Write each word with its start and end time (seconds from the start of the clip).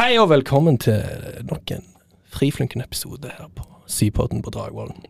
Hei 0.00 0.14
og 0.16 0.30
velkommen 0.30 0.78
til 0.80 1.02
nok 1.44 1.74
en 1.74 1.82
friflunkende 2.32 2.86
episode 2.86 3.28
her 3.28 3.50
på 3.52 3.66
Sypodden 3.84 4.40
på 4.40 4.48
Dragvollen. 4.54 5.02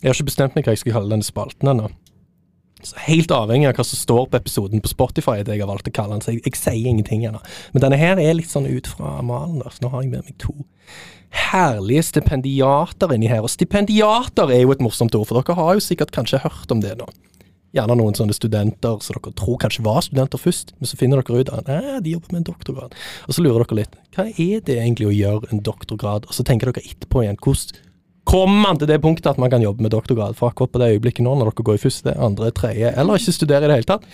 Jeg 0.00 0.08
har 0.08 0.16
ikke 0.16 0.30
bestemt 0.30 0.54
meg 0.56 0.64
hva 0.64 0.72
jeg 0.72 0.80
skal 0.80 0.94
kalle 0.94 1.12
denne 1.12 1.26
spalten 1.26 1.68
ennå. 1.68 1.90
Så 2.80 2.96
Helt 3.04 3.34
avhengig 3.36 3.68
av 3.68 3.76
hva 3.76 3.84
som 3.84 4.00
står 4.00 4.30
på 4.32 4.40
episoden 4.40 4.80
på 4.80 4.88
Spotify, 4.88 5.42
det 5.44 5.58
jeg 5.58 5.66
har 5.66 5.68
valgt 5.68 5.90
å 5.90 5.92
kalle 5.92 6.16
den. 6.16 6.24
Så 6.24 6.32
jeg, 6.32 6.40
jeg 6.46 6.56
sier 6.56 6.88
ingenting 6.88 7.26
ennå. 7.28 7.42
Men 7.74 7.84
denne 7.84 8.00
her 8.00 8.22
er 8.22 8.38
litt 8.38 8.48
sånn 8.48 8.64
ut 8.64 8.88
fra 8.88 9.18
malen. 9.20 9.60
der, 9.60 9.76
så 9.76 9.84
Nå 9.84 9.92
har 9.92 10.06
jeg 10.06 10.14
med 10.14 10.24
meg 10.24 10.40
to 10.40 10.56
herlige 11.44 12.08
stipendiater 12.08 13.12
inni 13.12 13.28
her. 13.28 13.44
Og 13.44 13.52
stipendiater 13.52 14.56
er 14.56 14.64
jo 14.64 14.72
et 14.72 14.88
morsomt 14.88 15.20
ord, 15.20 15.28
for 15.28 15.42
dere 15.42 15.60
har 15.60 15.76
jo 15.76 15.84
sikkert 15.84 16.16
kanskje 16.16 16.40
hørt 16.46 16.72
om 16.72 16.80
det 16.80 16.96
nå. 16.96 17.12
Gjerne 17.74 17.96
noen 17.98 18.14
sånne 18.14 18.34
studenter 18.36 19.00
som 19.02 19.16
dere 19.16 19.32
tror 19.38 19.58
kanskje 19.62 19.82
var 19.86 20.04
studenter 20.06 20.38
først, 20.38 20.74
men 20.78 20.86
så 20.86 20.98
finner 20.98 21.22
dere 21.22 21.40
ut 21.42 21.50
at 21.54 21.70
eh, 21.72 21.96
de 22.04 22.12
jobber 22.14 22.30
med 22.30 22.42
en 22.42 22.50
doktorgrad. 22.52 22.94
Og 23.26 23.34
så 23.34 23.42
lurer 23.42 23.64
dere 23.64 23.80
litt. 23.80 23.96
Hva 24.14 24.28
er 24.30 24.62
det 24.62 24.76
egentlig 24.78 25.08
å 25.10 25.14
gjøre 25.14 25.50
en 25.50 25.64
doktorgrad? 25.66 26.28
Og 26.28 26.36
så 26.36 26.46
tenker 26.46 26.70
dere 26.70 26.84
etterpå 26.86 27.24
igjen. 27.24 27.40
Hvordan 27.42 27.82
kommer 28.30 28.60
man 28.62 28.78
til 28.80 28.88
det 28.88 29.00
punktet 29.02 29.26
at 29.32 29.40
man 29.42 29.50
kan 29.50 29.64
jobbe 29.64 29.82
med 29.82 29.90
doktorgrad? 29.94 30.38
For 30.38 30.52
akkurat 30.52 30.70
på 30.70 30.82
det 30.84 30.92
øyeblikket 30.94 31.26
nå, 31.26 31.34
når 31.40 31.50
dere 31.50 31.66
går 31.66 31.80
i 31.80 31.82
første, 31.82 32.14
andre, 32.28 32.52
tredje, 32.54 32.94
eller 32.94 33.18
ikke 33.18 33.36
studerer 33.40 33.66
i 33.66 33.72
det 33.72 33.80
hele 33.80 33.90
tatt, 33.90 34.06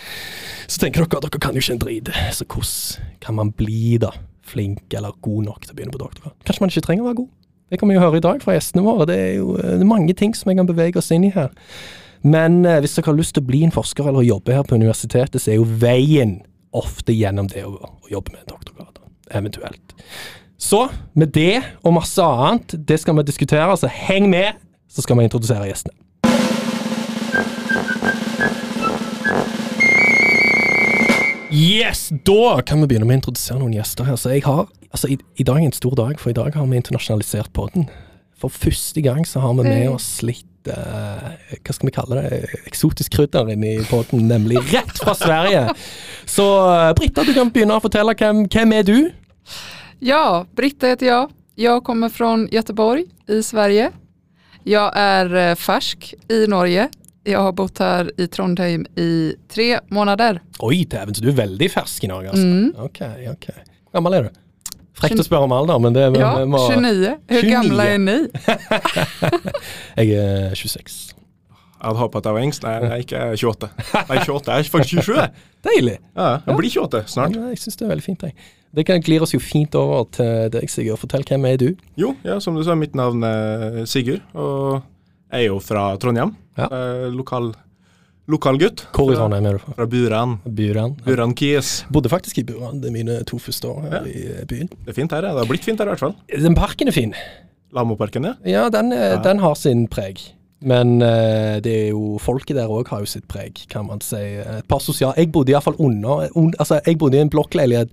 så 0.64 0.80
tenker 0.80 1.04
dere 1.04 1.20
at 1.20 1.28
dere 1.28 1.44
kan 1.44 1.58
jo 1.58 1.66
ikke 1.66 1.76
en 1.76 1.84
drit. 1.84 2.10
Så 2.38 2.48
hvordan 2.48 3.12
kan 3.20 3.38
man 3.42 3.52
bli 3.60 4.00
da 4.00 4.14
flink 4.50 4.96
eller 4.96 5.12
god 5.22 5.52
nok 5.52 5.66
til 5.66 5.74
å 5.74 5.78
begynne 5.78 5.94
på 5.94 6.00
doktorgrad? 6.00 6.38
Kanskje 6.48 6.64
man 6.64 6.72
ikke 6.72 6.86
trenger 6.88 7.04
å 7.04 7.10
være 7.10 7.20
god? 7.20 7.30
Det 7.70 7.78
kan 7.78 7.92
vi 7.92 7.94
jo 7.94 8.02
høre 8.02 8.18
i 8.18 8.24
dag 8.24 8.40
fra 8.42 8.56
gjestene 8.56 8.82
våre. 8.82 9.06
Det 9.06 9.16
er 9.20 9.34
jo 9.36 9.52
det 9.54 9.76
er 9.76 9.86
mange 9.86 10.14
ting 10.18 10.32
som 10.34 10.50
vi 10.50 10.56
kan 10.58 10.66
bevege 10.66 10.98
oss 10.98 11.12
inn 11.14 11.28
i 11.28 11.34
her. 11.36 11.52
Men 12.22 12.64
eh, 12.68 12.80
hvis 12.82 12.98
dere 12.98 13.12
har 13.12 13.18
lyst 13.18 13.34
til 13.36 13.44
å 13.44 13.48
bli 13.48 13.62
en 13.64 13.74
forsker 13.74 14.08
eller 14.10 14.26
jobbe 14.26 14.54
her 14.54 14.66
på 14.66 14.76
universitetet, 14.76 15.40
så 15.40 15.54
er 15.54 15.60
jo 15.60 15.68
veien 15.80 16.40
ofte 16.76 17.14
gjennom 17.16 17.48
det 17.50 17.64
å, 17.66 17.72
å 17.80 18.12
jobbe 18.12 18.34
med 18.34 18.44
en 18.44 18.52
doktorgrad, 18.52 19.00
eventuelt. 19.32 19.94
Så 20.60 20.84
med 21.16 21.32
det 21.32 21.62
og 21.80 21.96
masse 21.96 22.20
annet, 22.20 22.76
det 22.76 23.00
skal 23.00 23.16
vi 23.16 23.24
diskutere, 23.24 23.76
så 23.80 23.88
heng 23.88 24.28
med, 24.30 24.60
så 24.90 25.02
skal 25.04 25.16
vi 25.16 25.24
introdusere 25.24 25.70
gjestene. 25.70 25.96
Yes, 31.50 32.12
da 32.26 32.60
kan 32.62 32.78
vi 32.78 32.86
begynne 32.92 33.08
med 33.08 33.16
å 33.16 33.20
introdusere 33.22 33.58
noen 33.58 33.74
gjester 33.74 34.06
her. 34.06 34.20
Så 34.20 34.30
jeg 34.30 34.44
har, 34.44 34.68
altså 34.92 35.08
i, 35.10 35.16
i 35.40 35.46
dag 35.46 35.58
er 35.58 35.66
en 35.66 35.74
stor 35.74 35.96
dag, 35.98 36.20
for 36.20 36.30
i 36.30 36.36
dag 36.36 36.54
har 36.54 36.68
vi 36.68 36.78
internasjonalisert 36.78 37.50
podden. 37.56 37.88
For 38.40 38.52
første 38.52 39.02
gang 39.04 39.26
så 39.28 39.42
har 39.44 39.56
vi 39.58 39.66
med 39.68 39.90
oss 39.92 40.22
litt 40.24 40.70
eh, 40.70 41.56
hva 41.60 41.74
skal 41.76 41.90
vi 41.90 41.94
kalle 41.94 42.20
det, 42.20 42.38
eksotisk 42.70 43.18
krydder 43.18 43.50
inni 43.52 43.74
i 43.78 43.88
podden, 43.88 44.24
nemlig 44.30 44.62
rett 44.74 44.94
fra 44.96 45.14
Sverige. 45.18 45.66
Så 46.24 46.46
eh, 46.70 46.92
Britta, 46.96 47.26
du 47.26 47.34
kan 47.36 47.52
begynne 47.52 47.76
å 47.76 47.84
fortelle 47.84 48.16
hvem, 48.16 48.46
hvem 48.48 48.76
er 48.78 48.86
du? 48.88 48.96
Ja, 50.00 50.46
Britta 50.56 50.94
heter 50.94 51.10
jeg. 51.10 51.36
Jeg 51.60 51.84
kommer 51.84 52.08
fra 52.12 52.32
Göteborg 52.48 53.04
i 53.28 53.42
Sverige. 53.44 53.90
Jeg 54.64 54.88
er 54.96 55.56
fersk 55.60 56.14
i 56.32 56.44
Norge. 56.48 56.88
Jeg 57.28 57.36
har 57.36 57.52
bott 57.52 57.80
her 57.84 58.08
i 58.16 58.26
Trondheim 58.32 58.86
i 58.96 59.34
tre 59.52 59.74
måneder. 59.92 60.40
Oi, 60.64 60.86
dæven, 60.88 61.12
så 61.16 61.24
du 61.24 61.28
er 61.34 61.42
veldig 61.42 61.68
fersk 61.72 62.06
i 62.06 62.08
Norge, 62.08 62.32
altså. 62.32 62.46
Mm. 62.46 62.70
Ok, 62.80 63.02
ok. 63.34 63.50
Hvor 63.90 63.98
gammel 64.00 64.16
er 64.16 64.28
du? 64.28 64.40
Frekt 64.98 65.20
å 65.22 65.24
spørre 65.24 65.46
om 65.46 65.52
alder, 65.54 65.78
men 65.80 65.94
det 65.94 66.02
er 66.02 66.16
Ja, 66.18 66.32
må 66.44 66.58
29. 66.66 67.14
Hur 67.30 67.42
29. 67.42 67.50
gamla 67.50 67.86
är 67.86 67.98
ni? 67.98 68.18
Jeg 69.96 70.10
er 70.18 70.54
26. 70.54 71.14
Jeg 71.80 71.88
hadde 71.88 72.00
håpet 72.02 72.18
at 72.20 72.26
jeg 72.28 72.36
var 72.36 72.44
yngst. 72.44 72.64
Nei, 72.66 72.72
jeg 72.76 72.90
er 72.90 73.04
ikke 73.04 73.20
28. 73.40 73.68
Nei, 74.10 74.18
28. 74.20 74.52
Jeg 74.52 74.66
er 74.66 74.70
faktisk 74.74 74.96
27. 75.00 75.14
jeg. 75.16 75.30
Deilig. 75.64 75.94
Ja, 76.16 76.26
jeg 76.46 76.56
blir 76.58 76.74
28 76.74 77.00
snart. 77.08 77.36
Ja, 77.38 77.46
jeg 77.54 77.60
syns 77.62 77.78
det 77.80 77.86
er 77.86 77.92
veldig 77.94 78.04
fint, 78.04 78.26
jeg. 78.28 78.34
Det 78.76 78.84
kan 78.86 79.00
glir 79.02 79.24
oss 79.24 79.32
jo 79.34 79.40
fint 79.42 79.74
over 79.74 80.04
til 80.14 80.50
deg, 80.52 80.68
Sigurd. 80.70 81.00
Fortell, 81.00 81.24
hvem 81.26 81.46
er 81.48 81.56
du? 81.58 81.70
Jo, 81.98 82.12
ja, 82.26 82.36
som 82.44 82.54
du 82.58 82.62
sa, 82.66 82.76
mitt 82.78 82.94
navn 82.98 83.24
er 83.26 83.80
Sigurd, 83.90 84.20
og 84.36 84.82
jeg 85.32 85.46
er 85.46 85.48
jo 85.48 85.56
fra 85.64 85.88
Trondheim. 86.02 86.36
Ja. 86.58 86.68
Eh, 86.68 87.08
lokal, 87.14 87.50
lokal 88.30 88.58
gutt. 88.60 88.84
Hvor 88.96 89.12
i 89.12 89.18
Trondheim 89.18 89.46
er 89.50 89.58
du 89.58 89.62
fra? 89.64 89.74
Fra 89.78 89.86
Buran. 89.90 90.38
Buran. 90.46 90.96
Buran 91.06 91.34
Kies. 91.38 91.72
Bodde 91.92 92.10
faktisk 92.12 92.38
i 92.42 92.46
Buran 92.48 92.80
det 92.80 92.90
er 92.90 92.94
mine 92.94 93.18
to 93.28 93.38
første 93.42 93.68
år 93.70 93.86
her 93.90 94.08
i 94.10 94.24
eh, 94.38 94.42
byen. 94.50 94.70
Det 94.86 94.94
er 94.94 94.98
fint 95.02 95.12
her, 95.16 95.26
ja. 95.26 95.34
Det 95.36 95.44
har 95.44 95.50
blitt 95.50 95.66
fint 95.66 95.80
her 95.82 95.90
i 95.90 95.94
hvert 95.94 96.04
fall. 96.06 96.14
Den 96.48 96.54
parken 96.58 96.88
er 96.90 96.96
fin. 96.96 97.14
Lamoparken, 97.76 98.24
ja. 98.26 98.34
Ja, 98.48 98.68
den, 98.72 98.92
eh, 98.92 99.16
Ja. 99.16 99.22
den 99.22 99.38
har 99.42 99.54
sin 99.54 99.86
preg. 99.88 100.22
Men 100.60 101.00
eh, 101.00 101.56
det 101.64 101.72
er 101.72 101.86
jo 101.94 102.18
folket 102.20 102.58
der 102.58 102.68
òg 102.68 102.88
har 102.92 103.00
jo 103.00 103.08
sitt 103.08 103.24
preg, 103.32 103.62
kan 103.72 103.86
man 103.88 104.02
si. 104.04 104.18
Et 104.20 104.66
par 104.68 104.82
sosial... 104.84 105.14
Jeg 105.16 105.30
bodde 105.32 105.54
iallfall 105.54 105.78
under 105.80 106.26
un, 106.36 106.50
Altså, 106.60 106.82
jeg 106.84 106.98
bodde 107.00 107.16
i 107.16 107.22
en 107.24 107.30
blokkleilighet 107.32 107.88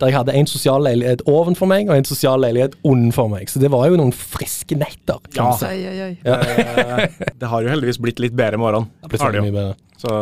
der 0.00 0.08
jeg 0.08 0.16
hadde 0.16 0.32
en 0.36 0.46
sosial 0.48 0.80
leilighet 0.84 1.20
ovenfor 1.28 1.68
meg 1.68 1.88
og 1.92 1.96
en 1.98 2.06
sosial 2.08 2.40
leilighet 2.40 2.72
unnfor 2.88 3.28
meg. 3.32 3.50
Så 3.52 3.60
det 3.60 3.68
var 3.72 3.86
jo 3.88 3.98
noen 4.00 4.12
friske 4.16 4.76
netter. 4.80 5.18
kan 5.32 5.50
Ja. 5.50 5.56
si. 5.60 5.66
Oi, 5.66 5.80
oi, 5.90 6.00
oi. 6.06 6.14
ja. 6.24 7.06
det 7.40 7.48
har 7.52 7.64
jo 7.66 7.68
heldigvis 7.72 7.98
blitt 8.00 8.20
litt 8.24 8.36
bedre 8.36 8.56
i 8.56 8.62
morgen. 8.62 8.88
Det 9.04 9.20
Har 9.20 9.32
det 9.32 9.40
så 9.40 9.44
jo. 9.44 9.48
mye 9.48 9.56
bedre. 9.58 9.74
Så 10.00 10.14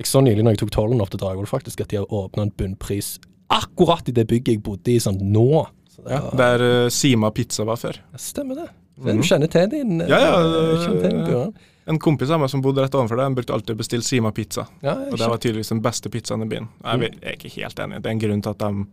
Jeg 0.00 0.08
så 0.08 0.22
nylig 0.24 0.44
når 0.44 0.56
jeg 0.56 0.62
tok 0.64 0.72
tollen 0.76 1.00
opp 1.04 1.10
til 1.12 1.20
Dragvoll, 1.20 1.48
faktisk, 1.48 1.80
at 1.84 1.92
de 1.92 2.00
har 2.00 2.08
åpna 2.08 2.46
en 2.48 2.52
bunnpris 2.56 3.18
akkurat 3.52 4.08
i 4.08 4.12
det 4.16 4.24
bygget 4.30 4.54
jeg 4.56 4.62
bodde 4.64 4.92
i 4.94 5.00
sånn 5.02 5.18
nå. 5.34 5.66
Så 5.92 6.04
det 6.06 6.16
ja, 6.16 6.22
der 6.40 6.64
uh, 6.86 6.88
Sima 6.88 7.28
Pizza 7.34 7.64
var 7.68 7.76
før. 7.80 7.98
Stemmer 8.16 8.60
det. 8.62 8.68
Så 9.00 9.06
Mhm. 9.08 9.16
Du 9.20 9.22
kjenner 9.26 9.48
til 9.50 9.68
din 9.72 10.00
Ja, 10.00 10.18
ja, 10.20 10.32
eh, 10.40 10.78
kjenner 10.84 11.00
til 11.00 11.10
din. 11.24 11.54
En 11.88 11.98
kompis 11.98 12.30
av 12.30 12.38
meg 12.38 12.50
som 12.50 12.60
bodde 12.62 12.82
rett 12.84 12.92
overfor 12.94 13.16
deg, 13.16 13.24
han 13.24 13.34
brukte 13.34 13.52
alltid 13.52 13.74
å 13.74 13.78
bestille 13.80 14.02
Sima 14.04 14.30
Pizza. 14.32 14.66
Ja, 14.82 14.92
Og 15.10 15.16
det 15.18 15.26
var 15.28 15.38
tydeligvis 15.38 15.68
den 15.72 15.80
beste 15.82 16.08
pizzaen 16.12 16.42
i 16.42 16.46
byen. 16.46 16.68
Jeg, 16.84 17.00
jeg 17.00 17.18
er 17.22 17.32
ikke 17.38 17.50
helt 17.56 17.78
enig. 17.80 18.02
Det 18.02 18.06
er 18.06 18.10
en 18.10 18.20
grunn 18.20 18.42
til 18.42 18.50
at, 18.50 18.58
de, 18.58 18.86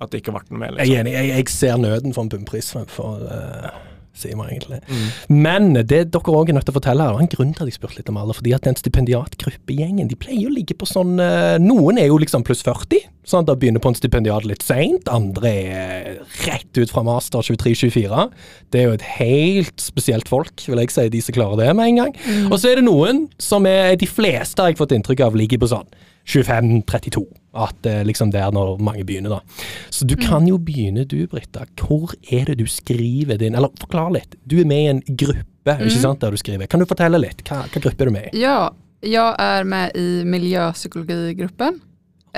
at 0.00 0.10
det 0.10 0.22
ikke 0.22 0.32
ble 0.32 0.40
noe 0.50 0.58
mer. 0.58 0.72
Jeg 0.78 0.78
er 0.78 0.84
Liksom. 0.84 1.00
enig. 1.06 1.12
Jeg, 1.12 1.28
jeg 1.36 1.48
ser 1.48 1.76
nøden 1.76 2.14
for 2.14 2.22
en 2.22 2.28
bunnpris 2.30 2.72
For 2.88 3.20
uh, 3.22 3.70
Sima, 4.18 4.48
egentlig. 4.50 4.80
Mm. 4.88 5.36
Men 5.46 5.68
det 5.78 6.02
dere 6.12 6.34
òg 6.34 6.50
er 6.50 6.58
nødt 6.58 6.68
til 6.68 6.74
å 6.74 6.78
fortelle 6.78 7.04
her, 7.04 7.12
det 7.12 7.18
var 7.18 7.26
en 7.26 7.32
grunn 7.34 7.54
til 7.54 7.64
at 7.64 7.70
jeg 7.70 7.78
spurte 7.78 8.00
litt 8.00 8.10
om 8.12 8.18
alder. 8.20 8.38
Fordi 8.38 8.54
at 8.56 8.66
den 8.66 8.78
stipendiatgruppegjengen 8.78 10.10
de 10.10 10.18
pleier 10.18 10.50
å 10.50 10.54
ligge 10.54 10.76
på 10.78 10.88
sånn 10.88 11.16
eh, 11.22 11.56
Noen 11.62 12.00
er 12.00 12.10
jo 12.10 12.18
liksom 12.20 12.44
pluss 12.46 12.64
40, 12.66 13.06
sånn 13.28 13.44
at 13.44 13.50
de 13.50 13.56
begynner 13.60 13.82
på 13.84 13.92
en 13.92 13.98
stipendiat 13.98 14.48
litt 14.48 14.64
seint. 14.66 15.08
Andre 15.12 15.54
er 15.54 16.20
rett 16.46 16.80
ut 16.80 16.92
fra 16.92 17.04
master 17.06 17.44
23-24. 17.44 18.26
Det 18.72 18.82
er 18.82 18.88
jo 18.88 18.98
et 18.98 19.08
helt 19.18 19.82
spesielt 19.82 20.30
folk, 20.30 20.66
vil 20.66 20.82
jeg 20.82 20.94
si, 20.94 21.08
de 21.12 21.22
som 21.24 21.36
klarer 21.36 21.62
det 21.62 21.72
med 21.78 21.92
en 21.92 22.02
gang. 22.02 22.14
Og 22.48 22.58
så 22.58 22.72
er 22.72 22.80
det 22.80 22.88
noen 22.88 23.26
som 23.40 23.66
er 23.68 23.96
De 23.98 24.06
fleste 24.08 24.62
har 24.62 24.72
jeg 24.72 24.78
fått 24.80 24.94
inntrykk 24.96 25.26
av 25.26 25.36
ligger 25.38 25.60
på 25.62 25.70
sånn 25.70 25.88
25-32. 26.28 27.24
At 27.58 27.78
det 27.82 27.94
liksom 28.06 28.30
der 28.30 28.52
når 28.54 28.76
mange 28.84 29.04
begynner, 29.08 29.38
da. 29.38 29.64
Så 29.90 30.06
du 30.06 30.14
kan 30.20 30.46
jo 30.46 30.58
begynne 30.62 31.06
du, 31.08 31.22
Britta. 31.30 31.64
Hvor 31.80 32.12
er 32.30 32.50
det 32.50 32.58
du 32.60 32.66
skriver 32.70 33.40
din 33.40 33.56
Eller 33.56 33.72
forklar 33.80 34.12
litt. 34.14 34.36
Du 34.44 34.58
er 34.60 34.68
med 34.68 34.84
i 34.84 34.90
en 34.92 35.02
gruppe, 35.08 35.78
ikke 35.78 36.02
sant, 36.02 36.20
der 36.20 36.34
du 36.34 36.40
skriver. 36.40 36.68
Kan 36.70 36.84
du 36.84 36.86
fortelle 36.88 37.20
litt? 37.22 37.42
Hva, 37.48 37.64
hva 37.66 37.82
gruppe 37.82 38.04
er 38.04 38.10
du 38.10 38.14
med 38.14 38.28
i? 38.30 38.42
Ja, 38.44 38.68
jeg 39.02 39.34
er 39.38 39.68
med 39.68 39.96
i 39.96 40.24
miljøpsykologigruppen. 40.28 41.80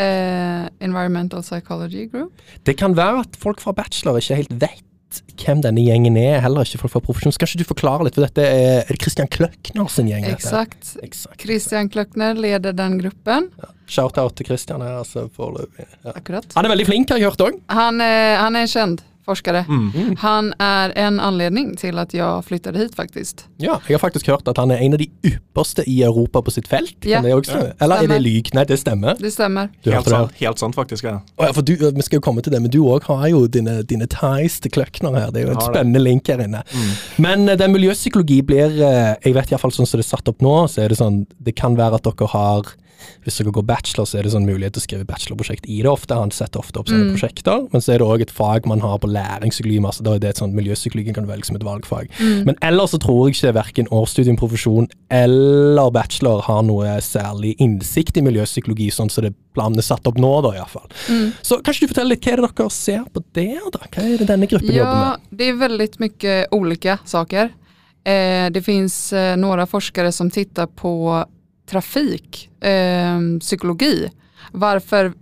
Eh, 0.00 0.68
Environmental 0.80 1.42
Psychology 1.42 2.06
Group. 2.12 2.38
Det 2.66 2.76
kan 2.78 2.94
være 2.96 3.24
at 3.26 3.36
folk 3.40 3.60
fra 3.60 3.74
bachelor 3.76 4.20
ikke 4.20 4.38
helt 4.38 4.54
vet 4.62 4.84
hvem 5.40 5.60
denne 5.64 5.82
gjengen 5.82 6.16
er, 6.20 6.40
heller 6.44 6.62
ikke 6.68 6.78
folk 6.82 6.92
fra 6.94 7.02
profesjon. 7.04 7.32
Skal 7.34 7.48
ikke 7.50 7.62
du 7.62 7.68
forklare 7.70 8.06
litt, 8.06 8.14
for 8.18 8.26
dette 8.26 8.44
er, 8.46 8.80
er 8.84 8.90
det 8.94 9.00
Christian 9.02 9.28
Kløkner 9.32 9.88
sin 9.90 10.08
gjeng? 10.10 10.26
Exakt. 10.30 10.94
Christian 11.40 11.88
Kløkner 11.90 12.34
leder 12.38 12.72
den 12.76 12.98
gruppen. 13.02 13.48
Shout-out 13.90 14.36
til 14.38 14.46
Christian 14.46 14.84
her, 14.84 15.00
altså, 15.02 15.26
foreløpig. 15.34 15.86
Ja. 16.04 16.12
Akkurat. 16.14 16.46
Han 16.54 16.68
er 16.68 16.74
veldig 16.76 16.86
flink, 16.86 17.10
har 17.10 17.18
jeg 17.18 17.32
hørt 17.32 17.42
òg. 17.48 17.58
Han, 17.74 18.00
är- 18.00 18.36
han 18.38 18.56
er 18.56 18.66
en 18.68 18.70
känd 18.70 19.02
forskare. 19.30 19.64
Mm. 19.70 20.16
Han 20.24 20.52
er 20.60 20.92
en 20.98 21.20
anledning 21.22 21.72
til 21.80 21.98
at 22.02 22.12
jeg 22.16 22.44
flyttet 22.46 22.76
hit 22.76 22.94
faktisk. 22.98 23.46
Ja, 23.62 23.78
jeg 23.88 23.96
har 23.96 24.02
faktisk 24.02 24.26
hørt 24.30 24.48
at 24.50 24.58
han 24.60 24.70
er 24.74 24.82
en 24.82 24.96
av 24.98 25.00
de 25.02 25.08
ypperste 25.26 25.86
i 25.88 26.00
Europa 26.06 26.42
på 26.44 26.52
sitt 26.54 26.68
felt. 26.70 26.96
Kan 27.00 27.10
Ja. 27.10 27.20
det 27.24 27.32
også 27.38 27.56
ja. 27.62 27.72
Eller 27.80 28.02
er 28.04 28.10
det 28.10 28.20
lyk? 28.22 28.50
lyg? 28.50 28.54
Nei, 28.58 28.64
det 28.68 28.78
stemmer. 28.82 29.16
Det 29.20 29.32
stemmer. 29.32 29.70
Helt, 29.86 30.08
sant, 30.10 30.32
helt 30.40 30.58
sant, 30.58 30.74
faktisk. 30.76 31.04
Ja. 31.04 31.20
Ja, 31.40 31.52
for 31.56 31.62
du, 31.62 31.74
Vi 31.76 32.02
skal 32.02 32.18
jo 32.20 32.24
komme 32.26 32.42
til 32.42 32.52
det, 32.52 32.60
men 32.62 32.70
du 32.70 32.80
òg 32.84 33.04
har 33.08 33.28
jo 33.30 33.46
dine, 33.46 33.82
dine 33.82 34.06
ties 34.10 34.60
til 34.60 34.70
Kløkner 34.74 35.16
her. 35.18 35.30
Det 35.30 35.42
er 35.42 35.48
jo 35.48 35.54
en 35.56 35.60
spennende 35.64 35.98
det. 36.00 36.04
link 36.06 36.26
her 36.28 36.40
inne. 36.44 36.62
Mm. 36.74 36.90
Men 37.24 37.48
eh, 37.48 37.56
den 37.60 37.72
miljøpsykologi 37.72 38.40
blir 38.46 38.70
eh, 38.82 39.14
Jeg 39.24 39.34
vet 39.34 39.50
iallfall 39.52 39.72
sånn 39.74 39.86
som 39.88 39.98
det 40.00 40.06
er 40.06 40.10
satt 40.16 40.28
opp 40.28 40.40
nå, 40.44 40.54
så 40.70 40.82
er 40.84 40.88
det 40.92 40.98
sånn 41.00 41.26
Det 41.38 41.54
kan 41.56 41.76
være 41.78 41.94
at 42.00 42.06
dere 42.08 42.28
har 42.32 42.72
Hvis 43.24 43.38
dere 43.38 43.52
går 43.52 43.66
bachelor, 43.66 44.04
så 44.06 44.18
er 44.18 44.22
det 44.22 44.32
sånn 44.32 44.46
mulighet 44.48 44.72
til 44.74 44.80
å 44.82 44.86
skrive 44.86 45.06
bachelorprosjekt 45.06 45.66
i 45.68 45.80
det 45.82 45.90
ofte. 45.90 46.14
Han 46.14 46.30
setter 46.30 46.60
ofte 46.60 46.78
opp 46.80 46.86
sånne 46.88 47.10
Mm. 47.10 47.14
prosjekter. 47.16 47.68
Men 47.72 47.80
så 47.80 47.94
er 47.94 47.98
det 47.98 48.06
òg 48.06 48.20
et 48.22 48.30
fag 48.30 48.66
man 48.66 48.80
har 48.80 48.98
på 48.98 49.08
læringspsykologi. 49.10 49.80
Altså 49.84 50.02
Da 50.02 50.14
er 50.14 50.18
det 50.18 50.28
et 50.30 50.36
sånt 50.38 50.54
miljøpsykologi 50.54 51.14
kan 51.14 51.24
du 51.24 51.30
velge 51.32 51.44
som 51.46 51.56
et 51.56 51.62
valgfag. 51.64 52.08
Mm. 52.20 52.44
Men 52.46 52.54
ellers 52.62 52.90
så 52.92 52.98
tror 52.98 53.28
jeg 53.28 53.34
ikke 53.36 53.54
verken 53.54 53.86
årsstudium, 53.90 54.36
profesjon 54.36 54.88
eller 55.10 55.90
bachelor 55.90 56.42
har 56.42 56.62
noe 56.62 56.84
særlig 57.00 57.56
innsikt 57.60 58.16
i 58.16 58.22
miljøpsykologi, 58.24 58.90
sånn 58.94 59.10
som 59.10 59.24
det 59.24 59.34
planen 59.54 59.78
er 59.78 59.82
satt 59.86 60.06
opp 60.06 60.16
nå, 60.20 60.30
da 60.42 60.52
iallfall. 60.58 60.88
Mm. 61.08 61.32
Så 61.42 61.60
kanskje 61.62 61.86
du 61.86 61.92
forteller 61.94 62.14
litt 62.14 62.22
hva 62.24 62.32
er 62.32 62.36
det 62.44 62.54
dere 62.56 62.70
ser 62.70 63.04
på 63.12 63.22
der, 63.34 63.70
da? 63.74 63.78
Hva 63.90 64.04
er 64.06 64.18
det 64.18 64.28
denne 64.30 64.46
gruppen 64.50 64.68
jobber 64.74 65.00
Ja, 65.00 65.10
med? 65.10 65.38
det 65.38 65.48
er 65.48 65.58
veldig 65.68 65.88
mye 66.00 66.36
ulike 66.52 66.98
saker. 67.04 67.50
Eh, 68.06 68.48
det 68.50 68.62
finnes 68.64 69.12
eh, 69.12 69.34
noen 69.36 69.60
forskere 69.68 70.12
som 70.12 70.30
tittar 70.30 70.66
på 70.66 70.94
trafik, 71.70 72.48
eh, 72.64 73.18
psykologi. 73.40 74.10
Varför, 74.52 75.12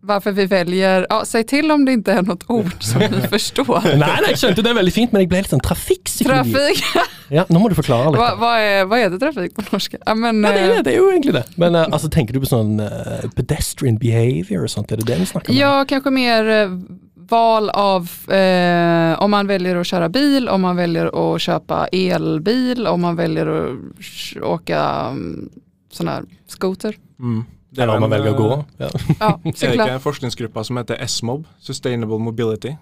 varför 0.00 0.32
vi 0.32 0.46
väljer, 0.46 1.06
ja, 1.10 1.22
säg 1.26 1.44
till 1.44 1.70
om 1.70 1.84
det 1.84 1.92
inte 1.92 2.12
är 2.12 2.22
något 2.22 2.44
ord 2.50 2.72
som 2.80 3.00
vi 3.00 3.08
förstår. 3.30 3.80
Nei, 3.84 3.96
nei, 3.98 4.28
jeg 4.30 4.38
skjønte 4.38 4.62
det 4.62 4.70
er 4.70 4.76
veldig 4.78 4.92
fint, 4.94 5.12
men 5.12 5.24
jeg 5.24 5.30
ble 5.32 5.40
litt 5.42 5.50
sånn 5.54 5.64
trafikkpsykologi. 5.64 6.52
Trafik, 6.52 6.84
Ja, 7.28 7.42
nå 7.52 7.60
må 7.60 7.68
du 7.68 7.74
forklare 7.76 8.08
litt. 8.12 8.16
vad, 8.20 8.38
vad, 8.40 8.60
är, 8.60 8.84
vad 8.88 8.98
heter 9.02 9.18
trafik 9.20 9.54
på 9.56 9.62
norska? 9.72 9.98
Ja, 10.06 10.14
men, 10.14 10.38
Ja, 10.44 10.52
det, 10.52 10.60
er, 10.60 10.70
eh, 10.70 10.76
det, 10.76 10.82
det 10.86 10.92
er 10.94 10.96
jo 11.02 11.10
egentlig 11.12 11.34
det. 11.34 11.42
Men 11.60 11.74
eh, 11.74 11.88
altså, 11.92 12.08
tenker 12.08 12.32
du 12.36 12.40
på 12.40 12.48
sånn 12.48 12.78
eh, 12.80 13.26
pedestrian 13.36 13.98
behavior 14.00 14.64
og 14.64 14.72
sånt? 14.72 14.92
Er 14.92 15.02
det 15.02 15.08
det 15.10 15.18
vi 15.20 15.26
snakker 15.32 15.52
om? 15.52 15.58
ja, 15.58 15.74
kanske 15.88 16.10
mer 16.14 16.48
val 17.28 17.68
av 17.76 18.08
eh, 18.32 19.12
om 19.20 19.30
man 19.30 19.46
väljer 19.46 19.76
att 19.76 19.86
köra 19.86 20.08
bil, 20.08 20.48
om 20.48 20.60
man 20.64 20.76
väljer 20.76 21.10
att 21.34 21.40
köpa 21.42 21.86
elbil, 21.92 22.86
om 22.86 23.00
man 23.00 23.16
väljer 23.16 23.46
att 23.46 23.76
sh- 24.00 24.40
åka 24.40 24.80
um, 26.00 26.06
der 26.06 26.22
scooter. 26.46 26.92
skoter. 26.92 26.94
Mm. 27.18 27.44
Det 27.74 27.82
er 27.84 27.88
om 27.92 28.00
man 28.00 28.10
velger 28.10 28.32
å 28.32 28.38
gå. 28.38 28.52
eh, 28.58 28.64
Ja. 28.80 28.88
Ja, 29.20 29.28
Er 29.44 29.52
det 29.52 29.74
ikke 29.74 29.90
en 29.94 30.00
forskningsgruppe 30.00 30.64
som 30.64 30.76
heter 30.76 31.06
SMOB, 31.06 31.44
Sustainable 31.60 32.18
Mobility, 32.18 32.76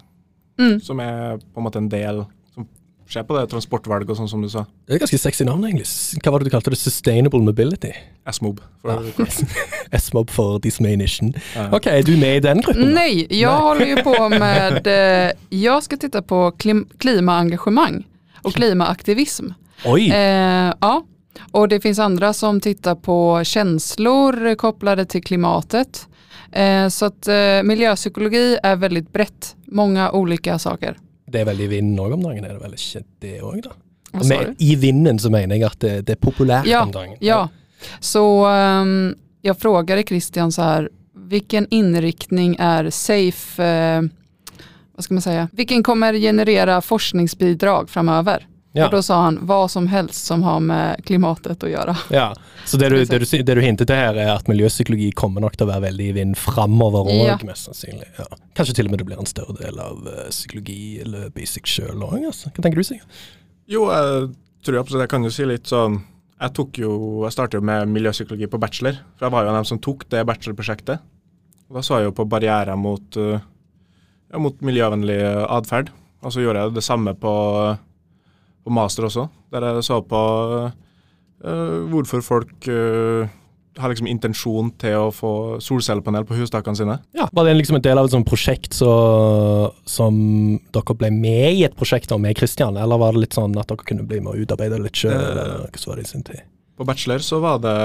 Mm. 0.59 0.81
som 0.81 1.01
er 1.01 1.37
på 1.37 1.59
en 1.61 1.65
måte 1.65 1.77
en 1.77 1.89
del 1.89 2.25
som 2.55 2.67
ser 3.09 3.23
på 3.25 3.35
det 3.39 3.51
transportvalg 3.51 4.09
og 4.09 4.17
sånn 4.17 4.29
som 4.29 4.41
du 4.43 4.49
sa. 4.49 4.65
Det 4.89 4.95
er 4.95 4.99
ganske 5.03 5.19
sexy 5.19 5.45
navn, 5.45 5.63
egentlig. 5.65 5.87
Hva 6.25 6.33
var 6.33 6.39
det 6.41 6.45
du 6.49 6.51
kalte 6.55 6.71
det? 6.71 6.79
Sustainable 6.79 7.41
Mobility? 7.45 7.93
SMOB. 8.33 8.61
For, 8.81 8.91
Ja. 9.19 9.27
S-mob 9.93 10.31
for 10.31 10.59
de 10.59 10.71
som 10.71 10.87
er 10.87 10.95
i 10.95 10.97
nisjen. 10.97 11.35
Ja. 11.55 11.69
Ok, 11.77 11.87
er 11.87 12.03
du 12.03 12.17
med 12.17 12.37
i 12.37 12.41
den 12.49 12.63
gruppen? 12.63 12.95
Nei, 12.95 13.27
jeg 13.29 13.41
jag 13.41 13.53
Nej. 13.53 13.63
håller 13.63 13.87
ju 13.87 13.97
på 14.03 14.29
med, 14.41 15.35
Jeg 15.51 15.83
skal 15.83 15.99
titte 15.99 16.23
på 16.23 16.41
klim, 16.59 16.87
klimaengagemang 16.99 18.05
og 18.45 18.53
klimaaktivism. 18.55 19.53
Oi! 19.85 20.09
Eh, 20.11 20.73
ja, 20.83 21.01
och 21.53 21.69
det 21.69 21.81
finns 21.81 21.99
andra 21.99 22.33
som 22.33 22.61
tittar 22.61 22.95
på 22.95 23.45
känslor 23.45 24.55
kopplade 24.55 25.05
till 25.05 25.23
klimatet. 25.23 26.09
Eh, 26.53 26.89
så 26.89 27.07
att 27.07 27.29
eh, 27.29 27.63
miljöpsykologi 27.65 28.59
är 28.63 28.77
väldigt 28.77 29.13
brett, 29.13 29.57
många 29.65 30.11
olika 30.11 30.59
saker. 30.59 30.97
Det 31.27 31.41
er 31.41 31.45
veldig 31.45 31.65
i 31.65 31.69
vinden 31.69 31.99
òg 31.99 32.13
om 32.15 32.23
dagen, 32.23 32.45
er 32.45 32.55
det 32.55 32.63
vel 32.63 32.75
ikke 32.77 33.03
det 33.21 33.39
òg, 33.43 33.63
da? 33.65 33.73
Med. 34.17 34.55
I 34.59 34.77
vinden 34.81 35.19
så 35.19 35.31
mener 35.31 35.59
jeg 35.59 35.67
at 35.67 35.81
det, 35.83 35.95
det 36.07 36.15
er 36.15 36.21
populært 36.23 36.69
Ja, 36.71 36.85
om 36.87 36.93
dagen. 36.95 37.17
Ja, 37.21 37.49
så 38.01 38.23
um, 38.47 39.15
jeg 39.43 39.59
frågade 39.61 40.07
Christian 40.07 40.53
så 40.53 40.63
her 40.63 40.89
vilken 41.29 41.67
inriktning 41.71 42.55
er 42.63 42.91
safe, 42.95 43.59
uh, 43.59 44.07
Hva 44.95 45.05
skal 45.05 45.19
man 45.19 45.25
si 45.25 45.35
vilken 45.59 45.83
kommer 45.83 46.15
generere 46.15 46.79
forskningsbidrag 46.83 47.91
framöver? 47.91 48.47
Ja. 48.77 48.87
Og 48.87 48.93
da 48.93 49.01
sa 49.03 49.23
han 49.25 49.39
hva 49.49 49.63
som 49.73 49.87
helst 49.89 50.27
som 50.29 50.43
har 50.45 50.61
med 50.61 51.01
klimatet 51.09 51.63
å 51.65 51.71
gjøre. 51.71 51.95
Ja, 52.13 52.27
Så 52.69 52.77
det 52.77 52.91
du, 52.93 52.97
det, 52.99 53.21
du, 53.23 53.25
det 53.25 53.55
du 53.57 53.61
hinter 53.65 53.89
til 53.89 53.97
her, 53.97 54.19
er 54.21 54.35
at 54.35 54.49
miljøpsykologi 54.51 55.13
kommer 55.17 55.41
nok 55.41 55.57
til 55.57 55.65
å 55.67 55.71
være 55.71 55.87
veldig 55.87 56.09
i 56.11 56.17
vind 56.19 56.37
framover 56.37 57.09
òg, 57.09 57.23
Ja. 57.25 57.37
mest 57.49 57.71
sannsynlig. 57.71 58.09
Ja. 58.19 58.27
Kanskje 58.59 58.75
til 58.77 58.87
og 58.91 58.93
med 58.93 59.01
det 59.01 59.07
blir 59.09 59.23
en 59.23 59.31
større 59.31 59.57
del 59.63 59.81
av 59.81 60.03
psykologi 60.29 60.77
psykologiløpet 61.01 61.43
i 61.43 61.47
seg 61.49 61.67
sjøl 61.73 62.05
òg, 62.05 62.19
altså. 62.29 62.51
Hva 62.53 62.63
tenker 62.67 62.83
du, 62.83 62.85
Sigurd? 62.87 63.25
Jo, 63.71 63.87
jeg 63.91 64.29
tror 64.67 64.79
absolutt 64.83 65.07
jeg 65.07 65.13
kan 65.15 65.25
jo 65.27 65.33
si 65.35 65.47
litt 65.49 65.67
sånn 65.71 65.97
Jeg 66.37 66.53
tok 66.53 66.79
jo, 66.83 66.91
jeg 67.25 67.33
startet 67.33 67.57
jo 67.57 67.65
med 67.65 67.89
miljøpsykologi 67.89 68.47
på 68.53 68.59
bachelor, 68.61 68.99
for 69.17 69.27
jeg 69.27 69.33
var 69.33 69.45
jo 69.47 69.49
en 69.49 69.55
av 69.57 69.63
dem 69.63 69.69
som 69.71 69.79
tok 69.81 70.05
det 70.13 70.21
bachelorprosjektet. 70.29 71.01
Og 71.71 71.79
Da 71.79 71.83
så 71.87 71.97
jeg 72.03 72.11
jo 72.11 72.17
på 72.19 72.27
barrierer 72.29 72.77
mot, 72.77 73.17
eh, 73.17 73.41
ja, 74.33 74.39
mot 74.39 74.61
miljøvennlig 74.61 75.17
atferd. 75.49 75.89
Og 76.21 76.35
så 76.35 76.43
gjorde 76.45 76.61
jeg 76.67 76.75
det 76.77 76.85
samme 76.85 77.15
på, 77.17 77.33
på 78.67 78.75
master 78.75 79.07
også, 79.07 79.29
der 79.55 79.69
jeg 79.71 79.87
så 79.87 80.01
på 80.03 80.23
uh, 80.67 81.81
hvorfor 81.93 82.25
folk 82.27 82.67
uh, 82.67 83.29
har 83.77 83.93
liksom 83.93 84.09
intensjon 84.09 84.71
til 84.81 84.97
å 84.99 85.13
få 85.15 85.31
solcellepanel 85.63 86.25
på 86.27 86.39
hustakene 86.39 86.79
sine. 86.79 86.97
Ja, 87.17 87.29
Var 87.33 87.47
det 87.47 87.57
liksom 87.59 87.79
en 87.79 87.85
del 87.85 88.01
av 88.01 88.09
et 88.09 88.15
sånt 88.15 88.29
prosjekt 88.29 88.77
så, 88.77 88.91
som 89.89 90.17
dere 90.75 90.97
ble 90.99 91.13
med 91.15 91.61
i 91.61 91.65
et 91.69 91.77
prosjekt 91.77 92.13
om 92.17 92.25
med 92.25 92.37
Kristian, 92.39 92.79
eller 92.81 93.01
var 93.01 93.15
det 93.15 93.27
litt 93.27 93.37
sånn 93.37 93.57
at 93.61 93.69
dere 93.71 93.87
kunne 93.87 94.07
bli 94.09 94.23
med 94.25 94.33
og 94.33 94.47
utarbeide 94.47 94.81
litt 94.83 94.99
sjøl? 94.99 95.15
På 96.77 96.85
bachelor 96.89 97.23
så 97.25 97.41
var 97.45 97.61
det 97.65 97.77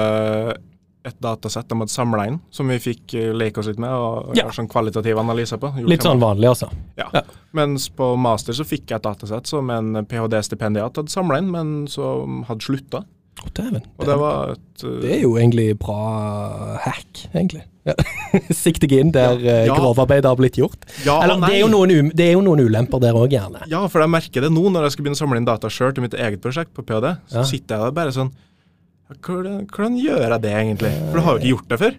et 1.04 1.16
datasett 1.20 1.66
de 1.68 1.78
hadde 1.80 1.90
samla 1.90 2.26
inn, 2.30 2.36
som 2.54 2.68
vi 2.70 2.76
fikk 2.78 3.14
eh, 3.18 3.32
leke 3.34 3.58
oss 3.58 3.66
litt 3.66 3.80
med 3.82 3.90
og 3.90 4.36
Ja. 4.36 4.44
gjøre 4.44 4.54
sånn 4.60 4.68
kvalitativ 4.70 5.18
analyse 5.18 5.56
på. 5.58 5.72
Gjort 5.80 5.88
Litt 5.90 6.02
sånn 6.06 6.20
vanlig, 6.22 6.48
altså. 6.52 6.68
Ja. 6.96 7.08
ja. 7.12 7.22
Mens 7.52 7.88
på 7.90 8.12
master 8.16 8.52
så 8.54 8.64
fikk 8.64 8.86
jeg 8.92 9.00
et 9.00 9.08
datasett 9.08 9.46
som 9.50 9.70
en 9.74 10.04
ph.d.-stipendiat 10.06 10.96
hadde 11.02 11.10
samla 11.10 11.38
inn, 11.42 11.50
men 11.50 11.74
som 11.90 12.44
hadde 12.46 12.62
slutta. 12.62 13.02
Oh, 13.42 13.48
dæven. 13.56 13.82
Og 13.98 14.06
det 14.06 14.16
var 14.20 14.50
et 14.52 14.82
uh, 14.84 15.00
Det 15.02 15.10
er 15.16 15.20
jo 15.24 15.34
egentlig 15.40 15.72
bra 15.80 16.76
hack, 16.84 17.24
egentlig. 17.34 17.64
Ja. 17.88 17.94
Sikte 18.54 18.86
deg 18.86 19.00
inn 19.00 19.10
der 19.14 19.40
ja. 19.42 19.54
Ja. 19.66 19.74
grovarbeidet 19.74 20.28
har 20.30 20.36
blitt 20.38 20.54
gjort. 20.60 20.84
Ja 21.02 21.16
Eller, 21.24 21.40
det, 21.42 21.56
er 21.56 21.62
jo 21.64 21.70
noen, 21.72 21.90
um- 21.96 22.12
det 22.14 22.28
er 22.28 22.36
jo 22.36 22.42
noen 22.46 22.62
ulemper 22.62 23.00
der 23.02 23.16
òg, 23.18 23.32
gjerne. 23.34 23.64
Ja, 23.72 23.80
for 23.90 24.04
jeg 24.04 24.12
merker 24.12 24.44
det 24.46 24.52
nå 24.54 24.68
når 24.70 24.86
jeg 24.86 24.94
skal 24.94 25.06
begynne 25.08 25.18
å 25.18 25.22
samle 25.24 25.40
inn 25.42 25.48
data 25.48 25.66
sjøl 25.72 25.94
til 25.96 26.04
mitt 26.06 26.14
eget 26.14 26.42
prosjekt 26.44 26.70
på 26.76 26.84
ph.d. 26.86 27.16
Så 27.32 27.40
Ja. 27.42 27.46
sitter 27.48 27.74
jeg 27.80 27.88
der 27.88 27.96
bare 27.98 28.14
sånn 28.14 28.30
hvordan, 29.20 29.66
hvordan 29.72 29.98
gjør 30.00 30.22
jeg 30.28 30.40
det 30.42 30.52
egentlig? 30.56 30.92
For 31.10 31.18
du 31.18 31.24
har 31.26 31.32
jo 31.36 31.38
ikke 31.42 31.52
gjort 31.52 31.68
det 31.74 31.78
før. 31.82 31.92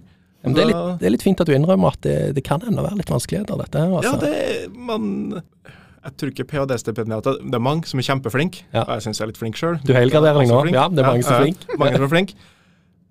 Ja, 0.43 0.49
Men 0.49 0.55
det, 0.57 0.61
er 0.63 0.67
litt, 0.71 0.99
det 0.99 1.07
er 1.07 1.13
litt 1.15 1.23
fint 1.23 1.39
at 1.39 1.47
du 1.47 1.53
innrømmer 1.55 1.93
at 1.95 2.01
det, 2.03 2.15
det 2.35 2.43
kan 2.43 2.59
ennå 2.67 2.83
være 2.83 2.97
litt 2.99 3.11
vanskeligheter, 3.13 3.59
dette. 3.63 3.79
Altså. 3.79 4.11
Ja, 4.11 4.17
det 4.19 4.73
man 4.75 5.41
Jeg 6.03 6.15
tror 6.19 6.31
ikke 6.33 6.43
ph.d.-stipendiater 6.51 7.37
Det 7.47 7.55
er 7.55 7.63
mange 7.63 7.87
som 7.87 7.99
er 8.01 8.03
kjempeflinke, 8.09 8.65
Ja. 8.73 8.81
og 8.83 8.97
jeg 8.97 9.05
syns 9.05 9.19
jeg 9.21 9.23
er 9.23 9.31
litt 9.31 9.39
flink 9.39 9.55
sjøl. 9.55 9.77
Du 9.87 9.93
helgarderer 9.95 10.41
deg 10.41 10.49
nå? 10.51 10.57
Ja, 10.75 10.89
det 10.91 10.99
er 10.99 11.07
mange 11.07 11.23
som 11.23 11.37
er 11.37 11.45
flinke. 11.45 11.77
mange 11.79 11.95
som 11.95 12.03
er 12.03 12.11
flinke. 12.11 12.35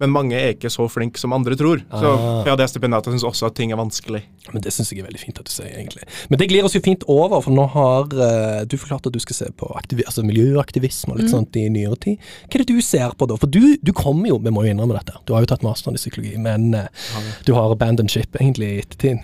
Men 0.00 0.10
mange 0.10 0.34
er 0.34 0.54
ikke 0.54 0.70
så 0.72 0.88
flinke 0.90 1.20
som 1.20 1.32
andre 1.36 1.54
tror. 1.58 1.82
Så 1.90 2.12
Ah. 2.12 2.42
ph.d.-stipendiater 2.44 3.12
syns 3.14 3.24
også 3.28 3.46
at 3.46 3.54
ting 3.54 3.70
er 3.72 3.76
vanskelig. 3.78 4.22
Men 4.52 4.62
det 4.62 4.72
syns 4.72 4.90
jeg 4.90 5.00
er 5.02 5.06
veldig 5.06 5.20
fint 5.20 5.38
at 5.38 5.46
du 5.46 5.52
sier, 5.52 5.70
egentlig. 5.78 6.02
Men 6.30 6.38
det 6.40 6.48
glir 6.50 6.64
oss 6.66 6.74
jo 6.74 6.80
fint 6.82 7.04
over, 7.06 7.40
for 7.44 7.54
nå 7.54 7.66
har 7.70 8.08
uh, 8.10 8.64
du 8.66 8.76
forklart 8.76 9.06
at 9.06 9.14
du 9.14 9.20
skal 9.22 9.36
se 9.36 9.50
på 9.56 9.68
altså 9.76 10.24
miljøaktivisme 10.26 11.14
og 11.14 11.20
litt 11.20 11.30
sånt 11.30 11.54
i 11.60 11.68
nyere 11.70 11.96
tid. 12.02 12.18
Hva 12.48 12.58
er 12.58 12.64
det 12.64 12.74
du 12.74 12.80
ser 12.82 13.14
på 13.14 13.28
da? 13.30 13.36
For 13.38 13.46
du, 13.46 13.76
du 13.82 13.92
kommer 13.92 14.32
jo, 14.32 14.40
vi 14.42 14.50
må 14.50 14.64
jo 14.66 14.72
innrømme 14.74 14.98
dette, 14.98 15.14
du 15.28 15.34
har 15.36 15.44
jo 15.44 15.52
tatt 15.52 15.62
masteren 15.62 15.94
i 15.94 16.02
psykologi, 16.02 16.34
men 16.42 16.72
eh, 16.74 17.06
du 17.46 17.54
har 17.54 17.70
abandoned 17.70 18.10
ship 18.10 18.34
egentlig 18.40 18.72
i 18.72 18.82
ettertid. 18.82 19.22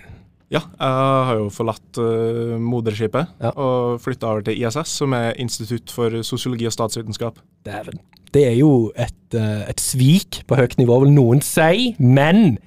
Ja, 0.49 0.63
jeg 0.65 1.25
har 1.29 1.35
jo 1.37 1.49
forlatt 1.53 1.99
uh, 2.01 2.55
moderskipet 2.57 3.35
Ja. 3.37 3.51
og 3.53 3.99
flytta 4.01 4.31
over 4.31 4.41
til 4.47 4.57
ISS, 4.57 4.95
som 5.01 5.13
er 5.13 5.37
Institutt 5.37 5.93
for 5.93 6.09
sosiologi 6.25 6.65
og 6.65 6.73
statsvitenskap. 6.73 7.37
Dæven. 7.67 8.01
Det 8.33 8.47
er 8.47 8.55
jo 8.57 8.89
et, 8.97 9.37
uh, 9.37 9.61
et 9.69 9.81
svik 9.81 10.41
på 10.49 10.57
høyt 10.57 10.77
nivå, 10.81 10.97
vil 11.05 11.13
noen 11.13 11.41
si, 11.45 11.93
men 12.01 12.57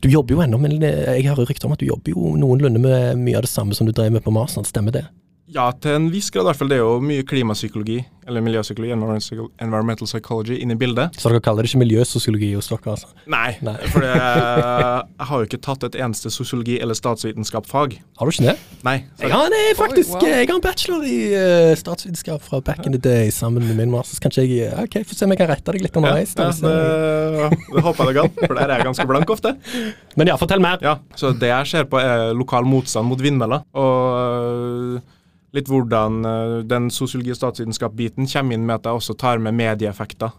du 0.00 0.08
jobber 0.08 0.32
jo 0.38 0.40
ennå 0.40 0.56
med 0.60 0.80
Jeg 0.80 1.26
har 1.28 1.36
jo 1.36 1.44
rykter 1.44 1.68
om 1.68 1.76
at 1.76 1.80
du 1.82 1.90
jobber 1.90 2.14
jo 2.14 2.32
noenlunde 2.40 2.80
med 2.80 3.20
mye 3.20 3.36
av 3.36 3.44
det 3.44 3.52
samme 3.52 3.76
som 3.76 3.84
du 3.88 3.92
drev 3.92 4.12
med 4.12 4.24
på 4.24 4.32
Mars, 4.32 4.56
stemmer 4.64 4.96
det? 4.96 5.04
Ja, 5.50 5.70
til 5.82 5.96
en 5.98 6.04
viss 6.12 6.28
grad 6.30 6.44
i 6.44 6.50
hvert 6.50 6.58
fall. 6.60 6.68
Det 6.70 6.76
er 6.78 6.84
jo 6.84 7.00
mye 7.02 7.24
klimapsykologi, 7.26 7.96
eller 8.30 8.42
miljøpsykologi, 8.46 8.92
environmental 8.94 10.06
psychology, 10.06 10.06
psychology, 10.20 10.56
inni 10.62 10.76
bildet. 10.78 11.16
Så 11.18 11.30
dere 11.32 11.40
kaller 11.42 11.64
det 11.66 11.70
ikke 11.72 11.80
miljøsosiologi 11.82 12.52
hos 12.54 12.68
dere, 12.70 12.92
altså? 12.94 13.08
Nei, 13.30 13.56
Nei. 13.66 13.74
for 13.90 14.04
det, 14.04 14.12
jeg 14.20 15.26
har 15.30 15.42
jo 15.42 15.48
ikke 15.48 15.60
tatt 15.66 15.86
et 15.88 15.98
eneste 16.04 16.30
sosiologi- 16.30 16.78
eller 16.84 16.94
statsvitenskap-fag. 16.98 17.96
Har 18.20 18.30
du 18.30 18.34
ikke 18.34 18.46
det? 18.46 18.54
Nei. 18.86 18.96
så- 19.18 19.26
Jeg 19.26 19.32
har 19.34 19.46
en, 19.50 19.56
eh, 19.58 19.74
faktisk 19.80 20.14
Oi, 20.14 20.20
wow. 20.20 20.28
jeg 20.38 20.48
har 20.48 20.54
en 20.54 20.64
bachelor 20.68 21.02
i 21.10 21.18
uh, 21.34 21.74
statsvitenskap 21.82 22.42
fra 22.46 22.60
back 22.70 22.86
in 22.86 22.92
the 22.92 23.02
day 23.02 23.30
sammen 23.34 23.66
med 23.66 23.76
min 23.76 23.90
master. 23.90 24.14
Så 24.16 24.22
kanskje 24.28 24.46
jeg 24.46 24.70
eh, 24.70 24.82
Ok, 24.86 25.00
får 25.04 25.18
se 25.18 25.24
om 25.26 25.34
jeg 25.34 25.42
kan 25.42 25.50
rette 25.50 25.72
deg 25.74 25.82
litt 25.82 25.96
underveis. 25.98 26.34
Ja, 26.38 26.50
ja, 26.54 27.50
det, 27.50 27.58
det 27.74 27.82
håper 27.88 28.04
jeg 28.06 28.14
det 28.14 28.20
kan, 28.22 28.46
for 28.46 28.54
der 28.60 28.68
er 28.70 28.76
jeg 28.78 28.86
ganske 28.92 29.06
blank 29.10 29.30
ofte. 29.34 29.56
Men 30.18 30.30
ja, 30.30 30.36
fortell 30.38 30.62
mer. 30.62 30.78
Ja, 30.84 30.98
Så 31.18 31.34
det 31.34 31.50
jeg 31.50 31.66
ser 31.74 31.90
på, 31.90 31.98
er 31.98 32.30
lokal 32.38 32.64
motstand 32.68 33.10
mot 33.10 33.18
vindmøller. 33.20 33.66
Og 33.74 35.00
litt 35.56 35.70
hvordan 35.70 36.20
øh, 36.26 36.58
den 36.68 36.90
sosiologi- 36.94 37.32
og 37.34 37.40
statsvitenskap-biten 37.40 38.28
kommer 38.30 38.54
inn 38.56 38.66
med 38.68 38.80
at 38.80 38.86
jeg 38.90 39.00
også 39.00 39.16
tar 39.18 39.42
med 39.42 39.56
medieeffekter. 39.58 40.30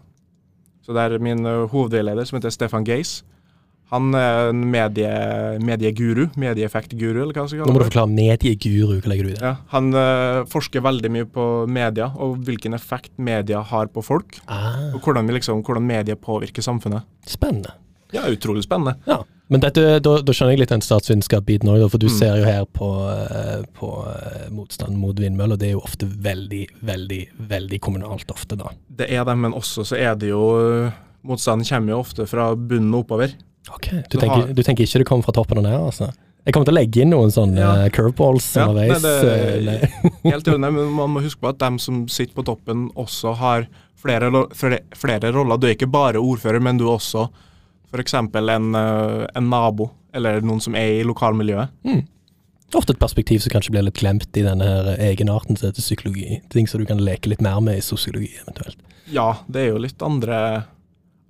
Så 0.82 0.94
det 0.96 1.04
er 1.04 1.22
min 1.22 1.44
øh, 1.46 1.68
hovedveileder, 1.70 2.24
som 2.26 2.38
heter 2.40 2.50
Stefan 2.54 2.84
Geis. 2.88 3.20
Han 3.92 4.14
er 4.16 4.48
en 4.48 4.62
medie, 4.72 5.08
medieguru, 5.60 6.30
medieeffektguru, 6.40 7.18
eller 7.26 7.36
hva 7.36 7.44
skal 7.44 7.66
Nå 7.68 7.74
må 7.74 7.82
du 7.82 7.90
forklare 7.90 8.08
medieguru. 8.08 8.94
Hva 9.04 9.10
legger 9.12 9.26
du 9.28 9.30
i 9.30 9.34
det? 9.34 9.42
Ja, 9.44 9.50
han 9.74 9.90
uh, 9.92 10.46
forsker 10.48 10.80
veldig 10.80 11.10
mye 11.12 11.26
på 11.28 11.44
media, 11.68 12.06
og 12.16 12.38
hvilken 12.46 12.72
effekt 12.72 13.12
media 13.20 13.60
har 13.68 13.90
på 13.92 14.00
folk. 14.06 14.38
Ah, 14.48 14.94
Og 14.94 15.04
hvordan, 15.04 15.28
vi 15.28 15.36
liksom, 15.36 15.60
hvordan 15.60 15.84
media 15.84 16.16
påvirker 16.16 16.64
samfunnet. 16.64 17.04
spennende. 17.28 17.74
Ja, 18.16 18.24
utrolig 18.32 18.64
spennende. 18.64 18.96
Ja. 19.04 19.20
Men 19.52 19.60
dette, 19.60 19.82
da, 20.00 20.12
da 20.24 20.32
skjønner 20.32 20.54
jeg 20.56 20.62
litt 20.62 20.72
den 20.72 20.80
statsvitenskap-biten 20.84 21.68
òg, 21.68 21.82
for 21.92 22.00
du 22.00 22.06
Mm. 22.08 22.14
ser 22.16 22.36
jo 22.40 22.44
her 22.48 22.64
på, 22.72 22.88
eh, 23.12 23.62
på 23.76 23.90
eh, 24.08 24.48
motstand 24.50 24.96
mot 24.96 25.14
vindmøller. 25.20 25.58
Det 25.60 25.68
er 25.68 25.74
jo 25.76 25.82
ofte 25.84 26.08
veldig, 26.08 26.62
veldig, 26.88 27.20
veldig 27.52 27.80
kommunalt 27.84 28.32
ofte, 28.32 28.56
da. 28.56 28.72
Det 28.88 29.10
er 29.12 29.24
det, 29.28 29.36
men 29.38 29.52
også 29.52 29.84
så 29.84 29.98
er 30.00 30.14
det 30.16 30.30
jo 30.32 30.42
øh, 30.58 30.90
Motstanden 31.22 31.62
kommer 31.68 31.92
jo 31.92 31.98
ofte 32.02 32.24
fra 32.26 32.48
bunnen 32.56 32.90
og 32.96 33.04
oppover. 33.04 33.30
Ok, 33.70 33.90
Du 34.10 34.16
tenker, 34.18 34.40
har- 34.40 34.52
du 34.58 34.62
tenker 34.66 34.82
ikke 34.82 34.98
det 34.98 35.06
kommer 35.06 35.22
fra 35.22 35.32
toppen 35.36 35.58
og 35.58 35.62
ned, 35.68 35.78
altså? 35.78 36.08
Jeg 36.44 36.52
kommer 36.56 36.64
til 36.66 36.74
å 36.74 36.78
legge 36.80 37.02
inn 37.04 37.10
noen 37.12 37.30
sånne 37.30 37.58
Ja. 37.60 37.74
eh, 37.84 37.90
curveballs 37.94 38.56
Ja, 38.56 38.66
underveis. 38.66 39.02
nei, 39.02 39.20
det- 39.22 39.82
eh. 40.24 40.30
Helt 40.32 40.48
enig, 40.50 40.72
men 40.74 40.90
man 40.96 41.10
må 41.14 41.22
huske 41.22 41.38
på 41.40 41.48
at 41.50 41.58
dem 41.58 41.78
som 41.78 42.08
sitter 42.08 42.34
på 42.34 42.42
toppen 42.44 42.90
også 42.96 43.36
har 43.36 43.68
flere, 44.02 44.32
flere, 44.52 44.80
flere 44.98 45.30
roller. 45.32 45.58
Du 45.58 45.68
er 45.68 45.76
ikke 45.76 45.92
bare 45.92 46.18
ordfører, 46.18 46.60
men 46.60 46.76
du 46.78 46.88
er 46.88 46.96
også 46.98 47.28
f.eks. 47.92 48.14
En, 48.14 48.74
øh, 48.74 49.26
en 49.36 49.50
nabo, 49.50 49.90
eller 50.14 50.40
noen 50.44 50.60
som 50.60 50.74
er 50.74 51.00
i 51.00 51.04
lokalmiljøet. 51.06 51.70
Mm. 51.84 52.02
Ofte 52.74 52.94
et 52.94 53.00
perspektiv 53.02 53.42
som 53.44 53.52
kanskje 53.52 53.72
blir 53.74 53.84
litt 53.84 53.98
glemt 54.00 54.36
i 54.40 54.44
denne 54.46 54.64
her 54.64 54.94
egenarten 54.96 55.58
heter 55.60 55.82
psykologi. 55.84 56.38
Ting 56.52 56.66
som 56.68 56.80
du 56.80 56.86
kan 56.88 57.02
leke 57.04 57.28
litt 57.28 57.42
mer 57.44 57.60
med 57.60 57.76
i 57.76 57.84
sosiologi, 57.84 58.30
eventuelt. 58.40 58.78
Ja, 59.12 59.34
det 59.52 59.60
er 59.66 59.68
jo 59.74 59.82
litt 59.82 60.00
andre 60.02 60.38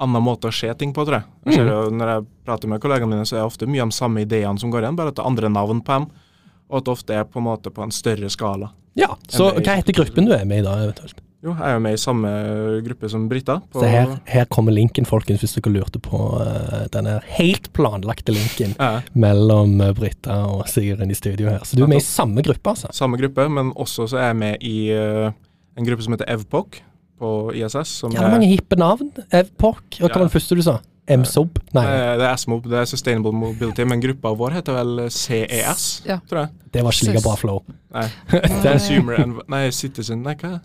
annen 0.02 0.22
måte 0.22 0.50
å 0.50 0.54
se 0.54 0.70
ting 0.78 0.92
på, 0.94 1.04
tror 1.06 1.20
jeg. 1.20 1.24
jeg 1.46 1.54
ser 1.54 1.64
Mm. 1.66 1.70
jo, 1.72 1.90
når 1.98 2.12
jeg 2.12 2.26
prater 2.46 2.68
med 2.68 2.80
kollegaene 2.80 3.10
mine, 3.10 3.26
så 3.26 3.36
er 3.36 3.40
det 3.42 3.46
ofte 3.50 3.66
mye 3.66 3.84
de 3.90 3.92
samme 3.98 4.22
ideene 4.22 4.58
som 4.58 4.70
går 4.70 4.82
igjen, 4.82 4.96
bare 4.96 5.08
at 5.08 5.16
det 5.18 5.22
er 5.24 5.30
andre 5.30 5.48
navn 5.50 5.80
på 5.82 5.98
dem. 5.98 6.06
Og 6.70 6.76
at 6.78 6.84
det 6.84 6.92
ofte 6.92 7.14
er 7.14 7.24
på 7.24 7.38
en 7.38 7.44
måte 7.46 7.70
på 7.74 7.82
en 7.82 7.90
større 7.90 8.30
skala. 8.30 8.70
Ja, 8.94 9.16
så 9.28 9.50
hva 9.56 9.76
heter 9.78 9.92
gruppen 9.92 10.26
du 10.26 10.32
er 10.32 10.44
med 10.44 10.58
i 10.62 10.62
da, 10.66 10.74
eventuelt? 10.84 11.20
Jo, 11.42 11.56
jeg 11.58 11.66
er 11.66 11.72
jo 11.74 11.80
med 11.82 11.94
i 11.96 11.98
samme 11.98 12.28
gruppe 12.86 13.08
som 13.10 13.24
Britta. 13.28 13.56
på- 13.72 13.80
Så 13.82 13.88
her, 13.90 14.12
her 14.26 14.44
kommer 14.46 14.70
linken, 14.72 15.04
folkens, 15.04 15.40
hvis 15.42 15.56
dere 15.58 15.72
lurte 15.74 15.98
på 15.98 16.20
uh, 16.38 16.86
denne 16.94 17.16
helt 17.34 17.72
planlagte 17.74 18.30
linken 18.32 18.76
Ja, 18.78 19.00
mellom 19.14 19.80
uh, 19.80 19.92
Britta 19.92 20.36
og 20.46 20.68
Sigurd 20.70 21.02
i 21.10 21.14
studio 21.14 21.48
her. 21.50 21.58
Så 21.66 21.74
du 21.76 21.82
er 21.82 21.88
med 21.90 21.96
i 21.98 22.06
samme 22.06 22.42
gruppe, 22.46 22.70
altså? 22.70 22.92
samme 22.94 23.18
gruppe, 23.18 23.48
men 23.50 23.72
også 23.74 24.06
så 24.08 24.18
er 24.22 24.26
jeg 24.30 24.36
med 24.36 24.62
i 24.62 24.76
uh, 24.94 25.32
en 25.76 25.84
gruppe 25.84 26.02
som 26.06 26.14
heter 26.14 26.30
EVPOC 26.30 26.78
på 27.18 27.32
ISS. 27.58 27.88
Som 28.04 28.14
er 28.14 28.30
mange 28.30 28.46
hippe 28.46 28.76
navn. 28.78 29.10
Evpok. 29.32 29.82
Og 30.00 30.08
hva 30.08 30.08
Ja. 30.14 30.18
var 30.18 30.28
det 30.28 30.32
første 30.38 30.54
du 30.54 30.62
sa? 30.62 30.78
MSOB? 31.10 31.58
Nei, 31.74 31.82
Eh, 31.84 32.16
Det 32.18 32.26
er 32.30 32.36
SMOB, 32.38 32.62
det 32.70 32.78
er 32.78 32.84
Sustainable 32.86 33.32
Mobility, 33.34 33.82
men 33.84 34.00
gruppa 34.00 34.30
vår 34.38 34.52
heter 34.60 34.72
vel 34.78 35.10
CES, 35.10 36.02
Ja. 36.06 36.20
tror 36.30 36.44
jeg. 36.46 36.48
det 36.72 36.82
var 36.84 36.92
ikke 36.92 37.12
like 37.12 37.22
bra 37.24 37.34
flow. 37.34 37.62
Nei, 37.92 38.06
Det 38.30 38.44
er- 38.64 38.78
Consumer 38.78 39.14
and, 39.20 39.40
Nei, 39.48 39.70
Citizen 39.70 40.22
Nei, 40.22 40.34
hva? 40.38 40.60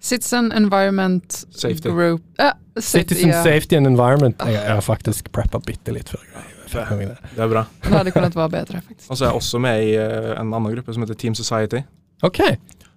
Citizen 0.00 0.52
Environment 0.52 1.44
Safety. 1.50 1.88
Group 1.88 2.22
Ja, 2.38 2.52
Citizen 2.80 3.28
ja. 3.32 3.42
Safety 3.42 3.76
and 3.76 3.86
Environment. 3.86 4.36
Jeg, 4.44 4.54
jeg 4.54 4.74
har 4.76 4.84
faktisk 4.84 5.30
preppa 5.32 5.58
bitte 5.64 5.92
litt 5.94 6.08
før. 6.12 6.22
det. 6.66 7.16
Det 7.34 7.42
er 7.42 7.48
bra. 7.48 7.64
Det 7.82 7.92
hadde 7.94 8.12
kunnet 8.14 8.36
være 8.36 8.50
bedre, 8.52 8.80
faktisk. 8.84 9.10
Og 9.10 9.16
så 9.16 9.24
er 9.24 9.28
jeg 9.30 9.40
også 9.40 9.60
med 9.62 9.82
i 9.86 9.92
eh, 9.96 10.32
en 10.36 10.52
annen 10.52 10.72
gruppe 10.74 10.92
som 10.94 11.02
heter 11.06 11.14
Team 11.18 11.34
Society. 11.38 11.80
Ok. 12.26 12.40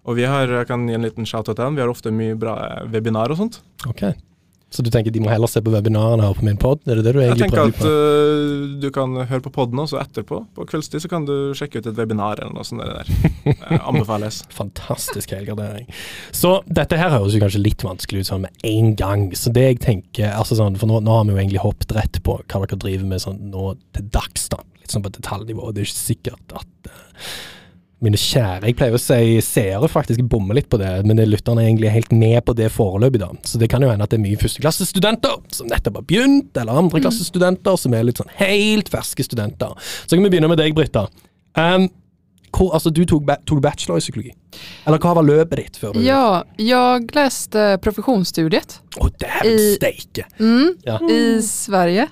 Og 0.09 0.15
vi 0.17 0.25
har, 0.27 0.47
jeg 0.49 0.67
kan 0.67 0.87
gi 0.89 0.95
en 0.97 1.05
liten 1.05 1.25
shout-out 1.27 1.55
til 1.55 1.63
dem, 1.65 1.75
vi 1.77 1.81
har 1.85 1.91
ofte 1.91 2.11
mye 2.11 2.35
bra 2.39 2.55
eh, 2.65 2.87
webinar 2.91 3.31
og 3.31 3.37
sånt. 3.39 3.61
ok. 3.87 4.09
Så 4.69 4.83
du 4.85 4.91
tenker 4.93 5.09
de 5.09 5.21
må 5.23 5.31
heller 5.31 5.49
se 5.49 5.61
på 5.65 5.71
webinarene 5.73 6.21
her 6.27 6.35
på 6.37 6.43
min 6.45 6.57
pod? 6.61 6.83
Er 6.85 6.99
det 6.99 7.07
det 7.07 7.13
du 7.15 7.19
Jeg 7.23 7.31
egentlig 7.31 7.47
tenker 7.47 7.57
prøver 7.57 7.73
på? 7.79 7.93
at 8.75 8.81
du 8.83 8.87
kan 8.93 9.15
høre 9.31 9.41
på 9.47 9.51
podden 9.55 9.81
også 9.81 9.97
etterpå. 9.97 10.43
På 10.53 10.65
kveldstid 10.69 11.01
så 11.01 11.09
kan 11.09 11.25
du 11.25 11.33
sjekke 11.57 11.81
ut 11.81 11.89
et 11.89 11.97
webinar 11.97 12.37
eller 12.43 12.53
noe 12.53 12.67
sånt 12.67 12.83
der. 12.85 13.09
Anbefales. 13.81 14.43
Fantastisk 14.59 15.33
helgardering. 15.33 15.89
Så 16.35 16.59
dette 16.69 16.99
her 17.01 17.09
høres 17.15 17.33
jo 17.33 17.41
kanskje 17.41 17.63
litt 17.65 17.81
vanskelig 17.85 18.21
ut 18.21 18.29
sånn 18.29 18.45
med 18.45 18.65
en 18.69 18.93
gang. 18.99 19.25
Så 19.33 19.49
det 19.55 19.65
jeg 19.65 19.81
tenker, 19.87 20.29
altså 20.37 20.59
sånn, 20.61 20.77
for 20.77 20.91
nå, 20.91 21.01
nå 21.01 21.17
har 21.17 21.25
vi 21.25 21.33
jo 21.33 21.41
egentlig 21.41 21.65
hoppet 21.65 21.95
rett 21.97 22.21
på 22.25 22.37
hva 22.45 22.61
dere 22.67 22.79
driver 22.85 23.09
med 23.09 23.25
sånn 23.25 23.41
nå 23.49 23.71
til 23.97 24.05
dags, 24.13 24.45
da. 24.53 24.61
Litt 24.83 24.93
sånn 24.93 25.05
på 25.05 25.15
detaljnivå. 25.17 25.73
Det 25.73 25.81
er 25.81 25.89
ikke 25.89 26.03
sikkert 26.05 26.59
at 26.61 26.91
eh, 26.93 27.39
mine 28.01 28.15
kjære 28.15 28.63
Jeg 28.69 28.75
pleier 28.79 28.95
å 28.95 28.99
si 29.01 29.39
seere 29.43 29.89
faktisk 29.91 30.21
bommer 30.31 30.55
litt 30.55 30.69
på 30.71 30.77
det, 30.79 30.91
men 31.05 31.17
det 31.19 31.25
er 31.25 31.31
lytterne 31.33 31.63
er 31.63 31.67
egentlig 31.69 31.91
helt 31.91 32.11
med 32.15 32.39
på 32.47 32.55
det 32.55 32.69
foreløpig, 32.71 33.19
da. 33.19 33.29
Så 33.43 33.59
det 33.59 33.67
kan 33.71 33.83
jo 33.83 33.89
hende 33.91 34.05
at 34.07 34.13
det 34.13 34.19
er 34.19 34.23
mye 34.23 34.39
førsteklassestudenter 34.39 35.35
som 35.51 35.67
nettopp 35.67 35.99
har 35.99 36.05
begynt, 36.07 36.51
eller 36.57 36.79
andreklassestudenter 36.79 37.75
som 37.81 37.93
er 37.97 38.05
litt 38.07 38.21
sånn 38.21 38.31
helt 38.39 38.89
ferske 38.93 39.25
studenter. 39.27 39.73
Så 40.05 40.15
kan 40.15 40.23
vi 40.23 40.31
begynne 40.31 40.51
med 40.51 40.61
deg, 40.61 40.75
Britta. 40.77 41.07
Um, 41.59 41.89
hvor, 42.55 42.71
altså, 42.73 42.89
du 42.89 43.03
tok, 43.05 43.27
tok 43.45 43.59
bachelor 43.61 43.99
i 43.99 44.03
psykologi? 44.03 44.31
Eller 44.87 44.97
hva 45.03 45.11
var 45.19 45.27
løpet 45.27 45.59
ditt 45.61 45.75
før 45.77 45.93
du 45.93 45.99
Ja, 46.01 46.43
jeg 46.57 47.09
leste 47.13 47.67
profesjonsstudiet. 47.83 48.79
Å, 48.97 49.09
dæven 49.21 49.51
I- 49.59 49.75
steike! 49.75 50.25
mm, 50.39 50.71
Ja. 50.87 50.97
i 51.05 51.19
Sverige. 51.45 52.07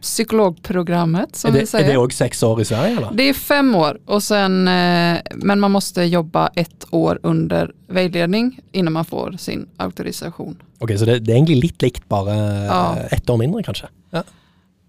Psykologprogrammet 0.00 1.36
som 1.36 1.48
Er 1.48 1.52
vi 1.52 1.58
det, 1.58 1.62
er 1.62 1.70
säger. 1.70 1.88
det 1.88 1.98
òg 1.98 2.12
seks 2.12 2.42
år 2.42 2.60
i 2.60 2.64
Sverige, 2.64 2.96
eller? 2.96 3.10
Det 3.14 3.28
är 3.28 3.32
fem 3.34 3.74
år 3.74 3.98
och 4.06 4.22
sen, 4.22 4.68
eh, 4.68 5.20
men 5.34 5.60
man 5.60 5.70
måste 5.70 6.02
jobba 6.02 6.48
ett 6.54 6.84
år 6.90 7.18
under 7.22 7.72
veiledning 7.88 8.58
innan 8.72 8.92
man 8.92 9.04
får 9.04 9.32
sin 9.38 9.68
autorisasjon. 9.76 10.56
Ok, 10.80 10.90
Så 10.98 11.04
det, 11.04 11.18
det 11.18 11.32
er 11.32 11.36
egentlig 11.36 11.62
litt 11.62 11.82
likt, 11.82 12.08
bare 12.08 12.34
Ja. 12.66 12.96
eh, 12.96 13.12
ett 13.12 13.30
år 13.30 13.36
mindre, 13.36 13.62
kanskje? 13.62 13.88
Ja. 14.10 14.22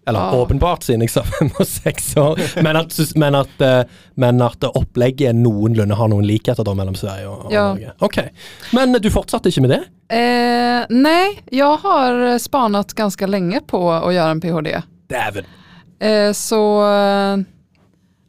Eller 0.07 0.19
Ja. 0.19 0.31
åpenbart, 0.41 0.83
siden 0.83 1.01
jeg 1.01 1.09
sa 1.09 1.21
fem 1.23 1.49
og 1.59 1.67
seks 1.67 2.15
år. 2.17 2.39
Men 2.63 2.75
at, 2.75 2.95
men 3.15 3.35
at, 3.35 3.61
eh, 3.61 3.83
men 4.15 4.41
at 4.41 4.63
opplegget 4.63 5.35
noenlunde 5.35 5.93
har 5.95 6.07
noen 6.07 6.25
likheter 6.25 6.63
da 6.63 6.73
mellom 6.73 6.95
Sverige 6.95 7.27
og, 7.29 7.45
og 7.45 7.51
Ja. 7.53 7.67
Norge. 7.73 7.91
Ok. 8.01 8.17
Men 8.73 8.93
du 8.93 9.09
fortsatte 9.09 9.49
ikke 9.49 9.61
med 9.61 9.69
det? 9.69 9.83
Eh, 10.09 10.85
nei, 10.89 11.37
jeg 11.51 11.77
har 11.83 12.37
spanat 12.39 12.95
ganske 12.95 13.27
lenge 13.29 13.61
på 13.67 13.77
å 13.77 14.09
gjøre 14.11 14.31
en 14.31 14.41
PhD. 14.41 14.81
Dæven! 15.11 15.45
Eh, 16.01 16.31
så 16.33 16.61
eh, 16.87 17.37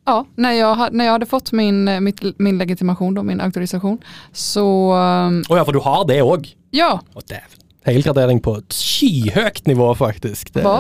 ja, 0.07 0.27
när 0.37 0.53
jag, 0.53 0.75
ha- 0.75 0.89
när 0.93 1.05
jag 1.05 1.13
hade 1.13 1.27
fått 1.27 1.53
min, 1.53 1.89
eh, 1.89 2.01
mitt, 2.01 2.21
min 2.39 2.59
legitimation, 2.59 3.15
då, 3.15 3.23
min 3.23 3.41
auktorisation, 3.41 3.99
så 4.33 4.67
Å 4.93 5.31
oh 5.49 5.57
ja, 5.57 5.65
for 5.65 5.73
du 5.73 5.81
har 5.81 6.05
det 6.09 6.21
òg? 6.23 6.51
ja, 6.71 7.01
Å, 7.15 7.21
dæven. 7.29 7.59
Helgradering 7.83 8.39
på 8.41 8.53
et 8.61 8.75
skyhøyt 8.79 9.65
nivå, 9.67 9.89
faktisk. 9.99 10.53
Det 10.55 10.63
Hva? 10.63 10.77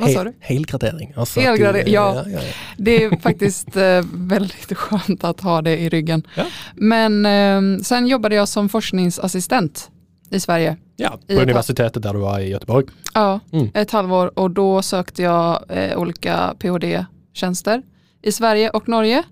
Hva 0.00 0.08
sa 0.08 0.22
du? 0.24 0.30
Helgradering. 0.40 1.10
Altså, 1.12 1.42
Helgradering, 1.44 1.90
ja. 1.92 2.06
ja, 2.16 2.22
ja, 2.32 2.44
ja. 2.46 2.54
det 2.78 2.94
er 3.04 3.16
faktisk 3.20 3.76
eh, 3.76 4.00
veldig 4.30 4.76
skjønt 4.86 5.26
å 5.28 5.34
ha 5.50 5.58
det 5.66 5.74
i 5.84 5.90
ryggen. 5.92 6.24
Ja. 6.38 6.46
Men 6.80 7.18
eh, 7.28 7.60
sen 7.84 8.08
jobbet 8.08 8.38
jeg 8.38 8.48
som 8.48 8.70
forskningsassistent 8.72 9.90
i 10.32 10.40
Sverige. 10.40 10.78
Ja, 10.96 11.18
på 11.28 11.34
universitetet 11.34 12.02
der 12.02 12.12
du 12.12 12.18
var 12.18 12.38
i 12.40 12.48
Göteborg. 12.50 12.86
Ja, 13.14 13.40
Mm. 13.52 13.68
ett 13.74 13.90
halvår 13.90 14.38
och 14.38 14.50
då 14.50 14.82
sökte 14.82 15.22
jag 15.22 15.62
eh, 15.68 15.98
olika 15.98 16.54
PhD-tjänster 16.58 17.82
i 18.22 18.32
Sverige 18.32 18.70
och 18.70 18.88
Norge. 18.88 19.22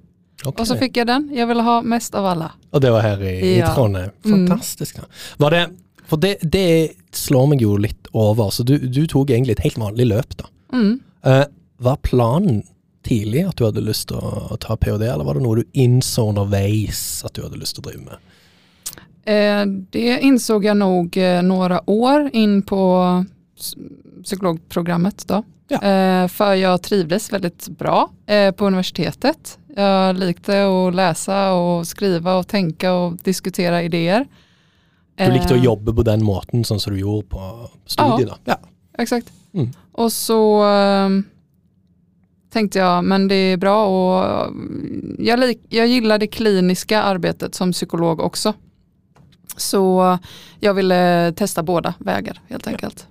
Okay. 0.47 0.61
Och 0.62 0.66
så 0.66 0.76
fick 0.76 0.97
jag 0.97 1.06
den 1.06 1.30
jag 1.35 1.47
ville 1.47 1.62
ha 1.62 1.83
mest 1.83 2.14
av 2.14 2.26
alla. 2.26 2.52
Og 2.71 2.80
det 2.80 2.90
var 2.90 3.00
her 3.00 3.23
i, 3.23 3.59
Ja. 3.59 3.71
i 3.73 3.75
Trondheim. 3.75 4.11
Mm. 4.25 4.47
Fantastisk. 4.49 4.97
da. 4.97 5.02
Var 5.37 5.50
det, 5.50 5.68
for 6.06 6.16
det, 6.16 6.37
det 6.42 6.90
slår 7.12 7.47
meg 7.47 7.62
jo 7.62 7.76
litt 7.76 8.06
over, 8.12 8.50
så 8.50 8.62
du, 8.62 8.78
du 8.78 9.06
tok 9.06 9.30
egentlig 9.30 9.52
et 9.56 9.64
helt 9.64 9.78
vanlig 9.78 10.06
løp, 10.06 10.37
da. 10.37 10.44
Mm. 10.73 11.00
Eh, 11.25 11.44
var 11.78 11.97
planen 11.97 12.62
tidlig 13.04 13.47
at 13.49 13.56
du 13.56 13.64
hadde 13.64 13.80
lyst 13.80 14.09
til 14.09 14.16
å, 14.16 14.52
å 14.52 14.56
ta 14.61 14.76
ph.d., 14.76 15.04
eller 15.06 15.25
var 15.25 15.35
det 15.35 15.42
noe 15.42 15.56
du 15.62 15.64
innså 15.73 16.28
underveis 16.28 17.23
at 17.25 17.35
du 17.35 17.42
hadde 17.42 17.56
lyst 17.61 17.76
til 17.76 17.85
å 17.85 17.88
drive 17.90 18.04
med? 18.04 18.16
Eh, 19.26 19.64
det 19.90 20.21
insåg 20.26 20.66
jeg 20.69 20.76
nok 20.76 21.16
noen 21.47 21.78
år 21.87 22.31
inn 22.33 22.62
på 22.62 22.81
psykologprogrammet. 24.23 25.26
da. 25.26 25.43
Ja. 25.73 25.78
For 26.28 26.52
jeg 26.59 26.81
trivdes 26.85 27.31
veldig 27.33 27.52
bra 27.78 28.09
eh, 28.26 28.50
på 28.52 28.66
universitetet. 28.69 29.57
Jeg 29.75 30.16
likte 30.21 30.59
å 30.69 30.90
lese 30.95 31.38
og 31.57 31.87
skrive 31.88 32.37
og 32.38 32.47
tenke 32.47 32.90
og 32.93 33.16
diskutere 33.25 33.81
ideer. 33.87 34.26
Du 35.19 35.31
likte 35.31 35.54
å 35.54 35.59
Eh, 35.59 35.64
jobbe 35.64 35.95
på 35.95 36.02
den 36.02 36.25
måten, 36.25 36.64
sånn 36.64 36.81
som 36.81 36.95
du 36.95 37.00
gjorde 37.00 37.28
på 37.31 37.71
studiet, 37.87 38.28
da? 38.28 38.38
Ja. 38.45 38.59
eksakt. 38.99 39.31
Mm. 39.54 39.71
Og 39.95 40.11
så 40.11 40.38
tenkte 42.50 42.78
jeg, 42.78 43.04
men 43.04 43.28
det 43.28 43.37
er 43.52 43.57
bra 43.57 43.87
och 43.87 44.54
jeg, 45.19 45.38
lik, 45.38 45.61
jag 45.69 45.88
gillar 45.88 46.19
det 46.19 46.26
kliniske 46.26 47.00
arbeidet 47.00 47.54
som 47.54 47.73
psykolog 47.73 48.21
också. 48.21 48.54
Så 49.61 49.80
jeg 50.62 50.75
ville 50.78 51.00
teste 51.38 51.62
båda 51.66 51.94
veier, 52.04 52.40
helt 52.50 52.66
enkelt. 52.70 53.06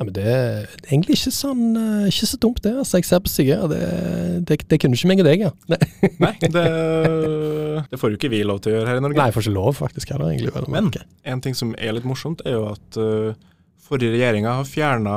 Ja, 0.00 0.06
men 0.08 0.14
det 0.16 0.24
er 0.24 0.70
egentlig 0.88 1.18
ikke 1.18 1.30
sånn 1.30 1.76
eh, 1.76 2.06
Ikke 2.08 2.26
så 2.26 2.38
dumt, 2.40 2.62
det. 2.64 2.72
altså 2.80 2.98
Jeg 2.98 3.06
ser 3.06 3.20
på 3.22 3.30
Sigurd, 3.30 3.74
det, 3.74 3.82
det, 4.48 4.56
det 4.70 4.78
kunne 4.80 4.96
ikke 4.96 5.10
meg 5.10 5.20
og 5.20 5.28
deg, 5.28 5.44
ja. 5.44 5.50
Nei, 5.68 5.78
Nei, 6.24 6.32
det, 6.42 6.64
det 7.92 8.00
får 8.00 8.14
jo 8.14 8.18
ikke 8.18 8.32
vi 8.32 8.40
lov 8.48 8.62
til 8.64 8.72
å 8.72 8.78
gjøre 8.78 8.88
her 8.88 8.98
i 8.98 9.04
Norge. 9.04 9.20
Nei 9.20 9.28
jeg 9.28 9.36
får 9.36 9.46
ikke 9.46 9.54
lov, 9.58 9.72
faktisk, 9.78 10.14
heller, 10.14 10.32
egentlig. 10.32 10.54
vel 10.56 10.68
Men 10.72 10.88
merke. 10.88 11.04
en 11.28 11.44
ting 11.44 11.56
som 11.58 11.74
er 11.76 11.94
litt 11.94 12.08
morsomt, 12.08 12.42
er 12.48 12.56
jo 12.56 12.64
at 12.72 12.98
uh, 12.98 13.36
forrige 13.84 14.16
regjeringa 14.16 14.56
har 14.62 14.68
fjerna 14.68 15.14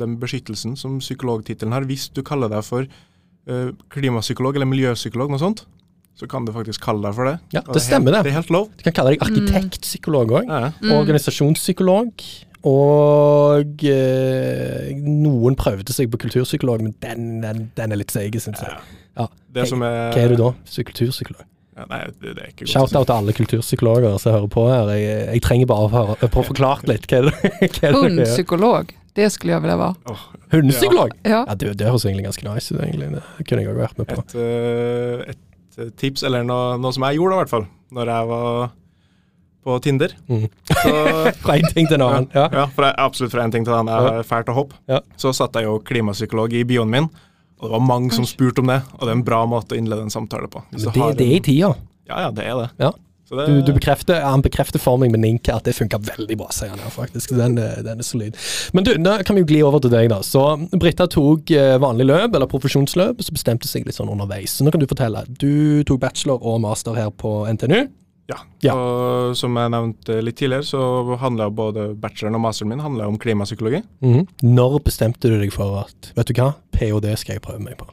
den 0.00 0.18
beskyttelsen 0.20 0.74
som 0.80 0.98
psykologtittelen 1.00 1.76
har. 1.76 1.86
Hvis 1.88 2.08
du 2.10 2.24
kaller 2.26 2.50
deg 2.52 2.66
for 2.66 2.90
uh, 2.90 3.70
klimapsykolog 3.94 4.58
eller 4.58 4.68
miljøpsykolog, 4.68 5.32
noe 5.32 5.42
sånt, 5.42 5.64
så 6.16 6.26
kan 6.30 6.46
du 6.46 6.52
faktisk 6.54 6.80
kalle 6.84 7.04
deg 7.04 7.16
for 7.16 7.28
det. 7.28 7.36
Ja, 7.52 7.60
det, 7.60 7.76
det 7.76 7.82
stemmer, 7.84 8.14
er 8.14 8.22
helt, 8.22 8.24
det. 8.24 8.30
Det 8.30 8.32
er 8.32 8.38
helt 8.40 8.52
lov. 8.54 8.68
Du 8.72 8.84
kan 8.86 8.94
kalle 8.96 9.12
deg 9.12 9.24
arkitektpsykolog 9.26 10.36
òg. 10.40 10.52
Mm. 10.80 10.92
Organisasjonspsykolog. 10.96 12.28
Og 12.66 13.84
eh, 13.86 14.94
noen 14.96 15.58
prøvde 15.60 15.94
seg 15.94 16.08
på 16.10 16.18
kulturpsykolog, 16.24 16.82
men 16.82 16.96
den, 17.04 17.28
den, 17.44 17.66
den 17.76 17.92
er 17.94 18.00
litt 18.00 18.14
seig, 18.14 18.34
syns 18.42 18.64
jeg. 18.64 18.80
Ja. 19.20 19.28
Det 19.56 19.68
som 19.70 19.84
er, 19.86 20.08
Hva 20.16 20.24
er 20.24 20.32
du 20.32 20.40
da? 20.40 20.50
Kulturpsykolog? 20.88 21.44
Ja, 21.76 21.84
nei, 21.90 22.00
det, 22.08 22.32
det 22.38 22.40
er 22.40 22.50
ikke 22.54 22.64
godt. 22.64 22.72
Shout-out 22.72 23.10
til 23.10 23.14
alle 23.18 23.36
kulturpsykologer 23.36 24.16
som 24.22 24.32
hører 24.32 24.48
på 24.52 24.64
her. 24.70 24.92
Jeg, 24.96 25.16
jeg 25.36 25.44
trenger 25.44 25.68
bare 25.68 25.84
å 25.84 25.92
høre, 25.92 26.30
få 26.32 26.46
forklart 26.48 26.88
litt. 26.88 27.04
Hva 27.10 27.20
er 27.20 27.28
det, 27.28 27.68
hva 27.76 27.90
er? 27.90 27.98
Hundpsykolog, 28.00 28.94
det 29.20 29.28
skulle 29.34 29.52
jeg 29.52 29.64
vilja 29.66 29.76
være. 29.84 30.12
Oh, 30.12 30.24
Hundepsykolog? 30.54 31.12
Ja. 31.28 31.42
Ja, 31.44 31.58
det, 31.60 31.74
det 31.76 31.90
høres 31.90 32.08
egentlig 32.08 32.30
ganske 32.30 32.48
nice 32.48 32.72
ut. 32.72 32.80
egentlig. 32.80 33.20
Det 33.20 33.46
kunne 33.50 33.66
jeg 33.66 33.74
òg 33.74 33.82
vært 33.84 34.00
med 34.00 34.08
på. 34.08 34.24
et, 34.24 34.34
uh, 34.40 35.36
et 35.78 35.94
tips, 36.00 36.24
eller 36.26 36.44
noe, 36.46 36.76
noe 36.80 36.94
som 36.94 37.04
jeg 37.08 37.18
gjorde 37.18 37.36
i 37.36 37.40
hvert 37.42 37.52
fall, 37.52 37.66
når 37.96 38.12
jeg 38.12 38.28
var 38.30 38.70
på 39.66 39.78
Tinder. 39.82 40.12
Mm. 40.30 40.44
Så 40.70 40.92
Fra 41.42 41.56
en 41.58 41.70
ting 41.74 41.88
til 41.88 41.98
en 41.98 42.04
annen. 42.06 42.28
Ja. 42.34 42.46
Ja, 42.52 42.66
jeg, 42.70 42.94
absolutt 43.02 43.34
fra 43.34 43.42
en 43.44 43.54
ting 43.54 43.66
til 43.66 43.74
en 43.74 43.82
annen. 43.82 43.94
Jeg 44.06 44.22
er 44.22 44.28
fælt 44.28 44.52
å 44.52 44.54
hoppe. 44.56 44.78
Ja. 44.90 45.00
Så 45.18 45.32
satt 45.34 45.58
jeg 45.58 45.66
jo 45.66 45.80
klimasykolog 45.82 46.54
i 46.54 46.62
bioen 46.68 46.92
min, 46.92 47.08
Og 47.58 47.66
det 47.66 47.72
var 47.72 47.82
mange 47.82 48.12
som 48.14 48.26
spurte 48.28 48.62
om 48.62 48.70
det, 48.70 48.82
og 48.94 49.02
det 49.02 49.10
er 49.10 49.16
en 49.16 49.26
bra 49.26 49.42
måte 49.48 49.74
å 49.74 49.78
innlede 49.80 50.06
en 50.06 50.12
samtale 50.12 50.48
på. 50.52 50.60
Men 50.70 50.82
det, 50.84 51.06
det 51.18 51.26
er 51.26 51.36
i 51.38 51.42
tida. 51.42 51.72
Ja, 52.06 52.26
ja, 52.26 52.30
det 52.36 52.44
er 52.46 52.58
det. 52.60 52.68
Ja. 52.84 52.90
Det 53.28 53.46
Du, 53.48 53.54
du 53.66 53.72
bekrefter, 53.74 54.20
han 54.22 54.42
bekrefter 54.44 54.78
for 54.78 54.96
meg 55.02 55.10
med 55.10 55.20
Ninka 55.24 55.56
at 55.56 55.64
det 55.66 55.74
funka 55.74 55.98
veldig 55.98 56.36
bra, 56.38 56.46
sier 56.54 56.70
han 56.70 56.78
her, 56.78 56.92
faktisk. 56.94 57.34
Den, 57.34 57.58
er- 57.58 57.82
den 57.82 57.98
er 57.98 58.06
solid. 58.06 58.36
Men 58.72 58.84
du, 58.86 58.92
nå 59.02 59.16
kan 59.26 59.34
vi 59.34 59.42
jo 59.42 59.48
gli 59.50 59.62
over 59.66 59.80
til 59.82 59.90
deg, 59.90 60.08
da. 60.12 60.20
Så 60.22 60.44
Britta 60.78 61.08
tok 61.10 61.50
eh, 61.50 61.74
vanlig 61.82 62.06
løp, 62.06 62.34
eller 62.38 62.46
profesjonsløp, 62.46 63.20
så 63.26 63.34
bestemte 63.34 63.66
seg 63.66 63.84
litt 63.88 63.98
sånn 63.98 64.08
underveis. 64.12 64.54
Så 64.60 64.64
nå 64.66 64.70
kan 64.70 64.80
du 64.80 64.86
fortelle. 64.86 65.24
Du 65.42 65.82
tok 65.88 66.00
bachelor 66.06 66.38
og 66.46 66.60
master 66.62 66.94
her 66.94 67.10
på 67.10 67.40
NTNU. 67.50 67.88
Ja. 68.26 68.36
Ja. 68.62 68.72
Og 68.74 69.36
som 69.38 69.54
jeg 69.54 69.70
nevnte 69.70 70.16
litt 70.22 70.34
tidligere, 70.40 70.66
så 70.66 70.80
handla 71.22 71.46
både 71.54 71.92
bacheloren 72.02 72.34
og 72.34 72.42
masteren 72.42 72.72
min 72.72 72.80
handler 72.82 73.06
om 73.06 73.18
klimapsykologi. 73.22 73.82
Mhm. 74.02 74.24
Når 74.42 74.80
bestemte 74.86 75.30
du 75.30 75.36
deg 75.38 75.52
for 75.54 75.78
at 75.84 76.12
vet 76.16 76.26
du 76.30 76.34
hva, 76.40 76.52
ph.d. 76.74 77.12
skal 77.22 77.36
jeg 77.36 77.42
prøve 77.46 77.62
meg 77.62 77.76
på? 77.78 77.86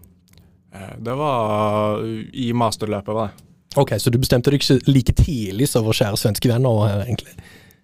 Eh, 0.74 0.94
Det 1.06 1.14
var 1.18 2.02
i 2.34 2.52
masterløpet, 2.54 3.14
var 3.14 3.30
det. 3.34 3.44
Ok, 3.78 3.96
Så 3.98 4.12
du 4.14 4.18
bestemte 4.22 4.52
deg 4.52 4.60
ikke 4.62 4.80
like 4.92 5.14
tidlig 5.18 5.68
som 5.68 5.84
vår 5.86 5.94
kjære 5.98 6.20
svenske 6.22 6.50
venn 6.52 6.66
her, 6.66 7.04
egentlig? 7.08 7.34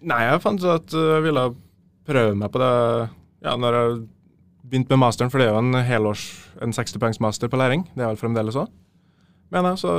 Nei, 0.02 0.20
jeg 0.28 0.40
fant 0.40 0.62
ut 0.62 0.70
at 0.70 0.94
jeg 0.94 1.22
ville 1.26 1.54
prøve 2.06 2.36
meg 2.38 2.50
på 2.54 2.58
det 2.62 2.70
ja, 3.42 3.56
når 3.56 3.76
jeg 3.78 3.96
begynte 4.70 4.92
med 4.94 5.00
masteren, 5.02 5.30
for 5.32 5.38
det 5.40 5.48
er 5.48 5.52
jo 5.56 5.58
en 5.58 5.74
helårs, 5.84 6.22
en 6.62 6.70
60-poengsmaster 6.76 7.48
på 7.50 7.58
læring. 7.58 7.86
Det 7.96 8.04
er 8.04 8.12
vel 8.12 8.20
fremdeles 8.20 8.54
òg. 8.60 8.68
Men 9.50 9.66
jeg, 9.66 9.80
så 9.82 9.90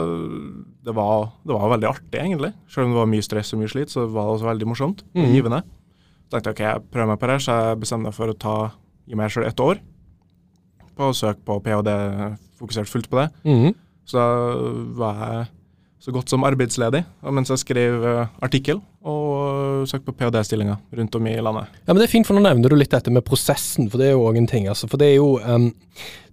det 0.85 0.93
var, 0.95 1.25
det 1.43 1.53
var 1.57 1.73
veldig 1.73 1.89
artig, 1.89 2.19
egentlig. 2.21 2.53
Selv 2.71 2.87
om 2.87 2.93
det 2.93 3.01
var 3.01 3.09
mye 3.11 3.25
stress 3.25 3.51
og 3.53 3.59
mye 3.59 3.71
slit, 3.73 3.91
så 3.91 4.05
var 4.07 4.29
det 4.29 4.35
også 4.37 4.47
veldig 4.47 4.67
morsomt 4.69 5.03
Mhm. 5.13 5.31
givende. 5.33 5.61
Så 6.31 6.39
tenkte 6.39 6.47
jeg 6.47 6.55
ok, 6.55 6.61
jeg 6.69 6.91
prøver 6.93 7.07
meg 7.11 7.19
på 7.19 7.27
det, 7.27 7.37
så 7.43 7.51
jeg 7.59 7.79
bestemte 7.81 8.03
meg 8.07 8.13
for 8.15 8.27
å 8.31 8.37
ta, 8.39 8.55
gi 9.09 9.15
meg 9.19 9.31
selv 9.31 9.47
ett 9.47 9.59
år 9.59 9.81
på 10.95 11.09
å 11.09 11.15
søke 11.15 11.43
på 11.43 11.59
ph.d., 11.63 12.37
fokusert 12.61 12.87
fullt 12.87 13.09
på 13.09 13.19
det. 13.19 13.27
Mm. 13.43 13.75
Så 14.05 14.15
da 14.15 14.27
var 14.95 15.19
jeg 15.25 15.47
så 16.01 16.13
godt 16.13 16.31
som 16.33 16.45
arbeidsledig 16.47 17.03
mens 17.29 17.51
jeg 17.53 17.61
skrev 17.61 18.05
eh, 18.09 18.31
artikkel 18.41 18.79
og 19.05 19.87
søkte 19.89 20.09
på 20.09 20.15
ph.d.-stillinger 20.17 20.77
rundt 20.97 21.15
om 21.17 21.27
i 21.29 21.35
landet. 21.37 21.69
Ja, 21.85 21.93
men 21.93 22.01
det 22.01 22.07
er 22.07 22.13
fint, 22.13 22.27
for 22.27 22.37
nå 22.37 22.43
nevner 22.45 22.69
du 22.69 22.77
litt 22.77 22.93
dette 22.93 23.13
med 23.13 23.25
prosessen, 23.25 23.89
for 23.89 24.01
det 24.01 24.11
er 24.11 24.15
jo 24.15 24.25
òg 24.27 24.37
en 24.37 24.49
ting. 24.49 24.67
altså. 24.69 24.89
For 24.89 25.01
det 25.01 25.11
er 25.11 25.15
jo 25.17 25.35
um, 25.41 25.71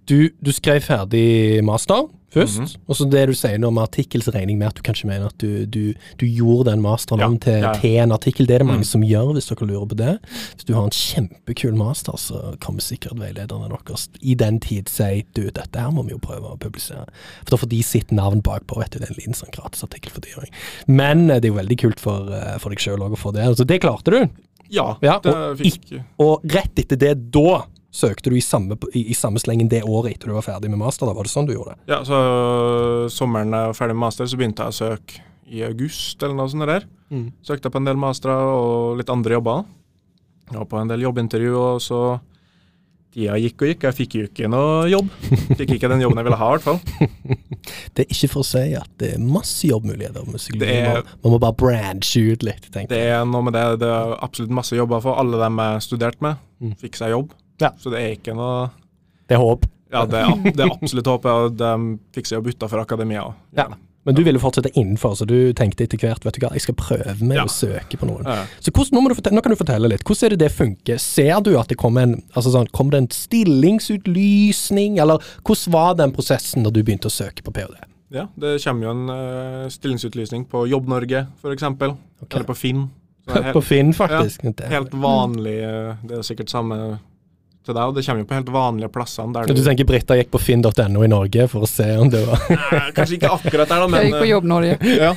du, 0.09 0.29
du 0.41 0.51
skrev 0.53 0.81
ferdig 0.85 1.63
master 1.65 2.07
først, 2.31 2.59
Mhm. 2.59 2.75
og 2.87 2.95
så 2.95 3.09
det 3.09 3.27
du 3.27 3.33
sier 3.33 3.57
nå 3.57 3.71
med 3.73 3.83
artikkelsregning, 3.89 4.57
så 4.57 4.59
med 4.59 4.67
at 4.67 4.75
du 4.75 4.81
kanskje 4.81 5.05
mener 5.09 5.25
at 5.27 5.37
du, 5.37 5.65
du, 5.65 5.93
du 6.17 6.25
gjorde 6.25 6.65
den 6.71 6.81
masteren 6.81 7.19
Ja, 7.19 7.27
om 7.27 7.37
til, 7.39 7.61
ja. 7.61 7.73
til 7.73 7.97
en 7.97 8.11
artikkel. 8.11 8.45
Det 8.45 8.55
er 8.55 8.59
det 8.59 8.67
mange 8.67 8.85
Mm. 8.85 8.91
som 8.91 9.01
gjør, 9.01 9.33
hvis 9.33 9.47
dere 9.49 9.67
lurer 9.67 9.87
på 9.87 9.95
det. 9.97 10.19
Hvis 10.55 10.65
du 10.65 10.73
har 10.73 10.83
en 10.83 10.89
kjempekul 10.89 11.75
master, 11.75 12.13
så 12.17 12.57
kommer 12.59 12.81
sikkert 12.81 13.17
veilederne 13.19 13.69
deres 13.69 14.09
i 14.21 14.35
den 14.35 14.59
tid 14.59 14.87
si 14.89 15.25
du, 15.33 15.49
dette 15.49 15.75
her 15.79 15.89
må 15.91 16.03
vi 16.05 16.11
jo 16.11 16.19
prøve 16.19 16.51
å 16.53 16.57
publisere. 16.59 17.07
For 17.45 17.51
da 17.51 17.57
får 17.57 17.69
de 17.69 17.81
sitt 17.83 18.11
navn 18.11 18.41
bakpå, 18.41 18.77
vet 18.79 18.91
du. 18.91 18.99
Det 18.99 19.09
er 19.09 19.13
en 19.13 19.19
liten 19.19 19.33
sånn 19.33 19.51
gratisartikkel 19.51 20.11
for 20.11 20.21
dyring. 20.21 20.51
Men 20.87 21.29
eh, 21.29 21.39
det 21.39 21.49
er 21.49 21.53
jo 21.55 21.59
veldig 21.61 21.77
kult 21.79 21.99
for, 21.99 22.29
eh, 22.31 22.57
for 22.59 22.69
deg 22.69 22.79
sjøl 22.79 22.99
òg 22.99 23.11
å 23.13 23.17
få 23.17 23.33
det. 23.33 23.41
Altså, 23.45 23.65
det 23.65 23.81
klarte 23.81 24.11
du. 24.11 24.29
Ja, 24.69 24.97
Ja, 25.01 25.17
det 25.19 25.33
og 25.33 25.57
fikk 25.57 26.03
Og 26.19 26.43
rett 26.45 26.75
etter 26.77 26.95
det, 26.95 27.31
da 27.31 27.63
søkte 27.91 28.29
du 28.29 28.35
i 28.37 28.41
samme, 28.45 28.77
i, 28.93 29.07
i 29.09 29.15
samme 29.17 29.39
slengen 29.41 29.69
det 29.71 29.81
året 29.83 30.13
etter 30.15 30.29
du 30.29 30.33
var 30.37 30.45
ferdig 30.45 30.69
med 30.69 30.77
master. 30.81 31.07
da 31.09 31.13
Var 31.17 31.23
det 31.25 31.31
sånn 31.33 31.47
du 31.49 31.53
gjorde 31.55 31.73
det? 31.75 31.81
Ja, 31.93 32.03
så 32.05 33.09
sommeren 33.13 33.51
jeg 33.55 33.71
var 33.71 33.77
ferdig 33.77 33.95
med 33.97 34.03
master, 34.05 34.29
så 34.29 34.37
begynte 34.39 34.65
jeg 34.67 34.75
å 34.75 34.79
søke 34.79 35.21
i 35.49 35.63
august 35.65 36.21
eller 36.23 36.35
noe 36.37 36.49
sånt 36.51 36.67
der. 36.69 36.85
Søkte 37.41 37.71
på 37.73 37.79
en 37.81 37.87
del 37.89 37.97
mastere 37.97 38.35
og 38.37 38.99
litt 38.99 39.09
andre 39.09 39.39
jobber. 39.39 39.63
Og 40.53 40.65
på 40.69 40.77
en 40.81 40.89
del 40.89 41.01
jobbintervju, 41.07 41.53
og 41.57 41.81
så 41.81 42.01
Tida 43.09 43.39
gikk 43.41 43.63
og 43.65 43.69
gikk, 43.71 43.83
jeg 43.87 43.95
fikk 43.97 44.15
jo 44.19 44.23
ikke 44.27 44.47
noe 44.53 44.83
jobb. 44.85 45.07
Fikk 45.57 45.71
ikke 45.79 45.89
den 45.89 46.03
jobben 46.03 46.19
jeg 46.21 46.27
ville 46.27 46.37
ha, 46.37 46.49
i 46.53 46.59
hvert 46.59 46.67
fall. 46.67 46.77
Det 47.97 48.03
er 48.05 48.11
ikke 48.13 48.29
for 48.29 48.43
å 48.43 48.45
si 48.45 48.61
at 48.77 48.91
det 49.01 49.07
er 49.15 49.23
masse 49.25 49.65
jobbmuligheter. 49.65 50.27
Det 50.61 50.69
er- 50.69 50.99
Man, 50.99 51.09
man 51.23 51.33
må 51.33 51.39
bare 51.41 51.57
branche 51.57 52.21
ut 52.35 52.45
litt, 52.45 52.67
tenker 52.69 52.93
Det 52.93 52.99
er 53.15 53.25
noe 53.25 53.41
med 53.47 53.57
det, 53.57 53.63
det 53.81 53.89
er 53.89 54.13
absolutt 54.21 54.53
masse 54.53 54.77
jobber 54.77 55.01
for. 55.01 55.17
Alle 55.17 55.41
dem 55.41 55.57
jeg 55.57 55.81
studerte 55.87 56.21
med, 56.21 56.37
Mm. 56.61 56.75
fikk 56.77 56.97
seg 57.01 57.09
jobb. 57.15 57.33
Ja. 57.59 57.73
Så 57.77 57.91
det 57.93 57.99
er 58.03 58.15
ikke 58.15 58.35
noe 58.37 58.69
Det 59.27 59.35
er 59.37 59.43
håp. 59.43 59.65
Ja, 59.91 60.05
det 60.05 60.19
er, 60.21 60.33
det 60.53 60.63
er 60.65 60.71
absolutt 60.71 61.07
håp. 61.09 61.25
og 61.25 61.55
De 61.57 61.69
fikk 62.15 62.27
seg 62.29 62.39
jobb 62.39 62.51
utafor 62.53 62.81
akademia 62.83 63.23
òg. 63.29 63.37
Ja. 63.57 63.67
Men 64.07 64.15
du 64.15 64.21
ville 64.23 64.39
fortsette 64.39 64.71
innenfor, 64.79 65.11
så 65.19 65.25
du 65.27 65.51
tenkte 65.53 65.83
etter 65.83 65.99
hvert 65.99 66.23
vet 66.25 66.37
du 66.37 66.39
hva, 66.41 66.53
jeg 66.55 66.63
skal 66.63 66.75
prøve 66.79 67.17
meg 67.19 67.35
Ja. 67.37 67.43
å 67.45 67.51
søke 67.51 67.97
på 67.99 68.07
noen. 68.07 68.23
Ja. 68.25 68.45
Så 68.63 68.71
hvordan, 68.71 68.95
nå, 68.95 69.13
fortelle, 69.17 69.35
nå 69.35 69.43
kan 69.43 69.51
du 69.53 69.57
fortelle 69.59 69.89
litt. 69.91 70.05
Hvordan 70.07 70.25
er 70.25 70.35
det 70.35 70.39
det 70.45 70.51
funker? 70.55 70.97
Ser 71.03 71.41
du 71.45 71.51
at 71.59 71.67
det 71.69 71.77
kommer 71.77 72.07
en, 72.07 72.15
altså 72.33 72.53
sånn, 72.55 72.69
kom 72.71 72.89
det 72.93 73.01
en 73.03 73.09
stillingsutlysning, 73.11 74.97
eller 75.03 75.19
hvordan 75.43 75.73
var 75.73 75.97
den 75.99 76.13
prosessen 76.15 76.63
da 76.65 76.71
du 76.73 76.81
begynte 76.83 77.09
å 77.11 77.13
søke 77.13 77.43
på 77.45 77.53
ph.d.? 77.53 77.75
Ja, 78.15 78.25
det 78.41 78.55
kommer 78.63 78.87
jo 78.87 78.93
en 78.95 79.09
uh, 79.13 79.67
stillingsutlysning 79.69 80.47
på 80.49 80.63
Jobb-Norge, 80.71 81.27
f.eks. 81.43 81.63
Okay. 81.69 81.93
Eller 82.31 82.47
på 82.47 82.55
Finn. 82.57 82.87
Helt, 83.29 83.51
På 83.57 83.61
Finn, 83.61 83.91
faktisk. 83.93 84.41
Ja, 84.47 84.71
helt 84.71 84.95
vanlig 84.97 85.59
Uh, 85.61 85.99
Det 86.07 86.17
er 86.17 86.25
sikkert 86.25 86.49
samme 86.49 86.79
til 87.69 87.77
deg, 87.77 87.91
og 87.91 87.95
det 87.97 88.03
kommer 88.07 88.23
jo 88.23 88.27
på 88.29 88.37
helt 88.37 88.51
vanlige 88.53 88.89
plassene 88.93 89.35
der 89.37 89.53
Du 89.53 89.61
tenker 89.65 89.87
Britta 89.89 90.17
gikk 90.19 90.31
på 90.33 90.41
finn.no 90.41 91.03
i 91.05 91.09
Norge 91.11 91.47
for 91.51 91.67
å 91.67 91.69
se 91.69 91.87
om 92.01 92.11
det 92.11 92.23
var 92.27 92.43
Nei, 92.49 92.81
Kanskje 92.97 93.19
ikke 93.19 93.31
akkurat 93.37 93.69
der, 93.71 93.83
da, 93.85 93.87
men 93.87 94.03
Jeg 94.03 94.11
gikk 94.11 94.19
på 94.19 94.27
eh, 94.27 94.31
Jobb 94.33 94.49
Norge. 94.49 94.75
Ja, 94.99 95.13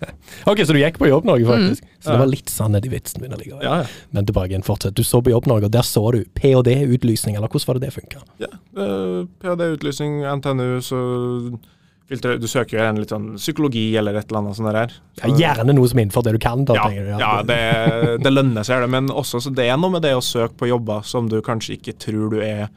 Ok, 0.50 0.62
så 0.66 0.76
du 0.76 0.80
gikk 0.80 0.98
på 1.02 1.10
Jobb 1.10 1.26
Norge, 1.28 1.46
faktisk. 1.48 1.86
Så 2.00 2.14
det 2.14 2.18
var 2.22 2.30
litt 2.30 2.50
sannhet 2.52 2.86
i 2.86 2.90
vitsen 2.92 3.22
min 3.22 3.34
allikevel. 3.34 3.62
ja, 3.66 3.76
ja. 3.82 3.86
Men 4.14 4.26
tilbake 4.28 4.52
igjen, 4.54 4.64
fortsett. 4.66 4.96
Du 4.96 5.04
så 5.06 5.20
på 5.22 5.32
Jobb 5.32 5.48
Norge, 5.50 5.68
og 5.68 5.74
der 5.74 5.86
så 5.86 6.02
du 6.14 6.22
ph.d.-utlysning, 6.38 7.36
eller 7.38 7.50
hvordan 7.50 7.70
var 7.70 7.80
det 7.80 7.88
det 7.88 7.94
funka? 7.96 8.22
ja. 8.42 8.52
uh, 8.78 9.24
PhD-utlysning, 9.42 10.20
NTNU, 10.38 10.68
så 10.84 11.00
filtre, 12.08 12.36
Du 12.38 12.46
søker 12.50 12.78
jo 12.78 12.84
en 12.86 13.00
litt 13.02 13.12
sånn 13.12 13.28
psykologi 13.36 13.84
eller 13.98 14.14
et 14.18 14.28
eller 14.30 14.42
annet 14.44 14.58
sånt 14.58 14.72
der. 14.76 14.94
Ja, 15.22 15.30
gjerne 15.40 15.74
noe 15.76 15.88
som 15.90 15.98
er 15.98 16.06
innenfor 16.06 16.26
det 16.26 16.36
du 16.36 16.40
kan, 16.42 16.64
da, 16.68 16.76
Ja, 16.78 16.88
du. 16.88 17.12
ja 17.20 17.30
det, 17.46 17.60
det 18.22 18.32
lønner 18.32 18.66
seg, 18.66 18.84
det. 18.84 18.90
Men 18.94 19.10
også 19.10 19.40
så 19.42 19.52
det 19.54 19.68
er 19.68 19.78
noe 19.80 19.94
med 19.96 20.06
det 20.06 20.14
å 20.16 20.24
søke 20.24 20.54
på 20.60 20.70
jobber 20.70 21.06
som 21.06 21.30
du 21.32 21.40
kanskje 21.44 21.76
ikke 21.78 21.96
tror 22.06 22.30
du 22.36 22.40
er 22.44 22.68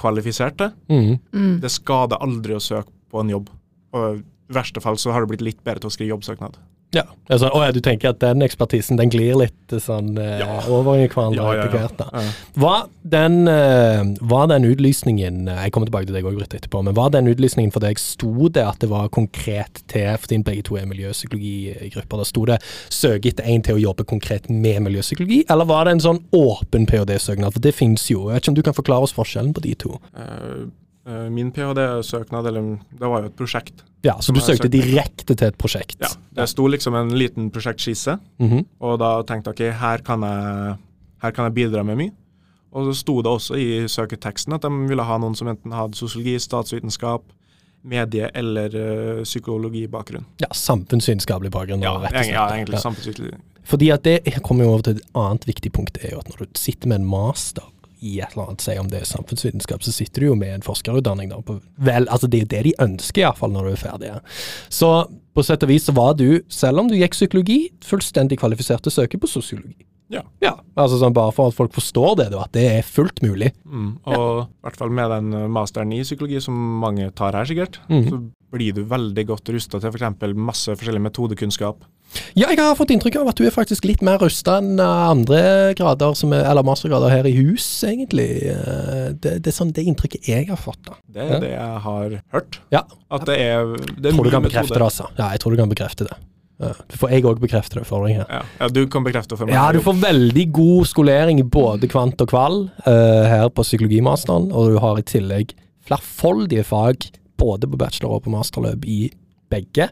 kvalifisert 0.00 0.56
til. 0.58 0.72
Mm. 0.88 1.18
Mm. 1.34 1.54
Det 1.62 1.70
skader 1.70 2.22
aldri 2.24 2.56
å 2.56 2.62
søke 2.62 2.90
på 3.12 3.20
en 3.22 3.32
jobb. 3.34 3.50
Og 3.92 4.20
i 4.20 4.56
verste 4.56 4.80
fall 4.84 4.98
så 5.00 5.12
har 5.14 5.22
du 5.24 5.30
blitt 5.32 5.44
litt 5.44 5.60
bedre 5.64 5.84
til 5.84 5.92
å 5.92 5.94
skrive 5.94 6.14
jobbsøknad. 6.14 6.56
Ja. 6.92 7.02
Altså, 7.32 7.48
å, 7.48 7.62
ja, 7.64 7.72
du 7.72 7.80
tenker 7.80 8.10
at 8.12 8.18
den 8.20 8.42
ekspertisen 8.44 8.98
den 9.00 9.08
glir 9.12 9.38
litt 9.40 9.72
sånn 9.80 10.10
eh, 10.20 10.40
Ja. 10.42 10.58
over 10.68 10.98
i 11.00 11.06
hverandre 11.08 11.40
Ja, 11.40 11.64
etter 11.64 11.78
hvert? 11.78 11.96
da. 11.96 12.24
Var 12.60 12.82
den, 13.14 13.48
eh, 13.48 14.02
var 14.20 14.46
den 14.50 14.66
utlysningen 14.68 15.48
eh, 15.48 15.62
Jeg 15.64 15.72
kommer 15.72 15.88
tilbake 15.88 16.06
til 16.10 16.14
deg 16.18 16.24
òg 16.28 16.42
etterpå. 16.42 16.82
Men 16.84 16.94
var 16.94 17.08
den 17.14 17.30
utlysningen 17.32 17.72
for 17.72 17.80
deg 17.80 17.98
Sto 17.98 18.48
det 18.52 18.66
at 18.66 18.78
det 18.84 18.90
var 18.90 19.08
konkret 19.08 19.80
til 19.88 20.04
For 20.18 20.28
siden 20.28 20.44
begge 20.44 20.62
to 20.68 20.76
er 20.76 20.84
miljøpsykologigrupper. 20.90 22.18
Da 22.18 22.24
sto 22.24 22.44
det 22.44 22.60
'søk 22.90 23.24
etter 23.26 23.44
en 23.48 23.62
til 23.62 23.76
å 23.76 23.82
jobbe 23.82 24.04
konkret 24.04 24.50
med 24.50 24.82
miljøpsykologi', 24.82 25.44
eller 25.48 25.64
var 25.64 25.84
det 25.84 25.92
en 25.92 26.00
sånn 26.00 26.22
åpen 26.32 26.86
ph.d.-søknad? 26.86 27.52
For 27.52 27.60
det 27.60 27.74
finnes 27.74 28.04
jo. 28.10 28.28
Jeg 28.28 28.34
vet 28.34 28.42
ikke 28.42 28.48
om 28.48 28.54
du 28.54 28.62
kan 28.62 28.74
forklare 28.74 29.02
oss 29.02 29.12
forskjellen 29.16 29.54
på 29.54 29.62
de 29.62 29.74
to? 29.74 29.98
Eh, 30.16 30.22
eh, 30.22 30.66
min 31.04 31.50
ph.d.-søknad, 31.52 32.46
eller 32.46 32.78
det 32.92 33.08
var 33.08 33.22
jo 33.24 33.26
et 33.26 33.36
prosjekt. 33.36 33.82
Ja, 34.04 34.16
Så 34.20 34.32
du 34.34 34.40
søkte 34.40 34.68
direkte 34.70 35.34
til 35.34 35.46
et 35.48 35.56
prosjekt? 35.58 35.98
Ja, 36.00 36.08
Det 36.34 36.48
sto 36.48 36.66
liksom 36.66 36.94
en 36.94 37.10
liten 37.18 37.50
prosjektskisse, 37.50 38.18
Mhm. 38.38 38.64
og 38.80 38.98
da 38.98 39.22
tenkte 39.22 39.52
jeg 39.56 39.72
ok, 39.72 39.78
her 39.80 39.98
kan 39.98 40.20
jeg, 40.22 40.76
her 41.22 41.30
kan 41.32 41.44
jeg 41.44 41.54
bidra 41.54 41.82
med 41.84 41.96
mye. 41.98 42.12
Og 42.72 42.86
så 42.86 42.94
sto 43.00 43.20
det 43.22 43.26
også 43.30 43.54
i 43.58 43.84
søketeksten 43.86 44.54
at 44.54 44.62
de 44.62 44.70
ville 44.88 45.02
ha 45.04 45.18
noen 45.18 45.34
som 45.36 45.46
enten 45.48 45.72
hadde 45.72 45.94
sosiologi, 45.94 46.38
statsvitenskap, 46.38 47.22
medie- 47.84 48.30
eller 48.34 48.68
uh, 49.18 49.22
psykologibakgrunn. 49.24 50.24
ja 50.40 50.46
samfunnsvitenskapelig 50.52 51.50
bakgrunn. 51.50 51.82
Ja, 51.82 51.96
rett 51.98 52.12
og 52.14 52.24
slett. 52.24 52.30
ja, 52.32 52.48
egentlig 52.48 53.30
Ja. 53.32 53.36
Fordi 53.64 53.90
at 53.92 54.02
det 54.04 54.42
kommer 54.42 54.64
jo 54.64 54.70
over 54.72 54.82
til 54.82 54.96
et 54.96 55.02
annet 55.14 55.44
viktig 55.46 55.72
punkt, 55.72 55.92
det 55.94 56.04
er 56.04 56.10
jo 56.14 56.18
at 56.18 56.28
når 56.28 56.38
du 56.38 56.46
sitter 56.54 56.88
med 56.88 57.00
en 57.00 57.06
master 57.06 57.62
i 58.02 58.18
et 58.20 58.34
eller 58.34 58.50
annet, 58.50 58.64
si 58.64 58.74
om 58.80 58.90
det 58.90 59.00
er 59.00 59.08
samfunnsvitenskap, 59.08 59.84
så 59.86 59.94
sitter 59.94 60.24
du 60.24 60.30
jo 60.32 60.36
med 60.38 60.56
en 60.56 60.66
forskerutdanning. 60.66 61.30
da, 61.30 61.38
på, 61.46 61.60
vel, 61.78 62.08
altså 62.10 62.26
Det 62.26 62.40
er 62.40 62.44
jo 62.44 62.50
det 62.56 62.62
de 62.66 62.74
ønsker, 62.82 63.22
iallfall 63.22 63.54
når 63.54 63.68
du 63.68 63.72
er 63.72 63.82
ferdig. 63.84 64.12
Så 64.68 64.90
på 65.32 65.44
sett 65.46 65.62
og 65.64 65.70
vis 65.70 65.86
så 65.88 65.94
var 65.96 66.16
du, 66.18 66.42
selv 66.52 66.82
om 66.82 66.90
du 66.90 66.98
gikk 66.98 67.16
psykologi, 67.16 67.60
fullstendig 67.86 68.40
kvalifisert 68.42 68.84
til 68.84 68.92
å 68.92 68.98
søke 69.00 69.20
på 69.22 69.30
sosiologi. 69.30 69.86
Ja. 70.12 70.22
Ja, 70.44 70.52
altså 70.76 70.98
sånn 71.00 71.14
Bare 71.16 71.32
for 71.32 71.48
at 71.48 71.56
folk 71.56 71.72
forstår 71.72 72.18
det, 72.20 72.28
da, 72.34 72.44
at 72.44 72.52
det 72.56 72.66
er 72.68 72.84
fullt 72.84 73.22
mulig. 73.24 73.52
Mm. 73.64 73.94
Og 74.12 74.26
i 74.44 74.66
hvert 74.66 74.78
fall 74.80 74.92
med 74.92 75.08
den 75.14 75.32
uh, 75.32 75.48
masteren 75.52 75.94
i 75.96 76.02
psykologi 76.04 76.42
som 76.44 76.58
mange 76.82 77.08
tar 77.16 77.38
her, 77.38 77.48
sikkert, 77.48 77.80
mm. 77.88 78.04
så 78.10 78.20
blir 78.52 78.76
du 78.76 78.82
veldig 78.84 79.24
godt 79.30 79.48
rusta 79.54 79.80
til 79.80 79.94
f.eks. 79.94 80.34
masse 80.36 80.76
forskjellig 80.76 81.00
metodekunnskap. 81.06 81.86
Ja, 82.36 82.48
jeg 82.50 82.58
har 82.60 82.74
fått 82.78 82.90
inntrykk 82.94 83.16
av 83.22 83.28
at 83.32 83.36
du 83.40 83.46
er 83.46 83.54
faktisk 83.54 83.84
litt 83.88 84.02
mer 84.04 84.18
rusta 84.22 84.58
enn 84.60 84.80
eh, 84.80 85.04
andre 85.12 85.42
grader, 85.78 86.14
som 86.18 86.32
er, 86.36 86.44
eller 86.48 86.64
mastergrader 86.66 87.12
her 87.12 87.28
i 87.28 87.34
hus, 87.38 87.66
egentlig. 87.88 88.28
Eh, 88.52 89.12
Det, 89.22 89.38
det 89.44 89.52
er 89.52 89.56
sånn 89.56 89.72
det 89.76 89.84
inntrykket 89.86 90.28
jeg 90.28 90.48
har 90.50 90.60
fått, 90.60 90.80
da. 90.88 90.98
Det 91.08 91.22
er 91.22 91.32
Ja. 91.32 91.38
det 91.40 91.50
jeg 91.52 91.80
har 91.86 92.18
hørt. 92.36 92.58
Ja. 92.72 92.82
At 93.10 93.24
det 93.28 93.38
er, 93.40 93.72
det 93.96 94.10
er 94.12 94.16
tror 94.16 94.24
du 94.24 94.30
kan 94.34 94.42
bekrefte 94.44 94.74
det, 94.76 94.82
altså. 94.82 95.08
Ja, 95.18 95.30
jeg 95.32 95.40
tror 95.40 95.56
du 95.56 95.60
kan 95.62 95.68
bekrefte 95.72 96.08
det. 96.08 96.18
Får 96.94 97.10
jeg 97.10 97.24
òg 97.26 97.40
bekrefte 97.42 97.80
det 97.80 97.86
for 97.88 98.06
deg 98.06 98.20
her. 98.20 98.26
Ja, 98.30 98.42
ja, 98.60 98.68
du 98.70 98.84
kan 98.86 99.02
bekrefte 99.02 99.34
for 99.36 99.48
meg. 99.48 99.56
Ja, 99.56 99.64
du 99.74 99.80
får 99.82 99.96
veldig 99.98 100.44
god 100.54 100.86
skolering 100.86 101.40
i 101.42 101.42
både 101.42 101.88
kvant 101.90 102.20
og 102.22 102.28
kval 102.30 102.58
uh, 102.86 103.24
her 103.26 103.48
på 103.50 103.64
psykologimasteren, 103.66 104.52
og 104.54 104.70
du 104.70 104.78
har 104.78 105.00
i 105.00 105.02
tillegg 105.02 105.56
flerfoldige 105.88 106.62
fag, 106.68 107.08
både 107.36 107.66
på 107.66 107.80
bachelor 107.80 108.14
og 108.14 108.22
på 108.28 108.30
masterløp 108.30 108.84
i 108.86 109.00
begge. 109.52 109.88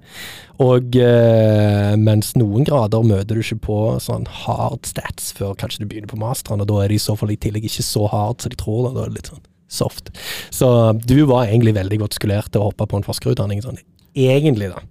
Og 0.60 0.96
eh, 1.00 1.92
mens 2.00 2.32
noen 2.40 2.66
grader 2.68 3.06
møter 3.06 3.36
du 3.38 3.44
ikke 3.44 3.60
på 3.68 3.78
sånn 4.02 4.26
hard 4.42 4.88
stats 4.88 5.30
før 5.36 5.54
kanskje 5.60 5.84
du 5.84 5.90
begynner 5.90 6.10
på 6.10 6.20
masteren, 6.20 6.64
og 6.64 6.70
da 6.70 6.82
er 6.82 6.92
de 6.92 6.98
i 6.98 7.02
så 7.02 7.16
fall 7.18 7.32
i 7.34 7.38
tillegg 7.40 7.68
ikke 7.68 7.86
så 7.86 8.08
hard 8.10 8.42
som 8.42 8.52
de 8.52 8.60
tror. 8.60 8.88
Da, 8.88 8.94
da 8.96 9.06
er 9.06 9.12
det 9.12 9.20
litt 9.20 9.32
sånn 9.32 9.44
soft. 9.70 10.10
Så 10.50 10.92
du 11.06 11.22
var 11.30 11.46
egentlig 11.46 11.76
veldig 11.76 12.00
godt 12.02 12.18
skulert 12.18 12.50
til 12.50 12.62
å 12.62 12.70
hoppe 12.70 12.88
på 12.90 12.98
en 12.98 13.06
forskerutdanning, 13.06 13.62
sånn 13.64 13.78
egentlig, 14.18 14.72
da. 14.72 14.82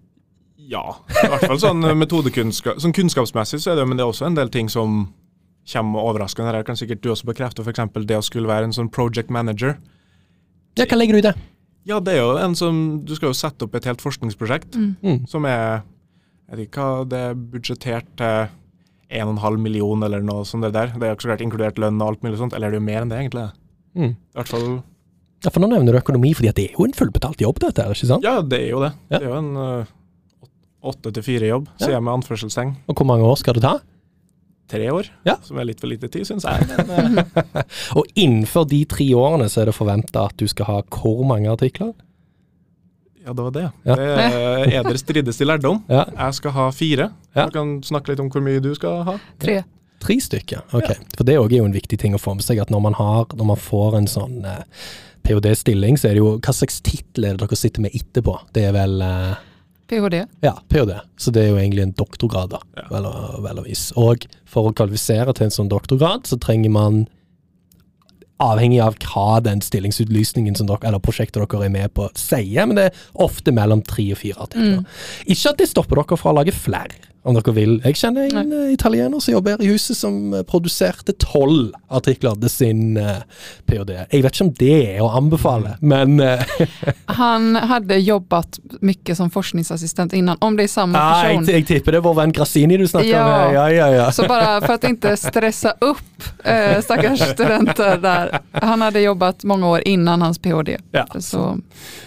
Ja, 0.69 0.83
i 1.09 1.29
hvert 1.31 1.47
fall 1.49 1.57
sånn 1.57 1.81
metodekunnskap 1.97 2.77
Sånn 2.77 2.93
kunnskapsmessig 2.93 3.57
så 3.63 3.71
er 3.71 3.79
det, 3.79 3.87
men 3.89 3.97
det 3.97 4.03
er 4.05 4.11
også 4.11 4.27
en 4.27 4.35
del 4.37 4.51
ting 4.53 4.67
som 4.69 5.07
kommer 5.69 6.05
overraskende. 6.05 6.51
Her 6.53 6.65
kan 6.65 6.77
sikkert 6.77 7.01
du 7.03 7.09
også 7.13 7.29
bekrefte, 7.29 7.65
f.eks. 7.65 7.81
det 8.05 8.17
å 8.17 8.25
skulle 8.25 8.49
være 8.49 8.69
en 8.69 8.75
sånn 8.75 8.91
project 8.93 9.33
manager. 9.33 9.79
Ja, 10.77 10.85
hva 10.85 10.99
legger 10.99 11.17
du 11.17 11.21
i 11.23 11.25
det? 11.25 11.33
Ja, 11.87 11.99
det 12.03 12.13
er 12.17 12.19
jo 12.21 12.33
en 12.37 12.55
som 12.59 12.99
Du 13.07 13.13
skal 13.15 13.29
jo 13.31 13.37
sette 13.37 13.63
opp 13.65 13.75
et 13.79 13.85
helt 13.87 14.01
forskningsprosjekt 14.03 14.75
Mm. 14.75 14.95
Mm. 15.01 15.27
som 15.27 15.45
er 15.45 15.81
Jeg 16.49 16.57
vet 16.57 16.67
ikke 16.67 16.81
hva 16.83 17.07
det 17.09 17.19
er 17.29 17.33
budsjettert 17.35 18.07
til 18.17 18.49
1,5 19.09 19.57
million 19.61 20.03
eller 20.03 20.21
noe 20.21 20.43
sånt 20.45 20.61
det 20.65 20.73
der. 20.73 20.87
Det 20.93 21.03
er 21.03 21.09
jo 21.11 21.15
ikke 21.15 21.25
så 21.25 21.29
klart 21.31 21.41
inkludert 21.45 21.77
lønn 21.81 22.01
og 22.01 22.07
alt 22.11 22.21
mulig 22.23 22.37
sånt. 22.37 22.53
Eller 22.53 22.67
er 22.67 22.71
det 22.71 22.79
jo 22.81 22.85
mer 22.85 23.01
enn 23.01 23.09
det, 23.09 23.17
egentlig? 23.21 23.51
Mm. 23.95 24.11
I 24.15 24.37
hvert 24.37 24.47
fall 24.51 24.67
Ja, 25.45 25.49
for 25.49 25.61
nå 25.63 25.69
nevner 25.71 25.93
du 25.93 25.99
økonomi, 26.01 26.33
fordi 26.35 26.49
at 26.49 26.55
det 26.59 26.65
er 26.69 26.73
jo 26.77 26.83
en 26.85 26.93
fullbetalt 26.93 27.39
jobb, 27.41 27.59
dette 27.63 27.81
her, 27.85 27.93
ikke 27.95 28.09
sant? 28.09 28.23
Ja, 28.27 28.41
det 28.41 28.59
er 28.59 28.69
jo 28.73 28.81
det. 28.83 28.91
Ja. 29.09 29.17
Det 29.19 29.21
er 29.23 29.29
jo 29.31 29.37
en 29.39 29.55
uh, 29.55 29.85
åtte 30.89 31.13
til 31.15 31.23
fire-jobb, 31.23 31.69
sier 31.79 31.93
jeg 31.95 32.03
med 32.03 32.13
anførselstegn. 32.17 32.73
Og 32.91 32.95
hvor 32.99 33.07
mange 33.07 33.23
år 33.23 33.37
skal 33.39 33.53
det 33.55 33.63
ta? 33.63 33.77
Tre 34.69 34.85
år, 34.93 35.07
Ja. 35.25 35.35
som 35.41 35.57
er 35.57 35.65
litt 35.65 35.79
for 35.81 35.89
lite 35.89 36.07
tid, 36.13 36.27
syns 36.29 36.45
jeg. 36.45 36.67
Men, 36.87 37.23
uh, 37.23 37.63
Og 37.97 38.05
innenfor 38.15 38.67
de 38.69 38.83
tre 38.85 39.07
årene 39.17 39.47
så 39.49 39.63
er 39.63 39.71
det 39.71 39.75
forventa 39.77 40.27
at 40.29 40.37
du 40.37 40.45
skal 40.51 40.69
ha 40.69 40.77
hvor 40.93 41.25
mange 41.25 41.49
artikler? 41.49 41.93
ja, 43.25 43.33
det 43.33 43.43
var 43.43 43.51
det. 43.51 43.65
Ja. 43.85 43.95
Det 43.95 44.05
er 44.09 44.71
eder 44.79 44.97
strides 44.97 45.37
til 45.37 45.47
lærdom. 45.51 45.83
Ja, 45.91 46.05
Jeg 46.17 46.33
skal 46.39 46.51
ha 46.55 46.69
fire. 46.73 47.09
Ja. 47.35 47.45
Du 47.45 47.51
kan 47.57 47.75
snakke 47.85 48.13
litt 48.13 48.21
om 48.23 48.29
hvor 48.31 48.41
mye 48.41 48.61
du 48.63 48.71
skal 48.77 49.03
ha. 49.05 49.17
Tre. 49.41 49.59
Tre 49.99 50.15
stykker. 50.23 50.63
Ok. 50.73 50.93
For 51.17 51.27
det 51.27 51.35
òg 51.37 51.51
er 51.51 51.59
jo 51.59 51.65
en 51.67 51.75
viktig 51.75 51.99
ting 51.99 52.15
å 52.15 52.21
få 52.21 52.33
med 52.37 52.45
seg, 52.45 52.61
at 52.63 52.71
når 52.71 52.81
man, 52.87 52.95
har, 52.97 53.27
når 53.35 53.49
man 53.51 53.59
får 53.59 53.97
en 53.99 54.07
sånn 54.09 54.39
eh, 54.47 54.63
ph.d.-stilling, 55.27 55.97
så 55.99 56.07
er 56.09 56.15
det 56.17 56.23
jo 56.23 56.31
Hva 56.39 56.53
slags 56.55 56.79
tittel 56.85 57.27
er 57.27 57.35
det 57.35 57.43
dere 57.43 57.59
sitter 57.59 57.83
med 57.83 57.93
etterpå? 57.99 58.37
Det 58.55 58.63
er 58.69 58.73
vel 58.77 59.01
eh, 59.03 59.35
PhD. 59.89 60.19
Ja, 60.45 60.55
ph.d. 60.69 60.99
Så 61.17 61.33
det 61.35 61.43
er 61.43 61.49
jo 61.53 61.59
egentlig 61.59 61.83
en 61.87 61.95
doktorgrad, 61.97 62.53
da, 62.53 62.59
Ja. 62.77 62.87
vel, 62.93 63.07
vel 63.43 63.59
og 63.63 63.65
vis. 63.65 63.87
Og 63.97 64.25
for 64.45 64.69
å 64.69 64.73
kvalifisere 64.77 65.33
til 65.35 65.49
en 65.49 65.55
sånn 65.55 65.71
doktorgrad, 65.71 66.27
så 66.29 66.39
trenger 66.39 66.69
man 66.71 67.07
Avhengig 68.39 68.77
av 68.79 68.95
hva 69.03 69.41
den 69.43 69.59
stillingsutlysningen 69.59 70.55
som 70.55 70.69
dere, 70.69 70.79
eller 70.87 71.01
prosjektet 71.03 71.41
dere 71.43 71.65
er 71.65 71.73
med 71.73 71.91
på 71.91 72.05
sier, 72.15 72.63
men 72.69 72.77
det 72.77 72.85
er 72.87 72.99
ofte 73.19 73.51
mellom 73.51 73.81
tre 73.83 74.05
og 74.13 74.19
fire 74.21 74.45
artikler. 74.45 74.85
Ikke 75.27 75.51
at 75.51 75.59
det 75.59 75.67
stopper 75.67 75.99
dere 75.99 76.15
fra 76.21 76.31
å 76.31 76.37
lage 76.37 76.53
flere, 76.55 76.95
om 77.27 77.35
dere 77.35 77.53
vil. 77.55 77.73
Jeg 77.83 77.97
kjenner 77.99 78.29
en 78.29 78.49
Nei. 78.49 78.59
italiener 78.73 79.19
som 79.21 79.33
jobber 79.33 79.57
her 79.57 79.63
i 79.65 79.71
huset 79.73 79.97
som 79.99 80.33
eh, 80.33 80.43
produserte 80.47 81.13
tolv 81.19 81.73
artikler 81.91 82.37
til 82.39 82.51
sin 82.53 82.97
uh, 82.97 83.19
ph.d. 83.67 83.95
Jeg 84.11 84.23
vet 84.23 84.35
ikke 84.35 84.45
om 84.45 84.51
det 84.59 84.75
er 84.93 85.01
å 85.03 85.09
anbefale, 85.17 85.73
men 85.81 86.19
uh, 86.21 86.43
Han 87.19 87.57
hadde 87.57 87.97
jobbet 87.99 88.59
mye 88.85 89.15
som 89.17 89.31
forskningsassistent 89.33 90.13
innan, 90.15 90.39
om 90.45 90.55
det 90.55 90.67
er 90.69 90.71
samme 90.71 90.99
ah, 90.99 91.23
jeg, 91.25 91.39
person. 91.41 91.53
jeg 91.57 91.67
tipper 91.67 91.95
det 91.97 91.99
er 92.01 92.05
vår 92.05 92.15
venn 92.21 92.35
Grassini 92.35 92.77
du 92.79 92.85
snakker 92.87 93.09
Ja. 93.09 93.25
med. 93.25 93.57
Ja, 93.57 93.65
ja, 93.73 93.89
ja. 93.97 94.07
Så 94.15 94.27
bare 94.29 94.59
for 94.63 94.77
å 94.77 94.93
ikke 94.93 95.15
stresse 95.19 95.73
opp 95.83 96.29
uh, 96.45 96.77
stakkars 96.85 97.25
studenter 97.33 97.99
der. 98.03 98.37
Han 98.63 98.85
hadde 98.85 99.03
jobbet 99.03 99.43
mange 99.49 99.73
år 99.75 99.85
innan 99.89 100.23
hans 100.23 100.39
PhD. 100.39 100.77
Ja. 100.95 101.05
Så, 101.19 101.57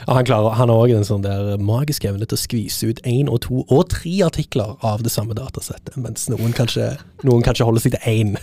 Ja, 0.06 0.14
han, 0.16 0.24
klarer, 0.26 0.56
han 0.58 0.70
har 0.72 0.82
òg 0.86 0.94
en 0.96 1.06
sånn 1.06 1.22
der 1.24 1.58
magisk 1.62 2.06
evne 2.08 2.26
til 2.26 2.38
å 2.38 2.42
skvise 2.42 2.90
ut 2.90 3.02
én 3.08 3.28
og 3.30 3.42
to 3.44 3.62
og 3.68 3.88
tre 3.92 4.14
artikler 4.26 4.74
av 4.80 5.01
det 5.04 5.12
samme 5.12 5.36
datasettet, 5.36 5.96
mens 6.00 6.28
noen 6.32 6.54
kanskje, 6.56 6.92
noen 7.26 7.44
kanskje 7.44 7.66
holder 7.68 7.84
seg 7.84 7.96
til 7.96 8.10
én. 8.10 8.34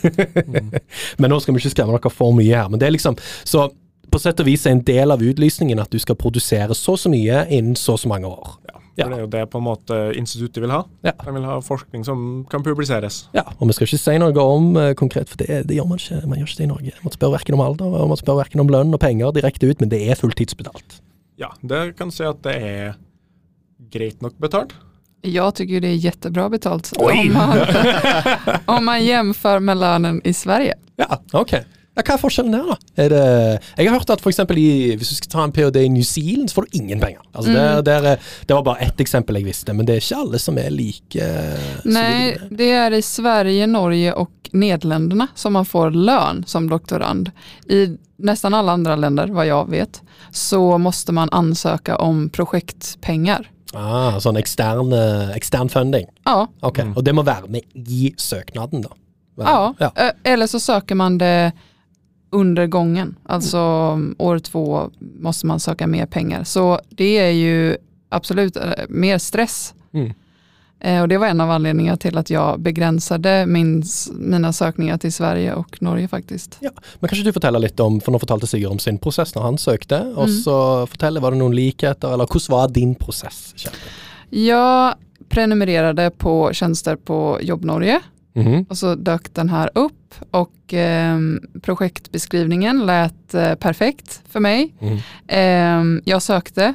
men 1.19 1.31
nå 1.31 1.39
skal 1.41 1.55
vi 1.55 1.63
ikke 1.63 1.75
skremme 1.75 1.97
dere 1.97 2.13
for 2.13 2.35
mye 2.35 2.55
her. 2.55 2.69
Men 2.71 2.81
det 2.81 2.89
er 2.89 2.95
liksom 2.95 3.17
Så 3.47 3.69
på 4.09 4.19
sett 4.21 4.39
og 4.41 4.47
vis 4.47 4.65
er 4.65 4.73
en 4.73 4.85
del 4.85 5.13
av 5.13 5.21
utlysningen 5.21 5.79
at 5.81 5.91
du 5.93 5.99
skal 6.01 6.17
produsere 6.17 6.73
så 6.77 6.95
og 6.95 7.01
så 7.01 7.11
mye 7.13 7.43
innen 7.53 7.77
så 7.77 7.93
og 7.93 8.01
så 8.01 8.09
mange 8.09 8.29
år. 8.29 8.55
Ja, 8.69 8.79
for. 9.05 9.13
Det 9.13 9.17
er 9.17 9.23
jo 9.23 9.29
det 9.31 9.43
på 9.53 9.59
en 9.59 9.65
måte 9.65 9.97
instituttet 10.17 10.63
vil 10.63 10.73
ha. 10.73 10.81
Ja. 11.05 11.13
De 11.23 11.33
vil 11.35 11.45
ha 11.47 11.59
forskning 11.63 12.05
som 12.07 12.23
kan 12.51 12.65
publiseres. 12.65 13.21
Ja, 13.35 13.45
og 13.57 13.69
vi 13.69 13.77
skal 13.77 13.87
ikke 13.87 14.01
si 14.01 14.17
noe 14.19 14.43
om 14.43 14.73
uh, 14.75 14.91
konkret, 14.99 15.31
for 15.31 15.39
det, 15.39 15.61
det 15.69 15.77
gjør 15.77 15.87
man 15.91 16.01
ikke. 16.01 16.19
Man 16.25 16.41
gjør 16.41 16.49
ikke 16.51 16.59
det 16.59 16.67
i 16.67 16.71
Norge. 16.73 16.95
Man 17.05 17.15
spør 17.15 17.35
verken 17.37 17.57
om 17.57 17.63
alder, 17.63 17.95
og 18.01 18.11
man 18.11 18.19
spør 18.19 18.41
verken 18.41 18.63
om 18.63 18.73
lønn 18.73 18.95
og 18.95 19.01
penger 19.03 19.35
direkte 19.37 19.69
ut, 19.69 19.79
men 19.83 19.93
det 19.93 20.01
er 20.09 20.19
fulltidsbetalt. 20.19 20.99
Ja, 21.39 21.53
det 21.63 21.83
kan 21.99 22.11
si 22.11 22.25
at 22.27 22.41
det 22.43 22.57
er 22.59 22.97
greit 23.93 24.23
nok 24.25 24.35
betalt. 24.41 24.75
Jag 25.21 25.55
tycker 25.55 25.81
det 25.81 25.87
är 25.87 25.95
jättebra 25.95 26.49
betalt 26.49 26.93
om 26.97 27.33
man, 27.33 27.57
om 28.77 28.85
man 28.85 29.05
jämför 29.05 29.59
med 29.59 29.77
lönen 29.77 30.21
i 30.23 30.33
Sverige. 30.33 30.75
Ja, 30.95 31.21
ok. 31.33 31.53
Ja, 31.99 32.03
hva 32.05 32.15
er 32.15 32.21
forskjellen 32.21 32.53
der, 32.55 32.67
da? 32.69 32.75
Er 33.03 33.11
det, 33.11 33.23
jeg 33.75 33.89
har 33.89 33.97
hørt 33.97 34.11
at 34.13 34.21
eksempel 34.29 34.59
hvis 34.99 35.11
du 35.11 35.17
skal 35.17 35.31
ta 35.33 35.43
en 35.43 35.53
ph.d. 35.55 35.81
i 35.83 35.91
New 35.91 36.05
Zealand, 36.07 36.47
så 36.47 36.59
får 36.59 36.69
du 36.69 36.77
ingen 36.79 37.01
penger. 37.01 37.21
Altså 37.33 37.51
det, 37.51 37.65
det, 37.89 37.95
er, 37.97 38.29
det 38.47 38.55
var 38.55 38.63
bare 38.69 38.87
ett 38.87 39.03
eksempel 39.03 39.39
jeg 39.41 39.49
visste, 39.49 39.75
men 39.75 39.87
det 39.87 39.97
er 39.97 40.05
ikke 40.05 40.21
alle 40.23 40.39
som 40.39 40.59
er 40.61 40.71
like 40.71 41.29
Nei, 41.89 42.37
det 42.55 42.69
er 42.77 42.95
i 42.95 43.01
Sverige, 43.03 43.67
Norge 43.67 44.15
og 44.15 44.51
Nederlandene 44.55 45.27
som 45.35 45.53
man 45.59 45.67
får 45.67 45.91
lønn 45.97 46.43
som 46.47 46.69
doktorand. 46.71 47.33
I 47.69 47.83
nästan 48.17 48.55
alle 48.55 48.79
andre 48.79 48.95
länder, 48.95 49.35
hva 49.35 49.45
jeg 49.47 49.69
vet, 49.75 50.01
så 50.31 50.61
må 50.81 50.93
man 51.13 51.31
ansøke 51.35 51.99
om 51.99 52.27
projektpengar. 52.33 53.49
Ah, 53.77 54.17
sånn 54.17 54.39
ekstern, 54.39 54.89
eh, 54.95 55.35
ekstern 55.37 55.69
funding. 55.69 56.07
Ja, 56.25 56.47
Ok, 56.61 56.79
Og 56.95 57.03
det 57.03 57.13
må 57.13 57.23
være 57.23 57.47
med 57.47 57.61
i 57.75 58.13
søknaden, 58.17 58.81
da? 58.81 58.95
ja. 59.37 59.73
ja. 59.79 59.91
eh, 59.95 60.11
eller 60.23 60.47
så 60.47 60.59
søker 60.59 60.95
man 60.95 61.17
det 61.17 61.51
under 62.31 62.67
gången. 62.67 63.15
Alltså 63.23 63.57
år 64.17 64.39
två 64.39 64.89
måste 65.19 65.45
man 65.47 65.59
söka 65.59 65.87
mer 65.87 66.05
pengar. 66.05 66.43
Så 66.43 66.79
det 66.89 67.17
är 67.17 67.31
ju 67.31 67.77
absolut 68.09 68.55
eh, 68.57 68.63
mer 68.89 69.17
stress. 69.17 69.73
Mm. 69.93 70.13
Eh, 70.79 71.01
Och 71.01 71.07
det 71.07 71.17
var 71.17 71.27
en 71.27 71.41
av 71.41 71.51
anledningarna 71.51 71.97
till 71.97 72.17
att 72.17 72.29
jag 72.29 72.59
begränsade 72.59 73.45
min, 73.45 73.83
mina 74.13 74.53
sökningar 74.53 74.97
till 74.97 75.13
Sverige 75.13 75.53
och 75.53 75.81
Norge 75.81 76.07
faktiskt. 76.07 76.57
Ja, 76.61 76.69
men 76.99 77.07
Kanskje 77.09 77.23
du 77.25 77.33
forteller 77.33 77.59
litt 77.59 77.79
om, 77.79 78.01
for 78.01 78.11
nå 78.11 78.19
fortalte 78.19 78.47
Sigurd 78.47 78.71
om 78.71 78.79
sin 78.79 78.97
prosess 78.97 79.35
når 79.35 79.41
han 79.41 79.57
søkte, 79.57 79.99
og 80.15 80.27
Mm. 80.29 80.41
så 80.41 80.85
forteller, 80.87 81.21
var 81.21 81.31
det 81.31 81.37
noen 81.37 81.55
likheter, 81.55 82.13
eller 82.13 82.25
hvordan 82.25 82.51
var 82.51 82.67
din 82.67 82.95
prosess? 82.95 83.53
Jeg 83.57 83.73
Jag 84.31 84.93
prenumererade 85.29 86.09
på 86.11 86.49
tjänster 86.53 86.95
på 86.95 87.37
Jobb 87.41 87.65
Norge 87.65 87.99
Mhm. 88.35 88.65
och 88.69 88.77
så 88.77 88.95
dök 88.95 89.33
den 89.33 89.49
här 89.49 89.69
upp 89.75 90.15
och 90.31 90.73
eh, 90.73 91.17
projektbeskrivningen 91.61 92.85
lät 92.85 93.33
eh, 93.33 93.55
perfekt 93.55 94.21
för 94.29 94.39
mig. 94.39 94.73
Mm. 94.81 94.97
Eh, 95.27 96.01
jag 96.05 96.21
sökte, 96.21 96.73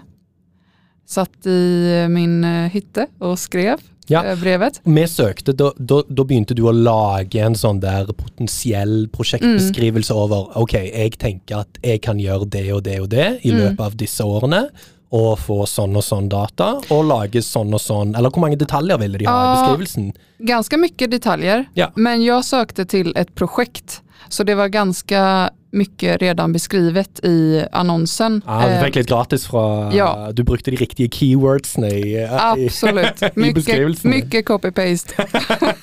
satt 1.06 1.46
i 1.46 2.06
min 2.10 2.44
eh, 2.44 2.70
hytte 2.70 3.06
och 3.18 3.38
skrev 3.38 3.78
Ja. 4.06 4.24
eh, 4.24 4.40
brevet. 4.40 4.80
Vi 4.84 5.08
søkte, 5.08 5.52
da, 5.52 5.72
da, 5.76 6.02
da 6.08 6.24
begynte 6.24 6.54
du 6.54 6.62
å 6.68 6.72
lage 6.72 7.40
en 7.40 7.54
sånn 7.56 7.78
der 7.80 8.10
potensiell 8.12 9.06
prosjektbeskrivelse 9.12 10.12
over 10.14 10.50
ok, 10.60 10.74
jeg 10.92 11.14
tenker 11.18 11.62
at 11.62 11.78
jeg 11.82 12.02
kan 12.04 12.20
gjøre 12.20 12.44
det 12.52 12.66
og 12.74 12.82
det 12.84 12.98
og 13.00 13.08
det 13.14 13.38
i 13.44 13.50
Mm. 13.52 13.58
løpet 13.62 13.80
av 13.80 13.96
disse 13.96 14.20
årene, 14.24 14.68
og 15.14 15.38
få 15.38 15.60
sånn 15.70 15.94
og 15.98 16.02
sånn 16.02 16.28
data, 16.32 16.72
og 16.90 17.04
lage 17.06 17.42
sånn 17.44 17.74
og 17.76 17.82
sånn 17.82 18.16
Eller 18.18 18.32
hvor 18.34 18.42
mange 18.42 18.58
detaljer 18.58 18.98
ville 18.98 19.20
de 19.20 19.28
ha 19.30 19.34
i 19.44 19.52
beskrivelsen? 19.54 20.08
Ganske 20.44 20.78
mye 20.80 21.08
detaljer, 21.12 21.66
Ja. 21.78 21.90
men 21.96 22.22
jeg 22.24 22.42
søkte 22.42 22.84
til 22.88 23.12
et 23.16 23.30
projekt. 23.38 24.00
Så 24.28 24.44
det 24.44 24.56
var 24.56 24.68
ganska 24.72 25.50
mycket 25.74 26.22
redan 26.22 26.52
beskrivet 26.54 27.20
i 27.26 27.64
annonsen. 27.72 28.40
Ja, 28.46 28.60
du 28.68 28.74
Eh, 28.74 28.82
fikk 28.84 28.96
litt 29.00 29.08
gratis 29.10 29.46
fra 29.50 29.64
ja. 29.94 30.08
Du 30.32 30.42
brukte 30.46 30.70
de 30.72 30.76
riktige 30.80 31.08
keywordsene 31.12 31.90
i, 31.92 32.14
i 32.22 32.24
Absolut, 32.30 33.22
i 33.22 33.30
mycket, 33.34 33.54
beskrivelsen. 33.60 34.10
mycket 34.10 34.46
copy-paste. 34.48 35.14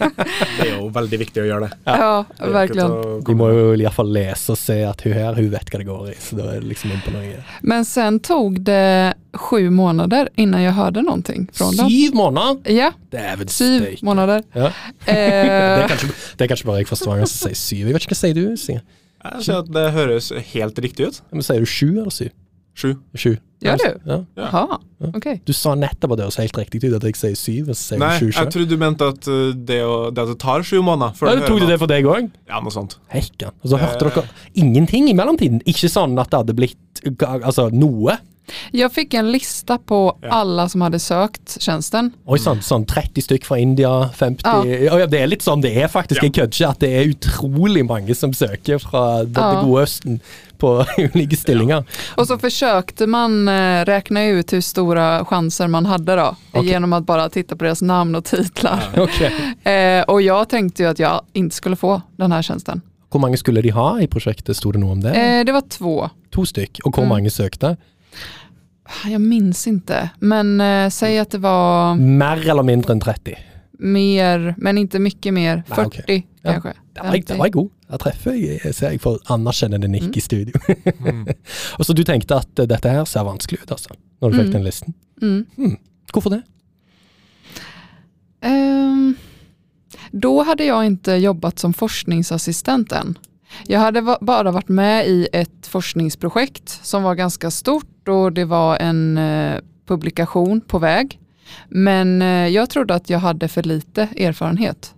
Det 0.57 0.67
er 0.67 0.73
jo 0.77 0.89
veldig 0.93 1.19
viktig 1.21 1.43
å 1.43 1.47
gjøre 1.47 1.67
det. 1.67 1.77
Ja, 1.85 2.25
Det 2.27 2.43
ikke 2.45 2.53
verkligen. 2.57 2.95
Vi 3.27 3.35
må 3.37 3.49
jo 3.53 3.65
iallfall 3.79 4.11
lese 4.15 4.53
og 4.55 4.59
se 4.59 4.79
at 4.87 5.01
hun 5.05 5.13
her, 5.15 5.35
hun 5.37 5.49
vet 5.53 5.71
hva 5.71 5.81
det 5.81 5.87
går 5.89 6.11
i. 6.13 6.15
Så 6.21 6.37
det 6.39 6.47
er 6.55 6.65
liksom 6.65 6.93
inn. 6.95 7.43
Men 7.61 7.85
sen 7.85 8.19
tog 8.19 8.61
det 8.67 9.13
sju 9.33 9.69
månader 9.69 10.29
innan 10.35 10.61
jag 10.61 10.71
hörde 10.71 11.01
någonting 11.01 11.47
från 11.53 11.75
dem. 11.75 11.89
Syv 11.89 12.15
måneder! 12.15 12.71
Ja, 12.71 12.91
Dæven 13.11 13.47
syv 13.47 13.85
månader. 14.01 14.43
Ja. 14.53 14.71
Det, 15.05 15.11
er 15.11 15.81
Eh, 15.81 15.87
kanskje, 15.87 16.07
det 16.37 16.43
er 16.45 16.47
kanskje 16.51 16.67
bare 16.67 16.81
jeg 16.81 16.87
fra 16.89 16.95
Stavanger 16.99 17.25
som 17.29 17.47
sier 17.49 17.57
syv. 17.57 17.85
Jeg 17.87 17.95
vet 17.95 18.05
ikke 18.05 18.15
hva 18.15 18.19
sier 18.21 18.35
du? 18.37 18.43
Sier, 18.59 18.81
Jeg 19.23 19.43
ser 19.45 19.59
at 19.61 19.71
det 19.71 19.87
høres 19.93 20.31
helt 20.53 20.79
riktig 20.81 21.07
ut. 21.11 21.21
Men 21.31 21.45
sier 21.45 21.59
du 21.61 21.69
sju 21.69 21.87
eller 22.01 22.13
syv? 22.15 22.31
Sju. 22.73 22.93
Sju. 23.19 23.33
Gjør 23.61 23.77
du? 23.77 23.97
Ja. 24.09 24.15
Jaha, 24.39 24.77
ok. 25.11 25.25
Du 25.45 25.51
sa 25.53 25.75
nettopp 25.77 26.13
at 26.15 26.21
det 26.21 26.25
høres 26.25 26.37
helt 26.41 26.55
riktig 26.57 26.79
ut 26.89 26.95
at 26.97 27.03
jeg 27.05 27.17
sier 27.19 27.35
syv, 27.37 27.67
og 27.69 27.75
så 27.77 27.81
sier 27.91 27.99
Nei, 28.01 28.13
du 28.17 28.31
sju 28.31 28.39
jeg 28.39 28.53
trodde 28.55 28.71
du 28.71 28.79
mente 28.81 29.09
at 29.11 29.27
uh, 29.29 29.51
det, 29.53 29.77
å, 29.85 29.97
det 30.09 30.23
at 30.23 30.31
det 30.31 30.37
tar 30.41 30.63
sju 30.65 30.79
måneder 30.87 31.13
før 31.19 31.29
Ja, 31.29 31.35
du 31.35 31.43
tok 31.45 31.59
hører 31.59 31.73
det 31.75 31.77
for 31.83 31.91
deg 31.91 32.07
òg? 32.09 32.31
Ja, 32.49 32.61
noe 32.63 32.73
sånt. 32.73 32.95
Hekkan. 33.13 33.53
Og 33.61 33.69
så 33.73 33.77
hørte 33.83 34.07
Eh. 34.09 34.15
dere 34.15 34.63
ingenting 34.63 35.11
i 35.11 35.13
mellomtiden. 35.19 35.61
Ikke 35.69 35.91
sånn 35.91 36.17
at 36.23 36.31
det 36.31 36.39
hadde 36.41 36.57
blitt 36.57 37.03
ga- 37.21 37.37
altså 37.43 37.67
noe? 37.75 38.17
Jag 38.71 38.91
fick 38.93 39.13
en 39.13 39.31
lista 39.31 39.77
på 39.77 40.17
Ja. 40.21 40.29
alle 40.29 40.69
som 40.69 40.81
hadde 40.81 40.99
søkt 40.99 41.57
tjenesten. 41.61 42.11
Oi 42.27 42.37
sånn, 42.39 42.61
sånn 42.61 42.85
30 42.85 43.21
stykk 43.21 43.45
fra 43.45 43.57
India, 43.59 44.09
50 44.15 44.43
Ja. 44.67 44.97
ja. 44.99 45.05
Det 45.07 45.19
er 45.21 45.27
litt 45.27 45.41
sånn 45.43 45.61
det 45.61 45.75
er 45.77 45.87
faktisk. 45.87 46.21
Ja. 46.21 46.29
Jeg 46.29 46.33
kødder 46.33 46.55
ikke 46.57 46.69
at 46.69 46.79
det 46.79 46.91
er 46.93 47.11
utrolig 47.15 47.85
mange 47.87 48.15
som 48.15 48.33
søker 48.33 48.79
fra 48.79 49.23
det, 49.23 49.33
det 49.33 49.63
gode 49.65 49.83
Østen 49.83 50.19
på 50.61 50.85
ulike 51.15 51.35
stillinger. 51.37 51.83
Og 52.17 52.27
så 52.29 52.37
forsøkte 52.37 53.07
man 53.09 53.47
eh, 53.49 53.81
regne 53.89 54.27
ut 54.39 54.51
hvor 54.53 54.61
store 54.61 55.07
chanser 55.25 55.67
man 55.73 55.85
hadde, 55.89 56.15
da. 56.15 56.27
Okay. 56.53 56.67
Gjennom 56.73 56.93
å 56.93 57.01
bare 57.05 57.29
titte 57.33 57.55
på 57.57 57.65
deres 57.65 57.81
namn 57.81 58.13
og 58.15 58.23
titler. 58.29 58.83
Okay. 58.97 59.31
Eh, 59.65 60.03
og 60.07 60.21
jeg 60.21 60.47
tenkte 60.53 60.83
jo 60.85 60.89
at 60.91 60.99
jeg 61.01 61.19
ikke 61.41 61.57
skulle 61.57 61.75
få 61.81 61.95
denne 62.21 62.37
tjenesten. 62.45 62.83
Hvor 63.11 63.19
mange 63.19 63.35
skulle 63.41 63.59
de 63.65 63.73
ha 63.75 63.97
i 63.99 64.05
prosjektet, 64.07 64.55
sto 64.55 64.71
det 64.71 64.79
noe 64.79 64.93
om 64.93 65.01
det? 65.03 65.11
Eh, 65.17 65.41
det 65.43 65.51
var 65.51 65.65
to. 65.67 65.95
To 66.31 66.45
stykk. 66.47 66.79
Og 66.85 66.93
hvor 66.93 67.03
Mm. 67.03 67.09
mange 67.09 67.29
søkte? 67.33 67.73
Jag 69.11 69.21
minns 69.21 69.67
inte, 69.67 70.09
men 70.19 70.61
eh, 70.61 70.89
säg 70.89 71.19
att 71.19 71.31
det 71.31 71.37
var 71.37 71.95
Mer 71.95 72.49
eller 72.49 72.63
mindre 72.63 72.93
enn 72.93 72.99
30? 72.99 73.35
mer, 73.83 74.55
men 74.57 74.77
inte 74.77 74.99
mycket 74.99 75.33
mer. 75.33 75.55
Nej, 75.55 75.75
40 75.75 76.01
okej. 76.03 76.27
Ja. 76.41 76.51
kanske. 76.51 76.73
Det 76.93 77.01
var, 77.03 77.11
det 77.27 77.37
var 77.37 77.45
jeg 77.45 77.53
god. 77.53 77.69
Jeg 77.91 77.99
treffer, 77.99 78.33
jeg 78.33 78.75
ser 78.75 78.91
jeg 78.91 79.01
får 79.01 79.17
anerkjennende 79.33 79.87
nikk 79.87 80.03
Mm. 80.03 80.13
i 80.15 80.21
studio. 80.21 80.53
Mm. 80.99 81.27
Og 81.79 81.85
så 81.85 81.93
du 81.93 82.03
tenkte 82.03 82.35
at 82.35 82.59
eh, 82.59 82.67
dette 82.67 82.89
her 82.89 83.05
ser 83.05 83.23
vanskelig 83.25 83.61
ut, 83.63 83.71
altså, 83.71 83.89
når 84.21 84.29
du 84.29 84.37
fikk 84.37 84.45
Mm. 84.47 84.53
den 84.53 84.63
listen. 84.63 84.93
Mm. 85.21 85.77
Hvorfor 86.13 86.29
det? 86.29 86.41
Ehm, 88.41 89.15
då 90.11 90.43
hade 90.43 90.63
jag 90.65 90.85
inte 90.85 91.11
jobbat 91.11 91.59
som 91.59 91.73
forskningsassistent 91.73 92.91
än. 92.91 93.17
Jag 93.67 93.79
hade 93.79 94.17
bara 94.21 94.51
varit 94.51 94.67
med 94.67 95.07
i 95.07 95.27
ett 95.33 95.67
forskningsprojekt 95.67 96.69
som 96.69 97.03
var 97.03 97.15
ganska 97.15 97.51
stort 97.51 98.07
och 98.07 98.33
det 98.33 98.45
var 98.45 98.77
en 98.77 99.17
eh, 99.17 99.59
publikation 99.87 100.61
på 100.61 100.79
väg. 100.79 101.19
Men 101.69 102.21
eh, 102.21 102.47
jag 102.47 102.69
trodde 102.69 102.95
att 102.95 103.09
jag 103.09 103.19
hade 103.19 103.47
för 103.47 103.63
lite 103.63 104.01
erfarenhet. 104.01 104.93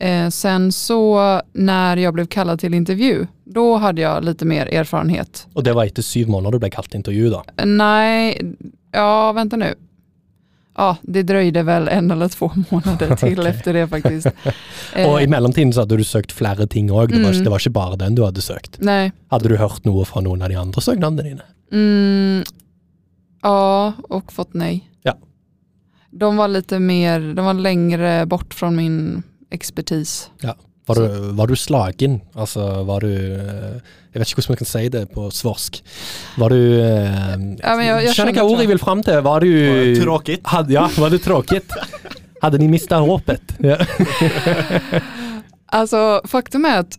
Eh, 0.00 0.28
sen 0.28 0.72
så 0.72 1.42
när 1.52 1.96
jag 1.96 2.14
blev 2.14 2.26
kallad 2.26 2.60
till 2.60 2.74
intervju, 2.74 3.26
då 3.44 3.76
hade 3.76 4.00
jag 4.00 4.24
lite 4.24 4.44
mer 4.44 4.66
erfarenhet. 4.66 5.46
Og 5.52 5.64
det 5.64 5.72
var 5.72 5.84
inte 5.84 6.02
syv 6.02 6.28
måneder 6.28 6.52
du 6.52 6.58
ble 6.58 6.70
kallad 6.70 6.90
till 6.90 6.96
intervju, 6.96 7.30
då? 7.30 7.44
Nej, 7.64 8.42
ja 8.92 9.32
vänta 9.32 9.56
nu. 9.56 9.74
Ja, 10.78 10.92
det 11.02 11.24
drøyde 11.26 11.64
vel 11.66 11.88
en 11.90 12.10
eller 12.14 12.30
två 12.30 12.48
måneder 12.70 13.16
til 13.18 13.34
okay. 13.40 13.50
etter 13.50 13.74
det 13.74 13.86
faktisk. 13.90 14.28
Og 15.08 15.16
i 15.18 15.24
Eh, 15.24 15.30
mellomtiden 15.32 15.72
så 15.74 15.82
hadde 15.82 15.98
du 15.98 16.04
søkt 16.06 16.30
flere 16.32 16.68
ting 16.70 16.88
òg. 16.94 17.10
Det, 17.10 17.18
var 17.24 17.34
Mm. 17.34 17.42
det 17.44 17.50
var 17.50 17.58
ikke 17.64 17.74
bare 17.74 17.98
den 17.98 18.14
du 18.14 18.22
hadde 18.24 18.44
søkt. 18.44 18.78
Nei. 18.86 19.10
Hadde 19.34 19.50
du 19.50 19.56
hørt 19.58 19.84
noe 19.88 20.04
fra 20.06 20.22
noen 20.22 20.42
av 20.46 20.48
de 20.54 20.60
andre 20.60 20.80
søknadene 20.84 21.26
dine? 21.26 21.48
mm, 21.74 22.44
ja 23.44 23.92
og 24.10 24.30
fått 24.34 24.54
nei. 24.58 24.82
Ja. 25.06 25.14
De 26.10 26.30
var 26.38 26.48
litt 26.48 26.72
mer, 26.80 27.20
de 27.34 27.42
var 27.44 27.54
lengre 27.58 28.14
bort 28.30 28.54
fra 28.56 28.70
min 28.74 29.22
expertis. 29.54 30.28
Var 30.88 30.94
du, 30.96 31.32
var 31.36 31.46
du 31.50 31.56
slagen? 31.56 32.20
Altså, 32.34 32.64
var 32.88 33.04
du 33.04 33.10
eh, 33.12 33.80
Jeg 34.18 34.24
vet 34.24 34.32
ikke 34.32 34.40
hvordan 34.42 34.50
man 34.56 34.58
kan 34.58 34.66
si 34.72 34.88
det 34.90 35.02
på 35.14 35.28
svorsk. 35.30 35.76
Var 36.42 36.50
du 36.50 36.58
eh, 36.58 37.36
Ja, 37.62 37.76
men 37.78 37.84
jeg- 37.86 38.04
jeg 38.08 38.14
Skjønner 38.16 38.34
hva 38.34 38.46
ordet 38.50 38.64
jeg 38.66 38.72
vil 38.74 38.82
fram 38.82 39.02
til. 39.06 39.20
Var 39.22 39.40
du 39.46 39.52
Tråkigt. 40.02 40.42
Ja, 40.74 40.88
var 40.98 41.10
det 41.14 41.22
tråkigt? 41.22 41.70
Hadde 42.42 42.58
de 42.58 42.68
mista 42.68 42.98
håpet? 42.98 43.54
Ja. 43.62 43.78
Alltså 45.70 46.20
faktum 46.24 46.64
er 46.64 46.78
at 46.80 46.96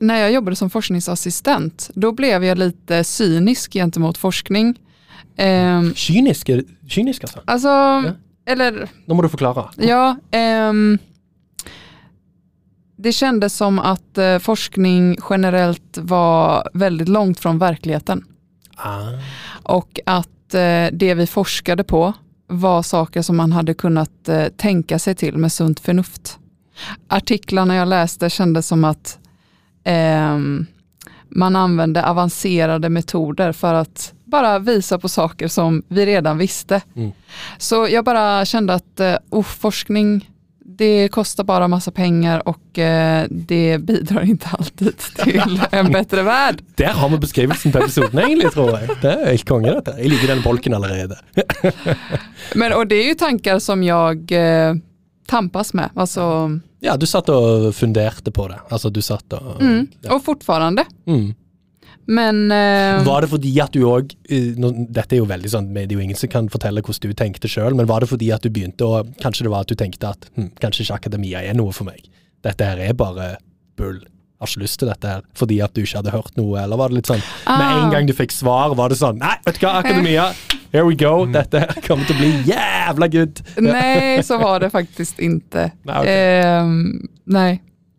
når 0.00 0.06
när 0.06 0.20
jag 0.20 0.32
jobbade 0.32 0.56
som 0.56 0.70
forskningsassistent, 0.70 1.90
då 1.94 2.12
blev 2.12 2.42
jeg 2.44 2.58
litt 2.58 2.90
cynisk 3.06 3.72
gentemot 3.72 4.18
forskning. 4.18 4.74
Um, 5.38 5.94
Kynisk, 5.94 6.50
kynisk, 6.88 7.22
altså. 7.22 7.40
alltså, 7.46 8.14
eller 8.46 8.88
Nå 9.06 9.14
må 9.14 9.22
du 9.22 9.28
forklare. 9.28 9.68
Ja, 9.78 10.16
ehm, 10.32 10.98
det 13.02 13.12
kändes 13.12 13.56
som 13.56 13.78
att 13.78 14.18
eh, 14.18 14.38
forskning 14.38 15.16
generellt 15.30 15.98
var 15.98 16.68
väldigt 16.74 17.08
långt 17.08 17.40
från 17.40 17.58
verkligheten. 17.58 18.24
Ah. 18.76 19.08
Och 19.62 20.00
att 20.06 20.54
eh, 20.54 20.86
det 20.92 21.14
vi 21.14 21.26
forskade 21.26 21.84
på 21.84 22.12
var 22.46 22.82
saker 22.82 23.22
som 23.22 23.36
man 23.36 23.52
hade 23.52 23.74
kunnat 23.74 24.28
eh, 24.28 24.46
tänka 24.46 24.98
sig 24.98 25.14
till 25.14 25.36
med 25.36 25.52
sunt 25.52 25.80
förnuft. 25.80 26.38
Artiklarna 27.08 27.74
jag 27.74 27.88
läste 27.88 28.30
kändes 28.30 28.66
som 28.66 28.84
att 28.84 29.18
ehm, 29.84 30.66
man 31.28 31.56
använde 31.56 32.06
avancerade 32.06 32.88
metoder 32.88 33.52
för 33.52 33.74
att 33.74 34.12
bara 34.24 34.58
visa 34.58 34.98
på 34.98 35.08
saker 35.08 35.48
som 35.48 35.82
vi 35.88 36.06
redan 36.06 36.38
visste. 36.38 36.82
Mm. 36.96 37.12
Så 37.58 37.88
jag 37.90 38.04
bara 38.04 38.44
kände 38.44 38.74
att 38.74 39.00
eh, 39.00 39.16
oh, 39.30 39.42
forskning, 39.42 40.30
det 40.80 41.08
kostar 41.08 41.44
bara 41.44 41.68
massa 41.68 41.90
pengar 41.90 42.48
och 42.48 42.78
eh, 42.78 43.26
det 43.30 43.78
bidrar 43.78 44.22
inte 44.22 44.48
alltid 44.58 44.98
till 44.98 45.60
en 45.70 45.92
bättre 45.92 46.22
värld. 46.22 46.62
Der 46.76 46.86
har 46.92 47.08
vi 47.08 47.18
beskrivelsen 47.18 47.72
på 47.72 47.78
episoden, 47.78 48.18
egentlig, 48.18 48.52
tror 48.52 48.70
jeg. 48.78 48.88
Det 49.02 49.12
er 49.12 49.26
helt 49.30 49.44
konge, 49.48 49.74
dette. 49.76 49.92
Jeg 50.00 50.08
liker 50.14 50.32
den 50.32 50.40
bolken 50.42 50.74
allerede. 50.74 51.18
Men, 52.54 52.72
och 52.72 52.86
det 52.86 52.94
är 52.94 53.08
ju 53.08 53.14
tankar 53.14 53.58
som 53.58 53.82
jag 53.82 54.32
eh, 54.32 54.74
tampas 55.26 55.74
med. 55.74 55.90
Alltså, 55.94 56.50
Ja, 56.80 56.96
du 56.96 57.06
satt 57.06 57.28
og 57.28 57.74
funderte 57.76 58.32
på 58.32 58.48
det. 58.48 58.56
Altså, 58.70 58.88
du 58.88 59.02
satt 59.04 59.32
og 59.36 59.60
mm, 59.60 59.86
ja. 60.00 60.14
Och 60.14 60.24
fortfarande. 60.24 60.84
mm. 61.06 61.34
Men 62.06 62.46
uh, 62.50 63.04
Var 63.06 63.24
det 63.24 63.30
fordi 63.30 63.50
at 63.62 63.74
du 63.74 63.84
òg 63.86 64.14
Dette 64.26 65.14
er 65.14 65.20
jo 65.20 65.28
veldig 65.30 65.50
sånn, 65.52 65.68
det 65.74 65.84
er 65.86 65.98
jo 65.98 66.04
ingen 66.04 66.18
som 66.18 66.30
kan 66.32 66.48
fortelle 66.52 66.82
hvordan 66.82 67.12
du 67.12 67.18
tenkte 67.18 67.50
sjøl, 67.50 67.76
men 67.78 67.88
var 67.90 68.02
det 68.02 68.10
fordi 68.10 68.30
at 68.34 68.44
du 68.44 68.50
begynte 68.52 68.86
å 68.86 69.02
Kanskje 69.22 69.46
det 69.46 69.52
var 69.52 69.66
at 69.66 69.70
du 69.70 69.78
tenkte 69.78 70.14
at 70.14 70.30
hm, 70.34 70.52
kanskje 70.62 70.86
ikke 70.86 71.00
akademia 71.02 71.44
er 71.44 71.58
noe 71.58 71.74
for 71.76 71.88
meg. 71.88 72.02
Dette 72.44 72.66
her 72.66 72.80
er 72.82 72.96
bare 72.96 73.34
bull. 73.78 74.00
Har 74.40 74.48
ikke 74.48 74.62
lyst 74.62 74.78
til 74.80 74.88
dette 74.88 75.08
her. 75.08 75.24
Fordi 75.36 75.58
at 75.60 75.74
du 75.76 75.82
ikke 75.82 76.00
hadde 76.00 76.14
hørt 76.14 76.36
noe, 76.40 76.56
eller 76.62 76.80
var 76.80 76.88
det 76.88 77.00
litt 77.00 77.10
sånn 77.10 77.20
Med 77.44 77.66
en 77.66 77.82
ah, 77.84 77.90
gang 77.92 78.08
du 78.08 78.14
fikk 78.16 78.32
svar, 78.32 78.72
var 78.78 78.92
det 78.92 78.96
sånn 79.00 79.20
Nei, 79.20 79.34
vet 79.44 79.58
du 79.60 79.66
hva, 79.66 79.74
akademia, 79.82 80.30
here 80.72 80.86
we 80.88 80.96
go. 80.96 81.26
Dette 81.28 81.60
her 81.60 81.82
kommer 81.84 82.08
til 82.08 82.16
å 82.16 82.20
bli 82.22 82.30
jævla 82.48 83.10
good. 83.12 83.42
Nej, 83.66 84.22
så 84.24 84.40
var 84.40 84.64
det 84.64 84.72
faktisk 84.72 85.20
ikke. 85.20 85.68
Nei. 85.90 85.98
Okay. 86.00 86.40
Um, 86.56 87.10
nei. 87.28 87.50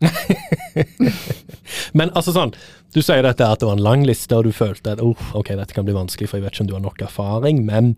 Men 1.97 2.09
altså 2.17 2.33
sånn, 2.33 2.55
du 2.93 3.01
sier 3.01 3.23
dette 3.23 3.45
at 3.47 3.59
det 3.59 3.67
var 3.67 3.77
en 3.77 3.83
lang 3.83 4.03
liste, 4.05 4.35
og 4.35 4.43
du 4.43 4.51
følte 4.51 4.91
at 4.97 5.01
oh, 5.01 5.15
ok, 5.33 5.47
dette 5.55 5.73
kan 5.73 5.85
bli 5.85 5.93
vanskelig, 5.95 6.27
for 6.29 6.37
jeg 6.37 6.43
vet 6.45 6.53
ikke 6.53 6.61
om 6.61 6.67
du 6.67 6.73
har 6.73 6.81
nok 6.83 7.01
erfaring. 7.01 7.63
Men 7.65 7.95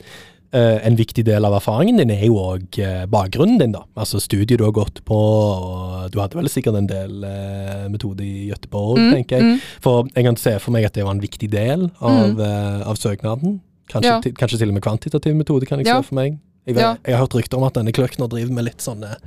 uh, 0.53 0.77
en 0.85 0.95
viktig 0.95 1.25
del 1.25 1.45
av 1.45 1.55
erfaringen 1.57 1.97
din 1.97 2.11
er 2.13 2.25
jo 2.27 2.35
òg 2.37 2.77
bakgrunnen 3.09 3.57
din, 3.59 3.71
da. 3.73 3.81
Altså 3.97 4.19
studiet 4.21 4.59
du 4.59 4.63
har 4.67 4.71
gått 4.75 5.01
på, 5.05 5.17
og 5.17 6.11
du 6.13 6.19
hadde 6.21 6.37
vel 6.37 6.49
sikkert 6.51 6.77
en 6.77 6.87
del 6.91 7.23
uh, 7.25 7.89
metode 7.89 8.21
i 8.21 8.49
Göteborg, 8.51 8.99
Mm, 9.01 9.11
tenker 9.17 9.37
jeg. 9.39 9.43
mm. 9.43 9.59
For 9.81 10.07
jeg 10.15 10.25
kan 10.25 10.35
se 10.37 10.57
for 10.59 10.71
meg 10.71 10.85
at 10.85 10.93
det 10.93 11.03
var 11.05 11.15
en 11.17 11.21
viktig 11.25 11.49
del 11.49 11.89
av, 11.99 12.35
Mm. 12.35 12.39
eh, 12.39 12.87
av 12.87 12.95
søknaden. 12.95 13.59
Kanskje, 13.89 14.09
Ja. 14.09 14.19
kanskje 14.37 14.57
til 14.59 14.69
og 14.69 14.73
med 14.75 14.83
kvantitativ 14.83 15.35
metode, 15.35 15.65
kan 15.65 15.79
jeg 15.79 15.87
Ja. 15.87 16.01
se 16.01 16.07
for 16.09 16.15
meg. 16.15 16.37
Jeg, 16.65 16.75
vet, 16.75 16.81
Ja. 16.81 16.95
jeg 17.05 17.15
har 17.17 17.25
hørt 17.25 17.33
rykter 17.35 17.57
om 17.57 17.63
at 17.67 17.73
denne 17.75 17.91
Kløkner 17.91 18.29
driver 18.31 18.53
med 18.55 18.63
litt 18.63 18.79
sånne 18.79 19.17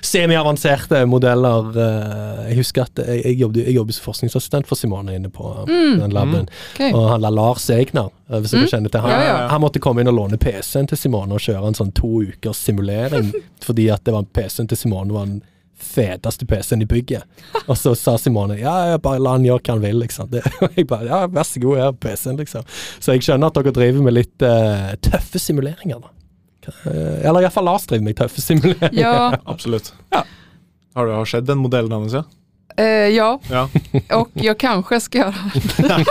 semi-avanserte 0.00 1.02
modeller. 1.08 1.68
eh, 1.76 2.48
Jeg 2.48 2.56
husker 2.60 2.82
at 2.86 2.94
jeg, 3.06 3.22
jeg 3.24 3.38
jobbet, 3.40 3.66
jeg 3.66 3.74
jobbet 3.76 3.94
som 3.98 4.04
forskningsassistent 4.12 4.66
for 4.66 4.76
Simone 4.76 5.14
inne 5.16 5.28
på 5.28 5.66
Mm. 5.66 5.98
den 6.00 6.10
laben. 6.10 6.48
Okej. 6.74 6.92
Og 6.94 7.08
han 7.10 7.20
la 7.20 7.28
Lars 7.30 7.68
Egner, 7.70 8.10
eh, 8.30 8.38
hvis 8.40 8.50
dere 8.52 8.64
du 8.64 8.70
kjenner 8.70 8.90
til 8.90 9.00
han, 9.00 9.10
Ja, 9.10 9.20
ja. 9.26 9.48
han 9.48 9.60
måtte 9.60 9.80
komme 9.80 10.00
inn 10.00 10.08
og 10.08 10.14
låne 10.14 10.38
PC-en 10.38 10.86
til 10.86 10.96
Simone 10.96 11.32
og 11.32 11.40
kjøre 11.40 11.66
en 11.66 11.74
sånn 11.74 11.92
to 11.92 12.22
ukers 12.22 12.56
simulering, 12.56 13.32
fordi 13.60 13.90
at 13.92 14.04
det 14.04 14.14
var 14.14 14.22
PC-en 14.32 14.66
til 14.68 14.76
Simone 14.78 15.12
var 15.12 15.26
den 15.26 15.42
feteste 15.78 16.46
PC-en 16.46 16.80
i 16.82 16.86
bygget. 16.86 17.22
Og 17.68 17.76
så 17.76 17.94
sa 17.94 18.16
Simone 18.16 18.58
ja, 18.58 18.92
ja, 18.92 18.96
bare 18.96 19.18
la 19.20 19.32
han 19.32 19.44
gjøre 19.44 19.60
hva 19.60 19.72
han 19.74 19.82
vil, 19.82 19.98
liksom. 20.00 20.30
Det, 20.30 20.42
og 20.62 20.70
jeg 20.76 20.86
bare 20.86 21.04
ja, 21.10 21.26
vær 21.26 21.42
så 21.44 21.60
god, 21.60 21.76
her 21.76 21.84
har 21.84 21.92
PC-en, 21.92 22.36
liksom. 22.38 22.62
Så 23.00 23.12
jeg 23.12 23.20
skjønner 23.26 23.46
at 23.48 23.54
dere 23.54 23.72
driver 23.72 24.02
med 24.02 24.14
litt 24.14 24.40
uh, 24.42 24.94
tøffe 25.02 25.38
simuleringer, 25.38 26.00
da. 26.00 26.08
Eh, 26.66 27.28
eller 27.28 27.44
iallfall 27.46 27.66
Lars 27.68 27.86
driver 27.86 28.08
meg 28.08 28.16
tøff, 28.18 28.36
simuleringer. 28.42 28.98
Ja, 28.98 29.38
Absolutt. 29.44 29.92
Ja. 30.14 30.24
Har 30.96 31.08
det 31.08 31.16
skjedd 31.28 31.44
sett 31.44 31.48
den 31.50 31.60
modellen 31.60 31.92
hans, 31.92 32.14
ja? 32.16 32.24
Eh, 32.76 32.84
ja, 32.86 33.40
Ja. 33.50 33.68
och 34.16 34.28
jag 34.32 34.58
kanske 34.58 35.00
ska 35.00 35.18
göra 35.18 35.34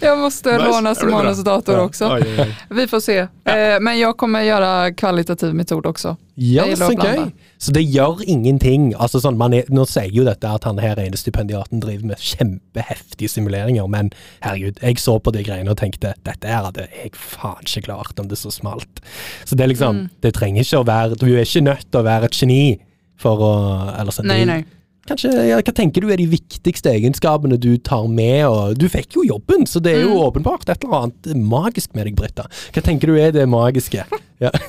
Jag 0.00 0.18
måste 0.18 0.52
Nice. 0.52 0.64
låna 0.70 0.88
det. 0.88 0.94
Simons 0.96 1.44
dator 1.44 1.74
Ja. 1.74 1.80
också. 1.82 2.04
Aj, 2.12 2.22
aj, 2.22 2.40
aj. 2.40 2.54
Vi 2.70 2.86
får 2.86 3.00
se. 3.00 3.18
Eh, 3.18 3.80
men 3.80 3.98
jag 3.98 4.16
kommer 4.16 4.42
göra 4.42 4.92
kvalitativ 4.92 5.54
metod 5.54 5.86
också. 5.86 6.16
Ja, 6.34 6.76
så 6.76 6.92
gøy. 6.92 7.32
Så 7.58 7.72
det 7.72 7.80
gjør 7.82 8.22
ingenting. 8.28 8.94
Altså 8.94 9.18
sånn, 9.20 9.36
man 9.36 9.54
er, 9.54 9.64
nå 9.68 9.82
sier 9.90 10.12
jo 10.14 10.22
dette 10.24 10.46
at 10.48 10.64
han 10.68 10.78
her 10.78 11.00
ene 11.02 11.18
stipendiaten 11.18 11.80
driver 11.82 12.06
med 12.12 12.20
kjempeheftige 12.22 13.28
simuleringer, 13.32 13.86
men 13.90 14.12
herregud, 14.44 14.78
jeg 14.82 15.00
så 15.02 15.16
på 15.18 15.32
de 15.34 15.42
greiene 15.42 15.70
og 15.74 15.76
tenkte 15.80 16.12
dette 16.26 16.46
her 16.46 16.62
hadde 16.68 16.86
jeg 16.86 17.10
faen 17.18 17.66
ikke 17.66 17.82
klart 17.88 18.20
om 18.22 18.28
det 18.30 18.38
så 18.38 18.50
smalt. 18.54 19.02
Så 19.44 19.56
det 19.58 19.64
er 19.66 19.72
liksom, 19.74 19.96
Mm. 19.96 20.08
det 20.22 20.34
trenger 20.34 20.62
ikke 20.62 20.78
å 20.78 20.86
være 20.86 21.16
Du 21.18 21.26
er 21.26 21.42
ikke 21.42 21.60
nødt 21.66 21.90
til 21.90 22.00
å 22.00 22.04
være 22.04 22.24
et 22.24 22.36
geni 22.40 22.78
for 23.18 23.36
å 23.38 23.52
Eller. 24.00 24.12
Nej, 24.22 24.38
det- 24.38 24.46
nej. 24.46 24.64
Kanskje, 25.08 25.30
ja, 25.48 25.56
Hva 25.64 25.72
tenker 25.74 26.04
du 26.04 26.10
er 26.12 26.16
de 26.20 26.26
viktigste 26.28 26.90
egenskapene 26.92 27.56
du 27.58 27.70
tar 27.78 28.06
med? 28.12 28.44
og 28.46 28.76
Du 28.78 28.86
fikk 28.92 29.16
jo 29.16 29.24
jobben, 29.24 29.64
så 29.66 29.80
det 29.80 29.94
er 29.96 30.02
jo 30.04 30.14
Mm. 30.18 30.24
åpenbart 30.28 30.68
et 30.68 30.84
eller 30.84 31.02
annet 31.08 31.34
magisk 31.36 31.94
med 31.94 32.04
deg, 32.06 32.14
Britta. 32.16 32.44
Hva 32.72 32.82
tenker 32.82 33.06
du 33.08 33.16
er 33.16 33.32
det 33.32 33.48
magiske? 33.48 34.04
Ja. 34.40 34.50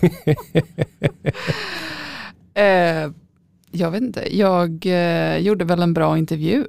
Eh, 2.56 3.12
jag 3.72 3.92
vet 3.92 4.02
inte, 4.02 4.36
jag 4.38 4.86
eh, 4.86 5.38
gjorde 5.38 5.66
väl 5.66 5.82
en 5.82 5.94
bra 5.94 6.18
intervju. 6.18 6.66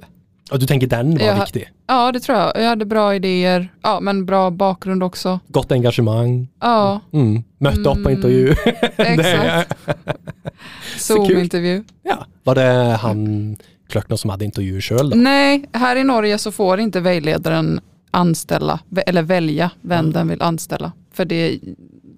Og 0.51 0.59
du 0.59 0.65
tenker 0.67 0.87
den 0.87 1.13
var 1.17 1.25
jeg, 1.25 1.39
viktig? 1.39 1.63
Ja, 1.87 2.11
det 2.11 2.21
tror 2.23 2.37
jeg. 2.37 2.51
Jeg 2.61 2.67
hadde 2.69 2.85
bra 2.85 3.03
ideer, 3.15 3.69
ja, 3.83 3.93
men 4.03 4.25
bra 4.27 4.49
bakgrunn 4.51 5.01
også. 5.03 5.37
Godt 5.55 5.71
engasjement? 5.71 6.47
Ja, 6.61 6.99
Mm. 7.13 7.43
Møtte 7.61 7.85
opp 7.91 8.01
på 8.03 8.09
Mm. 8.09 8.15
intervju? 8.15 8.55
exakt. 8.97 10.10
Zoom-intervju. 10.97 11.83
Ja. 12.03 12.25
Var 12.43 12.55
det 12.55 12.97
han 13.01 13.57
Kløkner 13.91 14.17
som 14.17 14.29
hadde 14.29 14.45
intervju 14.45 14.81
sjøl, 14.81 15.09
da? 15.09 15.15
her 15.15 15.61
här 15.73 15.95
i 15.95 16.03
Norge 16.03 16.37
så 16.37 16.51
får 16.51 16.79
ikke 16.79 16.99
veilederen 17.03 17.79
anställa, 18.11 18.79
eller 19.07 19.21
välja 19.23 19.71
vem 19.81 19.99
Mm. 19.99 20.11
den 20.13 20.27
vill 20.27 20.41
anställa. 20.41 20.91
För 21.13 21.25
det, 21.25 21.59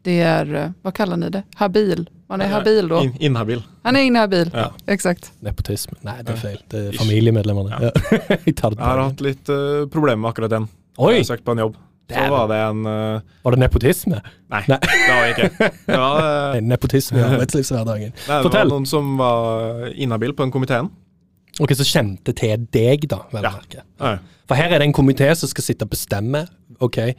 det 0.03 0.19
är, 0.21 0.53
eh, 0.55 0.69
vad 0.81 0.93
kallar 0.93 1.17
ni 1.17 1.29
det? 1.29 1.43
Habil. 1.55 2.09
Man 2.29 2.41
är 2.41 2.47
habil 2.47 2.87
då. 2.87 3.01
In, 3.03 3.15
inhabil. 3.19 3.63
Han 3.83 3.95
är 3.95 4.01
inhabil, 4.01 4.51
Ja. 4.53 4.71
exakt. 4.87 5.31
Nepotisme? 5.39 5.97
Nei, 6.01 6.13
det 6.23 6.29
er 6.31 6.35
Ja. 6.35 6.39
feil. 6.41 6.57
Det 6.69 6.77
er 6.87 6.91
Ish. 6.91 6.99
familiemedlemmene. 6.99 7.69
Ja. 7.81 7.91
Ja. 8.29 8.37
Jeg 8.45 8.77
har 8.77 8.97
hatt 9.03 9.21
litt 9.21 9.49
uh, 9.49 9.87
problemer 9.87 10.15
med 10.21 10.29
akkurat 10.29 10.49
den. 10.49 10.67
Oi! 10.97 11.13
Jeg 11.15 11.25
søkt 11.25 11.43
på 11.45 11.51
en 11.51 11.57
jobb. 11.57 11.75
Så 12.11 12.23
var 12.29 12.47
det 12.51 12.57
en 12.59 12.85
uh, 12.85 13.21
Var 13.45 13.51
det 13.55 13.59
nepotisme? 13.63 14.19
Nei, 14.51 14.63
Nei. 14.67 14.77
det 14.83 15.07
var 15.07 15.21
det 15.23 15.31
ikke. 15.33 15.69
Det 15.87 15.97
var, 16.01 16.17
eh, 16.55 16.61
Nepotisme 16.73 17.17
i 17.17 17.23
arbeidslivshverdagen. 17.29 18.11
nei, 18.11 18.35
det 18.37 18.43
Fortell. 18.43 18.67
var 18.67 18.73
noen 18.75 18.85
som 18.89 19.13
var 19.17 19.87
inhabil 19.95 20.33
på 20.35 20.43
den 20.43 20.51
komiteen. 20.51 20.89
Ok, 21.61 21.71
Så 21.77 21.85
kjente 21.87 22.33
til 22.35 22.67
deg, 22.73 23.07
da, 23.07 23.21
vel 23.31 23.43
Ja. 23.47 23.51
merke. 23.55 23.83
Ja. 24.01 24.17
For 24.49 24.55
her 24.59 24.73
er 24.75 24.79
det 24.83 24.87
en 24.89 24.93
komité 24.93 25.29
som 25.35 25.47
skal 25.49 25.63
sitte 25.63 25.85
og 25.87 25.91
bestemme 25.93 26.43
ok, 26.83 27.13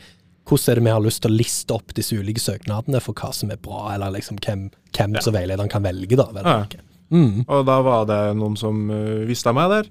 hvordan 0.45 0.69
er 0.71 0.75
det 0.75 0.85
vi 0.85 0.91
har 0.93 1.01
lyst 1.01 1.23
til 1.25 1.31
å 1.33 1.37
liste 1.39 1.73
opp 1.73 1.95
disse 1.97 2.13
ulike 2.19 2.43
søknadene 2.43 3.01
for 3.01 3.15
hva 3.17 3.33
som 3.33 3.51
er 3.51 3.57
bra, 3.57 3.95
eller 3.95 4.11
liksom 4.13 4.37
hvem, 4.45 4.67
hvem 4.93 5.15
Ja. 5.17 5.21
som 5.25 5.33
veilederen 5.33 5.71
kan 5.73 5.83
velge, 5.83 6.17
da. 6.21 6.27
Vel 6.35 6.45
Ja. 6.45 6.59
merke. 6.61 6.81
Mm. 7.11 7.45
Og 7.49 7.65
da 7.67 7.81
var 7.83 8.05
det 8.07 8.37
noen 8.37 8.57
som 8.59 8.91
uh, 8.91 9.25
visste 9.25 9.53
meg 9.55 9.71
der. 9.71 9.89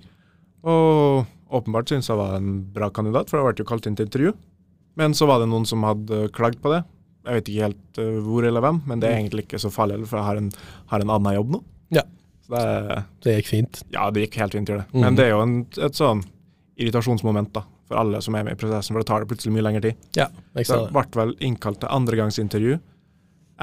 Og 0.64 1.26
åpenbart 1.52 1.90
syntes 1.90 2.08
jeg 2.10 2.18
var 2.18 2.36
en 2.38 2.62
bra 2.74 2.90
kandidat, 2.90 3.30
for 3.30 3.40
jeg 3.42 3.46
ble 3.56 3.64
jo 3.64 3.70
kalt 3.70 3.88
inn 3.88 3.96
til 3.98 4.06
intervju. 4.08 4.34
Men 5.00 5.16
så 5.18 5.28
var 5.30 5.42
det 5.42 5.50
noen 5.52 5.66
som 5.70 5.84
hadde 5.88 6.28
klagd 6.36 6.60
på 6.62 6.72
det. 6.74 6.84
Jeg 7.24 7.40
vet 7.40 7.50
ikke 7.50 7.68
helt 7.68 8.00
uh, 8.04 8.18
hvor 8.26 8.46
eller 8.46 8.64
hvem, 8.66 8.82
men 8.90 9.02
det 9.02 9.10
er 9.10 9.22
egentlig 9.22 9.46
ikke 9.48 9.62
så 9.64 9.72
farlig, 9.74 10.02
for 10.10 10.20
jeg 10.20 10.28
har 10.28 10.42
en, 10.42 10.50
har 10.92 11.04
en 11.06 11.14
annen 11.16 11.38
jobb 11.38 11.54
nå. 11.56 11.62
Ja. 11.96 12.04
Så 12.44 12.56
det, 12.58 13.04
Det 13.24 13.36
gikk 13.38 13.48
fint. 13.48 13.84
ja, 13.96 14.10
det 14.12 14.26
gikk 14.26 14.40
helt 14.42 14.58
fint, 14.58 14.68
det. 14.68 14.86
Mm. 14.92 15.04
Men 15.06 15.20
det 15.20 15.28
er 15.30 15.32
jo 15.32 15.44
en, 15.46 15.54
et 15.88 15.96
sånn 16.00 16.24
irritasjonsmoment 16.76 17.54
da, 17.56 17.64
for 17.88 18.02
alle 18.02 18.20
som 18.26 18.36
er 18.36 18.44
med 18.44 18.58
i 18.58 18.60
prosessen, 18.60 18.94
for 18.96 19.04
det 19.04 19.08
tar 19.08 19.24
det 19.24 19.30
plutselig 19.32 19.54
mye 19.56 19.64
lengre 19.64 19.86
tid. 19.86 20.10
Ja, 20.20 20.28
jeg 20.58 20.68
Så 20.68 20.82
jeg 20.82 20.92
ble 20.92 21.06
vel 21.22 21.34
innkalt 21.48 21.80
til 21.84 21.94
andregangsintervju 21.96 22.80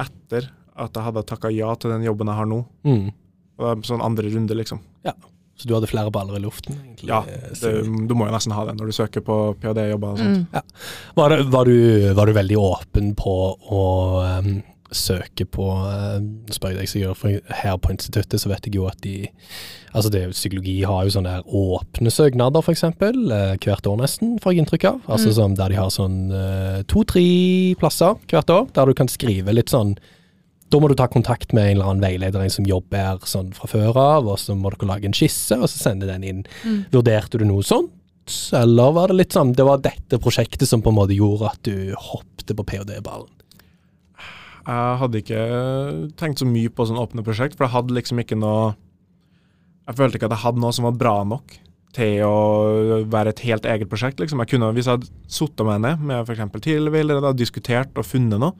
etter 0.01 0.49
at 0.81 0.95
jeg 0.95 1.05
hadde 1.05 1.25
takka 1.29 1.51
ja 1.53 1.69
til 1.77 1.93
den 1.93 2.07
jobben 2.07 2.31
jeg 2.31 2.39
har 2.41 2.49
nå. 2.49 2.63
Mm. 2.87 3.11
Og 3.59 3.65
det 3.67 3.71
er 3.75 3.89
sånn 3.91 4.03
andre 4.05 4.31
runde, 4.33 4.57
liksom. 4.57 4.81
Så 5.61 5.69
du 5.69 5.75
hadde 5.77 5.89
flere 5.91 6.09
baller 6.13 6.39
i 6.39 6.41
luften, 6.41 6.73
egentlig? 6.81 7.11
Ja, 7.11 7.21
eh, 7.29 7.51
det, 7.61 7.71
du 8.09 8.15
må 8.17 8.25
jo 8.25 8.33
nesten 8.33 8.55
ha 8.57 8.65
det 8.65 8.73
når 8.79 8.89
du 8.89 8.95
søker 8.97 9.21
på 9.25 9.37
ph.d.-jobber 9.61 10.15
og 10.15 10.21
sånt. 10.23 10.49
Mm. 10.49 10.75
Var, 11.19 11.35
det, 11.35 11.39
var, 11.53 11.69
du, 11.69 12.11
var 12.17 12.29
du 12.31 12.33
veldig 12.39 12.57
åpen 12.57 13.11
på 13.19 13.35
å 13.77 13.83
um, 14.41 14.55
søke 14.91 15.45
på 15.47 15.67
uh, 15.85 16.17
spør 16.51 16.73
jeg 16.73 16.81
deg 16.81 16.89
sikkert, 16.91 17.19
for 17.21 17.53
her 17.61 17.77
på 17.79 17.93
instituttet 17.93 18.41
så 18.41 18.49
vet 18.51 18.65
jeg 18.67 18.79
jo 18.81 18.89
at 18.89 18.97
de 19.05 19.29
Altså 19.91 20.07
det, 20.07 20.21
Psykologi 20.31 20.77
har 20.87 21.03
jo 21.03 21.11
sånne 21.11 21.33
der 21.35 21.55
åpne 21.59 22.11
søknader, 22.15 22.63
f.eks. 22.63 22.85
Uh, 22.87 23.57
hvert 23.59 23.87
år 23.91 23.97
nesten, 23.99 24.37
får 24.39 24.53
jeg 24.53 24.63
inntrykk 24.63 24.85
av. 24.87 25.01
Altså 25.11 25.33
Mm. 25.33 25.35
sånn 25.35 25.57
Der 25.59 25.73
de 25.73 25.75
har 25.81 25.89
sånn 25.91 26.17
uh, 26.31 26.77
to-tre 26.87 27.25
plasser 27.75 28.15
hvert 28.31 28.53
år, 28.55 28.69
der 28.71 28.87
du 28.87 28.95
kan 28.95 29.11
skrive 29.11 29.51
litt 29.51 29.67
sånn 29.73 29.97
da 30.71 30.79
må 30.79 30.87
du 30.87 30.95
ta 30.95 31.07
kontakt 31.11 31.51
med 31.55 31.65
en 31.65 31.73
eller 31.75 31.89
annen 31.91 32.03
veileder 32.05 32.43
en 32.43 32.53
som 32.53 32.67
jobber 32.67 33.19
sånn 33.27 33.51
fra 33.55 33.67
før 33.71 33.97
av, 33.99 34.29
og 34.31 34.39
så 34.39 34.55
må 34.55 34.71
dere 34.71 34.87
lage 34.89 35.09
en 35.09 35.17
skisse, 35.17 35.57
og 35.57 35.67
så 35.67 35.89
sende 35.89 36.07
den 36.09 36.23
inn. 36.27 36.45
Mm. 36.63 36.85
Vurderte 36.93 37.41
du 37.41 37.45
noe 37.47 37.65
sånt, 37.67 37.91
eller 38.55 38.93
var 38.95 39.11
det 39.11 39.19
litt 39.19 39.35
sånn 39.35 39.51
det 39.57 39.65
var 39.67 39.81
dette 39.83 40.19
prosjektet 40.21 40.69
som 40.69 40.83
på 40.83 40.93
en 40.93 40.99
måte 41.01 41.17
gjorde 41.17 41.51
at 41.51 41.63
du 41.67 41.91
hoppet 41.97 42.55
på 42.55 42.67
ph.d.-ballen? 42.71 43.29
Jeg 44.61 44.97
hadde 45.01 45.19
ikke 45.23 45.41
tenkt 46.21 46.39
så 46.39 46.45
mye 46.45 46.69
på 46.69 46.85
sånne 46.85 47.03
åpne 47.03 47.25
prosjekt, 47.25 47.57
for 47.57 47.65
jeg 47.65 47.75
hadde 47.75 47.97
liksom 47.97 48.21
ikke 48.21 48.37
noe 48.37 48.75
Jeg 49.89 49.97
følte 49.97 50.19
ikke 50.19 50.27
at 50.29 50.35
jeg 50.35 50.45
hadde 50.45 50.61
noe 50.61 50.75
som 50.77 50.85
var 50.85 50.99
bra 50.99 51.15
nok 51.25 51.55
til 51.95 52.21
å 52.23 53.01
være 53.11 53.33
et 53.33 53.41
helt 53.49 53.65
eget 53.67 53.89
prosjekt. 53.91 54.21
liksom. 54.21 54.39
Jeg 54.39 54.53
kunne, 54.53 54.69
Hvis 54.71 54.87
jeg 54.87 54.99
hadde 54.99 55.09
sittet 55.27 55.65
meg 55.67 55.81
ned 55.83 56.05
med 56.05 56.29
f.eks. 56.29 56.53
tidligere 56.61 57.17
og 57.19 57.35
diskutert 57.35 57.97
og 57.97 58.07
funnet 58.07 58.39
noe, 58.39 58.53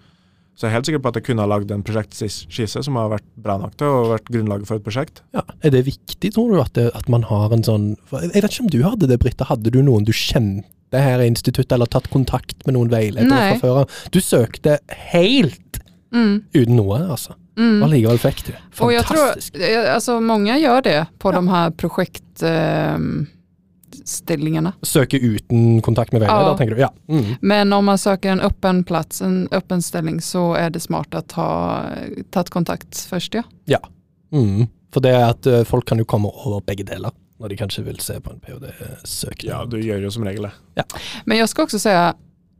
så 0.56 0.68
jeg 0.68 0.70
er 0.72 0.76
helt 0.76 0.86
sikker 0.90 1.02
på 1.02 1.10
at 1.10 1.16
jeg 1.18 1.24
kunne 1.26 1.42
ha 1.42 1.50
lagd 1.50 1.72
en 1.74 1.82
prosjektskisse 1.84 2.84
som 2.86 2.96
har 3.00 3.10
vært 3.10 3.26
bra 3.42 3.56
nok 3.58 3.78
til 3.80 3.88
å 3.88 4.10
vært 4.12 4.28
grunnlaget 4.30 4.68
for 4.68 4.78
et 4.78 4.84
prosjekt. 4.86 5.22
Ja, 5.34 5.42
Er 5.64 5.72
det 5.74 5.86
viktig, 5.88 6.34
tror 6.36 6.52
du, 6.52 6.60
at, 6.62 6.74
det, 6.74 6.92
at 6.94 7.08
man 7.10 7.24
har 7.24 7.52
en 7.56 7.64
sånn 7.64 7.96
Jeg 8.12 8.36
vet 8.44 8.52
ikke 8.52 8.66
om 8.68 8.70
du 8.70 8.82
hadde 8.84 9.08
det, 9.10 9.18
Britta. 9.24 9.48
Hadde 9.50 9.72
du 9.74 9.82
noen 9.82 10.06
du 10.06 10.12
kjente 10.14 11.02
her 11.02 11.24
i 11.24 11.28
instituttet, 11.32 11.72
eller 11.72 11.88
tatt 11.88 12.10
kontakt 12.12 12.66
med 12.68 12.76
noen 12.76 12.92
veiledere 12.92 13.30
fra 13.32 13.60
før 13.64 13.82
av? 13.84 14.00
Du 14.12 14.20
søkte 14.22 14.80
helt 15.14 15.80
Mm. 16.12 16.44
uten 16.54 16.76
noe, 16.76 16.98
altså. 17.08 17.38
Mm. 17.56 17.84
Allikevel 17.86 18.18
likevel 18.18 18.20
fikk 18.20 18.42
du. 18.50 18.52
Fantastisk. 18.76 18.84
Og 18.84 18.92
jeg 18.92 19.06
tror, 19.08 19.94
altså, 19.96 20.20
mange 20.20 20.58
gjør 20.60 20.82
det 20.84 21.08
på 21.24 21.32
Ja. 21.32 21.40
de 21.40 21.48
här 21.48 21.70
projektställningarna. 24.02 24.74
Søke 24.82 25.18
uten 25.20 25.82
kontakt 25.82 26.12
med 26.12 26.22
veileder, 26.22 26.52
Ja. 26.52 26.58
tenker 26.58 26.76
du? 26.76 26.82
Ja. 26.82 26.90
Mm. 27.10 27.36
Men 27.42 27.74
om 27.74 27.86
man 27.86 27.98
søker 27.98 28.30
en 28.32 28.42
åpen 28.42 28.84
plass, 28.84 29.22
en 29.22 29.48
åpen 29.52 29.82
stilling, 29.82 30.20
så 30.22 30.56
er 30.58 30.70
det 30.70 30.82
smart 30.82 31.10
å 31.12 31.24
ha 31.34 31.96
tatt 32.32 32.50
kontakt 32.50 32.94
først, 33.10 33.34
ja. 33.66 33.80
Mm. 34.34 34.68
For 34.94 35.00
det 35.02 35.12
er 35.12 35.30
at 35.30 35.46
eh, 35.48 35.64
folk 35.64 35.86
kan 35.86 35.98
jo 35.98 36.06
komme 36.06 36.28
over 36.28 36.62
begge 36.62 36.84
deler, 36.84 37.12
når 37.40 37.50
de 37.50 37.56
kanskje 37.58 37.84
vil 37.86 38.00
se 38.00 38.20
på 38.20 38.32
en 38.32 38.40
ph.d.-søknad. 38.40 39.44
Ja, 39.44 39.66
du 39.66 39.78
gjør 39.78 40.02
jo 40.04 40.12
som 40.12 40.24
regel 40.24 40.44
det. 40.76 40.86
Men 41.26 41.38
jeg 41.38 41.50
skal 41.50 41.66
også 41.66 41.80
si 41.80 41.90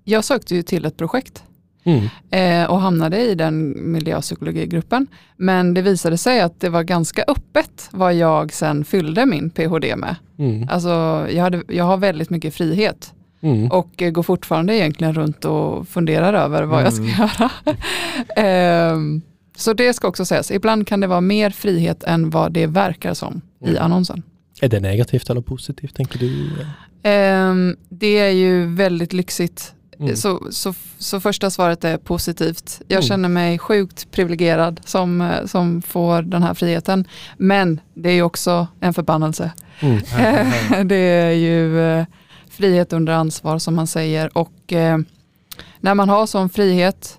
jeg 0.08 0.23
søkte 0.23 0.56
jo 0.56 0.63
til 0.63 0.86
et 0.86 0.97
projekt 0.97 1.43
Mm. 1.83 2.05
eh, 2.31 2.69
och 2.71 2.81
hamnade 2.81 3.21
i 3.21 3.35
den 3.35 3.73
miljöpsykologigruppen. 3.91 5.07
Men 5.37 5.73
det 5.73 5.81
visade 5.81 6.17
sig 6.17 6.41
att 6.41 6.59
det 6.59 6.69
var 6.69 6.83
ganska 6.83 7.23
öppet 7.27 7.89
vad 7.91 8.13
jag 8.13 8.53
sen 8.53 8.85
fyllde 8.85 9.25
min 9.25 9.49
PhD 9.49 9.95
med. 9.95 10.15
Mm. 10.39 10.67
Alltså 10.71 10.89
jag, 11.31 11.43
hade, 11.43 11.63
jag 11.67 11.83
har 11.83 11.97
väldigt 11.97 12.29
mycket 12.29 12.53
frihet 12.55 13.13
Mm. 13.43 13.67
och 13.71 14.01
eh, 14.01 14.11
går 14.11 14.23
fortfarande 14.23 14.75
egentligen 14.75 15.13
runt 15.13 15.45
och 15.45 15.87
funderar 15.87 16.33
över 16.33 16.63
vad 16.63 16.83
jag 16.83 16.93
ska 16.93 17.03
gjøre. 17.03 17.29
göra. 17.39 17.49
Ehm, 18.35 19.21
så 19.55 19.73
det 19.73 19.93
ska 19.93 20.07
också 20.07 20.25
sägas, 20.25 20.51
ibland 20.51 20.87
kan 20.87 20.99
det 20.99 21.07
vara 21.07 21.21
mer 21.21 21.49
frihet 21.49 22.03
än 22.03 22.29
vad 22.29 22.51
det 22.51 22.67
verkar 22.67 23.13
som 23.13 23.41
i 23.65 23.69
Mm. 23.69 23.81
annonsen. 23.83 24.23
Er 24.61 24.67
det 24.69 24.79
negativt 24.79 25.29
eller 25.29 25.41
positivt, 25.41 25.95
tenker 25.95 26.19
du? 26.19 26.49
Ehm, 27.03 27.75
det 27.89 28.17
är 28.19 28.29
ju 28.31 28.65
väldigt 28.65 29.13
lyxigt. 29.13 29.73
Mm. 30.01 30.15
Så, 30.15 30.47
så, 30.51 30.73
så 30.97 31.19
första 31.19 31.49
svaret 31.49 31.83
är 31.83 31.97
positivt. 31.97 32.81
Jag 32.87 32.97
Mm. 32.97 33.07
känner 33.07 33.29
mig 33.29 33.59
sjukt 33.59 34.11
privilegierad 34.11 34.79
som, 34.85 35.21
eh, 35.21 35.45
som 35.45 35.81
får 35.81 36.21
den 36.21 36.43
här 36.43 36.53
friheten. 36.53 37.07
Men 37.37 37.79
det 37.93 38.09
är 38.09 38.13
ju 38.13 38.23
också 38.23 38.67
en 38.79 38.93
förbannelse. 38.93 39.51
Mm. 39.79 40.01
det 40.87 40.95
är 40.95 41.31
ju 41.31 41.81
eh, 41.81 42.05
frihet 42.49 42.93
under 42.93 43.13
ansvar 43.13 43.59
som 43.59 43.75
man 43.75 43.87
säger 43.87 44.37
och 44.37 44.73
eh, 44.73 44.97
när 45.79 45.95
man 45.95 46.09
har 46.09 46.25
sån 46.25 46.49
frihet 46.49 47.17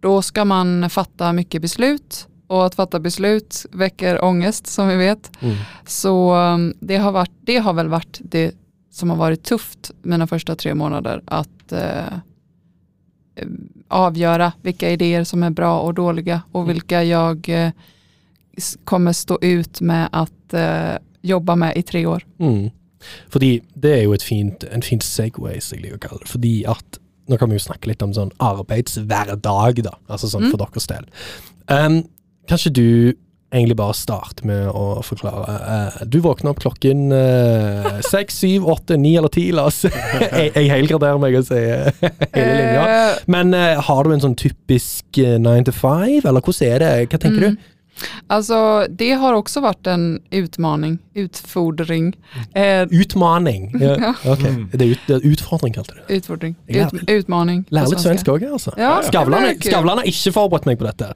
då 0.00 0.22
ska 0.22 0.44
man 0.44 0.90
fatta 0.90 1.32
mycket 1.32 1.62
beslut 1.62 2.26
och 2.46 2.66
att 2.66 2.74
fatta 2.74 3.00
beslut 3.00 3.66
väcker 3.72 4.24
ångest 4.24 4.66
som 4.66 4.88
vi 4.88 4.96
vet. 4.96 5.30
Mm. 5.40 5.56
Så 5.86 6.34
um, 6.34 6.74
det 6.80 6.96
har, 6.96 7.12
varit, 7.12 7.30
det 7.40 7.56
har 7.58 7.72
väl 7.72 7.88
varit 7.88 8.18
det 8.22 8.54
som 8.90 9.10
har 9.10 9.16
varit 9.16 9.42
tufft 9.44 9.90
mina 10.02 10.26
första 10.26 10.56
tre 10.56 10.74
månader 10.74 11.22
att 11.26 11.72
eh, 11.72 12.18
avgöra 13.88 14.52
vilka 14.62 14.90
idéer 14.90 15.24
som 15.24 15.42
är 15.42 15.50
bra 15.50 15.80
och 15.80 15.94
dåliga 15.94 16.42
och 16.52 16.60
Mm. 16.62 16.72
vilka 16.72 17.04
jag 17.04 17.48
eh, 17.48 17.70
kommer 18.84 19.12
stå 19.12 19.38
ut 19.42 19.80
med 19.80 20.08
att 20.12 20.54
eh, 20.54 20.96
jobba 21.22 21.56
med 21.56 21.76
i 21.76 21.82
tre 21.82 22.06
år. 22.06 22.26
Mm. 22.38 22.70
Fordi 23.28 23.60
det 23.74 23.98
er 23.98 24.02
jo 24.02 24.16
fint, 24.20 24.64
en 24.72 24.82
fin 24.82 25.00
segway, 25.00 25.60
som 25.60 25.76
jeg 25.78 25.82
liker 25.84 25.96
å 25.96 26.08
kalle 26.08 26.20
det. 26.24 26.28
Fordi 26.28 26.64
at 26.68 26.98
Nå 27.30 27.36
kan 27.38 27.48
vi 27.48 27.54
jo 27.54 27.62
snakke 27.62 27.86
litt 27.86 28.02
om 28.02 28.10
sånn 28.12 28.32
arbeidshverdag, 28.42 29.82
da. 29.84 29.92
Altså 30.08 30.26
sånn 30.26 30.42
Mm. 30.42 30.50
for 30.50 30.56
deres 30.58 30.86
del. 30.86 31.04
Um, 31.68 32.08
kanskje 32.48 32.72
du 32.72 33.14
egentlig 33.52 33.76
bare 33.76 33.96
starte 33.98 34.46
med 34.46 34.68
å 34.70 35.00
forklare. 35.04 35.56
Eh, 35.74 35.98
du 36.06 36.20
våkner 36.24 36.52
opp 36.52 36.62
klokken 36.62 37.10
eh, 37.14 37.98
seks, 38.06 38.38
syv, 38.44 38.68
åtte, 38.70 38.98
ni 39.00 39.16
eller 39.18 39.32
ti, 39.32 39.48
la 39.54 39.66
oss 39.70 39.82
Jeg, 39.88 40.52
jeg 40.54 40.70
helgraderer 40.70 41.18
meg 41.22 41.38
og 41.40 41.48
sier 41.48 41.90
hele 42.36 42.54
linja. 42.54 42.86
Eh, 42.86 43.18
Men 43.30 43.52
har 43.56 44.06
du 44.06 44.14
en 44.14 44.22
sånn 44.22 44.38
typisk 44.38 45.18
nine 45.18 45.66
to 45.66 45.74
five, 45.74 46.22
eller 46.24 46.44
hvordan 46.44 46.74
er 46.74 46.82
det? 46.84 46.94
Hva 47.10 47.22
tenker 47.26 47.46
mm. 47.50 47.58
du? 47.58 47.68
Alltså 48.32 48.86
det 48.88 49.10
har 49.20 49.34
også 49.36 49.60
vært 49.64 49.88
en 49.90 50.04
utmaning, 50.32 50.98
utfordring, 51.18 52.12
eh, 52.54 52.86
Utmaning. 52.90 53.70
Ja, 53.80 53.96
Ja. 54.00 54.14
ok. 54.24 54.44
Mm. 54.46 54.62
Det 54.72 54.80
er 54.86 54.92
ut, 54.94 55.02
det 55.06 55.16
er 55.16 55.26
utfordring, 55.32 55.74
kalte 55.74 55.94
du 55.96 56.00
det. 56.00 56.20
utfordring, 56.20 56.56
ut, 56.68 57.02
utmaning. 57.08 57.64
Lærer 57.70 57.92
litt 57.92 58.04
svensk 58.04 58.30
òg, 58.32 58.46
altså. 58.52 58.72
Ja. 58.78 59.00
Skavlan 59.04 60.00
har 60.00 60.08
ikke 60.08 60.32
forberedt 60.32 60.70
meg 60.70 60.80
på 60.80 60.88
dette. 60.88 61.12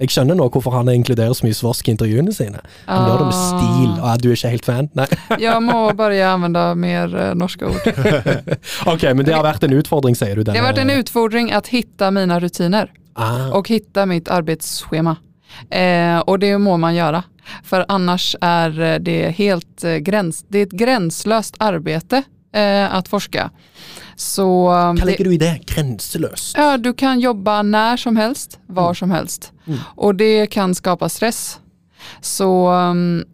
Jeg 0.00 0.14
skjønner 0.14 0.38
nå 0.38 0.48
hvorfor 0.48 0.74
han 0.78 0.88
inkluderer 0.92 1.36
så 1.36 1.44
mye 1.44 1.56
svorsk 1.56 1.88
i 1.88 1.94
intervjuene 1.94 2.32
sine. 2.32 2.62
Han 2.88 3.08
gjør 3.08 3.20
det 3.20 3.28
med 3.28 3.38
stil. 3.38 3.90
Ah, 4.00 4.16
du 4.16 4.30
er 4.30 4.38
ikke 4.38 4.52
helt 4.54 4.68
fan? 4.68 4.90
Nei. 4.96 5.06
Jeg 5.44 5.64
må 5.64 5.78
bare 5.98 6.20
anvende 6.30 6.66
mer 6.80 7.16
norske 7.38 7.68
ord. 7.68 7.90
Ok, 8.90 9.04
men 9.14 9.26
det 9.26 9.34
har 9.36 9.44
vært 9.44 9.64
en 9.66 9.74
utfordring, 9.76 10.16
sier 10.16 10.38
du? 10.38 10.44
Det 10.46 10.56
har 10.56 10.70
vært 10.70 10.80
en 10.82 10.94
utfordring 10.94 11.50
å 11.54 11.60
finne 11.66 12.10
mine 12.16 12.38
rutiner 12.40 12.88
ah, 13.14 13.50
Og 13.56 13.68
finne 13.68 14.06
mitt 14.08 14.30
arbeidsskjema. 14.32 15.18
Eh, 15.68 16.18
og 16.26 16.40
det 16.40 16.54
må 16.58 16.76
man 16.80 16.94
gjøre. 16.94 17.22
For 17.64 17.84
är 18.40 18.80
eh, 18.80 18.98
det 18.98 19.30
helt 19.30 19.80
grens... 19.80 20.02
gräns, 20.02 20.44
det 20.48 20.58
er 20.58 20.62
et 20.62 20.72
grenseløst 20.72 21.56
arbeid 21.58 22.12
eh, 22.12 22.86
å 22.98 23.02
forska. 23.08 23.50
Så 24.20 24.46
eh, 24.68 24.92
Hva 24.98 25.08
legger 25.08 25.30
du 25.30 25.34
i 25.34 25.40
det? 25.40 25.54
Grenseløst? 25.70 26.52
ja, 26.58 26.76
du 26.76 26.92
kan 26.92 27.20
jobba 27.20 27.62
når 27.64 28.02
som 28.04 28.20
helst, 28.20 28.58
hvor 28.68 28.92
som 28.94 29.10
helst. 29.14 29.52
Mm. 29.64 29.78
Og 29.96 30.18
det 30.20 30.50
kan 30.52 30.74
skapa 30.76 31.08
stress. 31.08 31.58
Så 32.20 32.48
um, 32.68 33.24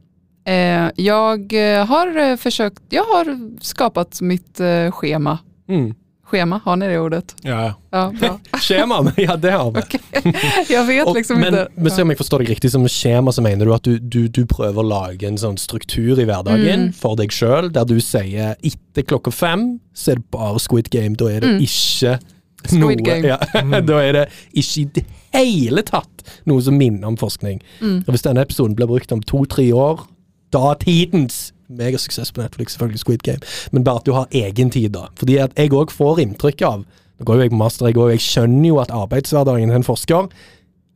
eh, 0.46 0.90
jag 0.96 1.52
eh, 1.52 1.86
har 1.86 2.36
forsøkt 2.36 2.82
Jeg 2.90 3.02
har 3.06 3.30
skapat 3.62 4.20
mitt 4.22 4.60
eh, 4.60 4.90
schema. 4.94 5.38
Mm. 5.68 5.94
Schema, 6.26 6.58
har 6.64 6.76
ni 6.76 6.86
det 6.90 6.98
ordet? 6.98 7.34
Ja, 7.46 7.74
ja. 7.92 8.38
Skjema? 8.58 9.12
Ja, 9.16 9.36
det 9.36 9.52
har 9.52 9.70
vi. 9.70 9.82
Jeg 10.74 10.86
vet 10.88 11.06
Og- 11.06 11.14
liksom 11.16 11.38
men, 11.40 11.54
inte. 11.54 11.66
men 11.76 11.92
så 11.92 12.02
om 12.02 12.10
jeg 12.10 12.18
forstår 12.18 12.42
deg 12.42 12.48
riktig, 12.50 12.70
som 12.72 12.82
skjema 12.90 13.30
så 13.32 13.42
mener 13.46 13.64
du 13.68 13.72
at 13.74 13.82
du, 13.86 13.98
du, 13.98 14.26
du 14.28 14.42
prøver 14.50 14.82
å 14.82 14.86
lage 14.88 15.28
en 15.28 15.38
sånn 15.38 15.56
struktur 15.58 16.18
i 16.18 16.26
hverdagen 16.26 16.88
Mm. 16.88 16.92
for 16.98 17.14
deg 17.16 17.30
sjøl, 17.30 17.70
der 17.72 17.84
du 17.86 18.00
sier 18.02 18.56
etter 18.60 19.06
klokka 19.06 19.30
fem 19.32 19.78
så 19.94 20.12
er 20.12 20.18
det 20.20 20.26
bare 20.34 20.58
Squid 20.58 20.90
Game. 20.90 21.14
Da 21.16 21.30
er 21.30 21.40
det 21.40 21.52
Mm. 21.54 21.62
ikke 21.62 22.18
Squid 22.66 22.80
noe 22.82 23.06
Game. 23.06 23.28
Ja, 23.30 23.38
Da 23.86 24.00
er 24.02 24.12
det 24.12 24.24
ikke 24.52 24.80
i 24.82 24.84
det 24.98 25.04
hele 25.32 25.82
tatt 25.86 26.24
noe 26.46 26.60
som 26.64 26.74
minner 26.76 27.06
om 27.06 27.16
forskning. 27.16 27.60
Mm. 27.80 28.00
Og 28.02 28.10
Hvis 28.16 28.26
denne 28.26 28.42
episoden 28.42 28.74
blir 28.74 28.90
brukt 28.90 29.12
om 29.14 29.22
to-tre 29.22 29.70
år, 29.72 30.02
datidens 30.50 31.52
megasuksess 31.68 32.32
på 32.32 32.42
Netflix, 32.42 32.72
selvfølgelig 32.76 32.98
Squid 33.04 33.22
Game, 33.26 33.40
men 33.72 33.84
bare 33.84 33.96
at 34.02 34.06
du 34.06 34.12
har 34.12 34.26
egen 34.32 34.70
tid, 34.70 34.90
da. 34.92 35.06
Fordi 35.18 35.36
at 35.42 35.52
jeg 35.56 35.70
òg 35.72 35.90
får 35.90 36.20
inntrykk 36.26 36.62
av 36.68 36.84
Nå 37.16 37.24
går 37.24 37.34
jo 37.38 37.42
jeg 37.46 37.50
på 37.50 37.56
master, 37.56 37.86
jeg 37.88 37.96
òg. 37.96 38.10
Jeg 38.12 38.20
skjønner 38.20 38.66
jo 38.68 38.76
at 38.82 38.90
arbeidshverdagen 38.92 39.70
til 39.70 39.76
en 39.78 39.84
forsker 39.86 40.26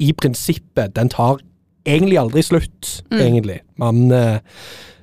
i 0.04 0.10
prinsippet, 0.12 0.92
den 0.94 1.08
tar 1.08 1.38
egentlig 1.88 2.18
aldri 2.20 2.42
slutt, 2.44 3.02
Mm. 3.10 3.20
egentlig. 3.24 3.60
Men 3.80 4.12
eh, 4.12 4.38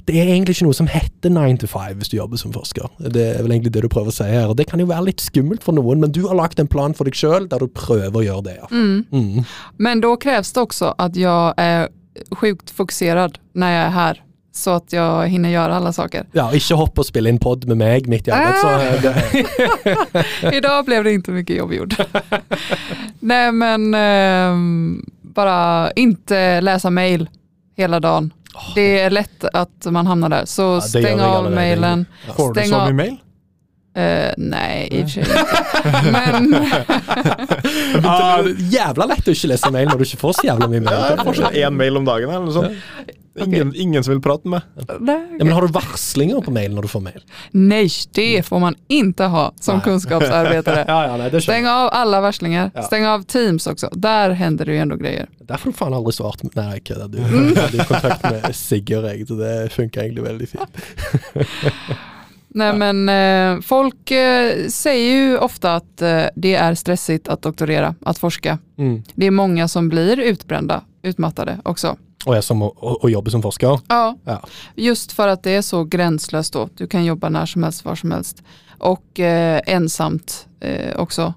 det 0.05 0.15
er 0.15 0.29
egentlig 0.29 0.53
ikke 0.55 0.67
noe 0.67 0.77
som 0.77 0.85
heter 0.87 1.29
9 1.33 1.57
to 1.57 1.67
5 1.67 1.97
hvis 1.97 2.09
du 2.13 2.17
jobber 2.17 2.37
som 2.37 2.53
forsker. 2.53 2.85
Det 3.01 3.25
er 3.35 3.41
vel 3.41 3.51
egentlig 3.51 3.73
det 3.73 3.81
du 3.81 3.89
prøver 3.89 4.13
å 4.13 4.13
si 4.13 4.23
her. 4.29 4.45
Og 4.47 4.55
det 4.57 4.67
kan 4.69 4.79
jo 4.79 4.85
være 4.85 5.05
litt 5.09 5.19
skummelt 5.25 5.63
for 5.65 5.73
noen, 5.73 5.99
men 5.99 6.11
du 6.13 6.21
har 6.27 6.35
lagt 6.37 6.59
en 6.59 6.67
plan 6.69 6.93
for 6.93 7.03
deg 7.09 7.17
sjøl 7.17 7.49
der 7.49 7.65
du 7.65 7.67
prøver 7.67 8.13
å 8.13 8.23
gjøre 8.23 8.43
det, 8.43 8.55
ja. 8.61 8.67
Mm. 8.69 9.05
Mm. 9.11 9.43
Men 9.79 10.01
da 10.05 10.13
kreves 10.21 10.53
det 10.53 10.61
også 10.67 10.93
at 10.99 11.17
jeg 11.17 11.53
er 11.57 11.89
sjukt 12.39 12.69
fokusert 12.77 13.41
når 13.57 13.67
jeg 13.73 13.85
er 13.87 13.91
här. 13.97 14.21
Så 14.57 14.71
att 14.71 14.93
jag 14.93 15.27
hinner 15.27 15.49
göra 15.49 15.75
alla 15.75 15.93
saker. 15.93 16.25
Ja, 16.31 16.47
ikke 16.53 16.75
hopp 16.79 16.97
og 16.99 17.05
spille 17.05 17.29
inn 17.29 17.37
pod 17.39 17.67
med 17.69 17.77
meg 17.77 18.07
midt 18.09 18.27
i 18.27 18.31
arbeid, 18.33 18.57
så 18.57 18.67
Ah. 18.67 18.79
det, 20.41 20.55
Idag 20.57 20.85
blev 20.85 21.03
det 21.03 21.13
inte 21.13 21.31
mycket 21.31 21.55
jobb 21.57 21.73
gjort. 21.73 21.97
Nej 23.19 23.51
men 23.51 23.93
eh, 23.93 24.55
bara 25.21 25.91
inte 25.91 26.61
läsa 26.61 26.89
mail 26.89 27.29
hela 27.77 27.99
dagen. 27.99 28.33
Det 28.75 28.99
är 28.99 29.09
lätt 29.09 29.43
att 29.53 29.85
man 29.85 30.07
hamnar 30.07 30.29
där. 30.29 30.45
Så 30.45 30.81
steng 30.81 31.03
stäng 31.03 31.19
av 31.19 31.51
mailen. 31.51 32.05
Får 32.35 32.53
du 32.53 32.63
så 32.63 32.85
mye 32.85 32.93
mail? 32.93 33.17
Uh, 33.97 34.29
nei, 34.37 34.87
i 34.91 35.03
och 35.03 35.09
för 35.09 35.21
sig. 35.23 35.35
Men 36.11 36.53
uh, 38.05 38.47
Jævla 38.73 39.05
lett 39.09 39.25
å 39.27 39.33
ikke 39.33 39.49
lese 39.49 39.71
mail 39.73 39.89
når 39.89 39.97
du 39.97 40.05
ikke 40.05 40.19
får 40.21 40.35
så 40.37 40.45
jævla 40.51 40.67
mye 40.69 40.83
mail. 40.85 40.99
Jeg 41.49 41.65
én 41.65 41.73
mail 41.79 41.97
om 41.97 42.05
dagen 42.05 42.29
eller 42.29 42.45
noe 42.45 42.53
sånt. 42.53 43.16
Ingen, 43.45 43.75
ingen 43.75 44.03
som 44.03 44.13
vil 44.13 44.21
prate 44.21 44.47
med 44.47 44.61
meg. 44.75 44.87
Ja, 45.39 45.45
men 45.45 45.51
har 45.53 45.61
du 45.61 45.73
varslinger 45.73 46.41
på 46.41 46.51
mail 46.51 46.73
når 46.75 46.87
du 46.87 46.91
får 46.91 47.03
mail? 47.05 47.19
Nei, 47.51 47.85
det 48.17 48.45
får 48.47 48.59
man 48.59 48.75
ikke 48.89 49.29
ha 49.33 49.51
som 49.61 49.77
Nej. 49.77 49.83
kunskapsarbetare. 49.83 50.85
Ja, 50.87 51.17
ja, 51.17 51.41
Stäng 51.41 51.67
av 51.67 51.89
alle 51.93 52.19
varslinger. 52.21 52.71
Ja. 52.73 52.83
Stäng 52.83 53.05
av 53.05 53.23
Teams 53.23 53.67
også. 53.67 53.89
Der 53.93 54.29
hender 54.29 54.65
det 54.65 54.75
jo 54.75 54.81
ändå 54.81 54.95
grejer. 54.95 55.27
Derfor 55.39 55.65
har 55.65 55.71
du 55.71 55.77
faen 55.77 55.93
aldri 55.93 56.13
svart 56.13 56.43
Nei, 56.43 56.67
jeg 56.77 56.83
kødder. 56.89 57.07
Du 57.07 57.17
jeg 57.27 57.61
hadde 57.61 57.87
kontakt 57.89 58.27
med 58.31 58.55
Sigurd, 58.55 59.09
jeg, 59.11 59.27
så 59.27 59.39
det 59.39 59.55
funker 59.75 60.01
egentlig 60.05 60.23
veldig 60.23 60.49
fint. 60.49 60.77
Nej 62.57 62.73
men 62.73 63.09
eh, 63.09 63.61
folk 63.61 64.11
eh, 64.11 64.67
säger 64.67 65.11
ju 65.11 65.37
ofta 65.37 65.75
att 65.75 66.01
eh, 66.01 66.23
det 66.35 66.55
är 66.55 66.75
stressigt 66.75 67.27
att 67.27 67.41
doktorera, 67.41 67.95
att 68.01 68.17
forska. 68.17 68.57
Mm. 68.77 69.03
Det 69.15 69.25
är 69.25 69.31
många 69.31 69.67
som 69.67 69.89
blir 69.89 70.19
utbrända, 70.19 70.81
utmattade 71.01 71.59
också. 71.63 71.97
Jeg 72.35 72.43
som 72.43 72.61
å, 72.61 72.71
å 72.81 73.29
som 73.29 73.41
forsker? 73.41 73.79
Ja, 73.87 74.15
Ja. 74.25 74.41
just 74.75 75.11
för 75.11 75.27
att 75.27 75.43
det 75.43 75.51
är 75.51 75.61
så 75.61 75.83
gränslöst 75.83 76.53
då. 76.53 76.69
Du 76.77 76.87
kan 76.87 77.05
jobba 77.05 77.29
när 77.29 77.45
som 77.45 77.63
helst, 77.63 77.85
var 77.85 77.95
som 77.95 78.11
helst. 78.11 78.43
Och 78.79 79.19
eh, 79.19 79.61
ensamt 79.67 80.47
eh, 80.59 80.95
också. 80.99 81.33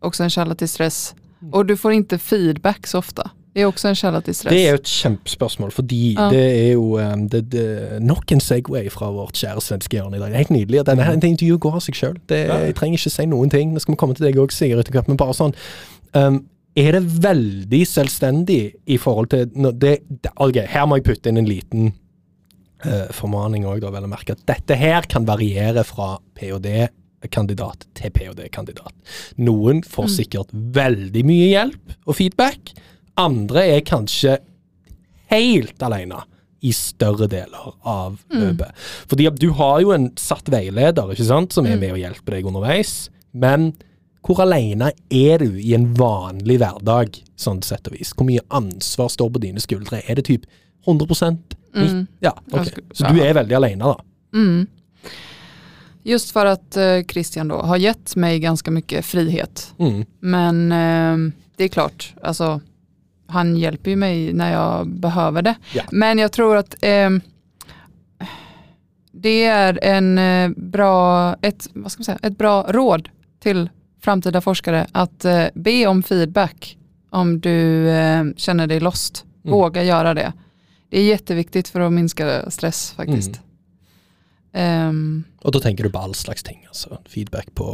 Också 0.00 0.22
en 0.22 0.30
källa 0.30 0.54
till 0.54 0.68
stress. 0.68 1.14
Och 1.52 1.66
du 1.66 1.76
får 1.76 1.92
inte 1.92 2.18
feedback 2.18 2.86
så 2.86 2.98
ofta. 2.98 3.30
Det 3.56 3.62
är 3.62 3.66
också 3.66 3.88
en 3.88 3.94
källa 3.94 4.20
til 4.20 4.34
stress. 4.34 4.52
Det 4.52 4.66
er 4.66 4.74
jo 4.74 4.78
et 4.82 4.86
kjempespørsmål, 4.88 5.70
fordi 5.72 6.12
Ja. 6.18 6.28
det 6.30 6.68
er 6.68 6.72
jo 6.72 6.98
um, 6.98 7.28
det, 7.28 7.40
det, 7.52 8.02
nok 8.02 8.32
en 8.32 8.40
Segway 8.40 8.90
fra 8.90 9.08
vårt 9.10 9.32
kjære 9.32 9.62
svenske 9.64 9.96
hjørne 9.96 10.16
i 10.16 10.20
dag. 10.20 10.28
Det 10.28 10.34
er 10.34 10.42
helt 10.44 10.50
nydelig. 10.50 10.80
at 10.80 10.86
Denne 10.86 11.06
intervjuet 11.24 11.60
går 11.60 11.78
av 11.78 11.80
seg 11.80 11.96
sjøl. 11.96 12.18
Jeg 12.28 12.74
trenger 12.76 12.98
ikke 12.98 13.10
si 13.14 13.26
noen 13.26 13.50
ting. 13.50 13.72
Nå 13.72 13.80
skal 13.80 13.94
vi 13.94 13.96
komme 13.96 14.14
til 14.14 14.26
deg 14.26 14.36
òg, 14.36 14.52
Sigurd, 14.52 14.78
etter 14.84 14.92
hvert. 14.92 15.08
Men 15.08 15.16
bare 15.16 15.32
sånn 15.38 15.54
um, 16.12 16.42
Er 16.76 16.98
det 16.98 17.04
veldig 17.24 17.80
selvstendig 17.88 18.60
i 18.84 18.98
forhold 19.00 19.30
til 19.32 19.46
det, 19.80 19.94
det, 20.04 20.32
Ok, 20.44 20.60
her 20.68 20.84
må 20.88 20.98
jeg 20.98 21.06
putte 21.08 21.32
inn 21.32 21.40
en 21.40 21.48
liten 21.48 21.88
uh, 22.84 23.08
formaning 23.16 23.64
òg, 23.68 23.80
da, 23.84 23.92
vel 23.94 24.04
å 24.04 24.12
merke. 24.12 24.36
At 24.36 24.44
dette 24.50 24.76
her 24.76 25.08
kan 25.08 25.24
variere 25.28 25.86
fra 25.88 26.16
ph.d.-kandidat 26.36 27.88
til 27.96 28.12
ph.d.-kandidat. 28.12 28.92
Noen 29.40 29.80
får 29.88 30.12
sikkert 30.18 30.52
veldig 30.52 31.24
mye 31.28 31.48
hjelp 31.54 31.96
og 32.04 32.20
feedback. 32.20 32.74
Andre 33.16 33.64
er 33.78 33.86
kanskje 33.88 34.36
helt 35.32 35.80
alene 35.82 36.20
i 36.66 36.72
større 36.76 37.28
deler 37.30 37.72
av 37.86 38.20
løpet. 38.32 38.86
Fordi 39.08 39.28
du 39.40 39.50
har 39.58 39.80
jo 39.84 39.92
en 39.94 40.10
satt 40.20 40.48
veileder 40.52 41.12
ikke 41.12 41.28
sant, 41.28 41.56
som 41.56 41.68
er 41.68 41.78
med 41.80 41.94
og 41.94 42.00
hjelper 42.00 42.36
deg 42.36 42.48
underveis, 42.48 42.94
men 43.36 43.70
hvor 44.26 44.40
alene 44.42 44.90
er 45.10 45.38
du 45.38 45.60
i 45.60 45.74
en 45.76 45.92
vanlig 45.94 46.58
hverdag, 46.58 47.20
sånn 47.38 47.62
sett 47.62 47.86
og 47.86 47.94
vis? 47.94 48.10
Hvor 48.16 48.26
mye 48.26 48.42
ansvar 48.54 49.10
står 49.12 49.30
på 49.30 49.42
dine 49.44 49.62
skuldre? 49.62 50.02
Er 50.06 50.18
det 50.18 50.26
typ 50.30 50.48
100 50.86 51.36
Mm. 51.76 52.06
Ja, 52.20 52.32
ok. 52.52 52.78
Så 52.92 53.04
du 53.12 53.20
er 53.20 53.34
veldig 53.34 53.56
alene, 53.56 53.84
da? 53.84 54.00
Mm. 54.34 54.66
Just 56.02 56.30
för 56.30 56.46
att 56.46 56.76
eh, 56.76 57.02
Christian 57.08 57.48
då 57.48 57.56
har 57.56 57.76
gett 57.76 58.16
mig 58.16 58.40
ganska 58.40 58.70
mycket 58.70 59.04
frihet. 59.04 59.74
Mm. 59.78 60.04
Men 60.20 60.72
eh, 60.72 61.32
det 61.56 61.64
är 61.64 61.68
klart, 61.68 62.14
alltså, 62.22 62.60
han 63.26 63.56
hjelper 63.56 63.90
ju 63.90 63.96
mig 63.96 64.32
när 64.32 64.52
jag 64.52 64.88
behöver 64.88 65.42
det. 65.42 65.54
Ja. 65.74 65.82
Men 65.90 66.18
jeg 66.18 66.32
tror 66.32 66.56
at 66.56 66.74
eh, 66.80 67.10
det 69.12 69.44
er 69.44 69.78
en 69.82 70.20
bra, 70.56 71.34
ett, 71.42 71.68
vad 71.72 71.92
ska 71.92 72.00
man 72.00 72.04
säga, 72.04 72.18
ett 72.22 72.38
bra 72.38 72.66
råd 72.68 73.08
till 73.40 73.68
framtida 74.06 74.40
forskare 74.40 74.86
att 74.92 75.24
eh, 75.24 75.44
be 75.54 75.86
om 75.86 76.02
feedback 76.02 76.76
om 77.10 77.40
du 77.40 77.88
eh, 77.90 78.24
känner 78.36 78.66
dig 78.66 78.80
lost. 78.80 79.24
Mm. 79.44 79.52
Våga 79.58 79.82
göra 79.82 80.14
det. 80.14 80.32
Det 80.90 80.98
är 81.00 81.04
jätteviktigt 81.04 81.68
för 81.68 81.80
att 81.80 81.92
minska 81.92 82.50
stress 82.50 82.92
faktiskt. 82.96 83.30
Mm. 84.52 84.88
Um, 84.88 85.24
Og 85.44 85.52
da 85.52 85.60
tenker 85.60 85.84
du 85.84 85.90
på 85.90 85.98
all 85.98 86.14
slags 86.14 86.42
ting? 86.42 86.62
altså 86.68 86.98
Feedback 87.08 87.50
på 87.54 87.64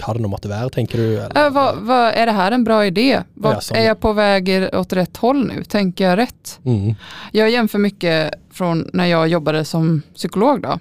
hva 0.00 0.14
det 0.16 0.22
nå 0.24 0.28
måtte 0.28 0.48
være, 0.50 0.70
tenker 0.74 0.98
du? 0.98 1.04
Eller? 1.20 1.46
Äh, 1.46 1.50
vad, 1.54 1.78
vad, 1.86 2.14
är 2.14 2.26
det 2.26 2.32
här 2.32 2.52
en 2.52 2.64
bra 2.64 2.86
idé? 2.86 3.22
Vad, 3.34 3.54
Ja, 3.70 3.76
är 3.76 3.86
jag 3.86 4.00
på 4.00 4.12
väg 4.12 4.48
i- 4.48 4.68
åt 4.72 4.92
rätt 4.92 5.16
håll 5.16 5.46
nu? 5.46 5.64
Tänker 5.64 6.04
jag 6.08 6.16
rätt? 6.18 6.60
Mm. 6.64 6.94
Jag 7.32 7.50
jämför 7.50 7.78
mycket 7.78 8.34
från 8.50 8.90
när 8.92 9.06
jag 9.06 9.28
jobbade 9.28 9.64
som 9.64 10.02
psykolog 10.14 10.62
då. 10.62 10.78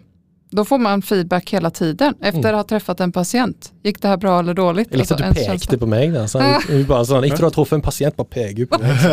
Då 0.53 0.65
får 0.65 0.77
man 0.77 1.01
feedback 1.01 1.49
hela 1.53 1.69
tiden 1.69 2.13
efter 2.21 2.39
Mm. 2.39 2.45
att 2.49 2.55
ha 2.55 2.63
träffat 2.63 2.99
en 2.99 3.11
patient. 3.11 3.71
Gick 3.83 4.01
det 4.01 4.07
här 4.07 4.17
bra 4.17 4.39
eller 4.39 4.53
dåligt? 4.53 4.87
Eller 4.87 4.97
likte 4.97 5.13
alltså, 5.13 5.25
att 5.25 5.35
du 5.35 5.35
pekte 5.35 5.51
känsla. 5.51 5.77
på 5.77 5.85
meg 5.85 6.13
där. 6.13 6.27
Så 6.27 6.39
han, 6.39 6.85
bare 6.87 7.05
sånn, 7.05 7.23
Etter 7.23 7.37
du 7.37 7.43
har 7.43 7.49
truffet 7.51 7.73
en 7.73 7.81
pasient, 7.81 8.15
bare 8.15 8.27
peker 8.27 8.65
på 8.65 8.79
meg. 8.79 8.97
Så 9.01 9.07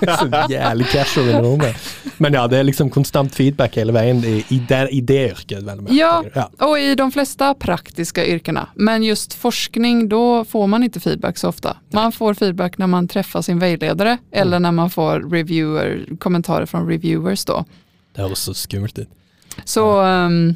det 0.00 0.16
så 0.18 0.52
jævlig 0.52 0.86
casual 0.86 1.28
i 1.28 1.32
rommet. 1.32 1.76
Men 2.18 2.32
ja, 2.32 2.46
det 2.48 2.58
er 2.58 2.62
liksom 2.62 2.90
konstant 2.90 3.34
feedback 3.34 3.76
hele 3.76 3.92
veien 3.92 4.24
i, 4.24 4.44
i, 4.48 4.58
det, 4.68 4.88
i 4.90 5.00
det 5.00 5.30
yrket. 5.30 5.64
Ja. 5.90 6.24
ja. 6.34 6.50
Och 6.58 6.78
i 6.78 6.94
de 6.94 7.12
flesta 7.12 7.54
praktiska 7.54 8.26
yrkena. 8.26 8.68
Men 8.74 9.02
just 9.02 9.34
forskning, 9.34 10.08
då 10.08 10.44
får 10.44 10.66
man 10.66 10.82
inte 10.82 11.00
feedback 11.00 11.38
så 11.38 11.48
ofta. 11.48 11.76
Man 11.92 12.12
får 12.12 12.34
feedback 12.34 12.78
när 12.78 12.86
man 12.86 13.08
träffar 13.08 13.42
sin 13.42 13.58
vägledare 13.58 14.18
eller 14.32 14.60
när 14.60 14.72
man 14.72 14.90
får 14.90 15.30
reviewer, 15.30 16.06
kommentarer 16.18 16.66
från 16.66 16.88
reviewers 16.88 17.44
då. 17.44 17.64
Det 18.14 18.22
høres 18.22 18.38
så 18.38 18.54
skummelt 18.54 18.98
ut. 18.98 19.08
Så 19.64 20.00
ehm, 20.00 20.54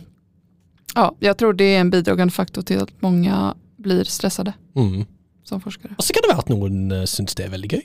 ja, 0.95 1.15
jag 1.21 1.39
tror 1.39 1.53
det 1.53 1.65
är 1.75 1.81
en 1.81 1.91
bidragande 1.91 2.33
faktor 2.35 2.63
till 2.63 2.79
att 2.81 2.91
många 3.03 3.55
blir 3.77 4.05
stressade 4.05 4.53
Mm. 4.77 5.05
som 5.45 5.61
forskare. 5.61 5.95
Og 5.99 6.05
så 6.05 6.13
kan 6.13 6.23
det 6.23 6.29
være 6.29 6.39
at 6.39 6.49
noen 6.49 6.93
uh, 6.93 7.05
syns 7.05 7.35
det 7.35 7.45
er 7.47 7.51
veldig 7.51 7.71
gøy. 7.73 7.83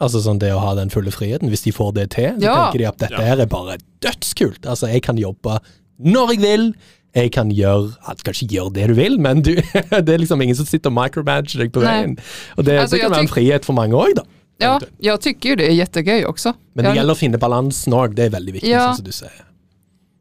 Altså 0.00 0.20
sånn 0.22 0.38
det 0.38 0.52
å 0.54 0.58
ha 0.58 0.74
den 0.74 0.90
fulle 0.90 1.10
friheten. 1.10 1.48
Hvis 1.48 1.62
de 1.64 1.72
får 1.72 1.92
det 1.94 2.10
til, 2.10 2.30
så 2.38 2.42
Ja. 2.44 2.54
tenker 2.64 2.78
de 2.78 2.84
at 2.88 2.98
dette 2.98 3.14
Ja. 3.18 3.24
her 3.26 3.40
er 3.40 3.46
bare 3.46 3.78
dødskult. 4.00 4.66
Altså, 4.66 4.86
jeg 4.92 5.02
kan 5.02 5.16
jobbe 5.18 5.58
når 5.98 6.28
jeg 6.34 6.40
vil. 6.40 6.74
Jeg 7.14 7.32
kan 7.32 7.50
gjøre 7.50 7.94
Du 8.16 8.22
kan 8.24 8.34
ikke 8.34 8.54
gjøre 8.54 8.72
det 8.74 8.86
du 8.88 8.94
vil, 8.94 9.18
men 9.18 9.42
du, 9.42 9.54
det 9.90 10.08
er 10.08 10.18
liksom 10.18 10.42
ingen 10.42 10.54
som 10.54 10.66
sitter 10.66 10.90
og 10.90 10.94
micromanager 10.94 11.58
deg 11.58 11.72
på 11.72 11.80
Nei. 11.82 11.86
veien. 12.02 12.18
Og 12.58 12.64
det, 12.64 12.78
Altså, 12.80 12.96
det 12.96 13.00
kan 13.02 13.10
være 13.10 13.20
en 13.26 13.28
frihet 13.28 13.64
for 13.64 13.72
mange 13.72 13.94
òg, 13.96 14.14
da. 14.14 14.22
Ja, 14.60 14.80
jag 15.00 15.20
tycker 15.20 15.48
ju 15.48 15.56
det 15.56 15.66
är 15.68 15.72
jättegöy 15.74 16.24
också. 16.24 16.52
Men 16.74 16.84
det 16.84 16.88
Jag- 16.90 16.96
gjelder 16.96 17.14
å 17.14 17.18
finne 17.18 17.38
balansen 17.38 17.92
òg, 17.92 18.14
det 18.14 18.24
er 18.26 18.30
veldig 18.38 18.52
viktig, 18.54 18.68
Ja. 18.70 18.88
sånn 18.92 18.96
som 18.96 19.04
du 19.04 19.12
sier. 19.12 19.30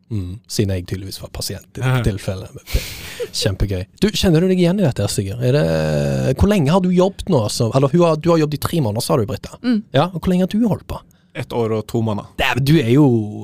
Mm, 0.10 0.38
siden 0.48 0.72
jeg 0.72 0.86
tydeligvis 0.88 1.18
var 1.20 1.30
pasient 1.36 1.68
i 1.78 1.82
Ja. 1.84 1.98
dette 1.98 2.08
tilfellet. 2.12 2.50
Er 2.56 3.34
Kjempegøy. 3.36 3.84
Du, 4.00 4.08
Kjenner 4.16 4.40
du 4.42 4.48
deg 4.48 4.62
igjen 4.64 4.80
i 4.80 4.86
dette, 4.86 5.08
Sigurd? 5.12 5.44
Er 5.44 5.58
det, 5.58 6.38
hvor 6.40 6.48
lenge 6.54 6.72
har 6.72 6.80
du 6.82 6.90
jobbet 6.96 7.28
nå? 7.34 7.42
Så, 7.52 7.68
eller 7.76 7.92
du 7.92 8.00
har, 8.06 8.16
du 8.16 8.30
har 8.32 8.40
jobbet 8.46 8.56
i 8.62 8.64
tre 8.70 8.80
måneder, 8.82 9.04
sa 9.04 9.18
du, 9.20 9.26
Britta. 9.28 9.58
Mm. 9.64 9.82
Ja, 9.92 10.06
og 10.14 10.22
Hvor 10.22 10.32
lenge 10.32 10.48
har 10.48 10.54
du 10.54 10.64
holdt 10.68 10.88
på? 10.88 11.02
Ett 11.38 11.52
år 11.54 11.70
og 11.76 11.84
to 11.86 12.00
måneder. 12.02 12.32
Dæven, 12.40 12.64
du 12.66 12.72
er 12.82 12.88
jo 12.96 13.04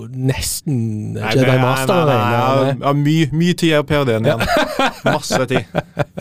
nesten 0.09 0.77
Nei, 1.13 1.33
Jedi 1.35 1.43
er- 1.51 1.59
Master. 1.61 1.99
nei, 2.07 2.15
nei, 2.15 2.71
nei, 2.73 2.87
har 2.87 2.95
mye, 2.97 3.27
mye 3.37 3.53
tid 3.59 3.75
i 3.75 3.81
ph.d.-en 3.85 4.25
igjen. 4.25 4.41
Masse 5.05 5.45
tid. 5.51 5.67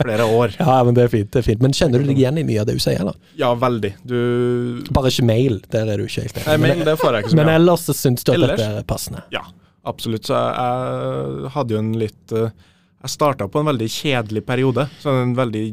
Flere 0.03 0.27
år. 0.27 0.53
Ja, 0.59 0.75
men 0.85 0.93
det 0.93 1.07
er 1.07 1.11
fint. 1.15 1.31
det 1.33 1.41
er 1.41 1.47
fint. 1.47 1.63
Men 1.65 1.73
kjenner 1.73 2.03
du 2.03 2.11
deg 2.11 2.19
igjen 2.21 2.37
i 2.37 2.43
mye 2.45 2.61
av 2.61 2.69
det 2.69 2.75
du 2.77 2.83
sier? 2.83 2.99
eller? 3.01 3.17
Ja, 3.39 3.49
veldig. 3.57 3.93
Du 4.05 4.83
Bare 4.93 5.09
ikke 5.09 5.25
mail, 5.25 5.61
der 5.73 5.89
er 5.95 5.97
du 5.97 6.05
ikke 6.05 6.27
helt 6.27 6.43
Nei, 6.45 6.57
mail 6.67 6.85
det 6.85 6.97
får 7.01 7.17
jeg 7.17 7.25
ikke 7.25 7.33
så 7.33 7.41
Men 7.41 7.49
mye 7.49 7.57
ellers 7.63 7.89
syns 7.89 8.21
du 8.27 8.31
at 8.35 8.37
Ellers? 8.37 8.59
dette 8.61 8.83
er 8.83 8.87
passende? 8.93 9.23
Ja, 9.33 9.41
absolutt. 9.83 10.27
Så 10.29 10.37
jeg, 10.37 11.49
hadde 11.55 11.75
jo 11.75 11.81
en 11.81 11.93
litt 11.99 12.35
eh, 12.35 12.53
Jeg 13.03 13.11
starta 13.11 13.49
på 13.51 13.59
en 13.59 13.67
veldig 13.67 13.89
kjedelig 13.91 14.45
periode. 14.47 14.87
Så 15.01 15.11
en 15.23 15.35
veldig 15.35 15.65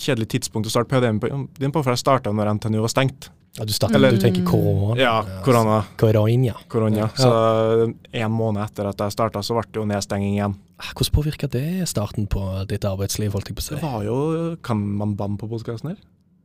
kjedelig 0.00 0.30
tidspunkt 0.36 0.70
å 0.70 0.72
starte 0.72 0.88
ph.d.-en 0.88 1.20
på, 1.20 1.82
for 1.82 1.92
jeg 1.92 2.00
starta 2.00 2.32
når 2.32 2.54
NTNU 2.56 2.80
var 2.80 2.92
stengt. 2.92 3.28
Ja, 3.58 3.64
du, 3.66 3.72
startet, 3.74 3.96
Eller- 3.98 4.14
du 4.14 4.22
tenker 4.22 4.44
korona? 4.46 4.94
Ja, 4.96 5.24
korona. 5.44 5.80
Korona, 5.98 6.46
ja. 6.46 6.54
korona. 6.70 7.08
Så 7.18 7.92
en 8.12 8.30
måned 8.32 8.62
etter 8.62 8.86
at 8.86 9.02
jeg 9.02 9.12
starta, 9.16 9.42
så 9.42 9.56
ble 9.58 9.66
det 9.66 9.80
jo 9.80 9.86
nedstenging 9.90 10.36
igjen. 10.38 10.54
Ah, 10.78 10.92
Hvordan 10.94 11.16
påvirka 11.18 11.50
det 11.50 11.88
starten 11.90 12.28
på 12.30 12.40
ditt 12.70 12.86
arbeidsliv? 12.86 13.34
holdt 13.34 13.50
jeg 13.50 13.58
på 13.58 13.64
å 13.64 13.66
si? 13.66 13.74
Det 13.74 13.82
var 13.82 14.04
jo 14.06 14.56
Kan 14.62 14.80
man 14.96 15.16
banne 15.18 15.36
på 15.36 15.50
podkasten 15.50 15.92
her? 15.92 15.98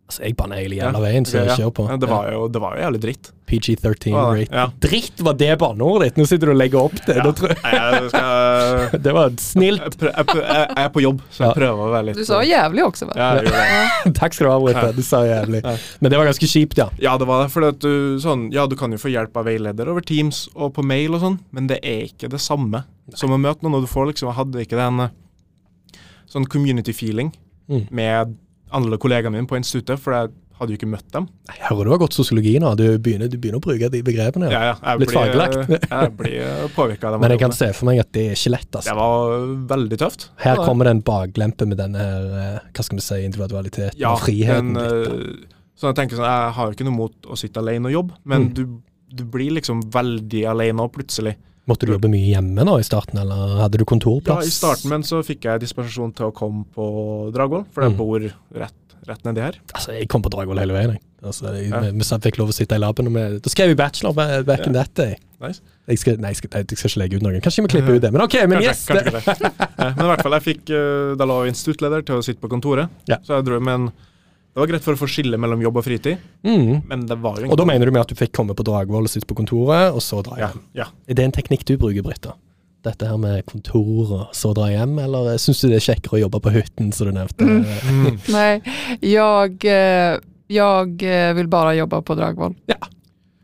Altså, 0.05 0.21
Jeg 0.21 0.35
banner 0.37 0.59
hele 0.61 0.75
jævla 0.77 0.99
veien, 1.01 1.25
så 1.25 1.41
kjør 1.57 1.71
på. 1.73 1.83
Ja, 1.89 1.95
det, 1.97 2.05
var 2.11 2.27
jo, 2.29 2.43
det 2.53 2.59
var 2.61 2.75
jo 2.77 2.83
jævlig 2.83 2.99
dritt. 3.01 3.31
PG-13 3.49 4.13
rate. 4.13 4.45
ja. 4.53 4.65
Dritt 4.81 5.21
var 5.25 5.33
det 5.37 5.47
banneordet 5.61 6.07
ditt! 6.11 6.17
Nå 6.21 6.25
sitter 6.29 6.49
du 6.49 6.51
og 6.53 6.57
legger 6.59 6.79
opp 6.81 6.93
det. 7.07 7.15
Ja. 7.17 7.25
Tror 7.39 7.49
jeg. 7.49 7.57
Jeg, 7.73 8.09
skal, 8.13 8.99
Det 9.07 9.13
var 9.17 9.33
snilt. 9.41 9.97
jeg, 10.01 10.25
jeg, 10.35 10.67
er 10.83 10.91
på 10.93 11.01
jobb, 11.01 11.23
så 11.33 11.43
jeg 11.43 11.49
Ja. 11.49 11.55
prøver 11.57 11.81
å 11.87 11.89
være 11.95 12.05
litt 12.11 12.19
Du 12.21 12.25
sa 12.25 12.39
jævlig 12.45 12.85
også, 12.85 13.07
vel? 13.09 13.17
Det. 13.49 14.13
Takk 14.21 14.37
skal 14.37 14.45
du 14.47 14.51
ha, 14.53 14.59
Britta. 14.67 14.91
Du 14.97 15.01
sa 15.05 15.23
jævlig. 15.25 15.63
Men 16.01 16.13
det 16.13 16.21
var 16.21 16.29
ganske 16.29 16.51
kjipt, 16.53 16.77
ja. 16.83 16.87
Ja, 17.01 17.17
det 17.21 17.25
var 17.29 17.43
det. 17.45 17.49
For 17.57 17.65
at 17.69 17.81
du, 17.81 18.17
sånn, 18.21 18.47
ja, 18.53 18.65
du 18.69 18.77
kan 18.77 18.93
jo 18.93 19.01
få 19.01 19.09
hjelp 19.13 19.37
av 19.41 19.49
veileder 19.49 19.89
over 19.93 20.05
Teams 20.05 20.45
og 20.53 20.73
på 20.77 20.85
mail 20.85 21.17
og 21.17 21.25
sånn, 21.25 21.39
men 21.53 21.69
det 21.73 21.81
er 21.81 22.05
ikke 22.11 22.29
det 22.33 22.41
samme 22.45 22.83
som 23.17 23.33
å 23.33 23.41
møte 23.41 23.65
noen. 23.65 23.77
Og 23.81 23.85
du 23.85 23.89
får 23.89 24.11
liksom, 24.13 24.29
jeg 24.29 24.37
hadde 24.41 24.65
ikke 24.69 24.77
den 24.85 25.07
eh, 25.09 25.13
sånn 26.29 26.45
community 26.45 26.93
feeling 26.93 27.33
Mm. 27.65 27.87
med 27.89 28.35
alle 28.71 28.97
kollegaene 28.97 29.35
mine 29.37 29.47
på 29.47 29.57
instituttet, 29.59 29.99
for 30.01 30.13
jeg 30.13 30.29
hadde 30.55 30.71
jo 30.71 30.77
ikke 30.79 30.87
møtt 30.87 31.09
dem. 31.11 31.25
Jeg 31.51 31.65
hører 31.67 31.83
du 31.83 31.91
har 31.91 31.99
gått 31.99 32.15
sosiologi 32.15 32.53
nå. 32.63 32.69
Du 32.79 32.83
begynner, 32.97 33.27
du 33.27 33.35
begynner 33.37 33.59
å 33.59 33.63
bruke 33.65 33.89
de 33.91 33.99
begrepene. 34.07 34.47
Ja, 34.51 34.61
Ja. 34.71 34.95
Litt 34.95 35.09
blir, 35.11 35.17
faglagt. 35.19 35.89
jeg 35.91 36.13
blir 36.17 36.69
påvirka 36.75 37.07
av 37.09 37.13
dem. 37.17 37.21
Men 37.25 37.31
jeg 37.35 37.39
kan 37.43 37.51
se 37.51 37.67
for 37.75 37.85
meg 37.89 37.99
at 37.99 38.11
det 38.15 38.23
er 38.31 38.37
ikke 38.39 38.53
lett. 38.55 38.69
Altså. 38.71 38.89
Det 38.89 38.95
var 38.95 39.45
veldig 39.75 39.99
tøft. 39.99 40.29
Her 40.45 40.55
ja, 40.55 40.63
kommer 40.65 40.85
det 40.87 40.95
en 40.95 41.01
baklempe 41.03 41.67
med 41.67 41.77
denne 41.83 41.99
her, 41.99 42.29
eh, 42.39 42.59
hva 42.71 42.83
skal 42.87 43.01
vi 43.01 43.03
si, 43.03 43.19
individualiteten 43.27 43.99
ja, 43.99 44.13
og 44.15 44.23
friheten. 44.23 44.71
men, 44.71 44.81
litt, 44.81 45.09
da. 45.11 45.15
eh, 45.43 45.53
så 45.75 45.89
jeg 45.91 45.95
tenker 45.99 46.15
sånn, 46.21 46.29
jeg 46.31 46.53
har 46.55 46.69
jo 46.71 46.77
ikke 46.77 46.87
noe 46.87 46.95
mot 47.03 47.27
å 47.27 47.35
sitte 47.39 47.59
alene 47.59 47.91
og 47.91 47.97
jobbe, 47.97 48.13
men 48.23 48.47
Mm. 48.47 48.53
du, 48.55 48.65
du 49.15 49.23
blir 49.27 49.51
liksom 49.59 49.81
veldig 49.91 50.45
alene 50.55 50.79
og 50.87 50.93
plutselig. 50.95 51.35
Måtte 51.65 51.87
du 51.87 51.93
jobbe 51.95 52.09
mye 52.13 52.27
hjemme 52.29 52.65
nå 52.67 52.75
i 52.79 52.85
starten, 52.85 53.17
eller 53.17 53.55
hadde 53.63 53.79
du 53.81 53.85
kontorplass? 53.89 54.45
Ja. 54.45 54.51
I 54.51 54.53
starten 54.53 54.91
men 54.93 55.05
så 55.07 55.23
fikk 55.25 55.47
jeg 55.49 55.63
dispensasjon 55.63 56.13
til 56.15 56.27
å 56.29 56.33
komme 56.35 56.65
på 56.75 56.85
Dragvoll, 57.33 57.65
for 57.73 57.83
jeg 57.87 57.95
Mm. 57.95 57.97
bor 57.97 58.19
rett, 58.53 58.97
rett 59.07 59.23
nedi 59.25 59.41
her. 59.41 59.57
Altså, 59.73 59.93
jeg 59.97 60.07
kom 60.07 60.21
på 60.21 60.29
Dragvoll 60.29 60.59
hele 60.61 60.73
veien. 60.77 60.91
Jeg. 60.93 61.01
Altså, 61.25 61.49
jeg, 61.55 61.69
Ja. 61.71 61.79
vi, 61.79 61.91
vi 61.91 62.03
fikk 62.21 62.37
lov 62.37 62.49
å 62.49 62.53
sitte 62.53 62.75
i 62.75 62.77
laben. 62.77 63.07
Og 63.07 63.13
vi, 63.13 63.39
da 63.39 63.49
skrev 63.49 63.69
jeg 63.73 63.77
bachelor 63.77 64.13
back 64.13 64.59
ja. 64.59 64.65
in 64.67 64.73
that 64.73 64.93
day. 64.93 65.15
Nice. 65.41 65.61
Jeg 65.87 65.97
skal, 65.99 66.17
nei, 66.17 66.29
jeg 66.33 66.37
skal, 66.37 66.49
jeg 66.53 66.77
skal 66.77 66.89
ikke 66.89 66.99
legge 67.01 67.17
ut 67.17 67.23
noen. 67.25 67.41
Kanskje 67.41 67.61
vi 67.61 67.65
må 67.65 67.71
klippe 67.73 67.95
ut 67.97 68.01
det. 68.01 68.11
Men 68.13 68.21
ok, 68.25 68.35
men 68.49 68.61
Kanskje, 68.61 68.69
yes! 68.69 68.85
kanskje. 68.85 69.51
Eh, 69.77 69.93
Men 69.97 70.05
i 70.05 70.09
hvert 70.09 70.21
fall, 70.25 70.31
jeg 70.37 70.45
fikk 70.45 70.69
eh, 70.73 71.15
Da 71.19 71.25
lå 71.29 71.35
instituttleder 71.49 72.05
til 72.05 72.15
å 72.17 72.23
sitte 72.25 72.41
på 72.41 72.49
kontoret. 72.49 72.89
Ja. 73.09 73.17
Så 73.25 73.35
jeg 73.37 73.45
dro, 73.45 73.59
men 73.59 73.91
det 74.55 74.61
var 74.63 74.69
greit 74.71 74.85
for 74.85 74.95
å 74.95 74.99
få 75.01 75.07
skille 75.11 75.35
mellom 75.41 75.59
jobb 75.61 75.77
og 75.81 75.83
fritid, 75.83 76.17
Mm. 76.47 76.85
men 76.87 77.05
det 77.09 77.17
var 77.19 77.41
jo 77.43 77.49
Og 77.51 77.57
da 77.59 77.65
mener 77.67 77.85
du 77.85 77.91
med 77.91 78.01
at 78.05 78.07
du 78.07 78.15
fikk 78.15 78.31
komme 78.31 78.55
på 78.55 78.63
Dragvoll 78.63 79.03
og 79.03 79.11
sitte 79.11 79.27
på 79.27 79.35
kontoret, 79.35 79.91
og 79.93 79.99
så 80.01 80.21
dra 80.23 80.37
hjem? 80.39 80.61
ja. 80.73 80.85
Er 81.09 81.13
det 81.13 81.25
en 81.25 81.31
teknikk 81.35 81.65
du 81.67 81.75
bruker, 81.77 82.01
Britta? 82.05 82.33
Dette 82.85 83.07
her 83.09 83.17
med 83.17 83.43
kontor 83.49 84.11
og 84.13 84.27
så 84.31 84.53
dra 84.55 84.69
hjem, 84.71 84.99
eller 85.01 85.35
syns 85.41 85.59
du 85.61 85.67
det 85.69 85.81
er 85.81 85.93
kjekkere 85.93 86.19
å 86.19 86.21
jobbe 86.29 86.39
på 86.39 86.53
hytten, 86.55 86.93
som 86.93 87.07
du 87.09 87.13
nevnte? 87.17 87.43
Mm. 87.43 88.19
Nej, 88.37 88.61
jag, 89.01 89.57
jeg, 89.63 90.19
jag 90.47 91.03
eh, 91.03 91.33
vill 91.33 91.47
bara 91.47 91.73
på 92.01 92.15
Dragvoll. 92.15 92.55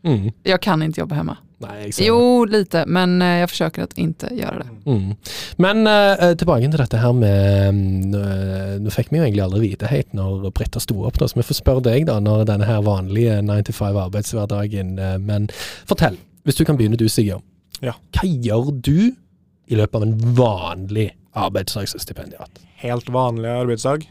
Mm. 0.04 0.32
Jeg 0.42 0.60
kan 0.60 0.80
ikke 0.82 1.02
jobbe 1.04 1.14
hemma. 1.14 1.36
Nei, 1.62 1.76
exakt. 1.86 2.06
Jo, 2.06 2.44
lite, 2.44 2.84
men 2.86 3.22
eh, 3.22 3.38
jag 3.42 3.50
försöker 3.50 3.82
att 3.82 3.98
inte 3.98 4.28
göra 4.34 4.58
det. 4.58 4.90
Mm. 4.90 5.14
Men 5.56 5.86
eh, 5.86 6.34
tilbake 6.36 6.68
til 6.70 6.78
dette 6.80 6.98
her 7.02 7.12
med 7.12 7.68
mm, 7.68 8.14
eh, 8.14 8.80
Nå 8.82 8.90
fikk 8.90 9.12
vi 9.12 9.18
jo 9.20 9.24
egentlig 9.26 9.44
aldri 9.44 9.60
vite 9.68 9.86
helt 9.90 10.12
når 10.16 10.50
Britta 10.50 10.80
sto 10.82 11.02
opp, 11.06 11.18
da, 11.22 11.28
så 11.28 11.38
vi 11.38 11.46
får 11.46 11.58
spørre 11.60 11.84
deg 11.88 12.06
da, 12.08 12.18
når 12.20 12.44
denne 12.50 12.66
her 12.68 12.82
vanlige 12.86 13.38
9-5 13.46 14.00
arbeidshverdagen 14.06 14.94
eh, 14.98 15.18
Men 15.22 15.48
fortell, 15.88 16.16
hvis 16.44 16.58
du 16.58 16.64
kan 16.68 16.76
begynne 16.80 16.96
du, 17.00 17.08
Sigurd. 17.08 17.42
Ja. 17.82 17.94
Hva 18.14 18.26
gjør 18.28 18.72
du 18.82 19.12
i 19.72 19.78
løpet 19.78 19.94
av 20.00 20.02
en 20.06 20.16
vanlig 20.38 21.10
arbeidsdag 21.38 21.88
som 21.88 22.00
stipendiat? 22.02 22.60
Helt 22.82 23.08
vanlig 23.14 23.48
arbeidsdag. 23.50 24.08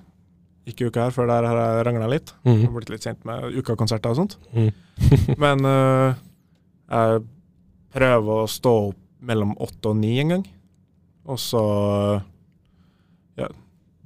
Ikke 0.69 0.87
uka 0.91 1.07
her, 1.07 1.11
for 1.15 1.25
der 1.27 1.43
har 1.47 1.57
jeg 1.59 1.85
rangla 1.87 2.07
litt. 2.11 2.31
Jeg 2.45 2.53
Mm. 2.55 2.65
har 2.65 2.73
blitt 2.75 2.89
litt 2.93 3.03
sent 3.03 3.25
med 3.25 3.51
ukakonserter 3.57 4.09
og 4.13 4.15
sånt. 4.19 4.35
Mm. 4.53 4.71
Men 5.43 5.65
uh, 5.65 6.13
jeg 6.91 7.21
prøver 7.91 8.43
å 8.43 8.49
stå 8.49 8.73
opp 8.89 8.99
mellom 9.21 9.53
åtte 9.61 9.91
og 9.91 9.99
ni 9.99 10.15
en 10.21 10.35
gang. 10.35 10.45
Og 11.29 11.37
så 11.39 11.61
ja, 13.37 13.47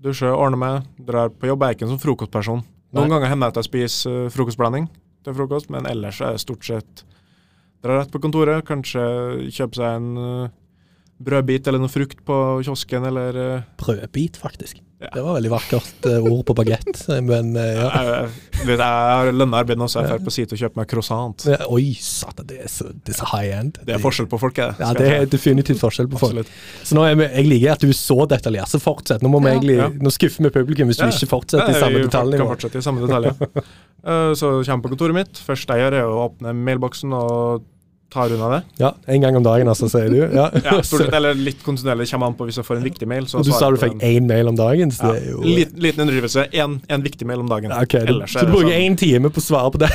dusje, 0.04 0.30
ordne 0.32 0.60
meg, 0.60 0.90
drar 1.08 1.32
på 1.32 1.50
jobb. 1.50 1.64
Jeg 1.64 1.76
er 1.76 1.78
ikke 1.78 1.88
en 1.88 1.94
sånn 1.96 2.04
frokostperson. 2.04 2.64
Noen 2.96 3.10
Nei. 3.10 3.16
ganger 3.16 3.32
hender 3.32 3.50
det 3.50 3.56
at 3.56 3.62
jeg 3.64 3.70
spiser 3.70 4.26
eh, 4.26 4.32
frokostblanding 4.34 4.90
til 5.26 5.36
frokost, 5.36 5.72
men 5.74 5.88
ellers 5.90 6.22
er 6.22 6.36
det 6.36 6.44
stort 6.44 6.68
sett 6.68 7.06
drar 7.84 8.02
rett 8.02 8.14
på 8.14 8.22
kontoret. 8.24 8.66
Kanskje 8.68 9.04
kjøpe 9.54 9.80
seg 9.80 10.00
en 10.00 10.22
eh, 10.22 10.54
brødbit 11.18 11.68
eller 11.70 11.80
noe 11.80 11.92
frukt 11.92 12.20
på 12.28 12.40
kiosken, 12.66 13.06
eller 13.08 13.38
eh, 13.40 13.64
Brødbit, 13.80 14.38
faktisk. 14.42 14.82
Ja. 15.00 15.10
Det 15.12 15.22
var 15.26 15.36
veldig 15.36 15.52
vakkert 15.52 16.06
eh, 16.08 16.24
ord 16.24 16.42
på 16.48 16.56
bagett, 16.56 17.02
men 17.30 17.54
eh, 17.60 17.78
ja. 17.78 17.90
jeg, 17.92 18.68
jeg, 18.68 18.80
har 18.80 19.32
lønna 19.36 19.62
arbeid 19.64 19.80
nå, 19.80 19.88
så 19.92 20.02
jeg 20.02 20.12
drar 20.12 20.24
på 20.26 20.34
side 20.34 20.56
og 20.56 20.62
kjøper 20.62 20.82
meg 20.82 20.90
croissant. 20.92 21.48
Ja, 21.52 21.60
Oi, 21.72 21.90
satan, 22.00 22.48
det 22.50 22.62
er 22.66 22.72
så, 22.72 22.90
det 22.92 23.16
er 23.16 23.20
så 23.20 23.30
high 23.34 23.56
end. 23.60 23.80
Det 23.88 23.96
er 23.96 24.04
forskjell 24.04 24.30
på 24.32 24.40
folk, 24.42 24.60
det. 24.60 24.70
Ja, 24.82 24.92
det 24.98 25.12
er 25.12 25.28
definitivt 25.32 25.84
forskjell 25.84 26.10
på 26.12 26.22
folk. 26.22 26.52
Så 26.84 26.98
nå 26.98 27.06
er 27.08 27.20
vi, 27.20 27.28
Jeg 27.28 27.52
liker 27.52 27.76
at 27.76 27.86
du 27.86 27.92
er 27.92 28.00
så 28.00 28.20
detaljert, 28.32 28.72
så 28.72 28.82
fortsett. 28.84 29.24
Nå 29.24 29.32
må 29.32 29.44
vi 29.44 29.54
egentlig, 29.54 29.80
nå 30.00 30.14
skuffer 30.16 30.48
vi 30.48 30.54
publikum 30.56 30.92
hvis 30.92 31.00
du 31.02 31.08
ikke 31.08 31.32
fortsetter 31.38 31.76
i 31.76 31.80
samme 31.80 32.04
vi 32.04 32.40
Kan 32.40 32.50
fortsette 32.56 32.82
i 32.82 32.86
samme 32.86 33.06
detalj. 33.08 33.32
ja. 33.32 33.68
Eh, 34.06 34.32
så 34.38 34.52
kommer 34.62 34.70
jeg 34.70 34.82
på 34.84 34.90
kontoret 34.92 35.18
mitt. 35.18 35.40
Første 35.42 35.74
jeg 35.74 35.82
gjør, 35.82 35.96
er 35.98 36.12
å 36.12 36.20
åpne 36.28 36.52
mailboksen 36.54 37.14
og 37.18 37.64
tar 38.14 38.32
unna 38.32 38.48
det. 38.54 38.60
Ja, 38.80 38.94
En 39.12 39.22
gang 39.22 39.36
om 39.36 39.44
dagen, 39.44 39.68
altså, 39.68 39.90
sier 39.92 40.08
du? 40.10 40.20
Ja. 40.36 40.46
Ja, 40.54 40.76
stort 40.84 41.02
sett, 41.06 41.14
eller 41.18 41.34
litt 41.36 41.64
kontinuerlig 41.66 42.06
kommer 42.12 42.28
an 42.32 42.36
på 42.40 42.46
hvis 42.48 42.56
jeg 42.62 42.66
får 42.68 42.78
en 42.80 42.86
viktig 42.86 43.08
mail. 43.12 43.26
Så 43.28 43.40
Og 43.42 43.46
du 43.48 43.52
sa 43.52 43.68
du 43.74 43.78
fikk 43.82 43.98
én 44.06 44.28
mail 44.30 44.48
om 44.48 44.56
dagen, 44.56 44.92
så 44.96 45.12
det 45.12 45.24
er 45.24 45.32
jo 45.34 45.42
Liten, 45.44 45.80
liten 45.84 46.06
underdrivelse. 46.06 46.46
Én 46.56 47.04
viktig 47.04 47.28
mail 47.28 47.44
om 47.44 47.50
dagen. 47.52 47.74
Ja, 47.76 47.82
ok, 47.84 47.96
Ellers 48.06 48.32
Så 48.38 48.46
du 48.46 48.54
bruker 48.54 48.70
bruker 48.70 48.86
sånn 48.86 48.98
time 49.02 49.30
på 49.36 49.42
å 49.44 49.46
svare 49.46 49.72
på 49.76 49.82
det? 49.84 49.92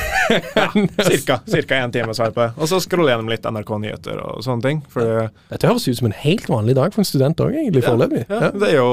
cirka, 1.11 1.41
cirka 1.47 1.81
en 1.85 1.93
time 1.95 2.13
å 2.13 2.17
svare 2.17 2.35
på 2.37 2.45
det. 2.45 2.51
Og 2.61 2.69
så 2.71 2.81
scroller 2.85 3.15
gjennom 3.15 3.31
litt 3.33 3.47
NRK-nyheter 3.49 4.21
og 4.25 4.45
sånne 4.45 4.67
ting. 4.67 4.83
For 4.93 5.31
Dette 5.51 5.71
høres 5.71 5.89
ut 5.89 5.99
som 6.01 6.11
en 6.11 6.17
helt 6.21 6.49
vanlig 6.51 6.77
dag 6.79 6.93
for 6.95 7.01
en 7.05 7.09
student 7.09 7.41
òg, 7.45 7.57
egentlig, 7.57 7.85
foreløpig. 7.87 8.27
ja, 8.29 8.41
Ja. 8.41 8.51
det 8.53 8.69
er 8.73 8.77
jo 8.81 8.89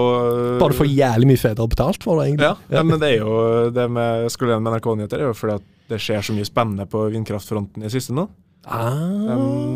Bare 0.61 0.72
du 0.74 0.80
får 0.80 0.91
jævlig 0.91 1.28
mye 1.34 1.41
fedre 1.41 1.68
betalt 1.68 2.03
for 2.03 2.22
det, 2.22 2.32
egentlig. 2.32 2.47
ja, 2.47 2.55
ja, 2.80 2.84
men 2.84 2.99
det 2.99 3.11
er 3.13 3.18
jo 3.22 3.70
det 3.76 3.89
med 3.91 4.32
scroller 4.32 4.55
gjennom 4.57 4.74
NRK-nyheter 4.78 5.20
er 5.22 5.30
jo 5.32 5.38
fordi 5.38 5.59
at 5.59 5.68
det 5.88 5.99
skjer 6.03 6.24
så 6.26 6.34
mye 6.36 6.47
spennende 6.47 6.86
på 6.89 7.05
vindkraftfronten 7.13 7.84
i 7.88 7.91
siste 7.91 8.11
nå. 8.15 8.28
De 8.68 8.76
Ah. 8.78 8.93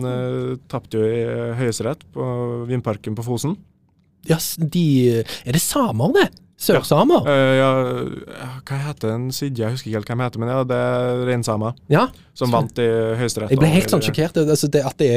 uh, 0.03 0.55
tapte 0.67 0.99
jo 0.99 1.05
i 1.07 1.21
Høyesterett 1.59 2.03
på 2.13 2.25
vindparken 2.67 3.15
på 3.15 3.23
Fosen. 3.23 3.55
Ja, 4.27 4.37
de 4.59 5.23
Er 5.45 5.55
det 5.55 5.61
samer, 5.63 6.11
det? 6.13 6.29
Sørsamer? 6.61 7.23
Eh, 7.25 7.55
ja, 7.57 7.69
hva 8.67 8.77
heter 8.83 9.09
den 9.15 9.31
Sidje? 9.33 9.63
Jeg 9.65 9.73
husker 9.73 9.89
ikke 9.89 9.97
helt 9.97 10.09
hva 10.11 10.17
de 10.19 10.25
heter, 10.27 10.41
men 10.43 10.51
ja, 10.53 10.59
det 10.69 10.77
er 10.77 11.23
reinsamer 11.25 11.73
Ja. 11.89 12.03
som 12.37 12.51
vant 12.53 12.77
i 12.77 12.85
Høyesterett. 13.17 13.49
Jeg 13.49 13.57
ble 13.63 13.71
helt 13.73 13.89
sånn 13.89 14.03
sjokkert. 14.05 14.37
Altså, 14.43 14.69
det, 14.69 14.83
det, 15.01 15.09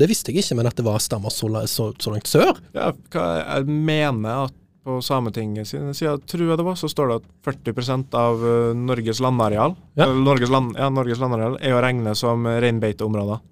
det 0.00 0.08
visste 0.10 0.32
jeg 0.34 0.42
ikke, 0.42 0.56
men 0.58 0.66
at 0.66 0.74
det 0.80 0.84
var 0.88 0.98
stammer 0.98 1.30
så, 1.30 1.46
så, 1.70 1.92
så 1.94 2.10
langt 2.10 2.26
sør. 2.26 2.58
Ja, 2.74 2.90
hva, 3.14 3.26
jeg 3.60 3.68
mener 3.70 4.48
at 4.48 4.56
på 4.84 4.96
Sametinget 5.04 5.68
sine 5.68 5.92
sider, 5.94 6.18
tror 6.24 6.46
jeg 6.48 6.56
det 6.60 6.64
var, 6.64 6.76
så 6.80 6.88
står 6.88 7.10
det 7.10 7.16
at 7.20 7.28
40% 7.74 8.14
av 8.16 8.44
eh, 8.48 8.72
Norges 8.78 9.20
landareal 9.20 9.74
Ja. 9.98 10.06
Norges, 10.14 10.50
land, 10.52 10.74
ja, 10.78 10.88
Norges 10.92 11.20
landareal 11.20 11.58
er 11.60 11.76
å 11.76 11.82
regne 11.84 12.14
som 12.16 12.46
reinbeiteområder. 12.48 13.42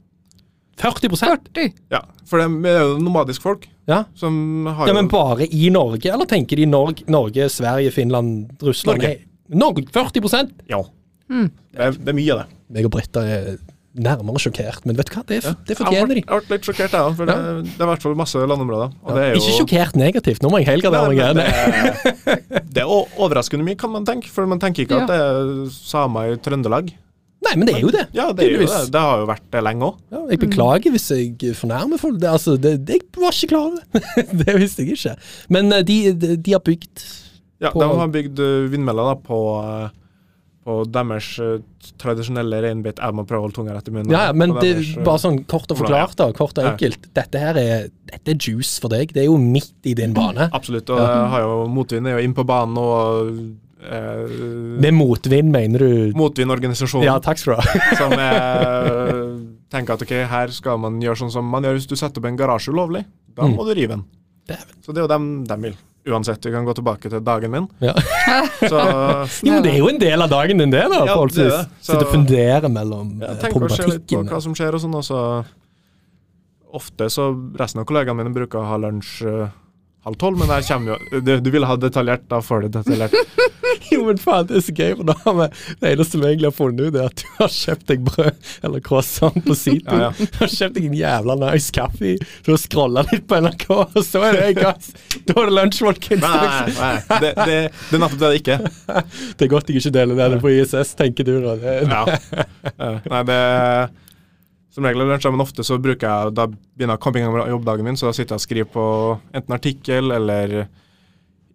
40 0.79 1.11
40? 1.19 1.73
Ja, 1.91 2.05
for 2.29 2.39
det 2.41 2.71
er 2.71 2.85
jo 2.87 2.99
nomadisk 3.03 3.43
folk 3.43 3.67
Ja. 3.89 4.05
som 4.15 4.67
har 4.67 4.89
ja, 4.89 4.95
men 4.95 5.09
bare 5.09 5.47
i 5.51 5.71
Norge, 5.75 6.07
eller 6.13 6.29
tenker 6.29 6.57
de 6.57 6.67
Norge, 6.67 7.05
Norge 7.11 7.49
Sverige, 7.51 7.91
Finland, 7.93 8.53
Russland? 8.63 9.03
Norge. 9.03 9.19
Norge 9.49 9.85
40% 9.93 10.51
Ja. 10.69 10.85
Mm. 11.29 11.51
Det, 11.73 11.79
er, 11.83 11.93
det 11.93 12.09
er 12.09 12.17
mye 12.17 12.33
av 12.33 12.39
det. 12.45 12.47
Meg 12.73 12.87
og 12.89 12.93
Britta 12.95 13.21
er 13.27 13.59
nærmere 14.05 14.41
sjokkert, 14.43 14.85
men 14.87 14.97
vet 14.99 15.11
du 15.11 15.15
hva, 15.17 15.23
det, 15.29 15.41
Ja. 15.45 15.55
det 15.69 15.77
fortjener 15.79 16.15
de. 16.15 16.23
Jeg 16.23 16.29
har 16.29 16.41
vært 16.41 16.51
litt 16.55 16.69
sjokkert, 16.69 16.93
jeg 16.97 17.01
òg, 17.09 17.17
for 17.17 17.27
det, 17.31 17.37
det 17.69 17.81
er 17.81 17.85
i 17.87 17.91
hvert 17.93 18.03
fall 18.07 18.15
masse 18.19 18.45
landområder. 18.53 18.95
Og 19.05 19.15
det 19.19 19.25
er 19.25 19.35
jo 19.35 19.41
Ikke 19.43 19.57
sjokkert 19.61 19.97
negativt, 20.01 20.43
nå 20.43 20.51
må 20.53 20.61
jeg 20.63 20.69
helgardere 20.71 21.35
meg. 21.35 21.45
det, 22.25 22.63
det 22.75 22.83
er 22.85 22.95
overraskende 23.19 23.65
mye, 23.67 23.77
kan 23.81 23.91
man 23.93 24.05
tenke. 24.09 24.31
For 24.33 24.47
man 24.47 24.59
tenker 24.63 24.85
ikke 24.87 24.99
Ja. 24.99 25.05
at 25.05 25.13
det 25.13 25.21
er 25.21 25.71
samer 25.75 26.33
i 26.35 26.41
Trøndelag. 26.43 26.91
Nei, 27.47 27.53
men 27.55 27.69
det 27.69 27.77
er 27.77 27.81
jo 27.85 27.91
det. 27.95 28.07
Ja, 28.13 28.33
det 28.35 28.45
er 28.49 28.51
jo 28.57 28.67
det. 28.67 28.79
Det 28.91 29.01
har 29.01 29.21
jo 29.23 29.27
vært 29.31 29.45
det 29.55 29.61
lenge 29.63 29.87
òg. 29.87 29.99
Ja, 30.11 30.25
jeg 30.33 30.41
beklager 30.43 30.91
hvis 30.91 31.07
jeg 31.15 31.55
fornærmer 31.55 32.01
folk. 32.03 32.19
Det, 32.19 32.27
altså, 32.29 32.57
det, 32.59 32.73
det, 32.85 32.97
jeg 32.99 33.23
var 33.23 33.31
ikke 33.31 33.51
klar 33.53 33.69
over 33.69 33.79
det. 33.79 34.25
det 34.43 34.57
visste 34.59 34.83
jeg 34.83 34.97
ikke. 34.99 35.15
Men 35.55 35.71
eh, 35.73 35.85
de, 35.87 35.99
de, 36.19 36.33
de 36.37 36.53
har 36.57 36.65
bygd 36.67 37.05
Ja, 37.63 37.71
På- 37.71 37.81
de 37.83 37.87
har 37.99 38.11
bygd 38.15 38.39
uh, 38.43 38.67
vindmøller 38.71 39.17
på, 39.23 39.39
på 40.69 40.75
deres 40.93 41.27
uh, 41.41 41.55
tradisjonelle 42.03 42.59
reinbitt 42.67 42.99
er 43.01 43.15
man 43.17 43.25
prøve 43.29 43.41
å 43.41 43.47
holde 43.49 43.57
tunga 43.57 43.73
rett 43.79 43.89
i 43.89 43.95
munnen. 43.95 44.13
Ja, 44.13 44.27
ja, 44.29 44.35
men 44.37 44.53
det, 44.59 44.67
deres, 44.77 44.91
uh, 44.99 45.05
bare 45.07 45.23
sånn 45.23 45.39
kort 45.49 45.71
og 45.73 45.79
forklart, 45.81 46.13
da. 46.21 46.27
Kort 46.37 46.59
og 46.61 46.67
Ja. 46.69 46.75
enkelt. 46.75 47.09
Dette 47.17 47.41
her 47.41 47.57
er, 47.57 47.87
dette 48.13 48.35
er 48.35 48.37
juice 48.37 48.77
for 48.83 48.93
deg. 48.93 49.15
Det 49.17 49.23
er 49.25 49.31
jo 49.31 49.39
midt 49.41 49.73
i 49.89 49.95
din 49.97 50.13
bane. 50.13 50.51
Absolutt. 50.53 50.91
Og 50.93 51.01
Ja. 51.01 51.25
har 51.33 51.41
jo 51.47 51.65
motvind 51.73 52.07
er 52.07 52.19
jo 52.19 52.25
inn 52.29 52.35
på 52.37 52.45
banen 52.45 52.77
og 52.77 53.33
eh, 53.81 54.37
Med 54.85 54.93
motvind, 54.95 55.51
mener 55.55 55.79
du? 55.79 56.13
Motvindorganisasjonen 56.19 57.05
Ja, 57.09 57.17
takk 57.23 57.39
skal 57.41 57.55
du 57.57 57.61
ha. 57.63 57.97
som 58.03 58.13
er, 58.13 59.25
tenker 59.73 59.95
at 59.97 60.03
ok, 60.05 60.15
her 60.29 60.49
skal 60.55 60.79
man 60.83 61.01
gjøre 61.01 61.23
sånn 61.25 61.33
som 61.33 61.49
man 61.49 61.65
gjør 61.67 61.79
hvis 61.79 61.89
du 61.89 61.97
setter 61.97 62.21
opp 62.21 62.27
en 62.31 62.37
garasje 62.41 62.73
ulovlig. 62.75 63.05
Da 63.37 63.47
Mm. 63.47 63.55
må 63.57 63.65
du 63.65 63.73
rive 63.79 63.95
den. 63.97 64.05
Dæven. 64.49 64.75
Så 64.85 64.93
det 64.93 64.99
er 64.99 65.07
jo 65.07 65.13
dem 65.15 65.45
de 65.47 65.57
vil. 65.63 65.77
Uansett, 66.09 66.41
vi 66.47 66.53
kan 66.55 66.65
gå 66.65 66.75
tilbake 66.79 67.11
til 67.13 67.21
dagen 67.25 67.51
min. 67.53 67.69
Ja. 67.85 67.93
Så 68.63 68.79
Jo, 69.47 69.53
men 69.53 69.63
det 69.67 69.73
er 69.75 69.79
jo 69.83 69.89
en 69.93 70.01
del 70.01 70.25
av 70.25 70.31
dagen 70.33 70.59
din, 70.63 70.71
det, 70.73 70.83
da. 70.89 71.03
Ja, 71.05 71.15
forholdsvis. 71.15 71.53
det. 71.53 71.63
Så- 71.81 71.93
Sitte 71.93 72.07
og 72.07 72.13
fundere 72.15 72.69
mellom 72.73 73.15
ja, 73.21 73.35
eh, 73.35 73.41
tenk 73.43 73.59
litt 73.93 74.07
på 74.09 74.23
hva 74.31 74.41
som 74.45 74.55
skjer 74.57 74.75
og 74.79 74.85
sånn. 74.85 74.97
Og 74.99 75.05
så 75.07 75.23
ofte 76.79 77.09
så 77.13 77.31
resten 77.59 77.81
av 77.83 77.87
kollegaene 77.89 78.21
mine 78.23 78.35
bruker 78.35 78.61
å 78.61 78.67
ha 78.69 78.77
lunsj 78.81 79.23
eh, 79.29 79.49
halv 80.07 80.19
tolv, 80.21 80.39
men 80.39 80.49
der 80.51 80.63
kommer 80.69 80.95
jo 80.95 81.21
Du, 81.21 81.33
du 81.41 81.51
vil 81.51 81.67
ha 81.69 81.77
detaljert, 81.81 82.27
da 82.31 82.41
får 82.45 82.67
du 82.67 82.69
detaljert. 82.79 83.15
Jo, 83.91 84.03
men 84.05 84.19
faen, 84.21 84.47
det 84.49 84.57
er 84.59 84.63
så 84.65 84.73
gøy, 84.75 84.95
for 84.99 85.09
da 85.09 85.15
har 85.23 85.35
vi 85.39 85.47
Det 85.81 85.91
eneste 85.93 86.19
vi 86.21 86.27
egentlig 86.29 86.49
har 86.49 86.57
funnet 86.57 86.81
ut, 86.89 86.97
er 86.99 87.07
at 87.09 87.23
du 87.23 87.29
har 87.39 87.53
kjøpt 87.53 87.87
deg 87.91 88.03
brød 88.09 88.49
eller 88.69 88.83
croissant 88.85 89.39
på 89.47 89.57
Sito. 89.57 89.95
Ja, 89.97 90.09
ja. 90.09 90.27
Du 90.33 90.41
har 90.43 90.53
kjøpt 90.53 90.77
deg 90.77 90.89
en 90.89 90.97
jævla 90.99 91.37
nice 91.43 91.75
kaffe, 91.75 92.15
du 92.19 92.51
har 92.53 92.61
scrolla 92.61 93.05
litt 93.11 93.27
på 93.31 93.39
NRK, 93.45 93.67
og 93.77 94.01
så 94.05 94.25
er 94.29 94.41
det 94.41 94.51
gass. 94.59 94.91
Da 95.29 95.37
er 95.37 95.51
det 95.51 95.57
lunsj, 95.57 95.81
folkens. 95.87 96.25
Nei, 96.25 96.75
nei. 96.75 96.93
Det, 97.09 97.33
det, 97.39 97.61
det 97.71 98.01
er 98.01 98.03
nettopp 98.05 98.19
det 98.25 98.33
det 98.33 98.43
ikke. 98.43 98.59
Det 99.39 99.47
er 99.47 99.51
godt 99.53 99.71
jeg 99.71 99.81
ikke 99.81 99.95
deler 99.95 100.19
det 100.35 100.41
på 100.43 100.51
ISS, 100.53 100.93
tenker 100.99 101.27
du 101.29 101.39
da. 101.45 101.57
Det. 101.63 101.79
Ja. 101.89 102.99
Nei, 103.09 103.23
det 103.29 103.39
Som 104.75 104.85
regel 104.85 105.01
lunsj, 105.09 105.31
men 105.33 105.41
ofte 105.43 105.65
så 105.65 105.79
bruker 105.81 106.05
jeg 106.07 106.35
Da 106.37 106.45
begynner 106.51 106.99
jeg 106.99 107.03
komme 107.03 107.21
i 107.21 107.23
gang 107.25 107.33
med 107.35 107.49
jobbdagen 107.51 107.87
min, 107.89 107.97
så 107.97 108.11
da 108.11 108.13
sitter 108.17 108.37
jeg 108.37 108.43
og 108.43 108.45
skriver 108.45 108.71
på 108.75 108.85
enten 109.33 109.57
artikkel 109.57 110.13
eller 110.15 110.59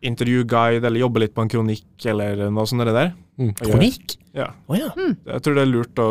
intervjuguide, 0.03 0.83
eller 0.83 0.99
jobber 0.99 1.23
litt 1.23 1.33
på 1.35 1.43
en 1.45 1.51
kronikk, 1.51 1.87
eller 2.11 2.47
noe 2.51 2.67
sånt 2.67 2.83
der. 2.89 3.13
Mm. 3.39 3.53
Kronikk? 3.61 4.17
Ja. 4.35 4.49
Oh, 4.67 4.75
ja. 4.77 4.89
Jeg 4.97 5.43
tror 5.45 5.55
det 5.57 5.63
er 5.63 5.69
lurt 5.71 6.01
å 6.01 6.07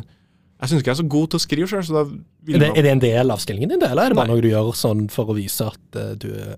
Jeg 0.00 0.70
syns 0.70 0.80
ikke 0.80 0.90
jeg 0.90 0.96
er 0.96 1.02
så 1.02 1.10
god 1.12 1.28
til 1.32 1.38
å 1.38 1.44
skrive 1.44 1.68
sjøl, 1.70 1.84
så 1.86 1.94
da 1.98 2.02
vil 2.08 2.56
Er 2.56 2.64
det, 2.64 2.70
er 2.80 2.86
det 2.86 2.94
en 2.94 3.04
del 3.04 3.34
av 3.34 3.42
stillingen 3.44 3.74
din, 3.74 3.82
det, 3.82 3.90
eller 3.92 4.08
er 4.08 4.14
det 4.14 4.18
bare 4.18 4.30
Nei. 4.32 4.38
noe 4.40 4.44
du 4.44 4.50
gjør 4.50 4.72
sånn 4.76 5.06
for 5.12 5.32
å 5.32 5.36
vise 5.36 5.68
at 5.68 6.00
uh, 6.00 6.14
du 6.18 6.30
er 6.32 6.56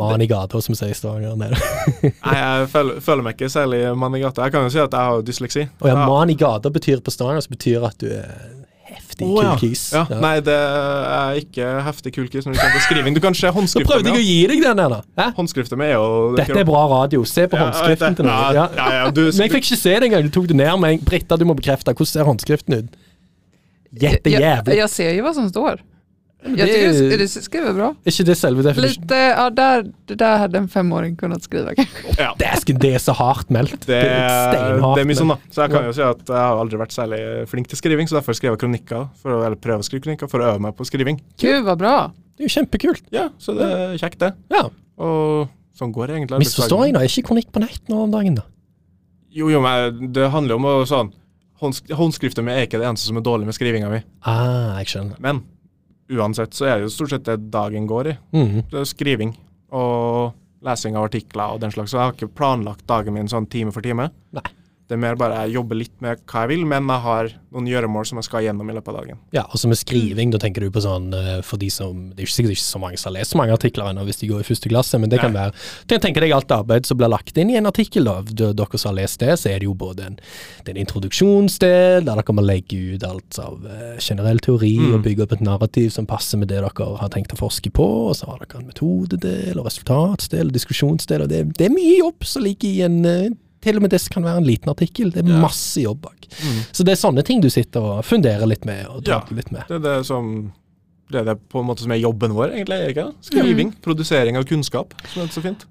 mann 0.00 0.24
i 0.24 0.26
gata, 0.26 0.60
som 0.64 0.72
vi 0.72 0.78
sier 0.80 0.94
i 0.94 0.96
Stavanger? 0.96 1.34
Nei. 1.38 1.50
Nei, 2.26 2.36
jeg 2.38 2.68
føler, 2.72 3.00
føler 3.04 3.26
meg 3.26 3.36
ikke 3.36 3.50
særlig 3.52 3.82
mann 4.00 4.16
i 4.16 4.22
gata. 4.22 4.46
Jeg 4.46 4.54
kan 4.54 4.66
jo 4.66 4.72
si 4.72 4.80
at 4.82 4.94
jeg 4.96 5.10
har 5.12 5.24
dysleksi. 5.26 5.66
Oh, 5.80 5.88
ja, 5.90 5.94
Ja. 5.96 6.06
mann 6.08 6.32
i 6.32 6.36
gata 6.38 6.72
betyr 6.72 7.02
på 7.04 7.12
Stavanger, 7.14 7.44
så 7.44 7.52
betyr 7.52 7.86
at 7.88 7.98
du 8.00 8.08
er 8.10 8.61
heftig 9.12 9.28
Å, 9.28 9.36
ja. 9.44 9.52
kulkis. 9.54 9.82
Ja. 9.94 10.02
Nei, 10.22 10.32
det 10.42 10.56
er 10.56 11.38
ikke 11.42 11.68
heftig 11.86 12.14
kulkis 12.16 12.48
når 12.48 12.56
det 12.56 12.62
kommer 12.64 12.78
til 12.80 12.84
skriving. 12.88 13.14
Du 13.14 13.20
kan 13.22 13.36
se 13.36 13.52
håndskriften 13.58 13.88
prøvde 13.92 14.10
jeg 14.10 14.18
å 14.18 14.24
gi 14.24 14.38
deg 14.50 14.64
den 14.64 14.80
der, 14.82 14.96
da. 14.96 15.00
Hæ? 15.20 15.28
Håndskriften 15.38 15.78
min 15.78 15.90
er 15.90 15.94
jo 15.98 16.08
Dette 16.40 16.58
er 16.64 16.68
bra 16.68 16.82
radio. 16.96 17.22
Se 17.28 17.46
på 17.52 17.60
Ja, 17.60 17.68
håndskriften 17.68 18.18
til 18.18 18.26
noen. 18.26 18.58
Ja. 18.58 18.66
ja, 18.80 18.88
ja, 18.98 19.06
du- 19.14 19.22
Men 19.28 19.44
jeg 19.46 19.54
fikk 19.58 19.68
ikke 19.68 19.80
se 19.84 19.94
det 20.00 20.08
engang. 20.10 20.26
Du 20.26 20.34
tok 20.40 20.48
det 20.50 20.56
ned 20.58 20.74
med 20.82 20.96
en 20.98 21.06
Britta, 21.06 21.36
du 21.38 21.44
må 21.46 21.54
bekrefte. 21.60 21.92
Hvordan 21.94 22.12
ser 22.16 22.26
håndskriften 22.32 22.80
ut? 22.82 23.00
Jettejævlig. 23.92 24.72
Jeg, 24.72 24.78
jag 24.80 24.90
ser 24.90 25.10
jo 25.18 25.24
hva 25.26 25.34
som 25.36 25.48
står. 25.52 25.82
Jag 26.44 26.56
Det 26.56 26.66
tycker 26.66 26.92
du, 26.92 27.08
det, 27.10 27.16
det 27.22 27.28
skriver 27.44 27.72
bra. 27.76 27.88
Er 28.02 28.10
ikke 28.10 28.24
det 28.26 28.34
selve 28.38 28.62
definisjonen? 28.66 29.02
Lite, 29.04 29.18
ja 29.30 29.44
där, 29.50 29.84
det 30.10 30.14
där 30.18 30.38
hade 30.38 30.58
en 30.58 30.68
femåring 30.68 31.16
kunnat 31.16 31.42
skriva 31.46 31.74
kanske. 31.74 32.14
Ja. 32.18 32.32
Dæsken, 32.38 32.78
det 32.82 32.90
er 32.94 32.98
så 32.98 33.12
hardt 33.14 33.50
meldt. 33.54 33.86
Det, 33.86 34.00
det 34.02 35.02
er 35.04 35.06
mye 35.06 35.18
sånn, 35.20 35.30
da. 35.30 35.36
Så 35.54 35.62
jeg 35.62 35.70
kan 35.76 35.86
jo 35.86 35.92
si 35.94 36.02
at 36.02 36.24
jeg 36.26 36.42
har 36.42 36.58
aldri 36.64 36.80
vært 36.82 36.96
særlig 36.96 37.20
flink 37.52 37.70
til 37.70 37.78
skriving, 37.78 38.10
så 38.10 38.18
derfor 38.18 38.34
skrev 38.34 38.56
jeg 38.56 38.62
kronikker, 38.64 39.06
for 39.22 39.36
å, 39.36 39.38
eller 39.46 39.60
prøve 39.62 39.84
å 39.84 39.86
skrive 39.86 40.02
kronikker, 40.08 40.30
for 40.32 40.42
å 40.42 40.50
øve 40.50 40.64
meg 40.66 40.74
på 40.78 40.88
skriving. 40.88 41.20
Gud 41.38 41.62
vad 41.68 41.78
bra. 41.78 41.94
Det 42.34 42.42
er 42.42 42.50
jo 42.50 42.54
kjempekult. 42.58 43.04
Ja, 43.14 43.28
så 43.38 43.54
det 43.60 43.70
er 43.78 43.94
kjekt, 44.02 44.18
det. 44.24 44.32
Ja. 44.50 44.64
Og 44.98 45.46
sånn 45.78 45.94
går 45.94 46.16
egentlig 46.16 46.42
Misforstår 46.42 46.88
jeg 46.88 46.96
da? 46.98 47.04
Er 47.06 47.12
ikke 47.14 47.28
kronikk 47.30 47.52
på 47.54 47.62
nett 47.62 47.86
nå 47.92 48.02
om 48.08 48.10
dagen, 48.12 48.34
da? 48.42 48.48
Jo, 49.32 49.46
jo, 49.48 49.62
men 49.64 50.10
det 50.12 50.26
handler 50.34 50.58
om 50.58 50.66
å 50.68 50.74
sånn 50.90 51.14
håndsk 51.62 51.92
Håndskriften 51.96 52.44
min 52.44 52.58
er 52.58 52.66
ikke 52.66 52.80
det 52.82 52.88
eneste 52.90 53.06
som 53.08 53.16
er 53.20 53.24
dårlig 53.24 53.46
med 53.48 53.54
skrivinga 53.56 53.88
mi, 53.92 54.02
Ah, 54.26 54.74
jeg 54.82 54.90
skjønner. 54.96 55.16
men 55.22 55.44
uansett 56.10 56.54
så 56.56 56.66
er 56.68 56.78
det 56.78 56.88
jo 56.88 56.94
stort 56.94 57.14
sett 57.14 57.26
det 57.28 57.38
dagen 57.52 57.86
går 57.90 58.12
i. 58.12 58.16
Mm. 58.34 58.62
Det 58.70 58.80
er 58.80 58.88
skriving 58.88 59.36
og 59.72 60.32
lesing 60.66 60.96
av 60.98 61.08
artikler 61.08 61.54
og 61.54 61.62
den 61.62 61.72
slags. 61.74 61.92
Så 61.92 61.98
jeg 61.98 62.04
har 62.04 62.16
ikke 62.16 62.34
planlagt 62.38 62.86
dagen 62.90 63.16
min 63.16 63.30
sånn 63.30 63.48
time 63.50 63.74
for 63.74 63.84
time. 63.84 64.10
Nei. 64.36 64.44
Det 64.88 64.96
er 64.96 65.00
mer 65.00 65.14
bare 65.16 65.44
jeg 65.46 65.54
jobber 65.54 65.78
litt 65.78 65.94
med 66.04 66.20
hva 66.28 66.40
jeg 66.42 66.50
vil, 66.50 66.64
men 66.68 66.88
jeg 66.90 67.00
har 67.04 67.28
noen 67.52 67.68
gjøremål 67.68 68.06
som 68.08 68.18
jeg 68.18 68.26
skal 68.26 68.42
gjennom 68.44 68.68
i 68.68 68.74
løpet 68.76 68.88
av 68.92 68.96
dagen. 68.98 69.18
Ja, 69.32 69.44
og 69.48 69.60
så 69.60 69.68
med 69.70 69.78
skriving, 69.80 70.32
da 70.34 70.40
tenker 70.42 70.64
du 70.64 70.70
på 70.74 70.82
sånn 70.84 71.12
eh, 71.16 71.38
for 71.46 71.60
de 71.60 71.68
som 71.72 72.10
Det 72.12 72.24
er 72.24 72.26
jo 72.26 72.32
sikkert 72.32 72.56
ikke 72.56 72.64
så 72.64 72.80
mange 72.82 72.98
som 73.00 73.10
har 73.12 73.18
lest 73.20 73.32
så 73.32 73.38
mange 73.40 73.54
artikler 73.56 73.88
ennå 73.92 74.04
hvis 74.08 74.20
de 74.20 74.28
går 74.28 74.42
i 74.42 74.48
første 74.48 74.68
klasse, 74.72 74.98
men 75.00 75.12
det 75.12 75.20
kan 75.22 75.32
Nei. 75.32 75.46
være 75.46 75.54
til 75.86 75.96
kan 75.96 76.04
tenke 76.06 76.24
deg 76.24 76.34
alt 76.36 76.52
arbeid 76.52 76.88
som 76.88 76.98
blir 77.00 77.12
lagt 77.12 77.36
inn 77.40 77.52
i 77.52 77.56
en 77.60 77.68
artikkel, 77.70 78.04
da. 78.08 78.18
Dere 78.52 78.78
som 78.80 78.90
har 78.92 78.98
lest 79.00 79.20
det, 79.22 79.36
så 79.40 79.48
er 79.52 79.62
det 79.62 79.68
jo 79.70 79.74
både 79.78 80.06
en, 80.10 80.18
det 80.64 80.72
er 80.72 80.76
en 80.76 80.82
introduksjonsdel, 80.84 82.04
der 82.08 82.20
dere 82.20 82.34
må 82.36 82.44
legge 82.44 82.78
ut 82.96 83.04
alt 83.06 83.38
av 83.42 83.66
eh, 83.68 83.96
generell 84.02 84.40
teori 84.42 84.72
Mm. 84.82 84.94
og 84.96 85.02
bygge 85.04 85.22
opp 85.26 85.32
et 85.36 85.42
narrativ 85.44 85.90
som 85.92 86.06
passer 86.08 86.38
med 86.40 86.48
det 86.48 86.58
dere 86.62 86.86
har 86.98 87.10
tenkt 87.12 87.34
å 87.34 87.38
forske 87.38 87.70
på, 87.74 87.84
og 88.08 88.16
så 88.16 88.26
har 88.30 88.40
dere 88.40 88.60
en 88.60 88.66
metodedel 88.70 89.60
og 89.60 89.66
resultatsdel 89.68 90.48
og 90.48 90.54
diskusjonsdel, 90.56 91.22
og 91.26 91.28
det, 91.30 91.42
det 91.58 91.66
er 91.68 91.74
mye 91.74 91.98
jobb 91.98 92.24
som 92.26 92.42
ligger 92.42 92.68
i 92.68 92.82
en 92.86 92.98
eh, 93.06 93.28
til 93.62 93.76
og 93.78 93.82
med 93.82 93.90
det 93.94 94.02
kan 94.10 94.24
være 94.26 94.36
en 94.42 94.44
liten 94.48 94.68
artikkel. 94.72 95.12
Det 95.14 95.24
er 95.24 95.28
Ja. 95.30 95.38
masse 95.40 95.80
jobb 95.80 96.00
bak. 96.02 96.26
Så 96.72 96.84
det 96.84 96.92
er 96.96 97.00
sånne 97.00 97.22
ting 97.24 97.40
du 97.40 97.48
sitter 97.50 97.80
og 97.80 98.04
funderer 98.04 98.46
litt 98.46 98.64
med 98.66 98.86
og 98.88 99.06
Ja. 99.06 99.22
litt 99.30 99.50
med. 99.52 99.64
Det 99.68 99.76
er 99.76 99.84
det 99.98 100.06
som 100.06 100.52
det 101.10 101.20
er 101.20 101.24
det 101.34 101.48
på 101.50 101.60
en 101.60 101.66
måte 101.66 101.80
som 101.80 101.90
er 101.92 101.96
jobben 102.00 102.32
vår, 102.32 102.52
egentlig. 102.54 102.88
ikke 102.96 103.12
Skriving. 103.20 103.42
Skriving. 103.44 103.72
Produsering 103.82 104.36
av 104.38 104.44
kunnskap, 104.44 104.94
som 105.12 105.22
er 105.22 105.26
så 105.28 105.42
fint. 105.42 105.66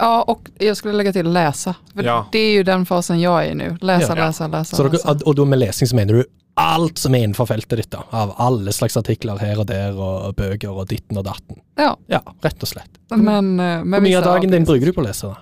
Ja, 0.00 0.22
og 0.26 0.48
jeg 0.58 0.74
skulle 0.76 0.94
legge 0.96 1.12
til 1.12 1.26
lese. 1.26 1.74
For 1.94 2.02
Ja. 2.02 2.24
Det 2.32 2.40
er 2.40 2.56
jo 2.58 2.62
den 2.64 2.86
fasen 2.86 3.20
jeg 3.20 3.28
er 3.30 3.50
i 3.50 3.54
nå. 3.54 3.76
Lese, 3.82 4.08
Ja. 4.16 4.26
lese, 4.26 4.48
lese. 4.50 4.74
Så 4.76 4.90
dere, 4.90 5.22
og 5.26 5.36
da 5.36 5.44
med 5.44 5.58
lesing 5.58 5.86
så 5.88 5.94
mener 5.94 6.22
du 6.22 6.24
alt 6.56 6.98
som 6.98 7.14
er 7.14 7.26
innenfor 7.26 7.46
feltet 7.46 7.76
ditt, 7.76 7.90
da. 7.90 8.02
Av 8.10 8.34
alle 8.38 8.70
slags 8.72 8.96
artikler 8.96 9.38
her 9.38 9.58
og 9.60 9.66
der, 9.66 9.92
og 9.92 10.34
bøker 10.36 10.70
og 10.74 10.88
ditten 10.88 11.18
og 11.18 11.24
datten. 11.26 11.60
Ja, 11.76 11.94
Ja, 12.08 12.20
rett 12.42 12.62
og 12.62 12.68
slett. 12.68 12.88
men 13.10 13.56
men 13.56 13.84
Hvor 13.84 14.00
mye 14.00 14.16
av 14.16 14.24
dagen 14.24 14.50
din 14.50 14.64
bruker 14.64 14.86
du 14.86 14.92
på 14.92 15.02
å 15.02 15.06
lese? 15.06 15.22
da? 15.28 15.36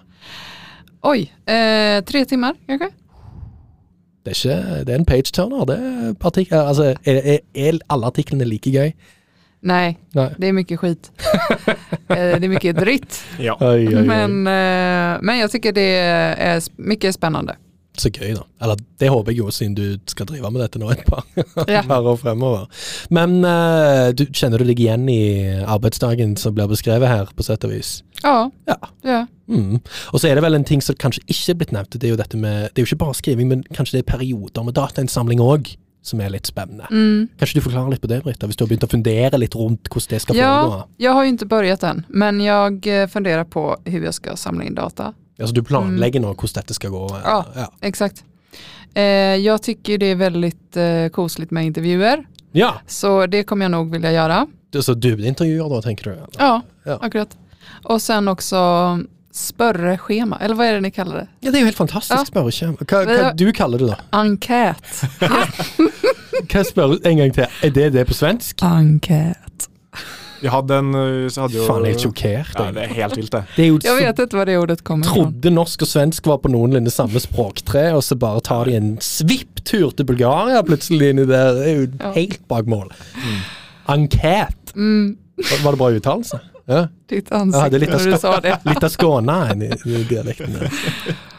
Oj, 1.06 1.28
eh, 1.46 2.00
tre 2.06 2.24
timer, 2.24 2.56
kanskje? 2.66 2.90
Det 4.26 4.34
er 4.34 4.38
ikke 4.38 4.84
Det 4.84 4.92
er 4.94 4.98
en 4.98 5.04
page 5.04 5.32
turner. 5.32 5.64
Det 5.64 5.76
er 5.78 6.14
partik 6.20 6.50
altså, 6.52 6.94
er, 7.04 7.20
er, 7.24 7.38
er 7.54 7.78
alle 7.88 8.06
artiklene 8.06 8.44
like 8.44 8.70
gøy? 8.70 8.90
Nei, 9.62 9.96
Nei. 10.14 10.28
det 10.38 10.48
er 10.48 10.52
mye 10.54 10.76
skit. 10.78 11.08
eh, 12.14 12.34
det 12.38 12.44
er 12.46 12.52
mye 12.52 12.74
dritt. 12.76 13.22
Ja. 13.42 13.56
Oi, 13.60 13.86
oi, 13.88 13.94
oi. 13.94 14.04
Men, 14.06 14.36
eh, 14.46 15.16
men 15.22 15.40
jeg 15.40 15.50
syns 15.50 15.72
det 15.74 15.88
er 15.88 16.68
mye 16.78 17.12
spennende. 17.14 17.56
Så 17.98 18.12
gøy, 18.14 18.36
da. 18.36 18.44
Eller 18.62 18.78
det 19.00 19.08
håper 19.10 19.32
jeg 19.32 19.40
jo, 19.40 19.48
siden 19.50 19.74
du 19.74 19.96
skal 20.06 20.28
drive 20.28 20.50
med 20.54 20.62
dette 20.62 20.78
nå 20.78 20.90
et 20.94 21.02
par, 21.08 21.24
Ja. 21.66 21.82
par 21.82 22.06
år 22.06 22.18
fremover. 22.20 22.68
Men 23.10 23.40
eh, 23.42 24.12
du, 24.14 24.28
kjenner 24.30 24.62
du 24.62 24.68
deg 24.68 24.78
igjen 24.84 25.08
i 25.10 25.18
arbeidsdagen 25.66 26.36
som 26.38 26.54
blir 26.54 26.70
beskrevet 26.70 27.10
her, 27.10 27.32
på 27.34 27.42
sett 27.46 27.66
og 27.66 27.74
vis? 27.74 27.96
Ja, 28.24 28.50
Ja. 28.66 28.76
ja. 29.04 29.26
Mm. 29.48 29.80
Og 30.12 30.20
så 30.20 30.28
er 30.28 30.34
det 30.36 30.42
vel 30.44 30.54
en 30.58 30.64
ting 30.64 30.82
som 30.84 30.94
kanskje 31.00 31.22
ikke 31.26 31.50
er 31.54 31.54
blitt 31.60 31.70
nevnt. 31.72 31.90
Det 31.96 32.04
er 32.04 32.10
jo 32.12 32.16
dette 32.20 32.36
med 32.36 32.68
Det 32.74 32.82
er 32.82 32.84
jo 32.84 32.88
ikke 32.94 33.04
bare 33.06 33.14
skriving, 33.16 33.48
men 33.48 33.62
kanskje 33.72 33.96
det 33.98 34.02
er 34.04 34.10
perioder 34.18 34.64
med 34.66 34.74
datainnsamling 34.76 35.40
òg, 35.40 35.70
som 36.02 36.20
er 36.20 36.30
litt 36.30 36.46
spennende. 36.46 36.86
Mm. 36.90 37.28
Kanskje 37.40 37.54
du 37.58 37.64
forklarer 37.64 37.90
litt 37.94 38.00
på 38.02 38.08
det, 38.08 38.22
Britta, 38.24 38.46
hvis 38.46 38.56
du 38.56 38.64
har 38.64 38.68
begynt 38.68 38.84
å 38.84 38.90
fundere 38.92 39.38
litt 39.40 39.54
rundt 39.56 39.88
hvordan 39.88 40.08
det 40.10 40.20
skal 40.22 40.36
Ja, 40.36 40.50
foregå? 40.64 40.84
Jeg 40.98 41.12
har 41.12 41.24
jo 41.24 41.32
ikke 41.32 41.48
begynt 41.48 41.82
än, 41.88 42.04
men 42.08 42.40
jeg 42.40 43.08
funderer 43.10 43.44
på 43.44 43.64
hvordan 43.84 44.04
jeg 44.10 44.14
skal 44.14 44.36
samle 44.36 44.66
inn 44.66 44.74
data. 44.76 45.12
Altså 45.38 45.54
du 45.54 45.62
planlegger 45.62 46.20
nå 46.20 46.34
hvordan 46.34 46.54
dette 46.62 46.74
skal 46.74 46.90
gå? 46.90 47.04
Mm. 47.08 47.22
Ja. 47.24 47.38
ja. 47.56 47.68
Exakt. 47.82 48.24
Eh, 48.94 49.36
jag 49.44 49.62
tycker 49.62 49.98
det 49.98 50.12
er 50.12 50.16
veldig 50.16 50.52
eh, 50.76 51.08
koselig 51.14 51.50
med 51.52 51.66
intervjuer, 51.70 52.24
ja. 52.52 52.74
så 52.86 53.26
det 53.30 53.44
kommer 53.46 53.64
jeg 53.68 53.70
nog 53.76 53.90
vilja 53.92 54.10
gjøre 54.12 54.46
Så 54.72 54.72
du 54.72 54.82
Så 54.82 54.94
dubbelintervjuer 54.94 55.68
da, 55.68 55.80
tenker 55.84 56.04
du? 56.04 56.10
eller? 56.12 56.28
Ja, 56.38 56.62
Ja. 56.84 56.98
akkurat. 57.00 57.36
Och 57.84 58.02
sen 58.02 58.28
också 58.28 58.58
spørreskjema, 59.38 60.38
eller 60.42 60.54
hva 60.58 60.64
er 60.66 60.72
det 60.78 60.82
ni 60.82 60.90
kaller 60.90 61.20
det? 61.20 61.26
Ja, 61.44 61.50
det 61.50 61.58
er 61.58 61.60
jo 61.60 61.68
helt 61.70 61.76
fantastisk 61.78 62.18
Ja. 62.18 62.24
spørreskjema. 62.26 62.76
Hva, 62.88 63.02
hva 63.06 63.32
du 63.36 63.52
kaller 63.52 63.78
det 63.78 63.88
da? 63.92 63.98
Enkät. 64.18 64.88
Hva 66.48 66.64
spør 66.70 66.96
en 67.06 67.16
gang 67.22 67.34
til? 67.36 67.46
Er 67.62 67.70
det 67.70 67.92
det 67.94 68.06
på 68.08 68.16
svensk? 68.18 68.62
Enkät. 68.66 69.68
Vi 70.40 70.46
hadde 70.48 70.76
en 70.78 70.90
uh, 70.94 71.28
så 71.34 71.42
hadde 71.46 71.56
jo 71.58 71.64
Faen, 71.66 71.84
jeg 71.86 71.94
er 71.96 72.02
sjokkert. 72.02 72.52
Ja, 72.58 72.64
jeg. 72.68 72.74
det 72.74 72.82
er 72.84 72.92
helt 72.94 73.16
vilt, 73.18 73.32
det. 73.34 73.40
Det 73.56 73.64
er 73.64 73.68
jo 73.68 73.78
jeg 73.82 73.96
vet 73.98 74.20
ikke 74.26 74.38
hva 74.38 74.44
det 74.46 74.58
ordet 74.58 74.82
kommer 74.86 75.06
fra. 75.08 75.14
trodde 75.14 75.50
norsk 75.50 75.82
og 75.82 75.88
svensk 75.90 76.26
var 76.30 76.38
på 76.44 76.50
noenlunde 76.52 76.90
samme 76.94 77.18
språktre, 77.22 77.88
og 77.94 78.02
så 78.06 78.14
bare 78.18 78.40
tar 78.46 78.64
de 78.70 78.76
en 78.78 78.92
svipptur 79.02 79.90
til 79.98 80.06
Bulgaria 80.06 80.62
plutselig 80.62 81.10
inni 81.14 81.26
der. 81.26 81.54
Det 81.58 81.66
er 81.66 81.74
jo 81.80 81.88
Ja. 82.00 82.12
helt 82.14 82.40
bak 82.48 82.66
mål. 82.70 82.92
Enkät. 83.88 84.74
Mm, 84.76 85.16
Var- 85.38 85.62
Var 85.64 85.72
det 85.72 85.78
bra 85.78 85.90
uttalelse? 85.90 86.40
Ja. 86.68 86.88
ditt 87.08 87.26
Ja, 87.30 87.66
är 87.66 87.70
lite 87.70 87.96
när 87.96 88.10
du 88.10 88.18
sa 88.18 88.40
det. 88.40 88.58
Litt 88.64 88.84
av 88.84 88.88
Skåne 88.88 89.54
i, 89.54 89.90
i 89.90 90.02
dialekten. 90.04 90.58
Ja. 90.60 90.68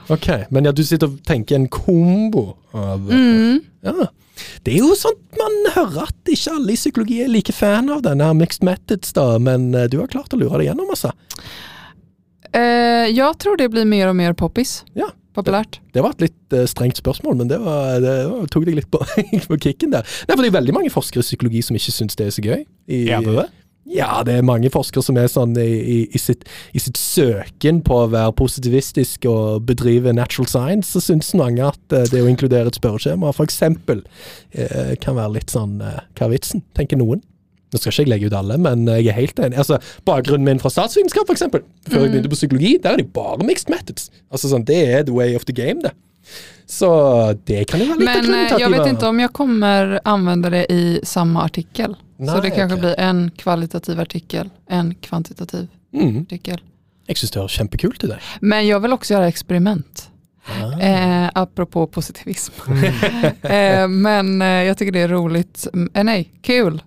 Ok, 0.07 0.29
men 0.49 0.65
ja, 0.65 0.71
du 0.71 0.81
sitter 0.83 1.05
og 1.05 1.19
tenker 1.23 1.55
en 1.55 1.67
kombo 1.69 2.57
av 2.73 3.11
Mm. 3.11 3.59
Ja. 3.85 4.07
Det 4.63 4.73
er 4.73 4.79
jo 4.81 4.95
sånt 4.97 5.37
man 5.37 5.57
hører 5.75 6.07
at 6.07 6.31
ikke 6.31 6.55
alle 6.55 6.73
i 6.73 6.79
psykologi 6.79 7.19
er 7.21 7.29
like 7.29 7.53
fan 7.53 7.91
av 7.93 8.01
denne 8.07 8.31
mixed 8.39 8.65
methods, 8.65 9.13
da, 9.13 9.37
men 9.37 9.69
eh, 9.75 9.85
du 9.91 9.99
har 9.99 10.09
klart 10.09 10.33
å 10.33 10.39
lure 10.39 10.61
deg 10.61 10.71
gjennom, 10.71 10.89
altså. 10.89 11.11
Eh, 12.49 13.11
jeg 13.11 13.37
tror 13.43 13.59
det 13.59 13.69
blir 13.69 13.85
mer 13.85 14.09
og 14.09 14.17
mer 14.17 14.33
poppis. 14.33 14.79
Ja. 14.97 15.11
Populært. 15.37 15.77
Det 15.93 16.01
var 16.01 16.15
et 16.15 16.23
litt 16.25 16.55
eh, 16.57 16.65
strengt 16.67 16.97
spørsmål, 16.97 17.37
men 17.43 17.51
det, 17.51 17.59
var, 17.61 17.99
det 18.01 18.15
var, 18.31 18.47
tok 18.49 18.65
deg 18.65 18.79
litt 18.79 18.89
på, 18.89 19.03
på 19.51 19.59
kicken 19.61 19.93
der. 19.93 20.07
Nei, 20.25 20.33
for 20.33 20.41
det 20.41 20.49
er 20.49 20.57
veldig 20.57 20.75
mange 20.75 20.93
forskere 20.93 21.21
i 21.21 21.27
psykologi 21.27 21.61
som 21.67 21.77
ikke 21.77 21.93
syns 21.93 22.17
det 22.17 22.25
er 22.25 22.33
så 22.33 22.43
gøy. 22.43 22.63
I, 22.89 23.03
det 23.05 23.35
det? 23.37 23.45
Ja, 23.89 24.21
det 24.25 24.35
er 24.37 24.45
mange 24.45 24.69
forskere 24.69 25.01
som 25.01 25.17
er 25.17 25.29
sånn 25.31 25.55
i, 25.57 26.03
i, 26.05 26.19
sitt, 26.21 26.45
i 26.77 26.81
sitt 26.81 26.97
søken 26.99 27.81
på 27.85 28.03
å 28.03 28.09
være 28.11 28.35
positivistisk 28.37 29.25
og 29.29 29.65
bedrive 29.69 30.13
natural 30.13 30.49
science, 30.49 30.91
så 30.93 31.01
syns 31.01 31.31
mange 31.37 31.65
at 31.65 31.95
eh, 31.95 32.05
det 32.11 32.21
å 32.21 32.29
inkludere 32.29 32.69
et 32.69 32.77
spørreskjema 32.77 33.33
f.eks. 33.33 33.61
Eh, 33.65 34.93
kan 35.01 35.17
være 35.17 35.39
litt 35.39 35.53
sånn 35.53 35.79
eh, 35.81 36.03
Hva 36.13 36.27
er 36.27 36.35
vitsen, 36.35 36.61
tenker 36.77 37.01
noen. 37.01 37.23
Nå 37.69 37.77
skal 37.77 37.91
ikke 37.91 38.05
jeg 38.05 38.11
legge 38.11 38.29
ut 38.29 38.37
alle, 38.37 38.57
men 38.61 38.85
jeg 38.89 39.09
er 39.11 39.17
helt 39.17 39.41
enig. 39.45 39.57
Altså, 39.61 39.77
Bakgrunnen 40.05 40.45
min 40.45 40.61
fra 40.61 40.71
statsvitenskap, 40.73 41.29
f.eks., 41.29 41.49
før 41.49 42.05
jeg 42.05 42.13
begynte 42.13 42.31
på 42.31 42.37
psykologi, 42.39 42.75
der 42.81 42.95
er 42.95 43.01
det 43.01 43.11
bare 43.13 43.45
mixed 43.45 43.69
methods. 43.73 44.09
Altså 44.33 44.49
sånn, 44.53 44.65
Det 44.69 44.79
er 44.89 45.05
the 45.05 45.13
way 45.13 45.37
of 45.37 45.45
the 45.49 45.53
game, 45.53 45.81
det. 45.85 45.93
Så 46.69 46.89
det 47.49 47.63
kan 47.69 47.81
jo 47.81 47.89
være 47.89 48.03
litt 48.03 48.29
Men 48.29 48.59
jeg 48.61 48.73
vet 48.73 48.91
ikke 48.91 49.09
om 49.09 49.21
jeg 49.21 49.33
kommer 49.33 49.95
anvende 50.05 50.51
det 50.53 50.65
i 50.69 50.83
samma 51.05 51.47
artikel. 52.19 52.35
så 52.35 52.41
det 52.41 52.49
kanske 52.49 52.75
okay. 52.77 52.79
blir 52.79 52.99
en 52.99 53.31
kvalitativ 53.31 53.99
artikel, 53.99 54.49
en 54.69 54.95
kvantitativ 54.95 55.67
mm, 55.93 56.21
artikel. 56.21 56.61
Jeg 57.07 57.17
syns 57.17 57.31
det 57.31 57.39
var 57.39 57.47
kjempekult 57.47 58.01
det. 58.01 58.19
Men 58.41 58.67
jag 58.67 58.79
vill 58.79 58.93
också 58.93 59.13
göra 59.13 59.27
experiment. 59.27 60.09
Ah. 60.45 60.79
Eh, 60.79 61.29
apropå 61.35 61.87
positivism. 61.87 62.53
eh, 63.41 63.87
men 63.87 64.41
eh, 64.41 64.47
jag 64.47 64.77
tycker 64.77 64.91
det 64.91 64.99
är 64.99 65.07
roligt, 65.07 65.67
eh, 65.93 66.03
nej, 66.03 66.29
kul, 66.41 66.81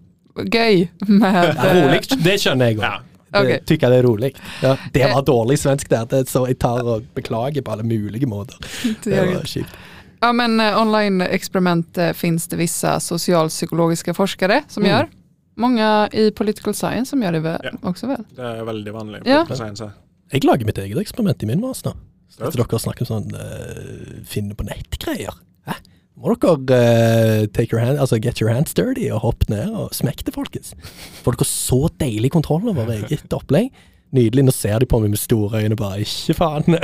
gøy 0.45 0.89
med... 1.07 1.55
Ja, 1.57 1.67
eh, 1.67 1.87
rolig, 1.87 2.01
det 2.19 2.39
skjønner 2.39 2.67
jeg 2.71 2.79
òg. 2.79 2.85
Ja. 2.85 2.93
Det 2.99 3.09
Ok. 3.33 3.65
Tykker 3.65 3.91
det 3.91 3.97
er 3.97 4.03
rolig. 4.03 4.35
Ja, 4.61 4.77
det 4.93 5.07
var 5.09 5.23
dårlig 5.25 5.57
svensk 5.59 5.89
der, 5.89 6.05
det, 6.05 6.27
så 6.29 6.45
jeg 6.51 6.59
tar 6.61 6.85
og 6.85 7.07
beklager 7.17 7.63
på 7.65 7.73
alle 7.73 7.83
mulige 7.83 8.27
måter. 8.29 8.59
det 9.05 9.23
var 9.35 9.47
kjipt. 9.49 9.73
Ja 10.21 10.33
men 10.33 10.61
eh, 10.61 10.81
online-experiment 10.81 11.99
eh, 11.99 12.13
finns 12.13 12.49
det 12.49 12.57
vissa 12.57 13.01
socialpsykologiska 13.01 14.15
forskare 14.15 14.63
som 14.69 14.83
Mm. 14.83 14.91
gör. 14.93 15.09
Många 15.55 16.09
i 16.13 16.31
political 16.31 16.75
science 16.75 17.11
som 17.11 17.23
gör 17.23 17.33
det 17.33 17.41
väl, 17.41 17.61
Ja. 17.63 17.71
också 17.83 18.07
väl. 18.07 18.25
Det 18.37 18.43
er 18.43 18.65
veldig 18.65 18.93
vanlig. 18.93 19.23
Ja. 19.25 19.47
science. 19.47 19.91
Jeg 20.33 20.45
lager 20.45 20.65
mitt 20.67 20.79
eget 20.79 20.99
eksperiment 20.99 21.43
i 21.43 21.47
min 21.47 21.61
master. 21.61 21.93
Etter 22.41 22.63
dere 22.63 22.79
snakker 22.81 23.05
om 23.05 23.11
sånn 23.11 23.35
uh, 23.37 24.25
finne 24.25 24.57
på 24.57 24.65
nettgreier. 24.65 25.35
Hæ? 25.69 25.77
Må 26.17 26.33
dere 26.41 26.57
uh, 26.57 27.47
take 27.53 27.73
your 27.75 27.85
hand, 27.85 28.01
altså 28.01 28.17
get 28.17 28.41
your 28.41 28.53
hands 28.53 28.73
dirty 28.73 29.11
og 29.13 29.21
hoppe 29.27 29.51
ned 29.53 29.69
og 29.77 29.93
smekk 29.93 30.25
det, 30.25 30.33
folkens. 30.35 30.73
Får 31.25 31.37
dere 31.37 31.49
så 31.51 31.83
deilig 32.01 32.33
kontroll 32.33 32.65
over 32.73 32.89
eget 32.97 33.37
opplegg. 33.37 33.69
Nydelig. 34.13 34.45
Nå 34.45 34.53
ser 34.53 34.81
de 34.81 34.89
på 34.89 34.99
meg 35.01 35.13
med 35.13 35.21
store 35.21 35.63
øyne 35.65 35.77
bare 35.77 36.03
ikke 36.05 36.35
faen. 36.37 36.77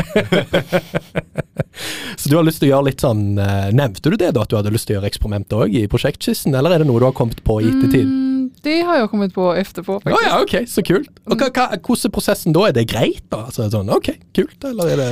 så 2.20 2.30
du 2.30 2.36
har 2.36 2.46
lyst 2.46 2.62
til 2.62 2.70
å 2.70 2.72
gjøre 2.74 2.88
litt 2.88 3.04
sånn 3.04 3.36
uh, 3.36 3.68
Nevnte 3.76 4.08
du 4.08 4.16
det, 4.16 4.32
da, 4.36 4.44
at 4.44 4.52
du 4.52 4.56
hadde 4.56 4.72
lyst 4.72 4.88
til 4.88 4.96
å 4.96 4.98
gjøre 4.98 5.10
eksperimentet 5.12 5.56
òg 5.56 5.76
i 5.76 5.84
prosjektskissen, 5.92 6.56
eller 6.56 6.72
er 6.76 6.84
det 6.84 6.88
noe 6.88 7.00
du 7.00 7.08
har 7.08 7.16
kommet 7.16 7.40
på 7.44 7.60
i 7.60 7.68
ettertid? 7.68 8.08
Mm, 8.08 8.27
det 8.64 8.76
har 8.86 8.98
jeg 8.98 9.08
kommet 9.12 9.34
på 9.34 9.46
etterpå. 9.54 9.98
faktisk. 10.00 10.16
faktiskt. 10.16 10.30
ja, 10.30 10.42
ok, 10.42 10.68
så 10.68 10.84
kult. 10.86 11.10
Og 11.26 11.36
hva, 11.36 11.48
hva, 11.48 11.66
hvordan 11.76 12.08
er 12.08 12.12
prosessen 12.14 12.56
da? 12.56 12.64
Er 12.68 12.76
det 12.76 12.84
greit, 12.90 13.24
da? 13.32 13.44
Altså, 13.48 13.66
sånn, 13.72 13.90
ok, 13.92 14.10
kult, 14.36 14.58
eller 14.68 14.92
er 14.92 15.02
det 15.02 15.08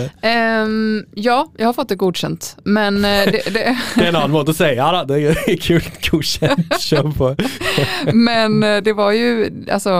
um, 0.66 1.02
ja, 1.14 1.38
jeg 1.58 1.68
har 1.68 1.74
fått 1.76 1.92
det 1.92 1.98
godkjent, 2.00 2.52
Men 2.64 3.00
uh, 3.04 3.24
det, 3.30 3.42
det, 3.54 3.64
Det 3.96 4.04
er 4.04 4.10
en 4.10 4.20
annen 4.20 4.34
måte 4.34 4.54
å 4.54 4.56
si 4.56 4.70
ja 4.76 4.90
da, 4.94 5.02
det 5.08 5.20
er 5.32 5.42
kult, 5.66 5.98
godkjent, 6.08 6.76
kjør 6.82 7.10
på. 7.16 7.32
men 8.28 8.60
uh, 8.64 8.78
det 8.84 8.96
var 8.96 9.14
jo 9.16 9.50
Altså 9.66 9.98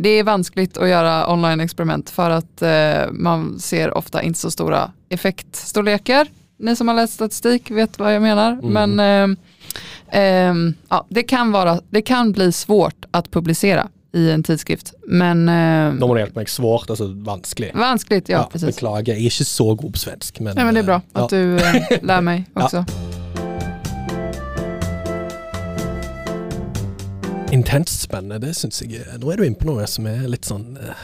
det 0.00 0.14
er 0.16 0.24
vanskelig 0.24 0.70
å 0.80 0.86
gjøre 0.88 1.14
online-experiment 1.28 2.08
for 2.14 2.32
at 2.38 2.62
uh, 2.64 3.12
man 3.12 3.58
ser 3.60 3.92
ofte 3.98 4.22
ikke 4.24 4.40
så 4.40 4.52
store 4.54 4.86
effektstorleker. 5.12 6.30
Ni 6.64 6.72
som 6.76 6.88
har 6.88 7.02
lest 7.02 7.18
statistik 7.18 7.68
vet 7.76 7.98
hva 8.00 8.14
jeg 8.14 8.22
mener. 8.24 8.56
Mm. 8.64 8.78
Men 8.78 9.36
ehm, 10.12 10.74
ja, 10.90 11.06
det, 11.08 11.22
kan 11.22 11.52
vara, 11.52 11.80
det 11.90 12.02
kan 12.02 12.32
bli 12.32 12.52
svårt 12.52 13.04
att 13.10 13.30
publicera 13.30 13.88
i 14.12 14.30
en 14.30 14.42
tidskrift. 14.42 14.92
Men 15.06 15.48
eh, 15.48 15.92
Nå 15.94 16.06
må 16.06 16.14
du 16.14 16.20
hjelpe 16.20 16.40
meg. 16.40 16.48
Svårt, 16.50 16.90
altså 16.90 17.06
vanskelig. 17.14 17.70
vanskligt, 17.74 18.28
ja, 18.28 18.42
precis. 18.52 18.74
Beklager, 18.76 19.12
jeg 19.14 19.22
er 19.22 19.30
ikke 19.30 19.44
så 19.46 19.68
god 19.74 19.92
på 19.92 19.98
svensk. 19.98 20.40
Men, 20.40 20.56
Nej, 20.56 20.64
men 20.64 20.74
det 20.74 20.80
är 20.80 20.84
bra 20.84 21.00
ja. 21.12 21.24
att 21.24 21.30
du 21.30 21.56
eh, 21.56 22.02
lär 22.02 22.20
mig 22.20 22.44
Ja. 22.54 22.84
Intenst 27.52 28.00
spennende, 28.00 28.38
det 28.46 28.54
syns 28.54 28.82
jeg. 28.82 28.92
er- 29.00 29.18
Nå 29.18 29.32
er 29.32 29.36
du 29.36 29.44
inne 29.46 29.58
på 29.58 29.66
noe 29.66 29.86
som 29.90 30.06
er 30.06 30.26
litt 30.30 30.46
sånn 30.46 30.76
eh, 30.78 30.94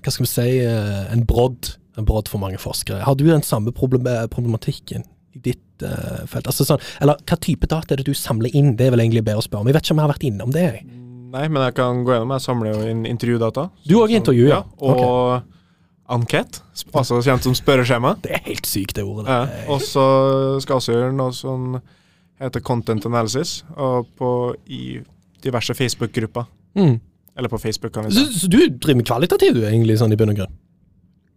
Hva 0.00 0.12
skal 0.14 0.24
vi 0.24 0.30
si 0.30 0.46
eh, 0.64 1.12
En 1.12 1.24
brodd. 1.28 1.74
En 2.00 2.04
brodd 2.08 2.28
for 2.28 2.38
mange 2.40 2.58
forskere. 2.60 3.02
Har 3.04 3.14
du 3.16 3.24
den 3.28 3.42
samme 3.44 3.72
problem 3.72 4.28
problematikken 4.32 5.04
i 5.36 5.38
ditt 5.50 5.60
eh, 5.60 5.65
felt? 5.82 6.46
Altså 6.46 6.64
sånn, 6.68 6.84
eller 7.04 7.18
hva 7.26 7.38
type 7.42 7.68
data 7.70 7.94
er 7.94 8.00
det 8.00 8.06
du 8.08 8.14
samler 8.16 8.54
inn? 8.56 8.76
Det 8.78 8.88
er 8.88 8.94
vel 8.94 9.04
egentlig 9.04 9.24
bedre 9.26 9.42
å 9.42 9.46
spørre 9.46 9.64
om. 9.64 9.70
Jeg 9.70 9.76
vet 9.76 9.86
ikke 9.86 9.96
om 9.96 10.00
jeg 10.00 10.08
har 10.08 10.14
vært 10.14 10.28
innom 10.30 10.54
det. 10.54 10.64
jeg. 10.68 10.86
Nei, 11.36 11.48
men 11.50 11.62
jeg 11.66 11.76
kan 11.76 12.04
gå 12.06 12.14
gjennom. 12.14 12.32
Jeg 12.36 12.44
samler 12.46 12.72
jo 12.72 12.88
inn 12.92 13.04
intervjudata. 13.08 13.68
Du 13.84 13.98
også 13.98 14.20
intervjuer? 14.20 14.54
intervju, 14.54 14.54
ja. 14.54 14.62
Og 14.80 16.16
anket, 16.16 16.60
altså 16.94 17.18
kjent 17.24 17.46
som 17.46 17.54
spørreskjema. 17.56 18.14
Det 18.22 18.36
er 18.38 18.42
helt 18.46 18.68
sykt, 18.68 18.94
det 18.96 19.04
ordet. 19.04 19.26
Ja. 19.26 19.66
Og 19.72 19.82
så 19.82 20.06
skal 20.62 20.78
også 20.78 20.94
gjøre 20.94 21.14
noe 21.16 21.34
som 21.34 21.80
heter 22.42 22.62
content 22.64 23.06
analysis, 23.08 23.62
og 23.76 24.08
på, 24.18 24.30
i 24.68 25.00
diverse 25.44 25.74
Facebook-grupper. 25.74 26.46
Mm. 26.76 26.98
Eller 27.36 27.52
på 27.52 27.58
Facebook, 27.58 27.92
kan 27.92 28.06
vi 28.06 28.14
si. 28.14 28.26
så 28.40 28.48
du 28.48 28.58
driver 28.68 29.00
med 29.00 29.08
kvalitativ, 29.08 29.56
du, 29.56 29.64
egentlig, 29.66 29.98
sånn 30.00 30.14
i 30.14 30.20
bunn 30.20 30.32
og 30.32 30.40
grunn? 30.40 30.54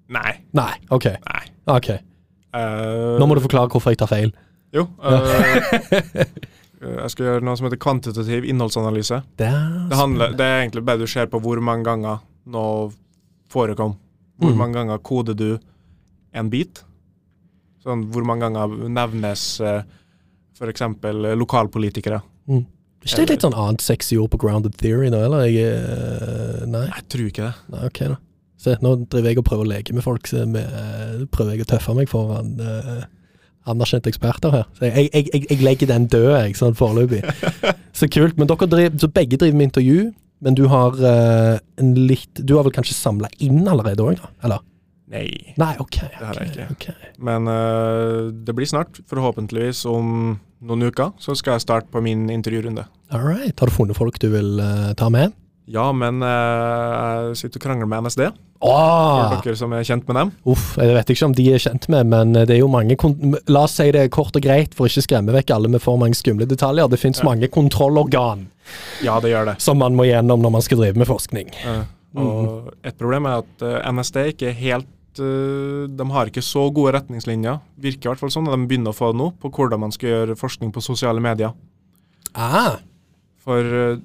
Nei. 0.10 0.32
Nei, 0.58 0.74
ok. 0.96 1.12
Nei. 1.26 1.44
ok. 1.70 1.90
Eh, 2.54 3.18
Nå 3.22 3.28
må 3.30 3.36
du 3.38 3.44
forklare 3.46 3.70
hvorfor 3.70 3.94
jeg 3.94 4.00
tar 4.02 4.12
feil. 4.12 4.32
Jo. 4.74 4.88
Eh, 6.80 6.96
Jeg 7.04 7.12
skal 7.12 7.26
gjøre 7.26 7.44
noe 7.44 7.58
som 7.60 7.66
heter 7.68 7.80
kvantitativ 7.84 8.46
innholdsanalyse. 8.48 9.18
Det 9.36 9.48
er, 9.52 9.64
Det, 9.92 9.98
handler, 10.00 10.30
det 10.40 10.46
er 10.48 10.62
egentlig 10.62 10.84
bare 10.88 11.02
du 11.02 11.08
ser 11.12 11.28
på 11.28 11.42
hvor 11.44 11.60
mange 11.60 11.84
ganger 11.84 12.22
noe 12.48 12.92
forekom. 13.52 13.98
Hvor 14.40 14.54
Mm. 14.54 14.58
mange 14.62 14.74
ganger 14.78 14.98
koder 15.04 15.36
du 15.36 15.60
en 16.34 16.50
bit. 16.50 16.80
Sånn, 17.84 18.06
hvor 18.14 18.24
mange 18.24 18.48
ganger 18.48 18.88
nevnes 18.88 19.44
uh, 19.60 19.82
f.eks. 20.56 20.82
lokalpolitikere. 21.36 22.22
Mm. 22.48 22.64
Er 23.04 23.08
ikke 23.12 23.26
det 23.26 23.30
litt 23.34 23.44
sånn 23.44 23.60
annet 23.60 23.82
sexy 23.84 24.16
ord 24.20 24.32
på 24.32 24.40
grounded 24.40 24.78
theory 24.80 25.10
nå, 25.12 25.20
eller? 25.28 25.46
Jeg, 25.52 26.68
nei? 26.72 26.86
Jeg 26.88 27.06
tror 27.12 27.28
ikke 27.28 27.44
det. 27.50 27.54
nei, 27.76 27.84
ok 27.92 28.00
da. 28.14 28.18
Se, 28.60 28.76
nå 28.84 28.96
driver 29.08 29.32
jeg 29.32 29.40
og 29.40 29.48
prøver 29.48 29.66
å 29.68 29.72
leke 29.72 29.96
med 29.96 30.04
folk, 30.04 30.28
så 30.28 30.44
med, 30.50 30.68
eh, 30.68 31.24
prøver 31.32 31.56
jeg 31.56 31.64
å 31.64 31.70
tøffe 31.70 31.96
meg 31.96 32.10
foran 32.12 32.58
uh, 32.60 33.06
anerkjente 33.72 34.12
eksperter 34.12 34.52
her. 34.52 34.66
Så 34.76 34.90
jeg, 34.90 35.10
jeg, 35.14 35.30
jeg, 35.32 35.46
jeg 35.48 35.64
legger 35.64 35.92
den 35.94 36.10
død, 36.12 36.32
jeg, 36.34 36.58
sånn 36.60 36.76
foreløpig. 36.76 37.22
så 38.00 38.10
kult. 38.12 38.36
Men 38.40 38.52
dere 38.52 38.68
driver, 38.68 38.98
så 39.00 39.12
begge 39.16 39.40
driver 39.40 39.62
med 39.62 39.70
intervju, 39.70 40.10
men 40.44 40.60
du 40.60 40.66
har 40.72 41.00
uh, 41.00 41.56
en 41.80 41.96
litt 42.00 42.40
Du 42.48 42.54
har 42.56 42.64
vel 42.64 42.72
kanskje 42.76 42.96
samla 42.96 43.28
inn 43.44 43.64
allerede 43.68 44.04
òg, 44.04 44.20
da? 44.20 44.32
Eller? 44.48 44.68
Nei. 45.10 45.26
Nei, 45.58 45.74
ok. 45.82 45.98
har 46.20 46.38
jeg 46.44 46.52
ikke. 46.52 46.68
Okay. 46.76 47.12
Men 47.18 47.48
uh, 47.50 48.30
det 48.30 48.56
blir 48.56 48.68
snart. 48.70 49.00
Forhåpentligvis 49.10 49.86
om 49.90 50.38
noen 50.60 50.90
uker 50.92 51.16
så 51.24 51.36
skal 51.38 51.58
jeg 51.58 51.66
starte 51.66 51.92
på 51.94 52.04
min 52.04 52.28
intervjurunde. 52.34 52.86
All 53.16 53.24
right. 53.24 53.56
Har 53.56 53.72
du 53.72 53.76
funnet 53.76 53.98
folk 53.98 54.20
du 54.22 54.30
vil 54.36 54.60
uh, 54.60 54.92
ta 55.00 55.08
med? 55.14 55.34
Ja, 55.70 55.92
men 55.94 56.24
eh, 56.26 57.30
jeg 57.30 57.36
sitter 57.44 57.60
og 57.60 57.66
krangler 57.68 57.90
med 57.92 58.08
NSD, 58.08 58.24
for 58.60 59.36
dere 59.46 59.56
som 59.60 59.74
er 59.78 59.84
kjent 59.86 60.08
med 60.10 60.18
dem. 60.18 60.32
Uff, 60.50 60.72
jeg 60.82 60.96
vet 60.98 61.12
ikke 61.14 61.28
om 61.30 61.36
de 61.38 61.46
er 61.54 61.62
kjent 61.62 61.86
med, 61.94 62.10
men 62.10 62.34
det 62.34 62.56
er 62.56 62.62
jo 62.64 62.70
mange 62.74 62.98
La 63.54 63.62
oss 63.68 63.76
si 63.78 63.86
det 63.94 64.08
kort 64.12 64.36
og 64.36 64.42
greit, 64.44 64.74
for 64.76 64.88
å 64.88 64.90
ikke 64.90 65.06
skremme 65.06 65.36
vekk 65.38 65.54
alle 65.56 65.70
med 65.72 65.84
for 65.84 66.00
mange 66.02 66.18
skumle 66.18 66.48
detaljer. 66.50 66.90
Det 66.90 67.00
finnes 67.00 67.22
Ja. 67.22 67.28
mange 67.30 67.48
kontrollorgan 67.54 68.48
Ja, 69.06 69.20
det 69.22 69.30
gjør 69.32 69.46
det. 69.54 69.62
som 69.62 69.78
man 69.78 69.94
må 69.96 70.06
gjennom 70.10 70.42
når 70.42 70.52
man 70.58 70.62
skal 70.66 70.78
drive 70.82 70.98
med 70.98 71.08
forskning. 71.08 71.54
Ja. 71.64 71.78
og 72.18 72.74
et 72.84 72.98
problem 72.98 73.26
er 73.30 73.44
at 73.44 73.62
eh, 73.62 73.92
NSD 73.94 74.18
ikke 74.34 74.50
er 74.50 74.58
helt 74.58 75.20
eh, 75.22 75.86
De 75.94 76.06
har 76.10 76.26
ikke 76.26 76.42
så 76.42 76.72
gode 76.74 76.94
retningslinjer, 76.98 77.60
virker 77.78 78.10
i 78.10 78.14
hvert 78.16 78.20
fall 78.26 78.34
sånn, 78.34 78.50
de 78.50 78.66
begynner 78.68 78.90
å 78.90 78.98
få 78.98 79.12
det 79.14 79.20
nå, 79.22 79.30
på 79.40 79.52
hvordan 79.54 79.80
man 79.86 79.92
skal 79.94 80.10
gjøre 80.10 80.36
forskning 80.36 80.72
på 80.74 80.82
sosiale 80.82 81.22
medier. 81.22 81.54
Ah, 82.34 82.78
For 83.46 83.60
eh, 83.62 83.98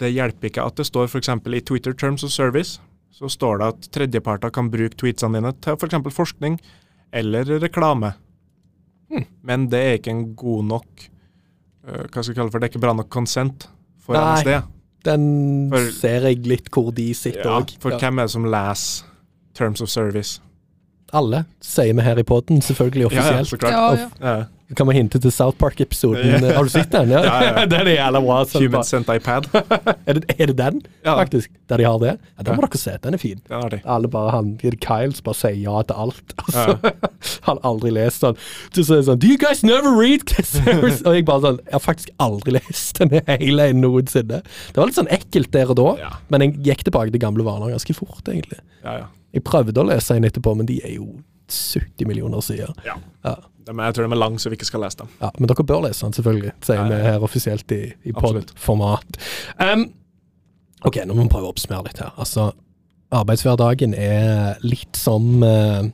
det 0.00 0.12
hjelper 0.14 0.50
ikke 0.50 0.64
at 0.66 0.76
det 0.80 0.86
står 0.88 1.08
f.eks. 1.08 1.28
i 1.30 1.60
Twitter 1.64 1.92
Terms 1.96 2.24
of 2.26 2.30
Service, 2.34 2.80
så 3.16 3.28
står 3.32 3.58
det 3.62 3.66
at 3.72 3.88
tredjeparter 3.96 4.50
kan 4.52 4.68
bruke 4.70 4.96
tweetsene 5.00 5.38
dine 5.40 5.52
til 5.64 5.76
f.eks. 5.78 5.96
For 6.08 6.16
forskning 6.24 6.58
eller 7.16 7.48
reklame. 7.62 8.14
Men 9.46 9.68
det 9.70 9.78
er 9.80 9.98
ikke 10.00 10.10
en 10.12 10.24
god 10.36 10.64
nok 10.66 11.04
eh, 11.86 12.06
Hva 12.10 12.22
skal 12.22 12.32
jeg 12.32 12.38
kalle 12.40 12.50
for, 12.50 12.58
det 12.58 12.66
er 12.66 12.72
ikke 12.74 12.82
bra 12.82 12.94
nok 12.98 13.08
consent 13.14 13.68
for 14.02 14.18
Nei. 14.18 14.40
NSD. 14.42 14.56
den 15.06 15.26
For- 15.70 15.92
ser 15.94 16.26
jeg 16.26 16.42
litt 16.50 16.70
hvor 16.74 16.90
de 16.96 17.06
sitter 17.14 17.46
Ja, 17.46 17.60
for 17.78 17.92
for 17.92 18.02
hvem 18.02 18.18
er 18.18 18.26
det 18.26 18.34
som 18.34 18.48
leser 18.50 19.06
Terms 19.56 19.80
of 19.80 19.88
Service? 19.88 20.40
Alle 21.14 21.44
sier 21.62 21.94
vi 21.94 22.02
her 22.02 22.18
i 22.18 22.22
poden, 22.26 22.58
selvfølgelig 22.62 23.10
Ja, 23.10 23.14
ja, 23.14 23.22
offisielt. 23.22 23.48
så 23.48 23.56
klart. 23.58 23.72
Ja, 23.72 23.94
ja. 23.94 24.36
Ja. 24.36 24.44
Kan 24.74 24.88
vi 24.88 24.94
hinte 24.96 25.20
til 25.22 25.30
South 25.30 25.54
Park-episoden? 25.60 26.42
Ja. 26.42 26.54
Har 26.56 26.64
du 26.66 26.68
sett 26.72 26.90
den? 26.90 27.10
Ja, 27.14 27.20
Ja, 27.28 27.34
ja. 27.44 27.66
den 27.70 27.86
er 27.86 27.92
jævla 27.94 28.18
bra. 28.24 28.38
sånn 28.50 28.64
Human 28.64 28.82
sent 28.82 29.06
iPad. 29.14 29.46
Er 30.10 30.18
det, 30.18 30.24
er 30.40 30.46
det 30.50 30.56
den, 30.58 30.80
Ja, 31.04 31.14
faktisk? 31.20 31.52
Der 31.70 31.78
de 31.78 31.84
har 31.86 31.98
det? 32.02 32.16
Ja, 32.18 32.42
Da 32.42 32.52
må 32.56 32.64
Ja. 32.64 32.66
dere 32.66 32.78
se. 32.82 32.96
Den 33.04 33.14
er 33.14 33.18
fin. 33.22 33.38
Ja, 33.48 33.60
det. 33.70 33.78
Alle 33.86 34.08
bare, 34.10 34.32
han, 34.34 34.56
Kyle 34.58 35.14
som 35.14 35.22
bare 35.28 35.38
sier 35.38 35.54
ja 35.62 35.82
til 35.86 35.94
alt. 36.02 36.34
Altså, 36.42 36.74
han 37.46 37.60
har 37.62 37.70
aldri 37.70 37.90
lest 37.94 38.20
den. 38.26 38.34
Så 38.74 38.82
sier 38.90 39.06
sånn 39.06 39.20
Do 39.22 39.30
you 39.30 39.38
guys 39.38 39.62
never 39.62 39.94
read 39.94 40.26
Casares? 40.26 40.98
Og 41.06 41.14
jeg 41.14 41.24
bare 41.30 41.40
sånn 41.46 41.60
Jeg 41.62 41.72
har 41.78 41.84
faktisk 41.86 42.10
aldri 42.18 42.56
lest 42.58 42.98
den 42.98 43.14
hele 43.28 43.68
noensinne. 43.78 44.42
Det 44.42 44.76
var 44.82 44.90
litt 44.90 44.98
sånn 44.98 45.10
ekkelt 45.14 45.52
der 45.54 45.70
og 45.70 45.78
da, 45.78 45.94
Ja. 46.02 46.10
men 46.28 46.42
jeg 46.42 46.58
gikk 46.66 46.82
tilbake 46.90 47.12
til 47.14 47.22
gamle 47.22 47.46
vaner 47.46 47.70
ganske 47.70 47.94
fort, 47.94 48.24
egentlig. 48.26 48.58
Ja, 48.82 48.98
ja. 49.04 49.06
Jeg 49.36 49.44
prøvde 49.44 49.82
å 49.82 49.88
lese 49.90 50.16
en 50.16 50.26
etterpå, 50.26 50.54
men 50.56 50.68
de 50.68 50.78
er 50.84 50.96
jo 50.96 51.10
70 51.52 52.08
millioner 52.08 52.42
sider. 52.44 52.72
Ja. 52.86 52.96
Ja. 53.26 53.36
Jeg 53.66 53.94
tror 53.96 54.06
de 54.06 54.14
er 54.14 54.20
lange, 54.20 54.38
så 54.38 54.50
vi 54.50 54.56
ikke 54.58 54.68
skal 54.68 54.84
lese 54.86 55.00
dem. 55.00 55.08
Ja, 55.18 55.32
men 55.38 55.50
dere 55.50 55.64
bør 55.66 55.82
lese 55.88 56.06
den, 56.06 56.14
selvfølgelig. 56.14 56.52
Sier 56.64 56.84
vi 56.86 57.00
her 57.02 57.24
offisielt 57.26 57.72
i, 57.74 57.80
i 58.06 58.14
pod-format. 58.14 59.18
Um, 59.58 59.88
ok, 60.86 61.00
nå 61.02 61.16
må 61.16 61.24
vi 61.26 61.32
prøve 61.32 61.48
å 61.48 61.54
oppsummere 61.54 61.88
litt 61.88 62.02
her. 62.02 62.12
Altså, 62.14 62.52
arbeidshverdagen 63.16 63.94
er 63.98 64.62
litt 64.62 64.98
som 64.98 65.42
eh, 65.46 65.88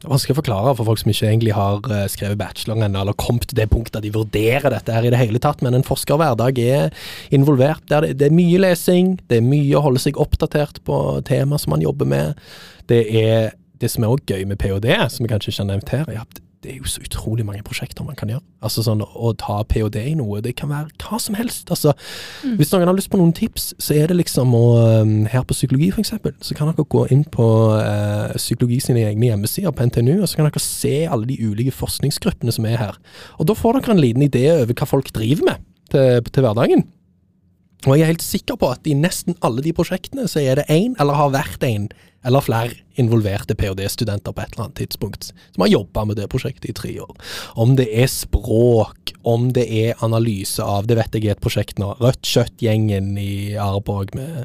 det 0.00 0.08
er 0.08 0.12
vanskelig 0.14 0.32
å 0.32 0.38
forklare 0.38 0.72
for 0.78 0.88
folk 0.88 1.00
som 1.02 1.10
ikke 1.12 1.26
egentlig 1.28 1.52
har 1.52 1.84
eh, 1.92 2.06
skrevet 2.08 2.38
bachelor 2.40 2.80
ennå, 2.86 3.02
eller 3.02 3.16
kommet 3.20 3.44
til 3.50 3.58
det 3.58 3.66
punktet 3.68 3.98
at 3.98 4.06
de 4.06 4.12
vurderer 4.14 4.72
dette 4.72 4.94
her 4.96 5.04
i 5.04 5.10
det 5.12 5.20
hele 5.20 5.42
tatt, 5.44 5.60
men 5.60 5.76
en 5.76 5.84
forskerhverdag 5.84 6.60
er 6.62 6.94
involvert. 7.36 7.84
Det 7.84 8.00
det, 8.06 8.14
det 8.22 8.30
er 8.30 8.38
mye 8.38 8.62
lesing, 8.64 9.18
det 9.28 9.42
er 9.42 9.44
mye 9.44 9.76
å 9.76 9.84
holde 9.84 10.00
seg 10.00 10.16
oppdatert 10.16 10.80
på 10.88 10.96
tema 11.28 11.60
som 11.60 11.74
man 11.74 11.84
jobber 11.84 12.08
med. 12.08 12.40
Det 12.88 13.02
er 13.12 13.52
det 13.80 13.92
som 13.92 14.06
er 14.06 14.14
også 14.14 14.38
gøy 14.38 14.48
med 14.48 14.60
ph.d., 14.62 14.96
som 15.12 15.26
vi 15.26 15.32
kanskje 15.34 15.52
ikke 15.52 15.66
har 15.66 15.70
nevnt 15.74 15.92
her, 15.92 16.08
er 16.08 16.24
det 16.60 16.74
er 16.74 16.76
jo 16.76 16.88
så 16.90 17.00
utrolig 17.00 17.44
mange 17.48 17.62
prosjekter 17.64 18.04
man 18.04 18.16
kan 18.18 18.28
gjøre. 18.28 18.42
Altså 18.64 18.82
sånn 18.84 19.00
Å 19.00 19.30
ta 19.40 19.62
ph.d. 19.64 20.02
i 20.10 20.16
noe, 20.18 20.42
det 20.44 20.52
kan 20.60 20.68
være 20.68 20.92
hva 21.00 21.16
som 21.22 21.36
helst. 21.38 21.70
Altså, 21.72 21.94
Hvis 22.58 22.72
noen 22.74 22.84
har 22.90 22.96
lyst 22.96 23.10
på 23.12 23.20
noen 23.20 23.32
tips, 23.36 23.70
så 23.80 23.96
er 23.96 24.10
det 24.10 24.18
liksom 24.18 24.52
å 24.56 24.64
um, 25.00 25.14
Her 25.30 25.46
på 25.48 25.56
psykologi, 25.56 25.88
eksempel, 26.02 26.36
så 26.44 26.56
kan 26.56 26.68
dere 26.68 26.84
gå 26.84 27.06
inn 27.14 27.24
på 27.32 27.48
uh, 27.72 28.36
psykologi 28.36 28.80
sine 28.84 29.06
egne 29.08 29.30
hjemmesider 29.30 29.72
på 29.72 29.88
NTNU, 29.88 30.18
og 30.20 30.28
så 30.28 30.40
kan 30.40 30.50
dere 30.50 30.64
se 30.64 30.94
alle 31.08 31.30
de 31.30 31.40
ulike 31.40 31.74
forskningsgruppene 31.76 32.52
som 32.52 32.68
er 32.68 32.80
her. 32.84 33.00
Og 33.40 33.48
da 33.48 33.56
får 33.56 33.80
dere 33.80 33.96
en 33.96 34.04
liten 34.04 34.28
idé 34.28 34.46
over 34.58 34.76
hva 34.76 34.88
folk 34.88 35.12
driver 35.16 35.48
med 35.48 35.68
til, 35.92 36.24
til 36.28 36.44
hverdagen. 36.44 36.84
Og 37.88 37.96
jeg 37.96 38.04
er 38.04 38.12
helt 38.12 38.24
sikker 38.24 38.58
på 38.60 38.68
at 38.74 38.84
i 38.84 38.92
nesten 38.96 39.38
alle 39.46 39.64
de 39.64 39.72
prosjektene 39.72 40.26
så 40.28 40.42
er 40.44 40.60
det 40.60 40.68
én, 40.68 40.92
eller 41.00 41.16
har 41.16 41.32
vært 41.32 41.64
én, 41.64 41.88
eller 42.26 42.44
flere 42.44 42.76
involverte 43.00 43.54
ph.d.-studenter 43.56 44.34
på 44.34 44.42
et 44.42 44.52
eller 44.52 44.66
annet 44.66 44.76
tidspunkt, 44.82 45.30
som 45.54 45.64
har 45.64 45.70
jobba 45.72 46.04
med 46.04 46.18
det 46.20 46.28
prosjektet 46.32 46.68
i 46.68 46.74
tre 46.76 46.90
år. 47.00 47.14
Om 47.56 47.76
det 47.78 47.86
er 47.96 48.10
språk, 48.12 49.14
om 49.24 49.50
det 49.56 49.64
er 49.72 50.02
analyse 50.04 50.64
av, 50.64 50.88
det 50.88 50.98
vet 50.98 51.16
jeg 51.16 51.30
er 51.30 51.38
et 51.38 51.42
prosjekt 51.42 51.80
nå, 51.80 51.94
Rødt 52.00 52.26
Kjøtt-gjengen 52.28 53.14
i 53.20 53.56
Arborg 53.60 54.12
med 54.16 54.44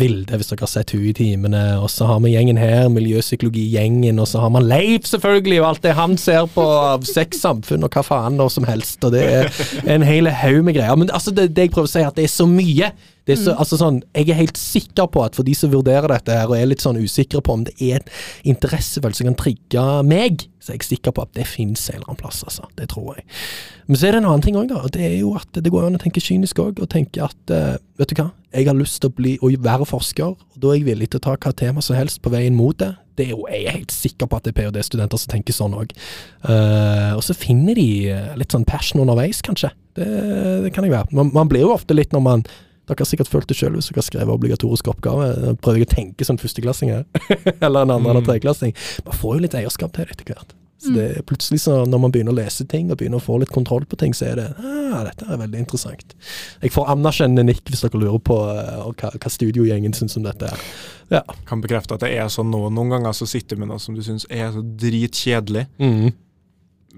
Vilde, 0.00 0.38
hvis 0.38 0.50
dere 0.50 0.66
har 0.66 0.72
sett 0.72 0.94
hun 0.94 1.06
i 1.10 1.14
timene, 1.14 1.62
og 1.82 1.88
så 1.92 2.08
har 2.10 2.22
vi 2.24 2.34
gjengen 2.34 2.58
her, 2.58 2.88
Miljøpsykologi-gjengen, 2.94 4.18
og 4.18 4.30
så 4.30 4.42
har 4.42 4.54
man 4.54 4.66
Leif, 4.66 5.06
selvfølgelig, 5.10 5.60
og 5.62 5.70
alt 5.70 5.86
det 5.86 5.96
han 5.98 6.18
ser 6.18 6.50
på 6.54 6.66
av 6.66 7.06
sex, 7.06 7.42
samfunn 7.44 7.86
og 7.86 7.94
hva 7.94 8.06
faen 8.06 8.42
og 8.42 8.50
som 8.54 8.66
helst, 8.66 9.02
og 9.06 9.14
det 9.14 9.24
er 9.24 9.64
en 9.96 10.06
hel 10.06 10.30
haug 10.30 10.64
med 10.66 10.78
greier. 10.78 10.98
Men 10.98 11.14
altså, 11.14 11.34
det, 11.34 11.52
det 11.54 11.68
jeg 11.68 11.76
prøver 11.76 11.90
å 11.90 11.94
si, 11.94 12.02
er 12.02 12.10
at 12.10 12.18
det 12.18 12.26
er 12.26 12.34
så 12.34 12.48
mye. 12.50 12.90
Det 13.24 13.34
er 13.34 13.40
så, 13.40 13.54
altså 13.56 13.78
sånn, 13.80 14.02
jeg 14.12 14.28
er 14.28 14.36
helt 14.36 14.58
sikker 14.60 15.08
på 15.12 15.22
at 15.24 15.36
for 15.36 15.46
de 15.46 15.54
som 15.56 15.72
vurderer 15.72 16.12
dette 16.12 16.34
her 16.36 16.50
og 16.50 16.58
er 16.58 16.68
litt 16.68 16.84
sånn 16.84 17.00
usikre 17.00 17.40
på 17.44 17.54
om 17.56 17.62
det 17.64 17.72
er 17.80 18.02
en 18.02 18.10
interessefølelse 18.52 19.22
som 19.22 19.30
kan 19.30 19.38
trigge 19.40 19.84
meg, 20.04 20.44
så 20.60 20.72
er 20.72 20.78
jeg 20.78 20.88
sikker 20.90 21.14
på 21.16 21.24
at 21.24 21.32
det 21.36 21.46
finnes 21.48 21.82
en 21.88 21.98
eller 21.98 22.10
annen 22.10 22.20
plass, 22.20 22.42
altså. 22.44 22.68
Det 22.76 22.90
tror 22.92 23.14
jeg. 23.16 23.24
Men 23.88 24.00
så 24.00 24.08
er 24.08 24.14
det 24.14 24.20
en 24.20 24.28
annen 24.28 24.44
ting 24.44 24.58
òg, 24.60 24.68
da. 24.72 24.82
og 24.84 24.92
Det 24.92 25.06
er 25.08 25.16
jo 25.18 25.32
at 25.36 25.56
det 25.56 25.72
går 25.72 25.88
an 25.88 25.96
å 25.96 26.02
tenke 26.02 26.22
kynisk 26.24 26.60
òg, 26.60 26.80
og 26.80 26.90
tenke 26.92 27.24
at 27.24 27.52
uh, 27.52 27.76
vet 28.00 28.12
du 28.12 28.20
hva, 28.20 28.28
jeg 28.54 28.68
har 28.68 28.76
lyst 28.76 29.00
til 29.02 29.12
å 29.12 29.16
bli, 29.16 29.34
å 29.40 29.50
være 29.64 29.88
forsker, 29.88 30.36
og 30.36 30.60
da 30.60 30.72
er 30.72 30.78
jeg 30.78 30.88
villig 30.90 31.10
til 31.12 31.22
å 31.22 31.24
ta 31.26 31.34
hva 31.36 31.54
tema 31.56 31.84
som 31.84 31.96
helst 31.98 32.20
på 32.24 32.32
veien 32.32 32.56
mot 32.56 32.76
det. 32.80 32.92
Det 33.14 33.28
er 33.28 33.32
jo, 33.32 33.44
jeg 33.48 33.64
er 33.64 33.76
helt 33.78 33.94
sikker 33.94 34.28
på 34.28 34.38
at 34.38 34.44
det 34.46 34.52
er 34.52 34.58
ph.d.-studenter 34.58 35.20
som 35.20 35.32
tenker 35.32 35.54
sånn 35.54 35.74
òg. 35.78 35.92
og 37.14 37.22
så 37.22 37.36
finner 37.38 37.78
de 37.78 37.88
eh, 38.10 38.32
litt 38.40 38.54
sånn 38.54 38.66
passion 38.66 39.02
underveis, 39.04 39.42
kanskje. 39.46 39.70
Det, 39.94 40.06
det 40.64 40.72
kan 40.74 40.86
jeg 40.86 40.94
være. 40.96 41.14
Man, 41.14 41.30
man 41.34 41.50
blir 41.50 41.62
jo 41.62 41.74
ofte 41.76 41.94
litt 41.94 42.14
når 42.14 42.24
man 42.24 42.42
dere 42.88 42.98
har 43.00 43.08
sikkert 43.08 43.28
følt 43.32 43.48
det 43.48 43.56
sjøl 43.56 43.76
hvis 43.78 43.88
dere 43.90 44.02
har 44.02 44.08
skrevet 44.10 44.34
obligatorisk 44.34 44.88
oppgave. 44.92 45.30
Jeg 45.46 45.60
prøver 45.64 45.78
jeg 45.82 45.88
å 45.88 45.94
tenke 45.94 46.24
som 46.28 46.36
førsteklassing 46.40 46.90
her, 46.92 47.04
eller 47.64 47.82
en 47.86 47.90
andre- 47.96 48.10
eller 48.10 48.20
Mm. 48.20 48.28
tredjeklassing. 48.28 48.74
Man 49.06 49.16
får 49.20 49.34
jo 49.38 49.40
litt 49.46 49.54
eierskap 49.60 49.92
til 49.96 50.04
det 50.04 50.18
etter 50.18 50.34
hvert. 50.34 50.52
Så 50.84 50.90
det 50.92 51.04
er 51.16 51.22
plutselig 51.24 51.62
så 51.62 51.86
når 51.88 52.00
man 52.02 52.12
begynner 52.12 52.34
å 52.34 52.36
lese 52.36 52.66
ting 52.68 52.90
og 52.92 52.98
begynner 53.00 53.16
å 53.16 53.24
få 53.24 53.38
litt 53.40 53.48
kontroll 53.54 53.86
på 53.88 53.96
ting, 53.96 54.12
så 54.12 54.26
er 54.28 54.34
det 54.36 54.46
ah, 54.58 54.98
dette 55.06 55.24
er 55.32 55.38
veldig 55.40 55.62
interessant. 55.62 56.12
Jeg 56.60 56.74
får 56.74 56.90
anerkjennende 56.92 57.44
nikk 57.48 57.62
hvis 57.72 57.80
dere 57.86 58.00
lurer 58.02 58.20
på 58.20 58.36
uh, 58.36 58.90
hva, 58.92 59.08
hva 59.16 59.30
studiogjengen 59.32 59.94
syns 59.96 60.18
om 60.20 60.26
dette. 60.26 60.50
er. 60.52 60.66
Ja. 61.14 61.22
Kan 61.48 61.62
bekrefte 61.64 61.96
at 61.96 62.04
det 62.04 62.10
er 62.18 62.28
sånn 62.28 62.50
nå. 62.52 62.60
Noen 62.74 62.92
ganger 62.92 63.16
så 63.16 63.24
sitter 63.30 63.56
du 63.56 63.62
med 63.64 63.70
noe 63.72 63.80
som 63.80 63.96
du 63.96 64.02
syns 64.04 64.26
er 64.28 64.52
så 64.52 64.60
dritkjedelig, 64.84 65.64
Mm. 65.80 66.12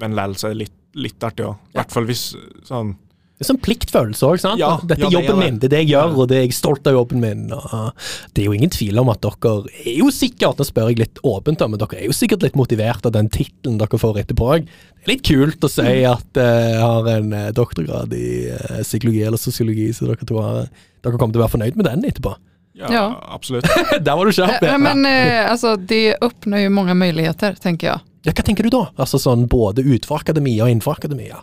men 0.02 0.18
likevel 0.18 0.34
så 0.40 0.48
er 0.50 0.56
det 0.56 0.62
litt, 0.64 0.76
litt 1.06 1.22
artig 1.30 1.46
òg. 1.46 1.54
I 1.70 1.78
hvert 1.78 1.94
fall 1.94 2.10
hvis 2.10 2.24
sånn 2.66 2.96
Det 3.36 3.44
er 3.44 3.48
sånn 3.50 3.58
pliktfølelse 3.60 4.24
òg, 4.30 4.38
sant? 4.40 4.56
Ja, 4.60 4.78
Dette 4.80 5.02
ja, 5.02 5.06
er 5.06 5.10
det 5.12 5.18
er 5.18 5.26
jobben 5.28 5.40
det. 5.42 5.44
min, 5.44 5.56
det 5.60 5.66
er 5.68 5.72
det 5.74 5.80
jeg 5.82 5.90
gjør, 5.90 6.14
og 6.22 6.28
det 6.30 6.36
er 6.38 6.44
jeg 6.46 6.54
stolt 6.56 6.86
av 6.88 6.94
jobben 6.96 7.20
min. 7.20 7.42
Og 7.52 8.06
det 8.32 8.40
er 8.42 8.46
jo 8.46 8.54
ingen 8.56 8.72
tvil 8.72 8.96
om 9.02 9.10
at 9.12 9.20
dere 9.26 9.52
er 9.84 9.98
jo 9.98 10.06
sikkert, 10.14 10.56
nå 10.56 10.64
spør 10.64 10.88
jeg 10.88 11.00
litt 11.02 11.20
åpent, 11.20 11.60
men 11.68 11.82
dere 11.82 11.98
er 12.00 12.06
jo 12.08 12.14
sikkert 12.16 12.46
litt 12.46 12.56
motivert 12.56 13.04
av 13.04 13.12
den 13.12 13.28
tittelen 13.28 13.76
dere 13.82 14.00
får 14.00 14.22
etterpå 14.22 14.48
òg. 14.54 14.64
Det 14.70 15.04
er 15.04 15.12
litt 15.12 15.26
kult 15.28 15.68
å 15.68 15.70
si 15.70 15.84
at 16.08 16.40
eh, 16.40 16.70
jeg 16.72 16.80
har 16.80 17.10
en 17.12 17.32
eh, 17.36 17.50
doktorgrad 17.54 18.14
i 18.16 18.28
eh, 18.56 18.80
psykologi 18.86 19.20
eller 19.28 19.38
sosiologi, 19.42 19.90
så 19.94 20.08
dere 20.08 20.24
to 20.32 20.40
har 20.40 20.62
dere 21.04 21.20
kommer 21.20 21.36
til 21.36 21.42
å 21.42 21.44
være 21.44 21.54
fornøyd 21.58 21.76
med 21.82 21.88
den 21.90 22.08
etterpå. 22.08 22.32
Ja, 22.80 22.88
Ja. 22.92 23.04
absolutt. 23.36 23.68
Der 24.06 24.16
var 24.16 24.24
du 24.24 24.32
kjapp. 24.32 24.56
Eh, 24.64 24.72
ja. 24.72 24.78
Men 24.80 25.04
eh, 25.08 25.44
alltså, 25.50 25.76
det 25.76 26.16
åpner 26.24 26.64
jo 26.64 26.72
mange 26.72 26.96
muligheter, 26.96 27.54
tenker 27.60 27.92
jeg. 27.92 28.00
Ja, 28.26 28.32
hva 28.32 28.42
tenker 28.48 28.64
du 28.66 28.72
da? 28.74 28.82
Altså 28.96 29.20
sånn 29.22 29.44
både 29.48 29.84
utenfor 29.86 30.24
akademia 30.24 30.64
og 30.66 30.72
innenfor 30.72 30.96
akademia? 30.98 31.38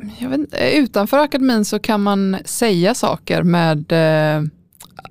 Inte, 0.00 0.76
utanför 0.76 1.18
akademin 1.18 1.64
så 1.64 1.78
kan 1.78 2.02
man 2.02 2.36
säga 2.44 2.94
saker 2.94 3.42
med 3.42 3.92
eh, 3.92 4.42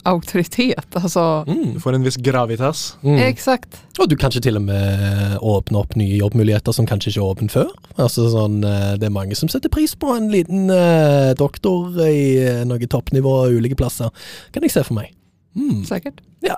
auktoritet. 0.03 0.95
Alltså, 0.95 1.45
Mm. 1.47 1.73
Du 1.73 1.79
får 1.79 1.93
en 1.93 2.03
viss 2.03 2.15
gravitas. 2.15 2.97
Mm. 3.01 3.17
Exakt. 3.19 3.81
Og 3.99 4.09
du 4.09 4.15
kanskje 4.15 4.41
til 4.41 4.57
og 4.59 4.61
med 4.61 5.37
åpne 5.41 5.79
opp 5.81 5.95
nye 5.95 6.17
jobbmuligheter 6.19 6.71
som 6.75 6.85
kanskje 6.85 7.09
ikke 7.09 7.21
er 7.23 7.31
åpne 7.31 7.49
før. 7.49 7.71
Altså 7.97 8.27
sånn, 8.29 8.59
eh, 8.63 8.97
Det 8.97 9.07
er 9.07 9.13
mange 9.15 9.35
som 9.35 9.49
setter 9.49 9.69
pris 9.69 9.95
på 9.95 10.13
en 10.15 10.29
liten 10.29 10.69
eh, 10.69 11.33
doktor 11.33 11.97
i 12.05 12.37
eh, 12.43 12.63
noe 12.65 12.79
toppnivå 12.87 13.47
ulike 13.57 13.75
plasser. 13.75 14.09
Kan 14.53 14.63
jeg 14.63 14.71
se 14.71 14.83
for 14.83 14.93
meg. 14.93 15.14
Mm. 15.55 15.83
Sikkert. 15.87 16.21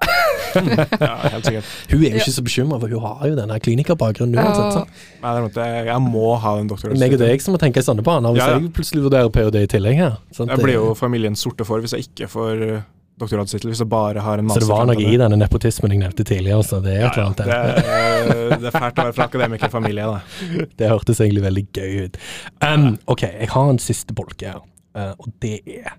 Ja, 0.58 1.16
helt 1.30 1.46
sikkert. 1.46 1.68
Hun 1.92 2.02
er 2.04 2.16
jo 2.16 2.22
ikke 2.24 2.34
så 2.34 2.42
bekymra, 2.44 2.80
for 2.82 2.90
hun 2.92 3.04
har 3.04 3.28
jo 3.30 3.36
denne 3.38 3.58
klinikerbakgrunnen 3.62 4.40
uansett. 4.42 4.80
Ja. 5.22 5.22
Nei, 5.22 5.34
jeg, 5.54 5.86
jeg 5.92 6.02
må 6.04 6.32
ha 6.42 6.54
den 6.58 6.70
doktorgraden. 6.72 7.00
Meg 7.04 7.14
og 7.14 7.22
deg 7.22 7.44
som 7.44 7.54
må 7.54 7.60
tenke 7.62 7.84
i 7.84 7.86
sånne 7.86 8.04
baner, 8.06 8.34
hvis 8.34 8.42
Ja, 8.42 8.56
ja. 8.56 8.60
jeg 8.64 8.72
plutselig 8.76 9.04
vurderer 9.06 9.30
ph.d. 9.34 9.62
i 9.62 9.70
tillegg 9.72 10.00
her. 10.02 10.16
sant? 10.36 10.50
Jeg 10.52 10.64
blir 10.64 10.80
jo 10.80 10.94
familiens 10.98 11.44
sorte 11.46 11.68
får 11.68 11.84
hvis 11.86 11.94
jeg 11.98 12.08
ikke 12.10 12.30
får 12.32 12.64
uh, 12.72 12.80
doktorgradstittel, 13.22 13.70
hvis 13.74 13.84
jeg 13.84 13.90
bare 13.92 14.24
har 14.26 14.42
en 14.42 14.50
så 14.56 14.64
det 14.64 14.70
var 14.72 14.90
noe 14.90 14.98
i 15.06 15.14
denne 15.22 15.38
nepotismen 15.44 15.94
jeg 15.96 16.02
nevnte 16.04 16.26
tidligere, 16.28 16.66
så 16.66 16.82
det 16.84 16.96
er 16.98 17.06
et 17.08 17.20
eller 17.20 17.30
annet 17.30 17.44
det, 17.44 17.46
der. 17.46 17.62
er- 17.62 18.58
det 18.58 18.72
er 18.72 18.76
fælt 18.80 18.98
å 19.00 19.06
være 19.08 19.16
fra 19.20 19.30
akademikerfamilie, 19.30 20.10
da. 20.10 20.20
Det 20.82 20.90
hørtes 20.92 21.22
egentlig 21.22 21.46
veldig 21.46 21.66
gøy 21.78 21.96
ut. 22.08 22.20
Um, 22.66 22.90
ok, 23.14 23.24
jeg 23.44 23.50
har 23.54 23.72
en 23.76 23.82
siste 23.82 24.14
bolke 24.18 24.52
her, 24.56 24.62
eh, 24.98 25.14
og 25.18 25.32
det 25.44 25.56
er 25.80 25.96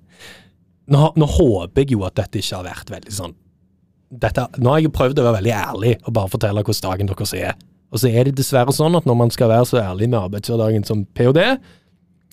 nå, 0.93 1.12
nå 1.20 1.28
håper 1.28 1.84
jeg 1.84 1.95
jo 1.95 2.05
at 2.09 2.16
dette 2.18 2.41
ikke 2.41 2.61
har 2.61 2.68
vært 2.68 2.93
veldig 2.95 3.14
sånn 3.14 3.36
dette, 4.09 4.47
Nå 4.57 4.72
har 4.72 4.80
jeg 4.80 4.93
prøvd 4.97 5.18
å 5.20 5.24
være 5.26 5.36
veldig 5.43 5.53
ærlig 5.53 5.91
og 5.99 6.14
bare 6.16 6.32
fortelle 6.32 6.62
hvordan 6.64 6.84
dagen 6.86 7.11
deres 7.11 7.34
er. 7.36 7.59
Og 7.93 8.01
så 8.01 8.09
er 8.09 8.24
det 8.24 8.39
dessverre 8.39 8.72
sånn 8.72 8.97
at 8.97 9.09
når 9.09 9.18
man 9.20 9.32
skal 9.32 9.51
være 9.53 9.66
så 9.68 9.80
ærlig 9.82 10.09
med 10.09 10.20
arbeidshverdagen 10.22 10.86
som 10.89 11.03
ph.d., 11.16 11.45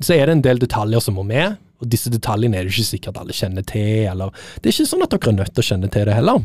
så 0.04 0.16
er 0.16 0.28
det 0.28 0.36
en 0.36 0.44
del 0.44 0.60
detaljer 0.60 1.04
som 1.04 1.16
må 1.16 1.24
med, 1.28 1.56
og 1.80 1.90
disse 1.92 2.12
detaljene 2.12 2.60
er 2.60 2.68
det 2.68 2.74
ikke 2.74 2.88
sikkert 2.90 3.20
alle 3.20 3.36
kjenner 3.36 3.64
til, 3.68 4.08
eller 4.12 4.32
Det 4.60 4.70
er 4.70 4.76
ikke 4.76 4.88
sånn 4.92 5.04
at 5.06 5.12
dere 5.16 5.32
er 5.32 5.38
nødt 5.38 5.54
til 5.56 5.64
å 5.64 5.68
kjenne 5.70 5.92
til 5.92 6.08
det 6.08 6.16
heller. 6.16 6.42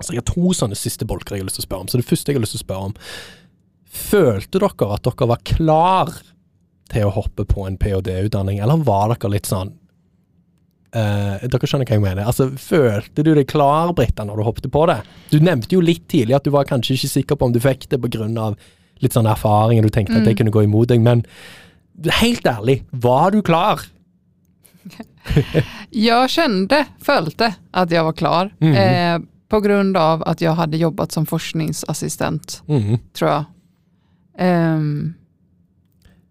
Så 0.00 0.12
jeg 0.12 0.20
har 0.20 0.28
to 0.28 0.52
sånne 0.56 0.76
siste 0.78 1.06
bolker 1.08 1.36
jeg 1.36 1.44
har 1.44 1.48
lyst 1.48 1.60
til 1.60 1.64
å 1.64 1.68
spørre 1.68 1.84
om. 1.84 1.90
Så 1.92 2.00
det 2.00 2.08
første 2.08 2.32
jeg 2.32 2.38
har 2.38 2.44
lyst 2.44 2.56
til 2.56 2.62
å 2.62 2.66
spørre 2.66 2.90
om 2.90 2.96
Følte 3.94 4.58
dere 4.58 4.88
at 4.96 5.04
dere 5.06 5.28
var 5.30 5.42
klar 5.46 6.08
til 6.90 7.06
å 7.06 7.12
hoppe 7.14 7.44
på 7.46 7.62
en 7.68 7.76
ph.d.-utdanning, 7.78 8.58
eller 8.58 8.82
var 8.82 9.12
dere 9.12 9.30
litt 9.36 9.46
sånn 9.46 9.70
eh, 10.94 11.44
Dere 11.50 11.68
skjønner 11.68 11.88
hva 11.88 11.96
jeg 11.98 12.02
mener. 12.04 12.24
Altså, 12.30 12.48
Følte 12.60 13.24
du 13.26 13.32
deg 13.34 13.46
klar, 13.50 13.92
Britta, 13.96 14.24
når 14.24 14.40
du 14.40 14.46
hoppet 14.46 14.70
på 14.72 14.86
det? 14.90 15.00
Du 15.32 15.38
nevnte 15.42 15.74
jo 15.76 15.82
litt 15.84 16.06
tidlig 16.08 16.36
at 16.38 16.44
du 16.46 16.50
var 16.54 16.64
kanskje 16.68 16.94
ikke 16.96 17.12
sikker 17.12 17.36
på 17.40 17.46
om 17.50 17.52
du 17.54 17.60
fikk 17.60 17.88
det 17.90 18.00
pga. 18.00 18.54
litt 19.02 19.12
sånn 19.12 19.26
erfaring, 19.28 19.78
og 19.80 19.88
du 19.88 19.90
tenkte 19.90 20.16
at 20.16 20.24
det 20.24 20.32
Mm. 20.34 20.38
kunne 20.38 20.50
gå 20.54 20.62
imot 20.64 20.88
deg, 20.88 21.00
men 21.02 21.24
helt 22.22 22.44
ærlig, 22.46 22.82
var 22.92 23.30
du 23.34 23.42
klar? 23.42 23.82
jeg 25.90 26.28
kjente, 26.30 26.86
følte, 27.02 27.54
at 27.74 27.90
jeg 27.90 28.04
var 28.04 28.12
klar. 28.12 28.50
Mm. 28.60 28.74
Eh, 28.74 29.18
på 29.50 29.60
grunn 29.62 29.94
av 29.96 30.22
at 30.26 30.40
jeg 30.40 30.54
hadde 30.56 30.78
jobbat 30.80 31.12
som 31.12 31.26
forskningsassistent, 31.26 32.62
mm. 32.68 32.98
tror 33.14 33.30
jeg. 33.30 33.44
Um, 34.40 35.14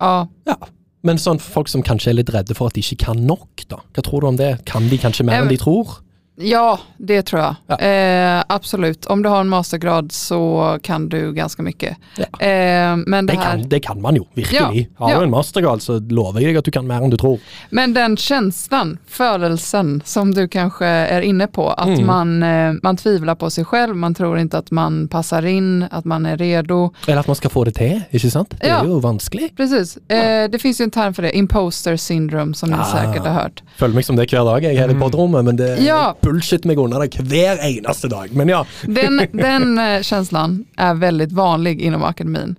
ja, 0.01 0.27
Ja. 0.47 0.57
Men 1.03 1.19
sånn 1.19 1.41
folk 1.43 1.67
som 1.67 1.83
kanskje 1.83 2.13
er 2.13 2.19
litt 2.21 2.31
redde 2.31 2.55
for 2.55 2.71
at 2.71 2.77
de 2.77 2.83
ikke 2.83 3.09
kan 3.09 3.25
nok, 3.27 3.65
da. 3.67 3.81
Hva 3.95 4.03
tror 4.05 4.23
du 4.23 4.29
om 4.31 4.39
det? 4.39 4.53
Kan 4.69 4.87
de 4.91 4.99
kanskje 5.01 5.25
mer 5.27 5.43
enn 5.43 5.51
de 5.51 5.59
tror? 5.59 5.99
Ja, 6.35 6.79
det 6.97 7.21
tror 7.29 7.41
jeg. 7.41 7.55
Ja. 7.67 7.77
Eh, 7.77 8.43
absolut. 8.49 9.05
Om 9.05 9.23
du 9.23 9.29
har 9.29 9.41
en 9.41 9.49
mastergrad 9.49 10.11
så 10.11 10.79
kan 10.83 11.09
du 11.09 11.33
ganske 11.33 11.61
mye. 11.63 11.95
Ja. 12.17 12.25
Eh, 12.39 12.95
men, 13.05 13.25
det 13.25 13.33
Det 13.33 13.39
här, 13.39 13.51
kan, 13.57 13.69
det 13.69 13.79
kan 13.79 14.01
man 14.01 14.15
jo, 14.15 14.27
virkelig. 14.33 14.89
Ja, 14.99 15.05
Har 15.05 15.15
du 15.19 15.23
en 15.23 15.29
mastergrad, 15.29 15.81
så 15.81 15.99
lover 16.11 16.41
jeg 16.41 16.53
deg 16.53 16.57
at 16.57 16.65
du 16.65 16.71
kan 16.71 16.87
mer 16.87 17.01
enn 17.03 17.09
du 17.13 17.17
tror. 17.17 17.39
men 17.69 17.93
den 17.93 18.17
følelsen, 18.17 18.97
følelsen 19.07 20.01
som 20.05 20.31
du 20.33 20.47
kanskje 20.47 20.85
er 20.87 21.21
inne 21.21 21.47
på, 21.47 21.69
at 21.77 21.87
Mm. 21.93 22.05
man, 22.05 22.43
eh, 22.43 22.73
man 22.83 22.97
tviler 22.97 23.35
på 23.35 23.49
seg 23.51 23.65
selv, 23.69 23.95
man 23.95 24.13
tror 24.13 24.37
ikke 24.39 24.57
at 24.57 24.71
man 24.71 25.07
passar 25.07 25.45
inn, 25.45 25.87
at 25.91 26.05
man 26.05 26.25
er 26.25 26.37
redo. 26.37 26.91
Eller 27.07 27.19
at 27.19 27.27
man 27.27 27.35
skal 27.35 27.49
få 27.51 27.65
det 27.65 27.75
til, 27.75 28.03
ikke 28.13 28.31
sant? 28.31 28.49
Det 28.59 28.69
er 28.69 28.83
jo 28.85 28.99
vanskelig. 28.99 29.55
Precis, 29.55 29.97
eh, 30.09 30.47
det 30.47 30.59
fins 30.61 30.79
jo 30.79 30.85
en 30.85 30.91
term 30.91 31.13
for 31.13 31.21
det, 31.21 31.33
imposter 31.35 31.95
syndrome 31.97 32.55
som 32.55 32.69
ni 32.69 32.75
sikkert 32.77 33.03
säkert 33.13 33.25
har 33.25 33.33
hørt. 33.43 33.61
Føler 33.77 33.93
meg 33.95 34.05
som 34.05 34.15
det 34.15 34.29
hver 34.31 34.45
dag 34.45 34.63
jeg 34.63 34.77
er 34.77 34.89
i 34.89 34.93
Mm. 34.93 34.99
podrommet, 35.01 35.43
men 35.45 35.55
det 35.55 35.79
Ja. 35.83 36.13
Bullshit 36.23 36.65
meg 36.65 36.79
unna 36.79 36.99
det 37.03 37.19
hver 37.19 37.59
eneste 37.67 38.07
dag. 38.07 38.31
Men 38.33 38.49
ja. 38.49 38.65
Den, 38.87 39.21
den 39.33 39.77
eh, 39.77 40.01
känslan 40.01 40.65
är 40.77 40.93
väldigt 40.93 41.31
vanlig 41.31 41.81
inom 41.81 42.03
akademin. 42.03 42.55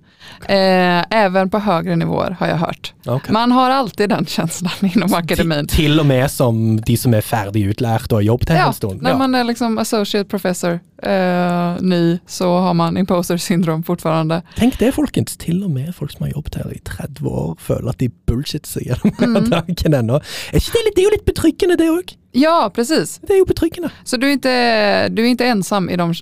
Eh, 0.47 1.03
även 1.11 1.49
på 1.49 1.59
högre 1.59 1.95
nivåer 1.95 2.35
har 2.39 2.47
jag 2.47 2.55
hört. 2.57 2.93
Okay. 3.05 3.33
Man 3.33 3.51
har 3.51 3.69
alltid 3.69 4.09
den 4.09 4.25
känslan 4.25 4.71
inom 4.95 5.13
akademin. 5.13 5.67
Til, 5.67 5.77
til 5.77 5.99
og 5.99 6.05
med 6.05 6.31
som 6.31 6.79
de 6.81 6.97
som 6.97 7.13
er 7.13 7.21
ferdig 7.25 7.65
utlært 7.69 8.09
og 8.11 8.17
har 8.19 8.25
jobbet 8.31 8.49
her 8.49 8.57
Ja, 8.57 8.67
en 8.67 8.73
stund. 8.73 9.01
när 9.01 9.15
man 9.17 9.35
är 9.35 9.43
liksom 9.43 9.77
associate 9.77 10.29
professor, 10.29 10.79
eh, 11.03 11.75
ny, 11.81 12.19
så 12.27 12.57
har 12.59 12.73
man 12.73 12.97
imposter 12.97 13.37
syndrom 13.37 13.83
fortfarande. 13.83 14.41
Tenk 14.57 14.79
det, 14.79 14.91
folkens. 14.95 15.37
Til 15.37 15.63
og 15.63 15.71
med 15.71 15.93
folk 15.95 16.11
som 16.11 16.23
har 16.25 16.31
jobbet 16.31 16.55
her 16.55 16.73
i 16.73 16.79
30 16.85 17.27
år, 17.29 17.55
føler 17.59 17.89
at 17.89 17.99
de 17.99 18.09
bullshit 18.27 18.67
gjennom 18.81 19.15
Mm. 19.45 19.49
dagen 19.49 19.93
ennå. 19.93 20.15
Er 20.53 20.57
ikke 20.57 20.71
det, 20.85 20.95
det 20.95 21.01
er 21.01 21.03
jo 21.09 21.15
litt 21.15 21.25
betryggende, 21.25 21.77
det 21.77 21.89
òg. 21.89 22.15
Ja, 22.35 22.69
precis. 22.75 23.19
Det 23.23 23.33
er 23.33 23.37
jo 23.39 23.45
betryggende. 23.47 23.89
Så 24.03 24.17
du 24.17 24.27
är 24.27 24.31
inte, 24.31 25.09
du 25.09 25.21
är 25.23 25.27
inte 25.27 25.45
ensam 25.45 25.89
i 25.89 25.95
de 25.95 26.13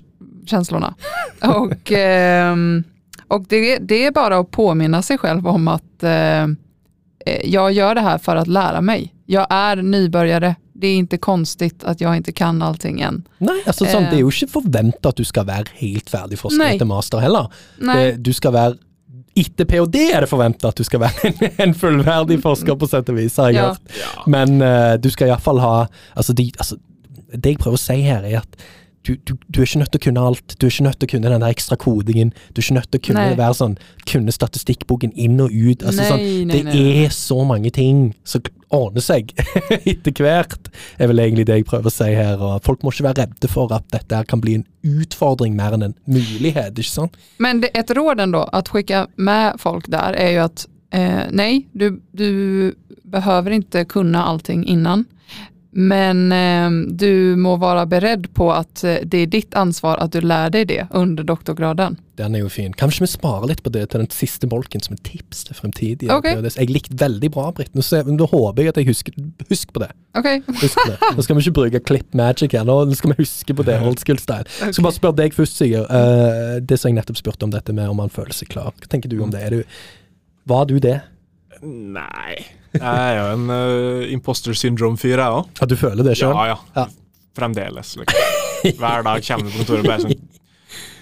känslorna. 0.46 0.94
Och, 1.42 1.92
ehm, 1.92 2.84
och 3.28 3.44
det, 3.48 3.78
det 3.78 4.06
är 4.06 4.10
bara 4.12 4.38
att 4.38 4.50
påminna 4.50 5.02
sig 5.02 5.18
själv 5.18 5.46
om 5.48 5.68
att 5.68 6.02
eh, 6.02 6.46
jag 7.44 7.72
gör 7.72 7.94
det 7.94 8.00
här 8.00 8.18
för 8.18 8.36
att 8.36 8.46
lära 8.48 8.80
mig. 8.80 9.14
Jag 9.26 9.46
är 9.50 9.76
nybörjare. 9.76 10.54
Det 10.72 10.86
är 10.86 10.94
inte 10.96 11.18
konstigt 11.18 11.84
att 11.84 12.00
jag 12.00 12.16
inte 12.16 12.32
kan 12.32 12.62
allting 12.62 13.00
än. 13.00 13.22
Nei, 13.38 13.60
altså 13.66 13.86
sånn, 13.86 14.04
Eh. 14.04 14.10
det 14.10 14.16
er 14.18 14.20
jo 14.24 14.30
ikke 14.32 14.48
forventa 14.50 15.08
at 15.08 15.16
du 15.16 15.24
skal 15.24 15.46
være 15.46 15.70
helt 15.78 16.10
ferdig 16.10 16.38
forsker 16.38 16.74
etter 16.74 16.86
master 16.86 17.22
heller. 17.22 17.46
Det, 17.78 18.16
du 18.24 18.32
skal 18.34 18.52
være 18.52 18.74
etter 19.36 19.66
ph.d. 19.66 19.96
er 20.14 20.20
det 20.24 20.28
forventa 20.30 20.68
at 20.70 20.78
du 20.78 20.84
skal 20.86 21.00
være 21.02 21.26
en, 21.30 21.44
en 21.68 21.74
fullverdig 21.74 22.40
forsker, 22.44 22.76
på 22.78 22.86
sett 22.90 23.08
og 23.10 23.16
vis, 23.18 23.36
har 23.40 23.50
jeg 23.50 23.60
Ja. 23.60 23.68
hørt. 23.74 24.26
Men 24.30 24.56
uh, 24.62 24.94
du 25.00 25.10
skal 25.10 25.28
iallfall 25.32 25.58
ha 25.64 25.74
altså, 26.16 26.32
de, 26.38 26.50
altså, 26.58 26.76
Det 27.34 27.54
jeg 27.54 27.58
prøver 27.58 27.78
å 27.80 27.82
si 27.82 27.96
her, 28.06 28.22
er 28.24 28.40
at 28.44 28.58
du, 29.04 29.16
du, 29.28 29.34
du 29.52 29.58
er 29.60 29.66
ikke 29.66 29.78
nødt 29.82 29.90
til 29.92 30.00
å 30.00 30.04
kunne 30.06 30.22
alt. 30.30 30.54
Du 30.56 30.64
er 30.64 30.70
ikke 30.72 30.84
nødt 30.86 30.96
til 31.02 31.08
å 31.08 31.12
kunne 31.12 31.28
den 31.34 31.42
der 31.44 31.52
ekstra 31.52 31.76
kodingen. 31.76 32.30
Du 32.54 32.62
er 32.62 32.64
ikke 32.64 32.76
nødt 32.78 32.86
til 32.94 33.00
å 33.02 33.04
kunne 33.10 33.24
Nei. 33.26 33.34
være 33.36 33.56
sånn 33.58 33.74
Kunne 34.08 34.32
statistikkboken 34.32 35.12
inn 35.12 35.36
og 35.44 35.52
ut. 35.52 35.82
Altså, 35.84 35.98
Nei, 36.00 36.06
sånn, 36.08 36.22
nei, 36.48 36.54
det 36.54 36.62
nei. 36.70 36.84
er 37.04 37.12
så 37.12 37.36
mange 37.44 37.68
ting 37.76 38.14
som 38.24 38.40
ordner 38.74 39.04
seg 39.04 39.32
etter 39.92 40.24
hvert, 40.24 40.70
er 40.98 41.10
vel 41.10 41.22
egentlig 41.22 41.46
det 41.48 41.60
jeg 41.60 41.68
prøver 41.68 41.90
å 41.90 41.94
si 41.94 42.10
her. 42.16 42.42
Og 42.42 42.64
folk 42.66 42.84
må 42.84 42.92
ikke 42.92 43.08
være 43.08 43.24
redde 43.24 43.50
for 43.50 43.72
at 43.76 43.86
dette 43.94 44.22
kan 44.30 44.42
bli 44.44 44.58
en 44.60 44.66
utfordring 44.84 45.56
mer 45.56 45.76
enn 45.76 45.88
en 45.88 45.98
mulighet, 46.10 46.76
ikke 46.76 46.90
sant? 46.90 47.18
men 47.42 47.62
det, 47.62 47.70
et 47.76 47.90
råd 47.96 48.20
ändå 48.20 48.44
å 48.44 48.62
skicka 48.66 49.06
med 49.16 49.60
folk 49.62 49.88
der, 49.92 50.16
er 50.20 50.34
jo 50.36 50.44
at 50.44 50.66
eh, 50.94 51.24
nei, 51.32 51.64
du, 51.72 52.00
du 52.12 52.74
behøver 53.14 53.58
ikke 53.58 53.84
kunne 53.96 54.22
allting 54.22 54.64
innan. 54.68 55.06
Men 55.76 56.32
eh, 56.32 56.70
du 56.94 57.34
må 57.36 57.56
være 57.58 57.86
beredd 57.90 58.28
på 58.34 58.52
att 58.52 58.84
eh, 58.84 59.02
det 59.02 59.22
er 59.24 59.30
ditt 59.32 59.54
ansvar 59.58 59.98
at 59.98 60.12
du 60.14 60.20
lærer 60.22 60.52
deg 60.54 60.68
det 60.70 60.84
under 60.94 61.26
doktorgraden. 61.26 61.96
Den 62.14 62.36
er 62.38 62.44
jo 62.44 62.50
fin. 62.52 62.70
Kanskje 62.78 63.02
vi 63.02 63.08
sparer 63.10 63.50
litt 63.50 63.62
på 63.64 63.72
det 63.74 63.88
til 63.90 64.04
den 64.04 64.10
siste 64.14 64.46
bolken 64.46 64.84
som 64.84 64.94
et 64.94 65.02
tips 65.02 65.42
til 65.48 65.58
fremtidige. 65.58 66.14
okay. 66.14 66.38
Jeg 66.46 66.70
likte 66.70 66.94
veldig 67.00 67.30
bra, 67.34 67.48
Britt. 67.50 67.74
Nå, 67.74 67.82
nå 68.06 68.28
håper 68.30 68.62
jeg 68.62 68.70
at 68.70 68.78
jeg 68.78 68.86
husker 68.92 69.16
Husk 69.50 69.72
på 69.74 69.82
det. 69.82 69.90
Okay. 70.14 70.44
Husk 70.60 70.78
på 70.78 70.92
det. 70.92 71.10
Nå 71.16 71.24
skal 71.26 71.36
vi 71.36 71.42
ikke 71.42 71.56
bruke 71.58 71.80
clip 71.90 72.14
magic 72.14 72.54
her, 72.54 72.62
nå 72.64 72.78
skal 72.94 73.10
vi 73.10 73.24
huske 73.24 73.56
på 73.58 73.66
det 73.66 73.80
old 73.82 73.98
school 73.98 74.20
style. 74.22 74.46
Jeg 74.60 74.76
skal 74.76 74.86
bare 74.86 74.98
spørre 75.00 75.18
deg 75.24 75.34
først, 75.34 75.58
Sigurd. 75.58 75.90
Uh, 75.90 76.62
det 76.62 76.78
som 76.78 76.92
jeg 76.92 77.00
nettopp 77.00 77.18
spurte 77.18 77.48
om 77.48 77.50
dette 77.50 77.74
med 77.74 77.90
om 77.90 77.98
man 77.98 78.14
føler 78.14 78.36
seg 78.36 78.52
klar. 78.54 78.70
Hva 78.78 78.92
tenker 78.94 79.10
du 79.10 79.18
om 79.26 79.34
det? 79.34 79.42
Er 79.42 79.58
du, 79.58 79.82
var 80.46 80.70
du 80.70 80.78
det? 80.78 81.00
Nei. 81.64 82.34
Jeg 82.74 82.82
er 82.82 83.16
jo 83.18 83.26
en 83.36 83.48
uh, 83.50 84.04
imposter 84.12 84.56
syndrome-fyr, 84.58 85.16
jeg 85.16 85.38
òg. 85.40 85.48
At 85.64 85.70
du 85.70 85.76
føler 85.80 86.04
det 86.06 86.16
sjøl? 86.20 86.34
Ja, 86.34 86.54
ja, 86.54 86.58
Ja. 86.76 86.86
Fremdeles. 87.34 87.96
Liksom. 87.98 88.76
Hver 88.78 89.02
dag 89.06 89.24
kommer 89.26 89.48
du 89.48 89.50
på 89.50 89.62
kontoret 89.64 89.80
og 89.82 89.88
bare 89.90 90.02
sånn 90.04 90.18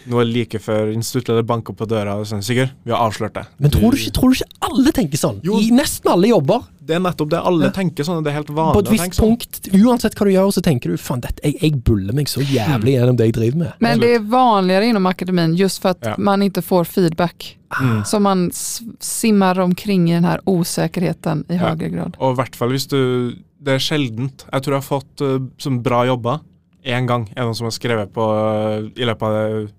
Det 0.04 0.26
like 0.26 0.58
før 0.58 0.92
instituttleder 0.92 1.42
banker 1.46 1.74
på 1.78 1.86
døra 1.86 2.16
og 2.18 2.26
sånn 2.26 2.42
Sigurd, 2.42 2.70
vi 2.84 2.90
har 2.90 2.98
avslørt 3.08 3.34
det. 3.34 3.44
Men 3.62 3.70
tror 3.70 3.92
du, 3.92 3.96
ikke, 3.98 4.12
tror 4.16 4.30
du 4.32 4.34
ikke 4.40 4.68
alle 4.68 4.92
tenker 4.92 5.18
sånn? 5.20 5.40
Jo. 5.46 5.58
I 5.62 5.70
nesten 5.70 6.10
alle 6.10 6.28
jobber. 6.32 6.64
Det 6.82 6.96
er 6.96 7.00
nettopp 7.00 7.30
det. 7.30 7.38
Alle 7.46 7.64
Ja. 7.66 7.70
tenker 7.70 8.02
sånn. 8.04 8.24
Det 8.24 8.30
er 8.32 8.34
helt 8.40 8.48
På 8.48 8.54
vanlig 8.58 8.80
et 8.82 8.88
å 8.88 8.90
visst 8.90 9.04
tenke 9.04 9.14
sånn. 9.14 9.28
punkt, 9.28 9.60
uansett 9.86 10.14
hva 10.18 10.24
du 10.26 10.32
gjør, 10.32 10.50
så 10.52 10.62
tenker 10.62 10.90
du 10.90 10.96
faen, 10.96 11.22
jeg, 11.44 11.54
jeg 11.62 11.84
buller 11.84 12.12
meg 12.12 12.26
så 12.26 12.40
jævlig 12.42 12.96
gjennom 12.98 13.16
det 13.16 13.26
jeg 13.30 13.34
driver 13.34 13.58
med. 13.58 13.72
men 13.80 14.00
det 14.00 14.10
er 14.16 14.18
vanligere 14.20 14.88
innom 14.90 15.06
akademien 15.06 15.54
just 15.56 15.80
for 15.80 15.90
at 15.90 15.98
Ja. 16.02 16.14
man 16.18 16.40
ikke 16.42 16.62
får 16.62 16.84
feedback. 16.86 17.56
Mm. 17.80 18.02
Så 18.04 18.20
man 18.20 18.50
simmer 18.52 19.58
omkring 19.60 20.08
i 20.10 20.12
den 20.14 20.24
her 20.24 20.40
usikkerheten 20.46 21.44
i 21.50 21.54
Ja. 21.54 21.74
høyere 21.74 21.90
grad. 21.92 22.16
Og 22.18 22.34
i 22.36 22.42
hvert 22.42 22.56
fall 22.56 22.70
hvis 22.70 22.86
du 22.88 23.34
Det 23.62 23.74
er 23.74 23.78
sjeldent. 23.78 24.42
Jeg 24.52 24.62
tror 24.64 24.72
jeg 24.74 24.82
har 24.82 25.00
fått 25.00 25.20
uh, 25.22 25.38
som 25.56 25.80
bra 25.84 26.04
jobber 26.04 26.40
én 26.84 27.06
gang. 27.06 27.28
Er 27.36 27.44
det 27.44 27.46
noen 27.46 27.54
som 27.54 27.66
har 27.66 27.70
skrevet 27.70 28.10
på 28.12 28.18
uh, 28.20 28.90
i 28.96 29.04
løpet 29.06 29.22
av 29.22 29.70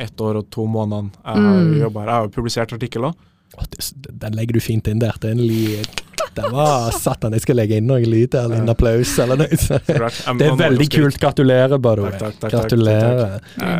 ett 0.00 0.20
år 0.20 0.36
og 0.42 0.50
to 0.50 0.66
måneder 0.66 1.10
jeg 1.24 1.34
har 1.34 1.40
Mm. 1.60 1.80
jobbet 1.80 2.00
her. 2.02 2.08
Jeg 2.08 2.14
har 2.14 2.22
jo 2.28 2.32
publisert 2.40 2.72
artikkel 2.72 3.04
Oh, 3.56 3.62
det, 3.70 3.78
den 4.18 4.32
legger 4.34 4.52
du 4.54 4.60
fint 4.60 4.88
inn 4.90 4.98
der. 4.98 5.12
Det 5.20 5.28
er 5.30 5.34
en 5.36 5.46
li, 5.46 5.78
Det 6.34 6.48
var 6.50 6.90
satan, 6.90 7.30
jeg 7.36 7.42
skal 7.44 7.54
legge 7.54 7.76
inn 7.78 7.86
noe 7.86 8.00
lyd 8.02 8.34
eller 8.34 8.56
en 8.56 8.68
applaus 8.72 9.12
eller 9.22 9.36
noe. 9.36 9.46
Det 9.54 10.46
er 10.48 10.56
veldig 10.58 10.88
kult. 10.90 11.18
Gratulerer, 11.22 11.78
by 11.78 11.94
the 11.94 12.00
way. 12.02 12.10
Takk, 12.10 12.18
takk, 12.18 12.34
takk, 12.40 12.50
takk, 12.50 12.60
Gratulerer. 12.64 13.38
Er. 13.54 13.78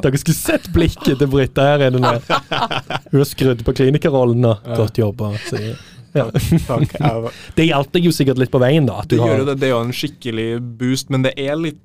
Dere 0.02 0.18
skulle 0.22 0.36
sett 0.38 0.68
blikket 0.72 1.18
til 1.20 1.28
Britta 1.30 1.62
her 1.74 1.84
inne. 1.90 2.00
nå. 2.00 2.12
Hun 3.12 3.20
har 3.20 3.28
skrudd 3.28 3.60
på 3.66 3.74
klinikerrollen 3.76 4.40
nå. 4.44 4.54
Godt 4.76 4.98
jobba. 5.02 5.32
sier. 5.50 5.76
Ja. 6.14 6.26
Takk. 6.66 6.92
Jeg, 6.98 7.30
Det 7.56 7.66
hjalp 7.70 7.92
deg 7.92 8.04
jo 8.08 8.12
sikkert 8.12 8.38
litt 8.40 8.50
på 8.52 8.60
veien, 8.62 8.86
da. 8.88 9.02
Det 9.08 9.18
har, 9.20 9.28
gjør 9.32 9.38
jo 9.44 9.48
det. 9.52 9.56
Det 9.60 9.66
er 9.68 9.72
jo 9.76 9.80
en 9.84 9.92
skikkelig 9.96 10.48
boost, 10.80 11.10
men 11.12 11.22
det 11.28 11.34
er 11.40 11.56
litt 11.60 11.80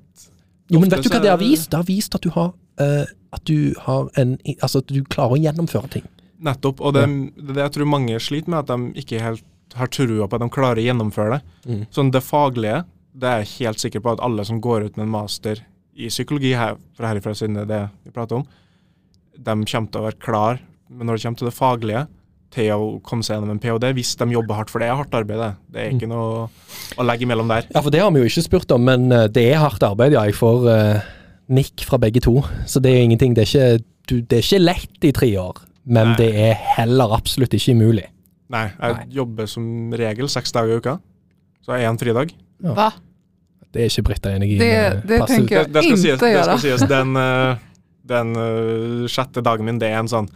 Jo, 0.68 0.80
men 0.82 0.92
vet 0.92 1.04
du 1.04 1.10
hva 1.12 1.20
det 1.24 1.32
har 1.32 1.40
vist? 1.40 1.70
Det 1.72 1.78
har 1.80 1.88
vist 1.88 2.14
at 2.14 2.24
du 2.24 2.32
har 2.34 2.52
uh, 2.52 3.04
At 3.32 3.44
du 3.48 3.74
har 3.86 4.10
en 4.20 4.36
Altså 4.58 4.82
at 4.82 4.92
du 4.92 5.00
klarer 5.04 5.38
å 5.38 5.40
gjennomføre 5.40 5.92
ting. 5.98 6.06
Nettopp. 6.44 6.82
Og 6.84 6.94
det, 6.94 7.06
det 7.36 7.56
det 7.56 7.64
jeg 7.64 7.74
tror 7.76 7.88
mange 7.90 8.20
sliter 8.22 8.52
med, 8.52 8.60
at 8.62 8.70
de 8.70 9.02
ikke 9.02 9.22
helt 9.22 9.44
har 9.76 9.90
trua 9.92 10.28
på 10.28 10.38
at 10.38 10.44
de 10.44 10.50
klarer 10.52 10.80
å 10.80 10.86
gjennomføre 10.86 11.38
det. 11.38 11.56
Mm. 11.66 11.82
Sånn 11.94 12.12
det 12.14 12.22
faglige, 12.24 12.84
det 13.18 13.28
er 13.28 13.42
jeg 13.42 13.50
helt 13.56 13.82
sikker 13.82 14.04
på 14.04 14.14
at 14.14 14.22
alle 14.24 14.44
som 14.46 14.62
går 14.64 14.86
ut 14.86 14.96
med 14.96 15.08
en 15.08 15.14
master 15.16 15.64
i 15.98 16.08
psykologi 16.12 16.54
her, 16.54 16.78
fra 16.96 17.10
herifra 17.10 17.34
siden 17.36 17.58
det 17.58 17.66
er 17.66 17.72
det 17.72 17.82
vi 18.06 18.14
prater 18.14 18.38
om, 18.38 18.46
de 19.34 19.56
kommer 19.66 19.90
til 19.90 20.00
å 20.00 20.06
være 20.06 20.22
klar, 20.22 20.62
men 20.88 21.08
når 21.08 21.18
det 21.18 21.24
kommer 21.26 21.42
til 21.42 21.50
det 21.50 21.56
faglige, 21.56 22.04
til 22.54 22.70
å 22.72 22.86
komme 23.04 23.22
seg 23.26 23.36
gjennom 23.36 23.52
en 23.56 23.60
ph.d. 23.60 23.90
hvis 23.98 24.14
de 24.16 24.26
jobber 24.32 24.56
hardt, 24.56 24.70
for 24.72 24.80
det 24.82 24.88
er 24.88 24.96
hardt 24.96 25.14
arbeid. 25.14 25.40
Det, 25.42 25.50
det 25.74 25.82
er 25.82 25.94
ikke 25.96 26.08
noe 26.08 26.46
å 26.96 27.04
legge 27.06 27.26
imellom 27.26 27.50
der. 27.52 27.66
Ja, 27.74 27.82
for 27.84 27.92
det 27.92 28.00
har 28.00 28.12
vi 28.14 28.22
jo 28.22 28.30
ikke 28.30 28.44
spurt 28.46 28.72
om, 28.74 28.86
men 28.88 29.10
eh, 29.12 29.26
det 29.32 29.44
er 29.52 29.60
hardt 29.62 29.84
arbeid, 29.84 30.16
ja. 30.16 30.22
Jeg 30.28 30.36
får 30.38 30.68
uh, 30.68 31.08
nikk 31.52 31.84
fra 31.88 31.98
begge 32.00 32.22
to. 32.24 32.38
Så 32.68 32.80
det 32.84 32.94
er 32.94 33.04
ingenting. 33.04 33.34
Det 33.36 33.44
er 33.44 33.50
ikke, 33.52 33.84
du, 34.08 34.14
det 34.22 34.38
er 34.40 34.46
ikke 34.46 34.62
lett 34.64 35.08
i 35.10 35.12
tre 35.16 35.28
år, 35.40 35.60
men 35.88 36.14
Nei. 36.14 36.16
det 36.22 36.30
er 36.48 36.56
heller 36.78 37.12
absolutt 37.18 37.52
ikke 37.58 37.76
umulig. 37.76 38.06
Nei, 38.48 38.64
jeg 38.72 38.96
Nei. 38.96 39.04
jobber 39.18 39.50
som 39.50 39.68
regel 40.00 40.30
seks 40.32 40.54
dager 40.56 40.72
i 40.72 40.80
uka, 40.80 40.96
så 41.64 41.76
jeg 41.76 41.84
en 41.84 41.98
én 41.98 42.00
fridag. 42.00 42.32
Hva? 42.64 42.88
Det 43.68 43.82
er 43.84 43.90
ikke 43.92 44.06
Britta 44.08 44.32
enig 44.32 44.54
i. 44.54 44.58
Det- 44.62 45.02
det 45.04 45.18
tenker 45.28 45.58
jeg. 45.58 45.66
det, 45.68 45.74
det 45.74 45.82
skal 45.84 45.98
sies, 46.00 46.20
det 46.22 46.44
skal 46.46 46.60
sies 46.62 46.84
den, 46.88 47.12
eh, 47.20 47.58
den 48.08 48.30
uh, 48.40 49.04
sjette 49.12 49.44
dagen 49.44 49.68
min, 49.68 49.76
det 49.78 49.90
er 49.92 50.00
en 50.00 50.08
sånn 50.08 50.30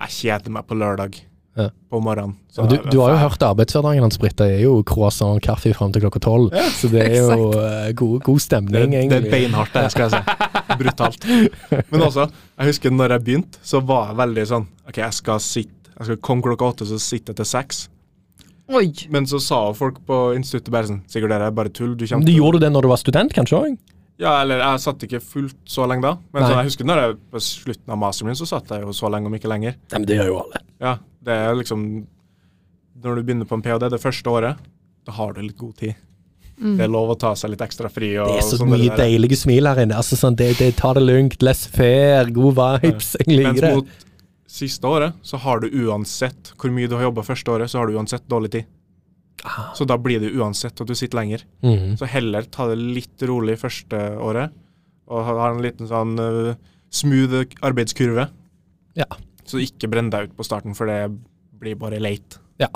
Jeg 0.00 0.12
kjeder 0.18 0.52
meg 0.52 0.68
på 0.68 0.76
lørdag 0.76 1.16
Ja. 1.58 1.66
på 1.90 1.98
morgenen. 2.00 2.36
Så 2.52 2.62
Du, 2.70 2.76
du 2.90 2.98
har 3.00 3.10
jo 3.10 3.16
hørt 3.18 3.42
arbeidshverdagen 3.42 4.04
hans, 4.04 4.18
Britta. 4.22 4.46
Det 4.46 4.60
er 4.60 4.62
jo 4.68 4.84
croissant 4.86 5.34
og 5.40 5.42
kaffe 5.42 5.72
fram 5.74 5.90
til 5.92 6.04
klokka 6.04 6.20
tolv. 6.22 6.54
Så 6.78 6.88
det 6.92 7.02
er 7.08 7.16
jo 7.18 7.50
eh, 7.58 7.90
god, 7.98 8.20
god 8.22 8.38
det, 8.38 8.84
egentlig. 8.86 9.10
det 9.10 9.18
er 9.26 9.30
beinhardt, 9.34 9.74
det 9.74 9.90
skal 9.90 10.06
jeg 10.06 10.12
si. 10.14 10.48
Brutalt. 10.80 11.26
Men 11.90 12.06
også, 12.06 12.28
jeg 12.56 12.70
husker 12.70 12.94
når 12.94 13.16
jeg 13.16 13.24
begynte, 13.26 13.58
så 13.66 13.82
var 13.82 14.12
jeg 14.12 14.20
veldig 14.22 14.46
sånn 14.52 14.68
OK, 14.88 15.00
jeg 15.02 15.16
skal 15.18 15.42
sitte 15.42 15.90
Jeg 15.98 16.06
skal 16.06 16.20
komme 16.24 16.46
klokka 16.46 16.70
åtte, 16.70 16.86
så 16.88 16.96
sitter 17.02 17.34
jeg 17.34 17.42
til 17.42 17.50
seks. 17.50 17.88
Oi. 18.70 18.86
Men 19.10 19.26
så 19.26 19.40
sa 19.42 19.58
folk 19.74 19.98
på 20.06 20.20
instituttet 20.38 20.70
bare 20.72 20.86
sånn 20.86 21.02
Sikkert 21.10 21.34
det 21.34 21.40
er 21.42 21.56
bare 21.56 21.72
tull. 21.74 21.96
Du 21.98 22.06
kommer 22.06 22.24
Du 22.24 22.30
til 22.30 22.38
gjorde 22.38 22.62
det 22.62 22.70
når 22.72 22.86
du 22.86 22.92
var 22.94 23.02
student, 23.02 23.34
kanskje 23.34 23.58
òg? 23.58 23.74
Ja, 24.20 24.34
eller 24.42 24.60
jeg 24.60 24.82
satt 24.84 25.04
ikke 25.06 25.20
fullt 25.24 25.60
så 25.70 25.86
lenge 25.88 26.04
da. 26.04 26.12
Men 26.34 26.44
Nei. 26.44 26.48
så, 26.50 26.56
jeg 26.58 26.68
husker 26.70 26.88
når 26.90 27.00
jeg 27.02 27.16
på 27.32 27.40
slutten 27.44 27.94
av 27.94 28.00
masteren 28.02 28.28
min, 28.28 28.36
så 28.38 28.48
satt 28.48 28.68
jeg 28.74 28.84
jo 28.84 28.92
så 28.96 29.08
lenge, 29.12 29.30
om 29.30 29.38
ikke 29.38 29.48
lenger. 29.48 29.78
Men 29.94 30.04
det 30.08 30.18
gjør 30.18 30.28
jo 30.28 30.36
alle. 30.42 30.60
Ja, 30.80 30.92
det 31.24 31.38
er 31.46 31.56
liksom 31.56 31.86
Når 33.00 33.16
du 33.16 33.22
begynner 33.24 33.48
på 33.48 33.56
en 33.56 33.64
ph.d. 33.64 33.88
det 33.88 34.00
første 34.02 34.28
året, 34.28 34.60
da 35.08 35.12
har 35.16 35.32
du 35.32 35.40
litt 35.40 35.56
god 35.56 35.72
tid. 35.80 35.96
Det 36.60 36.84
er 36.84 36.90
lov 36.92 37.14
å 37.14 37.16
ta 37.16 37.30
seg 37.38 37.54
litt 37.54 37.62
ekstra 37.64 37.88
fri. 37.88 38.10
Og, 38.20 38.34
Det 38.34 38.42
er 38.42 38.58
så 38.60 38.66
mye 38.68 38.96
deilige 38.98 39.38
smil 39.40 39.64
her 39.70 39.80
inne. 39.80 39.96
Altså 39.96 40.18
sånn, 40.20 40.36
det, 40.36 40.50
det 40.58 40.74
tar 40.76 40.98
det 40.98 41.06
lugnt, 41.06 41.40
less 41.40 41.64
fair, 41.72 42.28
god 42.36 42.58
vibes. 42.58 43.14
Jeg 43.16 43.30
Mens 43.30 43.38
liker 43.40 43.64
det. 43.64 43.70
mot 43.78 44.06
siste 44.50 44.90
året, 44.90 45.16
så 45.24 45.40
har 45.40 45.62
du 45.62 45.70
uansett 45.86 46.52
hvor 46.60 46.72
mye 46.74 46.90
du 46.90 46.98
har 46.98 47.06
jobba 47.08 47.24
første 47.24 47.54
året, 47.54 47.72
så 47.72 47.80
har 47.80 47.88
du 47.88 47.96
uansett 47.96 48.26
dårlig 48.28 48.52
tid. 48.58 48.68
Ah. 49.44 49.70
Så 49.74 49.86
da 49.88 49.96
blir 49.96 50.20
det 50.20 50.32
uansett 50.36 50.80
at 50.80 50.86
du 50.90 50.94
sitter 50.94 51.16
lenger. 51.20 51.44
Mhm. 51.64 51.96
Så 52.00 52.06
heller 52.06 52.42
ta 52.52 52.66
det 52.68 52.76
litt 52.78 53.22
rolig 53.28 53.58
første 53.60 53.96
året, 54.20 54.50
og 55.08 55.24
ha 55.24 55.48
en 55.50 55.62
liten 55.64 55.88
sånn 55.88 56.12
uh, 56.20 56.54
smooth 56.90 57.46
arbeidskurve. 57.62 58.28
Ja. 58.98 59.06
Så 59.48 59.58
ikke 59.64 59.88
brenn 59.90 60.10
deg 60.12 60.28
ut 60.30 60.36
på 60.36 60.44
starten, 60.46 60.74
for 60.76 60.86
det 60.86 61.08
blir 61.60 61.74
bare 61.80 61.98
late. 62.00 62.38
Ja. 62.60 62.68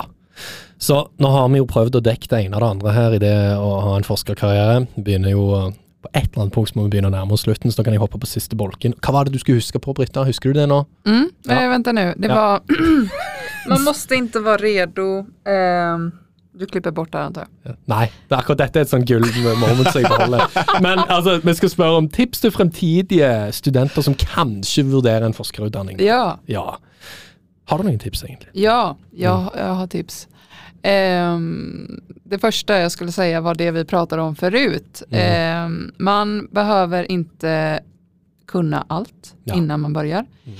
Så 0.77 0.97
nå 1.21 1.29
har 1.31 1.47
vi 1.53 1.61
jo 1.61 1.65
prøvd 1.69 1.95
å 1.95 2.03
dekke 2.03 2.27
det 2.27 2.41
ene 2.45 2.57
og 2.57 2.61
det 2.65 2.71
andre 2.73 2.91
her 2.97 3.13
i 3.15 3.19
det 3.23 3.35
å 3.55 3.69
ha 3.85 3.93
en 3.95 4.03
forskerkarriere. 4.07 4.81
Begynner 4.97 5.31
jo 5.31 5.45
På 6.05 6.09
et 6.13 6.27
eller 6.27 6.43
annet 6.43 6.53
punkt 6.53 6.69
så 6.69 6.75
må 6.77 6.83
vi 6.85 6.91
begynne 6.93 7.07
å 7.09 7.13
nærme 7.15 7.33
oss 7.33 7.41
slutten, 7.47 7.71
så 7.73 7.79
da 7.79 7.83
kan 7.87 7.95
jeg 7.95 8.01
hoppe 8.03 8.19
på 8.21 8.27
siste 8.29 8.53
bolken. 8.59 8.93
Hva 9.01 9.11
var 9.15 9.25
det 9.25 9.31
du 9.33 9.39
skulle 9.41 9.57
huske 9.57 9.79
på, 9.81 9.93
Britta? 9.97 10.21
Husker 10.27 10.53
du 10.53 10.59
det 10.59 10.67
nå? 10.69 10.83
Mm. 11.07 11.31
Ja. 11.49 11.63
Vent 11.71 11.87
nå. 11.89 11.93
nu, 11.97 12.13
det 12.21 12.29
Ja. 12.29 12.35
var... 12.35 12.61
Man 13.71 13.81
måste 13.81 14.13
inte 14.13 14.39
vara 14.45 14.57
redo. 14.61 15.25
ehm, 15.49 16.11
du 16.59 16.65
klipper 16.65 16.91
bort 16.95 17.11
det 17.11 17.19
antar 17.19 17.47
jeg? 17.65 17.75
Nei, 17.91 18.05
det 18.29 18.37
akkurat 18.37 18.57
dette 18.63 18.79
er 18.79 18.85
et 18.87 18.91
sånn 18.91 19.05
gull 19.07 19.25
moment 19.59 19.89
som 19.91 20.01
jeg 20.01 20.09
beholder. 20.09 20.47
Men 20.81 20.99
altså, 21.05 21.37
vi 21.43 21.53
skal 21.57 21.69
spørre 21.73 21.97
om 22.01 22.07
tips 22.09 22.39
til 22.45 22.51
fremtidige 22.55 23.31
studenter 23.57 24.01
som 24.05 24.15
kanskje 24.15 24.85
vurderer 24.87 25.25
en 25.27 25.33
forskerutdanning. 25.37 25.99
Ja, 26.03 26.37
Ja. 26.47 26.77
Har 27.67 27.81
du 27.81 27.87
noen 27.87 27.97
tips, 27.99 28.21
egentlig? 28.23 28.51
ja, 28.53 28.95
jag, 29.17 29.47
jeg 29.57 29.75
har 29.79 29.87
tips. 29.89 30.27
Um, 30.85 31.97
det 32.29 32.37
første 32.41 32.73
jeg 32.83 32.91
skulle 32.93 33.13
si, 33.15 33.25
var 33.41 33.57
det 33.57 33.71
vi 33.73 33.83
pratet 33.89 34.21
om 34.21 34.35
forut. 34.37 35.01
Mm. 35.09 35.17
Um, 35.65 35.77
man 35.97 36.35
behøver 36.53 37.07
ikke 37.09 37.79
kunne 38.45 38.83
alt 38.89 39.33
Ja. 39.49 39.55
innan 39.57 39.79
man 39.81 39.93
begynner. 39.93 40.25
Mm. 40.45 40.53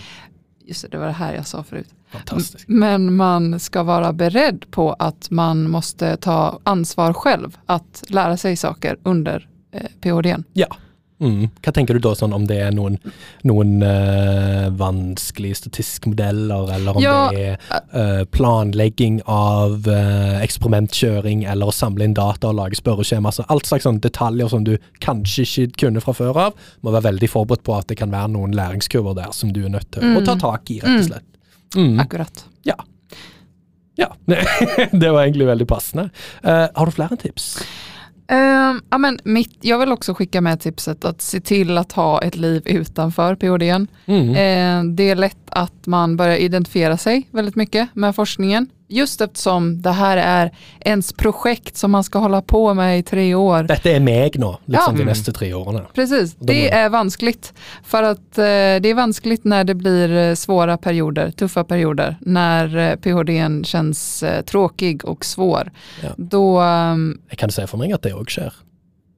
Just 0.68 0.82
det, 0.82 0.92
det 0.92 1.00
var 1.00 1.08
det 1.14 1.20
her 1.20 1.34
jeg 1.38 1.46
sa 1.46 1.62
förut. 1.64 1.92
Fantastisk. 2.18 2.66
Men 2.68 3.16
man 3.16 3.60
ska 3.60 3.84
vara 3.84 4.14
beredd 4.14 4.66
på 4.72 4.94
att 5.00 5.28
man 5.32 5.70
måste 5.70 6.18
ta 6.18 6.60
ansvar 6.64 7.14
själv 7.14 7.58
att 7.66 8.04
lära 8.08 8.38
sig 8.38 8.56
saker 8.56 8.98
under 9.04 9.48
eh, 9.72 9.82
PhDn. 10.02 10.44
Ja. 10.54 10.68
Mm. 11.20 11.48
Hva 11.64 11.72
tenker 11.72 11.94
du 11.96 12.00
da 12.04 12.12
sånn 12.12 12.34
om 12.36 12.44
det 12.48 12.58
er 12.60 12.74
noen, 12.76 12.98
noen 13.48 13.78
eh, 13.88 14.66
vanskelige 14.76 15.56
statistiske 15.62 16.10
modeller, 16.12 16.68
eller 16.76 16.98
om 16.98 17.02
Ja, 17.04 17.30
det 17.32 17.46
er 17.46 18.18
eh, 18.20 18.26
planlegging 18.36 19.22
av 19.26 19.88
eh, 19.88 20.42
eksperimentkjøring, 20.44 21.46
eller 21.48 21.72
å 21.72 21.76
samle 21.76 22.04
inn 22.04 22.18
data 22.18 22.50
og 22.52 22.58
lage 22.60 22.76
spørreskjema. 22.82 23.32
Altså 23.32 23.46
alt 23.48 23.66
slags 23.70 23.88
sånn 23.88 24.02
detaljer 24.04 24.52
som 24.52 24.66
du 24.68 24.76
kanskje 25.00 25.46
ikke 25.48 25.86
kunne 25.86 26.04
fra 26.04 26.14
før 26.20 26.42
av. 26.50 26.60
Må 26.84 26.92
være 26.92 27.08
veldig 27.08 27.32
forberedt 27.32 27.64
på 27.64 27.78
at 27.80 27.88
det 27.88 27.98
kan 28.04 28.12
være 28.12 28.34
noen 28.36 28.52
læringskurver 28.60 29.16
der 29.16 29.32
som 29.32 29.54
du 29.56 29.64
er 29.66 29.72
nødt 29.78 29.88
til 29.96 30.04
å 30.04 30.20
Mm. 30.20 30.26
ta 30.26 30.36
tak 30.36 30.70
i, 30.72 30.82
rett 30.84 30.90
og 30.90 31.00
Mm. 31.00 31.08
slett. 31.08 31.26
Mm. 31.76 32.00
Akkurat. 32.00 32.46
Ja. 32.64 32.86
Ja, 33.96 34.16
det 34.92 35.12
var 35.12 35.24
egentlig 35.24 35.46
veldig 35.46 35.68
passende. 35.68 36.10
Uh, 36.46 36.68
har 36.74 36.86
du 36.86 36.92
flere 36.92 37.18
tips? 37.18 37.58
Uh, 38.32 38.82
ja, 38.90 38.98
men 38.98 39.20
mitt, 39.24 39.58
jag 39.62 39.80
vill 39.80 39.92
också 39.92 40.14
skicka 40.14 40.42
med 40.42 40.60
tipset 40.60 41.06
att 41.06 41.22
se 41.22 41.40
till 41.40 41.78
att 41.78 41.92
ha 41.92 42.22
ett 42.22 42.36
liv 42.36 42.62
utanför 42.66 43.36
PhDn. 43.36 43.88
Mm. 44.06 44.30
Uh, 44.30 44.94
det 44.96 45.10
är 45.10 45.16
lätt 45.16 45.50
att 45.50 45.88
man 45.88 46.18
börjar 46.18 46.36
identifiera 46.36 46.98
sig 46.98 47.28
väldigt 47.32 47.56
mycket 47.56 47.90
med 47.94 48.16
forskningen. 48.16 48.68
Just 48.88 49.22
eftersom 49.22 49.82
det 49.82 49.92
här 49.92 50.18
är 50.18 50.52
ens 50.80 51.14
projekt 51.14 51.78
som 51.78 51.92
man 51.92 52.04
ska 52.04 52.20
hålla 52.20 52.42
på 52.42 52.74
med 52.74 53.00
i 53.00 53.04
tre 53.04 53.36
år. 53.36 53.64
Dette 53.64 53.90
er 53.90 54.00
meg 54.00 54.36
nå, 54.40 54.60
liksom 54.66 54.94
Ja. 54.98 55.00
de 55.00 55.06
neste 55.10 55.32
tre 55.34 55.54
årene. 55.54 55.82
Precis, 55.94 56.36
det 56.40 56.70
är- 56.72 56.86
är 56.86 56.90
vanskligt. 56.90 57.54
För 57.84 58.04
att 58.04 58.38
eh, 58.38 58.44
det 58.82 58.86
är 58.90 58.94
vanskligt 58.94 59.44
när 59.44 59.64
det 59.64 59.74
blir 59.76 60.10
eh, 60.18 60.36
svåra 60.36 60.78
perioder, 60.78 61.32
tuffa 61.32 61.64
perioder, 61.64 62.16
när 62.22 62.78
eh, 62.78 62.96
PhDn 62.96 63.64
känns 63.64 64.24
eh, 64.24 64.42
tråkig 64.42 65.06
och 65.06 65.26
svår. 65.26 65.72
Ja. 66.04 66.10
Då, 66.18 66.62
Um, 66.62 67.20
Jag 67.30 67.38
kan 67.38 67.52
se 67.52 67.68
for 67.68 67.78
meg 67.78 67.92
at 67.94 68.02
det 68.02 68.14
òg 68.14 68.30
skjer. 68.30 68.54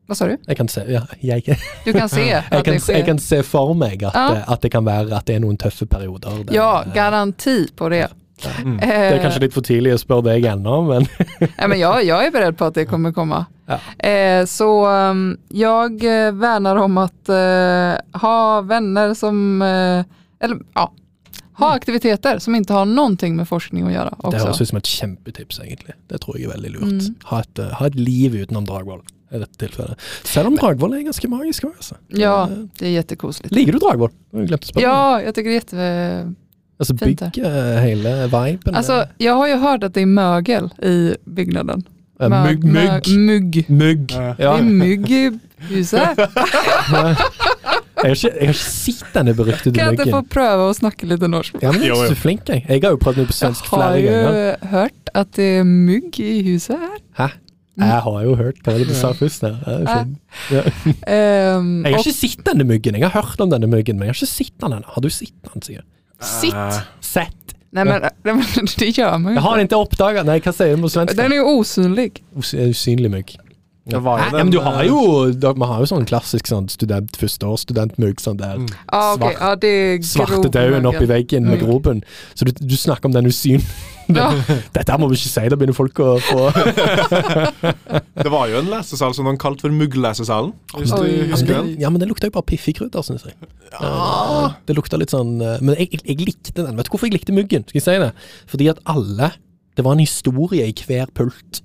vad 0.07 0.17
sa 0.17 0.25
du? 0.27 0.37
Jeg 0.47 0.57
kan 0.57 0.67
se, 0.67 0.81
ja, 0.87 1.01
jeg, 1.19 1.43
Du 1.85 1.93
kan 1.93 2.09
se 2.09 2.21
jeg, 2.29 2.43
att 2.51 2.63
kan, 2.65 2.73
det 2.73 2.79
se- 2.83 2.93
jeg 2.93 3.05
kan 3.05 3.19
se 3.19 3.43
for 3.43 3.73
meg 3.73 4.03
at, 4.03 4.13
Ja. 4.15 4.29
det, 4.33 4.43
at 4.47 4.61
det 4.61 4.69
kan 4.71 4.85
være 4.85 5.17
at 5.17 5.25
det 5.25 5.35
er 5.35 5.39
noen 5.39 5.57
tøffe 5.57 5.85
perioder. 5.85 6.29
der- 6.43 6.53
Ja, 6.55 6.83
garanti 6.95 7.67
på 7.75 7.89
det. 7.89 8.07
Mm. 8.45 8.77
Det 8.77 8.87
er 8.87 9.21
kanskje 9.23 9.41
litt 9.47 9.55
for 9.55 9.65
tidlig 9.65 9.95
å 9.95 10.01
spørre 10.01 10.27
deg 10.29 10.45
ennå, 10.51 10.81
men 10.85 11.07
ja, 11.59 11.67
men 11.67 11.79
jag, 11.79 12.03
jag 12.05 12.25
är 12.25 12.31
beredd 12.31 12.57
på 12.57 12.69
at 12.69 12.77
det 12.77 12.85
kommer 12.85 13.11
komma. 13.11 13.45
Ja. 13.65 13.79
Eh, 14.09 14.45
så 14.45 14.69
um, 14.87 15.25
jeg 15.49 16.05
eh, 16.05 16.29
värnar 16.37 16.79
om 16.83 17.01
at 17.01 17.33
uh, 17.33 17.97
ha 18.21 18.61
vänner 18.61 19.13
som, 19.17 19.61
uh, 19.61 20.05
eller 20.39 20.61
ja, 20.77 20.85
ha 21.57 21.73
aktiviteter 21.73 22.39
som 22.39 22.55
ikke 22.55 22.77
har 22.77 22.87
noe 22.87 23.33
med 23.33 23.49
forskning 23.49 23.89
å 23.89 23.91
gjøre. 23.91 24.15
Også. 24.19 24.31
det 24.35 24.45
høres 24.45 24.61
ut 24.61 24.71
som 24.71 24.81
et 24.83 24.93
kjempetips, 24.93 25.61
egentlig. 25.65 25.97
Det 26.07 26.21
tror 26.21 26.37
jeg 26.37 26.47
er 26.47 26.55
veldig 26.55 26.73
lurt. 26.77 27.07
Mm. 27.09 27.21
Ha, 27.31 27.43
et, 27.43 27.61
uh, 27.63 27.77
ha 27.81 27.89
et 27.89 27.97
liv 27.97 28.37
utenom 28.37 28.67
Dragvoll 28.69 29.01
i 29.31 29.41
dette 29.41 29.59
tilfellet. 29.59 29.99
Selv 30.27 30.51
om 30.51 30.57
Dragvoll 30.57 30.95
er 30.95 31.05
ganske 31.07 31.29
magisk 31.31 31.67
altså. 31.67 31.97
Ja, 32.15 32.35
Eh, 32.47 32.67
det 32.79 32.87
er 32.87 32.93
kjempekoselig. 33.01 33.51
Liker 33.55 33.75
du 33.75 33.79
Dragvoll? 33.83 34.13
Jeg. 34.37 34.59
Ja, 34.79 35.19
jeg 35.19 35.33
syns 35.33 35.35
det 35.35 35.47
er 35.47 35.57
jätte... 35.57 35.87
altså 36.79 36.97
fint 36.97 37.21
hela 37.81 38.27
viben. 38.27 38.75
Alltså, 38.75 39.05
jag 39.17 39.33
har 39.33 39.47
ju 39.47 39.55
hört 39.55 39.83
att 39.83 39.93
det 39.93 40.01
är 40.01 40.05
mögel 40.05 40.69
i 40.83 41.15
byggnaden. 41.25 41.83
Äh, 42.19 42.29
mygg, 42.43 42.63
mygg, 42.63 43.17
Mygg. 43.17 43.65
mygg. 43.69 44.11
Ja. 44.11 44.33
Det 44.37 44.45
är 44.45 44.61
mygg 44.61 45.11
i 45.11 45.39
huset. 45.57 46.17
har 47.97 48.09
ikke, 48.13 48.31
jeg 48.41 48.47
har 48.47 49.13
denne 49.13 49.33
beryktede 49.37 49.75
Kan 49.77 49.91
jeg 49.91 49.99
ikke 49.99 50.11
få 50.15 50.21
prøve 50.29 50.67
å 50.69 50.73
snakke 50.77 51.07
litt 51.09 51.21
norsk? 51.29 51.57
Ja, 51.61 51.71
men 51.73 51.81
jeg 51.85 51.93
er 51.93 52.11
så 52.13 52.17
flink, 52.17 52.49
jeg. 52.49 52.63
Jeg 52.69 52.81
har 52.83 52.93
jo 52.95 52.99
prøvd 53.01 53.21
meg 53.21 53.29
på 53.29 53.35
Jeg 53.35 53.41
svensk 53.41 53.69
har 53.71 53.83
flere 53.83 53.99
jo 54.01 54.15
ganger. 54.15 54.71
hørt 54.71 55.11
at 55.13 55.31
det 55.37 55.49
er 55.59 55.67
mygg 55.69 56.19
i 56.23 56.31
huset 56.51 56.77
her. 56.81 56.97
Hæ? 57.21 57.27
Jeg 57.77 58.01
har 58.07 58.21
jo 58.25 58.33
hørt 58.39 58.63
hva 58.65 58.73
det 58.73 58.87
du 58.89 58.93
sa 58.97 59.11
først. 59.13 59.43
Ja. 59.45 59.99
Ja. 60.49 60.61
Um, 61.57 61.85
Jeg 61.85 61.93
har 61.93 62.01
ikke 62.01 62.13
sett 62.17 62.41
denne 62.47 62.65
myggen. 62.65 62.95
Jeg 62.97 63.05
har 63.05 63.13
hørt 63.21 63.41
om 63.45 63.51
denne 63.53 63.69
myggen, 63.69 63.99
men 63.99 64.07
jeg 64.09 64.15
har 64.15 64.21
ikke 64.23 64.31
sett 64.33 64.55
den 64.63 64.73
ennå. 64.79 64.89
Har 64.95 65.01
du 65.05 65.09
sett 65.13 65.35
den, 65.45 65.61
jeg? 65.75 65.83
Sitt! 66.21 66.53
Eh, 66.53 66.79
Sett? 66.99 67.33
Nej 67.69 67.85
men, 67.85 68.01
nej, 68.01 68.11
men 68.35 68.43
det 68.77 68.85
gör 68.97 69.17
man 69.17 69.31
ju 69.31 69.35
Jeg 69.35 69.41
har 69.41 69.57
inte. 69.59 69.61
ikke 69.63 69.75
oppdaga 69.75 70.23
Nei, 70.23 70.39
hva 70.39 70.51
det 70.57 70.75
du 70.75 70.81
på 70.81 70.89
svenska. 70.89 71.21
Den 71.21 71.31
är 71.31 71.35
ju 71.35 71.43
osynlig. 71.43 72.23
Us 72.35 72.53
usynlig 72.53 73.11
mygg. 73.11 73.37
Det 73.87 74.01
var 74.03 74.19
jo 74.19 74.23
Hæ? 74.23 74.29
den, 74.31 74.37
ja, 74.37 74.43
men 74.43 74.53
du 74.53 74.59
har 74.59 74.81
eh, 74.81 74.87
jo 74.87 75.31
da- 75.31 75.53
Man 75.57 75.69
har 75.69 75.79
jo 75.79 75.85
sånn 75.89 76.05
klassisk 76.05 76.47
sånn 76.47 76.69
student, 76.69 77.15
førsteårsstudentmugg. 77.17 78.19
Sånn 78.23 78.37
der 78.37 78.57
Mm. 78.57 78.67
ah, 78.89 79.13
okay. 79.13 79.33
Svart- 79.33 79.41
ah, 79.41 79.55
det 79.55 79.67
är 79.67 79.99
svartedauden 80.01 80.85
oppi 80.85 81.05
veggen 81.05 81.43
mm. 81.43 81.49
med 81.49 81.59
gropen. 81.61 82.03
Så 82.35 82.45
du, 82.45 82.51
du 82.51 82.75
snakker 82.75 83.05
om 83.05 83.13
den 83.13 83.25
usyn... 83.25 83.63
Ja, 84.07 84.31
Dette 84.77 84.95
må 84.95 85.09
vi 85.11 85.17
ikke 85.19 85.27
si, 85.33 85.41
da 85.51 85.57
begynner 85.59 85.75
folk 85.75 85.99
å 85.99 86.13
få 86.23 86.45
Det 88.23 88.31
var 88.31 88.47
jo 88.47 88.61
en 88.61 88.69
lesesal 88.71 89.11
som 89.17 89.27
de 89.27 89.33
kalte 89.41 89.65
for 89.65 89.73
Mugglesesalen. 89.75 90.53
Ja, 90.73 90.99
men 91.01 91.43
det, 91.43 91.47
den? 91.49 91.73
ja, 91.81 91.89
men 91.91 91.99
det 91.99 92.07
lukta 92.07 92.29
jo 92.29 92.35
bare 92.37 92.47
piffikrydder, 92.47 93.03
syns 93.03 93.25
jeg. 93.27 93.35
Ja. 93.73 94.53
Det 94.63 94.77
lukta 94.77 94.95
litt 94.99 95.11
sånn 95.11 95.41
eh, 95.43 95.57
Men 95.59 95.75
jeg, 95.75 95.89
jeg, 95.97 96.05
jeg 96.07 96.29
likte 96.29 96.55
den. 96.55 96.77
Vet 96.79 96.87
du 96.87 96.93
hvorfor 96.93 97.09
jeg 97.09 97.17
likte 97.17 97.35
muggen? 97.35 97.67
Skal 97.67 97.81
jeg 97.81 97.87
si 97.87 97.97
det? 98.05 98.11
Fordi 98.47 98.69
at 98.71 98.79
alle 98.87 99.33
Det 99.75 99.83
var 99.85 99.97
en 99.97 100.05
historie 100.05 100.65
i 100.71 100.73
hver 100.87 101.11
pult. 101.13 101.59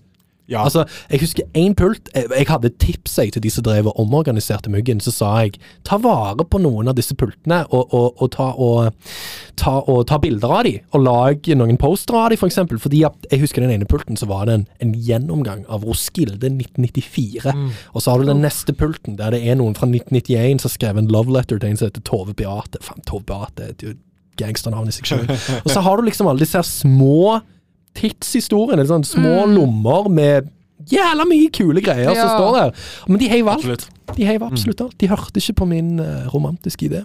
Ja. 0.51 0.64
Altså, 0.64 0.85
Jeg 1.10 1.20
husker 1.20 1.43
én 1.56 1.74
pult. 1.74 2.09
Jeg, 2.14 2.27
jeg 2.31 2.47
hadde 2.48 2.69
et 2.69 2.78
tips 2.78 3.19
jeg, 3.19 3.32
til 3.32 3.43
de 3.43 3.51
som 3.51 3.64
drev 3.64 3.86
og 3.90 4.01
omorganiserte 4.01 4.70
myggen. 4.70 5.01
Så 5.01 5.14
sa 5.14 5.31
jeg 5.43 5.59
ta 5.86 5.98
vare 6.02 6.44
på 6.44 6.60
noen 6.62 6.90
av 6.90 6.97
disse 6.98 7.14
pultene, 7.19 7.62
og, 7.70 7.94
og, 7.94 8.23
og, 8.23 8.31
ta, 8.35 8.51
og, 8.56 8.93
ta, 9.60 9.78
og 9.89 10.05
ta 10.10 10.19
bilder 10.23 10.56
av 10.59 10.64
de, 10.69 10.74
og 10.93 11.05
lag 11.06 11.52
noen 11.56 11.81
poster 11.81 12.19
av 12.19 12.31
de, 12.31 12.39
f.eks. 12.39 12.43
For 12.43 12.52
eksempel. 12.52 12.82
Fordi 12.82 13.02
jeg 13.05 13.43
husker 13.43 13.64
den 13.64 13.74
ene 13.77 13.89
pulten, 13.89 14.19
så 14.19 14.28
var 14.31 14.47
det 14.48 14.59
en, 14.59 14.66
en 14.85 14.94
gjennomgang 14.94 15.64
av 15.73 15.86
Roskilde 15.89 16.51
1994. 16.51 17.52
Mm. 17.56 17.69
Og 17.94 18.02
så 18.02 18.12
har 18.12 18.23
du 18.23 18.31
den 18.32 18.43
neste 18.44 18.74
pulten, 18.77 19.16
der 19.20 19.36
det 19.36 19.44
er 19.47 19.59
noen 19.60 19.77
fra 19.78 19.89
1991 19.89 20.62
som 20.62 20.69
har 20.69 20.77
skrevet 20.77 21.05
en 21.05 21.12
love 21.12 21.32
letter 21.32 21.60
til 21.60 21.73
en 21.73 21.78
som 21.78 21.89
heter 21.89 22.05
Tove 22.09 22.35
Beate. 22.36 22.82
Faen, 22.85 23.05
Tove 23.09 23.24
Beate 23.28 23.69
er 23.70 23.77
et 23.77 24.02
gangsternavn 24.40 24.90
i 24.90 24.94
seg 24.97 25.09
sjøl. 25.09 25.27
Og 25.64 25.70
så 25.73 25.82
har 25.85 25.98
du 25.98 26.06
liksom 26.06 26.28
alle 26.31 26.44
disse 26.44 26.62
her 28.01 28.77
Det 28.77 28.85
er 28.85 28.90
sånn 28.90 29.05
små 29.05 29.47
Mm. 29.47 29.55
lommer 29.55 30.09
med 30.09 30.51
jævla 30.90 31.24
mye 31.28 31.51
kule 31.52 31.81
greier 31.81 32.14
som 32.14 32.28
står 32.28 32.56
der. 32.59 32.73
Men 33.09 33.19
de 33.19 33.28
heiv 33.28 33.47
alt. 33.48 33.59
Absolutt. 33.59 33.89
De 34.16 34.24
heiv 34.27 34.43
absolutt 34.43 34.81
alt. 34.81 34.98
De 34.98 35.09
hørte 35.09 35.39
ikke 35.39 35.55
på 35.55 35.66
min 35.69 36.01
uh, 36.01 36.27
romantiske 36.35 36.89
idé. 36.89 37.05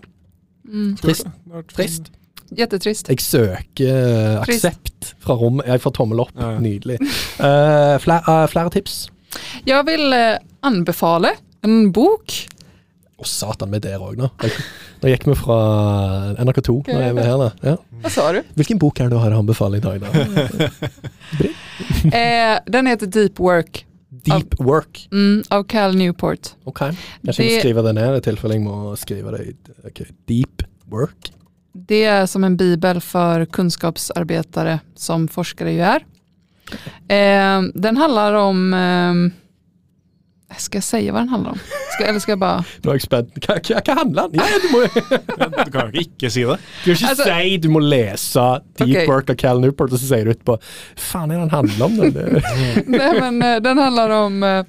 mm. 0.65 0.97
Trist. 0.97 1.26
Det 1.26 1.68
Trist. 1.76 2.11
Jättetrist. 2.57 3.09
Jeg 3.09 3.19
søker 3.19 4.38
uh, 4.38 4.41
aksept 4.41 5.14
fra 5.19 5.35
rommet. 5.35 5.65
Jeg 5.68 5.81
får 5.81 5.91
tommel 5.91 6.19
opp. 6.19 6.31
Ja, 6.35 6.51
ja. 6.55 6.59
Nydelig. 6.59 6.99
Uh, 7.39 7.97
flere, 7.99 8.22
eh, 8.27 8.47
flere 8.47 8.69
tips. 8.69 9.09
Jeg 9.68 9.85
vil 9.85 10.14
anbefale 10.64 11.35
en 11.64 11.91
bok. 11.93 12.31
Å, 13.18 13.26
satan, 13.26 13.72
vi 13.73 13.80
er 13.80 13.85
der 13.88 14.03
òg 14.06 14.18
nå. 14.19 14.27
Nå 15.02 15.10
gikk 15.10 15.23
vi 15.26 15.34
fra 15.39 15.56
NRK2. 16.38 16.76
Nå 16.85 16.98
er 17.02 17.15
vi 17.18 17.23
her, 17.26 17.38
da. 17.41 17.48
Ja. 17.65 17.76
Hva 18.03 18.11
sa 18.14 18.27
du? 18.35 18.44
Hvilken 18.60 18.77
bok 18.81 18.99
er 19.02 19.10
det 19.10 19.15
du 19.18 19.22
har 19.23 19.34
anbefaling 19.34 19.81
i 19.81 19.88
dag, 19.88 20.06
da? 20.06 21.49
Eh, 22.14 22.57
den 22.65 22.88
heter 22.89 23.06
Deep 23.11 23.39
Work 23.44 23.84
Deep 24.26 24.56
Work. 24.60 25.03
mm, 25.11 25.44
av 25.53 25.64
Cal 25.69 25.94
Newport. 25.95 26.53
Ok. 26.65 26.80
Jeg 27.22 27.34
skal 27.34 27.45
Det- 27.45 27.60
skrive 27.61 27.84
det 27.84 27.94
ned 27.95 28.15
i 28.18 28.22
tilfelle 28.22 28.53
jeg 28.56 28.64
må 28.64 28.95
skrive 28.98 29.31
det. 29.38 29.48
i- 29.49 29.88
ok. 29.88 30.02
Deep 30.27 30.64
Work. 30.89 31.30
Det 31.76 32.03
er 32.06 32.26
som 32.26 32.44
en 32.44 32.56
bibel 32.57 32.99
for 33.02 33.45
kunskapsarbetare 33.45 34.80
som 34.95 35.27
forskere 35.27 35.76
jo 35.76 35.84
er. 35.84 36.02
Eh, 37.10 37.61
den 37.76 37.95
handler 37.98 38.35
om, 38.35 38.73
eh, 38.73 39.30
ska 40.57 40.77
jag 40.77 40.83
säga 40.83 41.11
vad 41.13 41.21
den 41.21 41.29
handlar 41.29 41.51
om? 41.51 41.59
Ska, 41.93 42.05
eller 42.05 42.19
ska 42.19 42.31
jag 42.31 42.39
bara, 42.39 42.63
Nå 42.83 42.91
er 42.91 42.95
jeg 42.95 43.01
spent. 43.01 43.33
Hva, 43.43 43.57
hva, 43.59 43.81
hva 43.85 43.95
handler 43.99 44.29
den? 44.29 44.39
Ja, 44.39 44.45
du 44.63 44.67
må 44.71 45.63
Du 45.65 45.71
kan 45.71 45.89
jo 45.93 46.01
ikke 46.01 46.29
si 46.31 46.43
det. 46.47 46.57
du 46.85 46.91
kan 46.91 46.93
ikke 46.95 47.09
Altså- 47.09 47.39
si 47.41 47.57
du 47.57 47.69
må 47.69 47.79
lese 47.83 48.45
Deep 48.79 48.89
okay. 48.89 49.07
Work 49.07 49.29
av 49.29 49.35
Cal 49.35 49.59
Newport, 49.61 49.91
og 49.93 49.99
så 49.99 50.07
sier 50.07 50.25
du 50.25 50.31
etterpå 50.31 50.55
faen 50.95 51.31
er 51.31 51.41
den 51.43 51.51
handler 51.51 51.85
om? 51.85 51.97
Den? 51.97 52.39
Nei, 52.39 52.83
nej 52.97 53.19
men 53.19 53.41
eh, 53.41 53.59
den 53.59 53.77
handlar 53.77 54.09
om, 54.09 54.43
eh, 54.43 54.63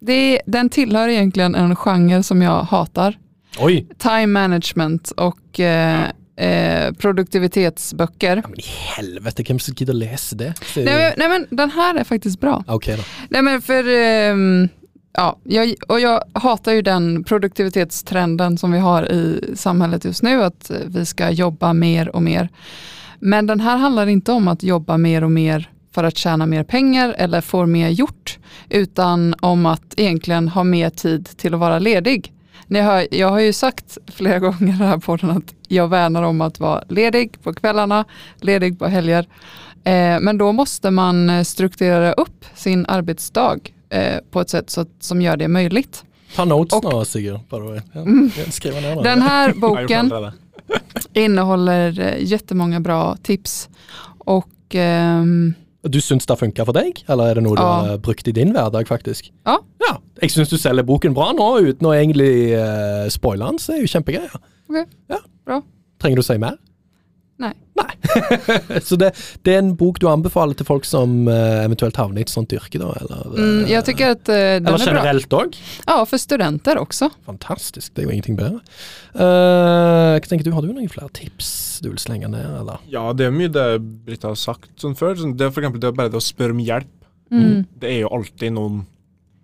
det, 0.00 0.40
den 0.46 0.68
tillhör 0.70 1.08
egentligen 1.08 1.54
en 1.54 1.76
genre 1.76 2.22
som 2.22 2.42
jag 2.42 2.62
hatar. 2.62 3.14
Oj! 3.58 3.86
Time 3.98 4.26
management 4.26 5.10
och 5.10 5.60
eh, 5.60 6.08
eh, 6.36 6.92
produktivitetsböcker. 6.92 8.36
Ja, 8.36 8.48
men 8.48 8.60
i 8.60 8.64
helvete, 8.96 9.42
hvem 9.44 9.58
som 9.58 9.74
gidder 9.74 9.94
å 9.94 9.98
lese 9.98 10.36
det? 10.36 10.52
Så, 10.74 10.80
Nei, 10.84 10.94
men- 10.94 11.12
nej 11.16 11.28
men 11.28 11.46
den 11.50 11.70
her 11.70 11.94
er 12.00 12.04
faktisk 12.04 12.40
bra. 12.40 12.62
Okay, 12.68 12.96
da. 12.96 13.02
Nei, 13.30 13.42
men 13.42 13.60
for 13.62 13.82
ehm, 13.88 14.68
ja, 15.16 15.28
jeg, 15.44 15.76
og 15.88 16.00
jeg 16.00 16.20
hater 16.42 16.72
jo 16.74 16.82
den 16.82 17.24
produktivitetstrenden 17.24 18.58
som 18.58 18.72
vi 18.72 18.78
har 18.78 19.02
i 19.12 19.40
samhället 19.56 20.04
just 20.04 20.22
nu, 20.22 20.42
att 20.44 20.70
eh, 20.70 20.76
vi 20.86 21.06
skal 21.06 21.38
jobbe 21.38 21.72
mer 21.72 22.16
og 22.16 22.22
mer. 22.22 22.48
Men 23.20 23.46
den 23.46 23.60
her 23.60 23.76
handler 23.76 24.06
ikke 24.06 24.32
om 24.32 24.48
å 24.48 24.56
jobbe 24.60 24.98
mer 24.98 25.24
og 25.24 25.30
mer 25.32 25.68
for 25.94 26.04
å 26.04 26.10
tjene 26.10 26.46
mer 26.46 26.64
penger 26.64 27.14
eller 27.18 27.40
få 27.40 27.66
mer 27.66 27.88
gjort, 27.88 28.38
utan 28.70 29.34
om 29.40 29.66
att 29.66 29.94
egentlig 29.96 30.34
ha 30.50 30.64
mer 30.64 30.90
tid 30.90 31.28
til 31.38 31.54
å 31.54 31.58
være 31.58 31.80
ledig. 31.80 32.32
Ni 32.66 32.80
hör, 32.80 33.06
jag 33.10 33.30
har 33.30 33.40
ju 33.40 33.52
sagt 33.52 33.98
flera 34.06 34.38
gånger 34.38 34.74
i 34.74 34.78
den 34.78 35.00
podden 35.00 35.30
att 35.30 35.54
jag 35.68 35.88
värnar 35.88 36.22
om 36.22 36.40
att 36.40 36.60
vara 36.60 36.84
ledig 36.88 37.42
på 37.42 37.54
kvällarna, 37.54 38.04
ledig 38.40 38.78
på 38.78 38.86
helger. 38.86 39.28
Eh, 39.84 40.20
men 40.20 40.38
då 40.38 40.52
måste 40.52 40.90
man 40.90 41.30
eh, 41.30 41.42
strukturera 41.42 42.12
upp 42.12 42.44
sin 42.54 42.86
arbetsdag 42.86 43.58
eh, 43.90 44.16
på 44.30 44.40
ett 44.40 44.50
sätt 44.50 44.70
så 44.70 44.86
som 45.00 45.22
gör 45.22 45.36
det 45.36 45.48
möjligt. 45.48 46.04
Ta 46.36 46.44
notes 46.44 46.72
och, 46.78 46.84
nå, 46.84 47.04
Sigurd. 47.04 47.40
by 47.50 47.56
the 47.56 47.62
way. 47.62 47.80
Ja, 47.92 48.04
ja, 48.44 48.50
Skriv 48.50 48.74
ned 48.74 48.96
det. 48.96 49.02
Den 49.02 49.22
här 49.22 49.48
har 49.48 49.54
boken 49.54 50.12
innehåller 51.12 52.00
eh, 52.00 52.24
jättemånga 52.24 52.80
bra 52.80 53.16
tips. 53.22 53.68
Och 54.18 54.74
ehm, 54.74 55.54
Du 55.90 55.98
syns 56.00 56.24
det 56.26 56.38
funka 56.40 56.64
for 56.64 56.72
deg, 56.72 57.02
eller 57.12 57.30
er 57.30 57.34
det 57.34 57.42
noe 57.44 57.56
du 57.56 57.62
Ja. 57.62 57.72
har 57.84 57.98
brukt 57.98 58.28
i 58.28 58.32
din 58.32 58.52
hverdag, 58.54 58.86
faktisk? 58.88 59.30
Ja. 59.46 59.58
ja. 59.84 59.96
Jeg 60.22 60.30
syns 60.32 60.48
du 60.48 60.56
selger 60.56 60.82
boken 60.86 61.12
bra 61.14 61.32
nå, 61.36 61.48
uten 61.60 61.86
å 61.86 61.92
egentlig 61.92 62.54
uh, 62.56 63.08
spoile 63.12 63.44
den, 63.50 63.58
så 63.60 63.72
er 63.74 63.82
det 63.82 63.88
jo 63.88 63.92
kjempegreier. 63.98 64.38
Ok, 64.70 64.86
Ja. 65.12 65.18
bra. 65.44 65.60
Trenger 66.00 66.16
du 66.16 66.22
å 66.22 66.24
si 66.26 66.38
mer? 66.38 66.56
Nej. 67.44 67.54
Nei. 67.74 68.80
så 68.86 68.96
det, 69.00 69.10
det 69.46 69.54
er 69.54 69.60
en 69.60 69.72
bok 69.78 69.98
du 70.02 70.06
anbefaler 70.10 70.56
til 70.58 70.66
folk 70.68 70.86
som 70.86 71.24
uh, 71.26 71.64
eventuelt 71.64 71.98
havner 71.98 72.22
i 72.22 72.26
et 72.26 72.32
sånt 72.32 72.52
yrke, 72.54 72.78
da? 72.80 72.92
Eller, 73.02 73.22
Mm, 73.34 73.64
jeg 73.66 73.70
jag 73.74 73.84
tycker 73.84 74.10
att 74.10 74.28
eh, 74.28 74.34
den 74.34 74.66
eller 74.66 74.78
är 74.78 74.86
generelt 74.86 75.32
òg? 75.32 75.56
Ja, 75.86 76.06
for 76.06 76.18
studenter 76.18 76.78
også. 76.78 77.10
Fantastisk, 77.26 77.94
det 77.94 78.02
er 78.02 78.06
jo 78.08 78.14
ingenting 78.14 78.38
bedre. 78.38 78.62
Uh, 79.14 80.14
hva 80.16 80.28
tenker 80.28 80.46
du, 80.46 80.52
Har 80.54 80.62
du 80.62 80.72
noen 80.72 80.88
flere 80.88 81.10
tips 81.14 81.80
du 81.82 81.90
vil 81.90 82.00
slenge 82.00 82.30
ned, 82.30 82.46
eller? 82.62 82.80
Ja, 82.88 83.12
det 83.12 83.26
er 83.28 83.34
mye 83.34 83.50
det 83.52 83.66
Britta 84.06 84.32
har 84.32 84.40
sagt 84.40 84.70
sånn 84.80 84.96
før. 84.96 85.18
Sånn, 85.18 85.36
det 85.36 85.48
er 85.48 85.52
for 85.54 85.64
eksempel 85.64 85.82
det 85.82 85.90
er 85.90 85.98
bare 85.98 86.12
det 86.12 86.20
å 86.20 86.24
spørre 86.24 86.56
om 86.56 86.62
hjelp. 86.62 86.92
Mm. 87.34 87.64
Det 87.80 87.90
er 87.90 88.02
jo 88.04 88.12
alltid 88.14 88.54
noen 88.54 88.84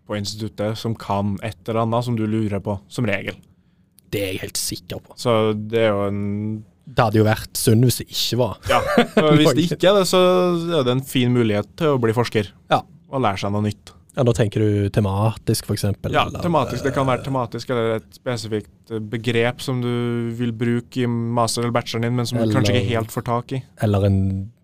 på 0.07 0.17
instituttet 0.19 0.79
som 0.79 0.95
kan 0.99 1.37
et 1.47 1.59
eller 1.69 1.85
annet 1.85 2.07
som 2.07 2.17
du 2.19 2.25
lurer 2.27 2.63
på, 2.63 2.79
som 2.91 3.07
regel. 3.07 3.37
Det 4.11 4.23
er 4.23 4.33
jeg 4.33 4.43
helt 4.43 4.59
sikker 4.59 5.03
på. 5.05 5.15
Så 5.19 5.35
det 5.55 5.85
er 5.85 5.93
jo 5.93 6.07
en 6.09 6.25
Det 6.85 7.05
hadde 7.07 7.21
jo 7.21 7.27
vært 7.27 7.61
synd 7.61 7.87
hvis 7.87 8.01
det 8.01 8.09
ikke 8.11 8.41
var. 8.41 8.59
Ja. 8.71 8.81
Og 9.23 9.39
hvis 9.39 9.55
det 9.57 9.65
ikke 9.69 9.91
er 9.93 10.01
det, 10.01 10.07
så 10.11 10.21
er 10.81 10.85
det 10.87 10.97
en 10.97 11.07
fin 11.07 11.33
mulighet 11.35 11.71
til 11.79 11.95
å 11.95 12.01
bli 12.03 12.15
forsker. 12.17 12.53
Ja. 12.73 12.83
Og 13.11 13.25
lære 13.25 13.43
seg 13.43 13.55
noe 13.55 13.67
nytt. 13.69 13.95
Ja, 14.17 14.25
Da 14.27 14.33
tenker 14.35 14.63
du 14.65 14.89
tematisk, 14.93 15.69
eksempel? 15.71 16.13
Ja, 16.15 16.27
eller, 16.27 16.43
tematisk. 16.43 16.83
Det 16.85 16.93
kan 16.97 17.07
eh, 17.07 17.13
være 17.13 17.25
tematisk 17.29 17.71
eller 17.71 17.99
et 18.01 18.09
spesifikt 18.19 18.91
eh, 18.91 19.03
begrep 19.13 19.63
som 19.63 19.83
du 19.83 19.93
vil 20.37 20.51
bruke 20.57 21.05
i 21.05 21.07
master- 21.07 21.65
eller 21.65 21.75
bacheloren 21.77 22.09
din, 22.09 22.17
men 22.19 22.27
som 22.29 22.41
du 22.41 22.51
kanskje 22.51 22.75
ikke 22.75 22.91
helt 22.91 23.15
får 23.15 23.27
tak 23.29 23.55
i. 23.55 23.63
Eller 23.87 24.09
en 24.11 24.19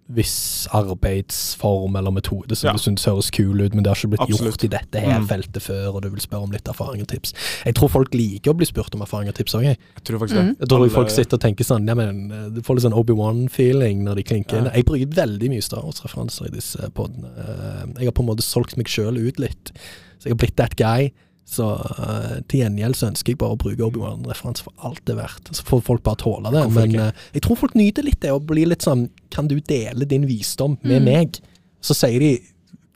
viss 0.08 0.68
arbeidsform 0.70 1.96
eller 1.98 2.10
metode 2.14 2.54
som 2.56 2.68
Ja. 2.68 2.72
du 2.72 2.78
syns 2.78 3.04
høres 3.06 3.30
kul 3.30 3.60
ut, 3.60 3.74
men 3.74 3.82
det 3.82 3.90
har 3.90 3.96
ikke 3.96 4.10
blitt 4.16 4.20
Absolutt. 4.20 4.52
gjort 4.60 4.64
i 4.64 4.68
dette 4.68 5.00
her 5.00 5.18
Mm. 5.20 5.26
feltet 5.26 5.62
før, 5.62 5.94
og 5.94 6.02
du 6.02 6.10
vil 6.10 6.20
spørre 6.20 6.42
om 6.44 6.50
litt 6.50 6.64
erfaring 6.68 7.00
og 7.02 7.08
tips. 7.08 7.32
Jeg 7.64 7.74
tror 7.74 7.88
folk 7.90 8.12
liker 8.14 8.52
å 8.52 8.56
bli 8.56 8.66
spurt 8.66 8.94
om 8.94 9.00
erfaring 9.02 9.28
og 9.28 9.34
tips 9.34 9.54
òg, 9.54 9.62
jeg. 9.64 9.78
Jeg 9.96 10.04
tror 10.04 10.18
faktisk 10.20 10.36
Mm. 10.38 10.46
det. 10.46 10.58
Jeg 10.60 10.68
tror 10.68 10.78
Alle- 10.82 10.90
folk 10.90 11.10
sitter 11.10 11.34
og 11.36 11.40
tenker 11.40 11.64
sånn, 11.64 11.86
ja, 11.88 11.94
men 11.94 12.30
eh, 12.32 12.48
Du 12.50 12.60
får 12.62 12.76
litt 12.76 12.84
sånn 12.84 12.92
Obi-Wan-feeling 12.96 14.02
når 14.04 14.14
de 14.16 14.22
klinker 14.22 14.58
inn. 14.58 14.64
Ja. 14.66 14.70
Jeg 14.70 14.84
bruker 14.86 15.06
veldig 15.06 15.48
mye 15.50 15.62
Star 15.62 15.82
Wars-referanser 15.82 16.46
i 16.46 16.50
disse 16.50 16.76
podene. 16.94 17.26
Eh, 17.36 17.86
Jeg 17.98 18.04
har 18.04 18.12
på 18.12 18.20
en 18.22 18.26
måte 18.28 18.42
solgt 18.42 18.76
meg 18.76 18.86
sjøl 18.86 19.18
ut 19.18 19.38
litt, 19.38 19.72
så 20.20 20.24
jeg 20.26 20.30
har 20.32 20.36
blitt 20.36 20.56
that 20.56 20.76
guy. 20.76 21.10
Så 21.46 21.62
uh, 21.78 22.40
til 22.50 22.64
gjengjeld 22.64 22.96
så 22.98 23.06
ønsker 23.12 23.32
jeg 23.32 23.38
bare 23.38 23.54
å 23.54 23.58
bruke 23.60 23.84
Obi-Wan-referanse 23.86 24.64
for 24.66 24.72
alt 24.82 24.98
det 25.06 25.14
er 25.14 25.20
verdt. 25.20 25.52
Så 25.54 25.62
får 25.68 25.84
folk 25.86 26.02
bare 26.02 26.18
tåle 26.18 26.50
det. 26.50 26.64
Hvorfor 26.66 26.88
Men 26.90 26.96
eh, 27.04 27.20
jeg 27.36 27.44
tror 27.46 27.60
folk 27.60 27.76
nyter 27.78 28.02
litt 28.08 28.18
det 28.24 28.32
å 28.34 28.40
bli 28.42 28.64
litt 28.66 28.82
sånn 28.82 29.04
Kan 29.30 29.46
du 29.46 29.54
dele 29.60 30.08
din 30.10 30.26
visdom 30.26 30.74
med 30.82 31.02
Mm. 31.02 31.06
meg? 31.06 31.38
Så 31.80 31.94
sier 31.94 32.18
de 32.18 32.32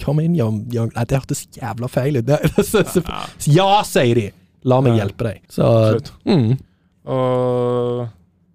Kom 0.03 0.19
inn, 0.19 0.35
young, 0.35 0.65
young 0.73 0.91
Nei, 0.97 1.05
det 1.05 1.19
hørtes 1.21 1.45
jævla 1.55 1.87
feil 1.93 2.17
ut. 2.19 2.27
Ja. 3.47 3.69
Sier 3.87 4.15
de! 4.19 4.27
La 4.65 4.81
meg 4.83 4.97
Ja. 4.97 5.05
hjelpe 5.05 5.29
deg. 5.29 5.43
Så 5.53 5.63
Absolutt. 5.63 6.11
mm, 6.27 6.59
Og 7.07 8.09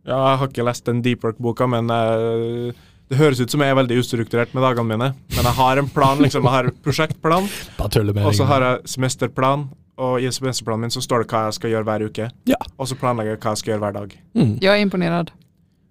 ja, 0.05 0.17
jeg 0.17 0.38
har 0.41 0.47
ikke 0.51 0.65
lest 0.67 0.85
den 0.85 0.99
Deep 1.05 1.23
Work-boka, 1.26 1.65
men 1.72 1.88
uh, 1.89 2.73
det 3.09 3.17
høres 3.17 3.39
ut 3.41 3.49
som 3.53 3.61
jeg 3.63 3.72
er 3.73 3.80
veldig 3.80 3.97
ustrukturert 4.03 4.51
med 4.53 4.61
dagene 4.65 4.85
mine. 4.91 5.07
Men 5.34 5.47
jeg 5.49 5.55
har 5.57 5.81
en 5.81 5.89
plan, 5.89 6.19
liksom. 6.22 6.43
Jeg 6.45 6.51
har 6.53 6.69
prosjektplan, 6.85 7.47
og 7.80 8.35
så 8.38 8.45
har 8.49 8.65
jeg 8.67 8.91
semesterplan. 8.95 9.69
Og 9.97 10.19
i 10.19 10.27
semesterplanen 10.31 10.88
min 10.88 10.91
så 10.93 11.01
står 11.03 11.23
det 11.23 11.31
hva 11.31 11.45
jeg 11.47 11.55
skal 11.59 11.72
gjøre 11.72 11.88
hver 11.88 12.05
uke. 12.09 12.30
Ja. 12.51 12.57
Og 12.76 12.89
så 12.89 12.97
planlegger 12.99 13.35
jeg 13.38 13.41
hva 13.45 13.53
jeg 13.55 13.61
skal 13.63 13.73
gjøre 13.76 13.84
hver 13.85 13.97
dag. 14.01 14.15
Mm. 14.35 14.53
Jeg 14.61 14.72
er 14.73 14.84
imponert. 14.84 15.31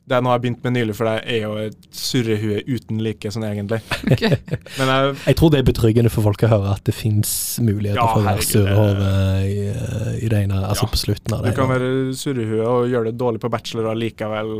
Det 0.05 0.13
er 0.13 0.21
noe 0.21 0.35
jeg 0.35 0.37
har 0.37 0.41
begynt 0.45 0.67
med 0.67 0.75
nylig, 0.77 0.95
for 0.99 1.09
det 1.09 1.15
er 1.33 1.39
jo 1.47 1.53
et 1.63 1.87
surrehue 1.97 2.59
uten 2.69 2.99
like, 3.01 3.31
sånn 3.33 3.47
egentlig. 3.49 3.79
Okay. 4.15 4.37
Men 4.77 4.91
jeg, 4.93 5.15
Jeg 5.31 5.37
tror 5.41 5.53
det 5.55 5.63
er 5.63 5.67
betryggende 5.71 6.11
for 6.13 6.27
folk 6.27 6.45
å 6.45 6.51
høre 6.51 6.75
at 6.77 6.85
det 6.85 6.93
fins 6.93 7.31
muligheter 7.65 7.97
Ja, 8.03 8.11
for 8.13 8.21
å 8.21 8.27
være 8.27 8.45
surrehue 8.45 8.85
surrehove 8.93 9.47
i, 9.49 10.19
i 10.27 10.29
det 10.29 10.43
ene, 10.45 10.61
altså 10.69 10.85
Ja. 10.85 10.91
på 10.93 11.01
slutten 11.01 11.37
av 11.39 11.47
du 11.49 11.55
kan 11.57 11.71
være 11.73 11.89
surrehue 12.21 12.61
og 12.69 12.93
gjøre 12.93 13.09
det 13.09 13.17
dårlig 13.25 13.41
på 13.41 13.49
bachelor 13.57 13.89
og 13.95 13.97
likevel 14.03 14.53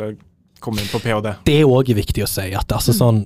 komme 0.65 0.81
inn 0.81 0.89
på 0.89 1.03
ph.d. 1.05 1.35
Det 1.45 1.59
er 1.61 1.69
òg 1.69 1.93
viktig 2.01 2.25
å 2.25 2.31
si, 2.31 2.49
at 2.57 2.73
altså 2.73 2.97
sånn 2.97 3.21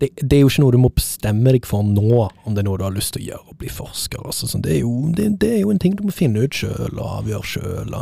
det, 0.00 0.08
det 0.16 0.36
er 0.38 0.44
jo 0.44 0.48
ikke 0.48 0.62
noe 0.62 0.72
du 0.72 0.80
må 0.80 0.90
bestemme 0.96 1.52
deg 1.52 1.66
for 1.68 1.84
nå, 1.84 2.22
om 2.48 2.54
det 2.56 2.62
er 2.62 2.66
noe 2.70 2.80
du 2.80 2.86
har 2.86 2.94
lyst 2.94 3.12
til 3.14 3.20
å 3.20 3.26
gjøre, 3.26 3.52
og 3.52 3.58
bli 3.60 3.72
forsker. 3.72 4.22
Altså, 4.24 4.48
sånn, 4.48 4.62
det, 4.64 4.78
er 4.78 4.80
jo, 4.80 4.92
det, 5.16 5.26
det 5.42 5.50
er 5.58 5.58
jo 5.60 5.74
en 5.74 5.80
ting 5.82 5.96
du 5.98 6.06
må 6.06 6.14
finne 6.16 6.46
ut 6.46 6.56
sjøl 6.56 6.94
og 6.94 7.18
avgjøre 7.18 7.50
sjøl. 7.50 7.98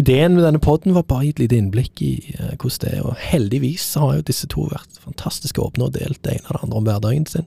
Ideen 0.00 0.38
med 0.38 0.46
denne 0.46 0.62
poden 0.64 0.96
var 0.96 1.04
bare 1.10 1.26
å 1.26 1.26
gi 1.26 1.34
et 1.34 1.42
lite 1.44 1.58
innblikk 1.60 2.00
i 2.06 2.14
uh, 2.38 2.54
hvordan 2.54 2.80
det 2.86 2.94
er, 2.94 3.04
og 3.04 3.20
heldigvis 3.20 3.90
har 4.00 4.16
jo 4.16 4.24
disse 4.32 4.48
to 4.52 4.64
vært 4.72 5.02
fantastisk 5.04 5.60
åpne 5.60 5.90
og 5.90 5.94
delt 5.98 6.22
det 6.24 6.38
ene 6.38 6.48
og 6.48 6.56
det 6.56 6.64
andre 6.64 6.80
om 6.80 6.88
hverdagen 6.88 7.28
sin. 7.28 7.46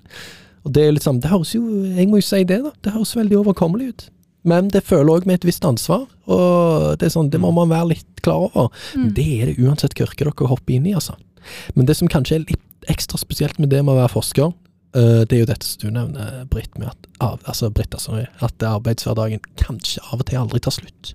Og 0.67 0.75
det 0.75 0.85
er 0.85 0.93
litt 0.93 1.07
sånn, 1.07 1.23
det 1.23 1.33
høres 1.33 1.55
jo, 1.57 1.65
jeg 1.97 2.09
må 2.11 2.21
jo 2.21 2.29
si 2.29 2.43
det, 2.45 2.61
da, 2.67 2.75
det 2.85 2.93
høres 2.93 3.17
veldig 3.17 3.41
overkommelig 3.41 3.89
ut. 3.89 4.07
Men 4.47 4.69
det 4.71 4.85
føler 4.87 5.17
òg 5.17 5.25
med 5.27 5.41
et 5.41 5.49
visst 5.49 5.65
ansvar, 5.67 6.05
og 6.29 6.99
det 7.01 7.09
er 7.09 7.17
sånn, 7.17 7.31
det 7.33 7.41
må 7.41 7.49
man 7.55 7.71
være 7.73 7.95
litt 7.95 8.21
klar 8.23 8.47
over. 8.47 8.69
Mm. 8.93 9.11
Det 9.17 9.25
er 9.33 9.49
det 9.49 9.59
uansett 9.65 9.97
hva 9.97 10.05
yrke 10.07 10.27
dere 10.29 10.51
hopper 10.51 10.77
inn 10.77 10.87
i, 10.87 10.95
altså. 10.95 11.17
Men 11.75 11.87
det 11.89 11.97
som 11.97 12.11
kanskje 12.11 12.37
er 12.37 12.45
litt 12.45 12.65
ekstra 12.87 13.17
spesielt 13.17 13.59
med 13.59 13.69
det 13.69 13.83
med 13.85 13.93
å 13.93 13.99
være 14.01 14.13
forsker, 14.13 14.53
eh, 14.95 15.25
det 15.25 15.33
er 15.35 15.39
jo 15.43 15.45
dette 15.51 15.65
som 15.65 15.79
du 15.81 15.91
nevner, 15.91 16.45
Britt, 16.49 16.77
med 16.77 16.87
at, 16.89 17.07
altså 17.45 17.69
Britt, 17.73 17.93
altså, 17.93 18.25
at 18.41 18.57
arbeidshverdagen 18.63 19.39
kanskje 19.57 20.01
av 20.11 20.19
og 20.19 20.25
til 20.25 20.37
aldri 20.39 20.59
tar 20.59 20.71
slutt. 20.71 21.13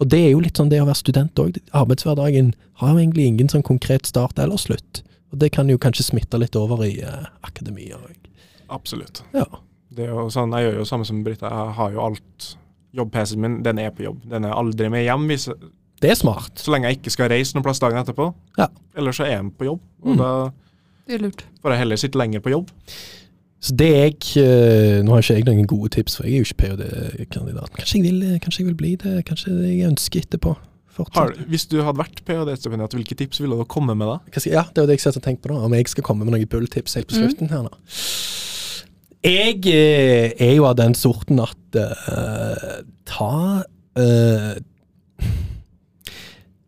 Og 0.00 0.06
det 0.08 0.18
er 0.26 0.30
jo 0.30 0.40
litt 0.40 0.56
sånn 0.56 0.68
det 0.70 0.80
å 0.80 0.86
være 0.86 0.94
student 1.00 1.34
òg. 1.42 1.56
Arbeidshverdagen 1.74 2.52
har 2.78 2.92
jo 2.92 2.98
egentlig 3.00 3.26
ingen 3.26 3.48
sånn 3.48 3.64
konkret 3.66 4.06
start 4.06 4.38
eller 4.38 4.56
slutt. 4.56 5.02
Og 5.32 5.38
det 5.42 5.50
kan 5.52 5.68
jo 5.68 5.76
kanskje 5.78 6.04
smitte 6.06 6.38
litt 6.38 6.54
over 6.56 6.84
i 6.86 7.02
uh, 7.02 7.26
akademia 7.42 7.96
òg. 7.98 8.14
Absolutt. 8.70 9.22
Ja. 9.34 9.44
Sånn, 10.30 10.52
Jeg 10.54 10.68
gjør 10.68 10.78
jo 10.78 10.84
samme 10.86 11.04
som 11.08 11.24
Britta. 11.24 11.48
Jeg 11.50 11.74
har 11.74 11.90
jo 11.96 12.00
alt 12.04 12.46
Jobb-PC-en 12.94 13.40
min, 13.42 13.56
den 13.62 13.78
er 13.82 13.90
på 13.90 14.04
jobb. 14.06 14.22
Den 14.30 14.46
er 14.48 14.54
aldri 14.56 14.88
med 14.88 15.02
hjem, 15.04 15.26
hvis, 15.28 15.48
Det 16.00 16.10
er 16.10 16.14
smart. 16.14 16.54
så 16.56 16.70
lenge 16.72 16.88
jeg 16.88 17.00
ikke 17.00 17.10
skal 17.10 17.28
reise 17.28 17.54
noen 17.56 17.64
plass 17.66 17.80
dagen 17.82 17.98
etterpå. 18.00 18.30
Ja. 18.56 18.68
Ellers 18.96 19.18
så 19.18 19.26
er 19.26 19.34
jeg 19.42 19.50
på 19.58 19.66
jobb, 19.66 19.80
og 20.04 20.14
Mm. 20.14 20.16
da 20.16 20.52
Det 21.08 21.16
er 21.16 21.24
lurt. 21.24 21.46
For 21.62 21.72
å 21.72 21.78
heller 21.80 21.98
sitte 22.00 22.20
lenger 22.20 22.42
på 22.44 22.52
jobb. 22.52 22.70
Så 23.58 23.74
det 23.74 23.88
jeg 23.90 24.16
eh, 24.38 24.98
Nå 25.02 25.16
har 25.16 25.24
ikke 25.24 25.38
jeg 25.40 25.46
noen 25.48 25.66
gode 25.66 25.90
tips, 25.96 26.18
for 26.18 26.28
jeg 26.28 26.36
er 26.36 26.44
jo 26.44 26.46
ikke 26.46 26.60
ph.d.-kandidat. 26.62 27.72
Kanskje, 27.80 28.02
eh, 28.06 28.38
kanskje 28.44 28.62
jeg 28.62 28.68
vil 28.68 28.78
bli 28.78 28.92
det. 29.00 29.14
Kanskje 29.26 29.54
jeg 29.64 29.86
ønsker 29.88 30.22
etterpå. 30.26 30.54
Har, 31.14 31.30
hvis 31.46 31.66
du 31.70 31.76
hadde 31.78 32.00
vært 32.00 32.20
ph.d.-stipendiat, 32.26 32.94
hvilke 32.98 33.14
tips 33.18 33.38
ville 33.42 33.54
du 33.58 33.64
komme 33.70 33.94
med 33.94 34.10
da? 34.10 34.16
Ja, 34.50 34.64
det 34.74 34.82
er 34.82 34.88
det 34.90 34.96
jeg 34.98 35.04
har 35.06 35.18
og 35.20 35.22
tenkte 35.22 35.46
på 35.46 35.52
da, 35.54 35.60
Om 35.68 35.76
jeg 35.78 35.90
skal 35.92 36.06
komme 36.06 36.26
med 36.26 36.34
noen 36.34 36.50
bulltips 36.50 36.98
helt 36.98 37.10
på 37.10 37.14
Mm. 37.14 37.20
slutten 37.22 37.52
her 37.52 37.62
nå. 37.66 37.72
Jeg 39.24 39.66
eh, 39.66 40.32
er 40.38 40.54
jo 40.56 40.66
av 40.66 40.76
den 40.78 40.94
sorten 40.94 41.40
at 41.42 41.78
uh, 41.78 42.82
ta 43.06 43.64
eh, 43.98 44.58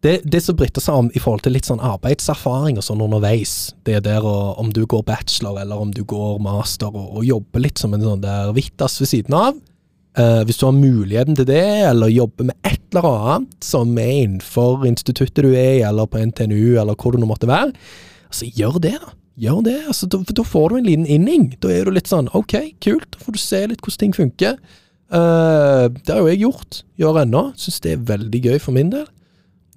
det, 0.00 0.20
det 0.24 0.40
som 0.40 0.56
bryter 0.56 0.80
seg 0.80 0.96
om 0.96 1.08
i 1.12 1.20
forhold 1.20 1.42
til 1.44 1.52
litt 1.52 1.68
sånn 1.68 1.82
arbeidserfaring 1.84 2.78
og 2.80 2.84
sånn 2.86 3.02
underveis, 3.04 3.74
det 3.84 3.98
er 3.98 4.04
der 4.06 4.24
og, 4.24 4.56
om 4.60 4.70
du 4.72 4.86
går 4.88 5.04
bachelor 5.08 5.60
eller 5.60 5.82
om 5.82 5.92
du 5.92 6.00
går 6.08 6.38
master 6.40 6.88
og, 6.88 7.18
og 7.20 7.26
jobber 7.26 7.66
litt 7.66 7.80
som 7.80 7.92
en 7.96 8.06
sånn 8.06 8.24
der 8.24 8.54
vittas 8.56 8.96
ved 9.02 9.12
siden 9.12 9.36
av. 9.36 9.58
uh, 10.18 10.42
hvis 10.48 10.58
du 10.58 10.66
har 10.66 10.76
muligheten 10.76 11.36
til 11.36 11.46
det, 11.46 11.66
eller 11.90 12.08
jobber 12.08 12.48
med 12.48 12.56
et 12.64 12.80
eller 12.90 13.06
annet 13.10 13.64
som 13.64 13.92
er 14.00 14.24
innenfor 14.24 14.86
instituttet 14.88 15.44
du 15.44 15.52
er 15.52 15.76
i, 15.78 15.84
eller 15.86 16.08
på 16.10 16.18
NTNU, 16.18 16.80
eller 16.80 16.96
hvor 16.96 17.14
det 17.14 17.20
nå 17.20 17.28
måtte 17.28 17.50
være, 17.50 17.70
altså 18.26 18.48
gjør 18.56 18.80
det, 18.80 18.96
da. 19.04 19.16
Gjør 19.40 19.62
det. 19.64 19.78
altså 19.88 20.06
Da, 20.10 20.18
da 20.36 20.42
får 20.44 20.68
du 20.68 20.74
en 20.76 20.84
liten 20.84 21.06
inning. 21.08 21.46
Da 21.62 21.70
er 21.72 21.86
du 21.86 21.94
litt 21.94 22.10
sånn 22.10 22.26
OK, 22.36 22.58
kult. 22.84 23.06
Da 23.14 23.22
får 23.22 23.32
du 23.32 23.38
se 23.40 23.60
litt 23.70 23.80
hvordan 23.80 24.00
ting 24.02 24.12
funker. 24.12 24.58
Uh, 25.08 25.86
det 25.88 26.12
har 26.12 26.20
jo 26.20 26.28
jeg 26.28 26.42
gjort. 26.42 26.82
Gjør 27.00 27.22
ennå. 27.22 27.46
Syns 27.56 27.80
det 27.80 27.94
er 27.94 28.02
veldig 28.10 28.42
gøy 28.50 28.58
for 28.60 28.76
min 28.76 28.90
del. 28.92 29.06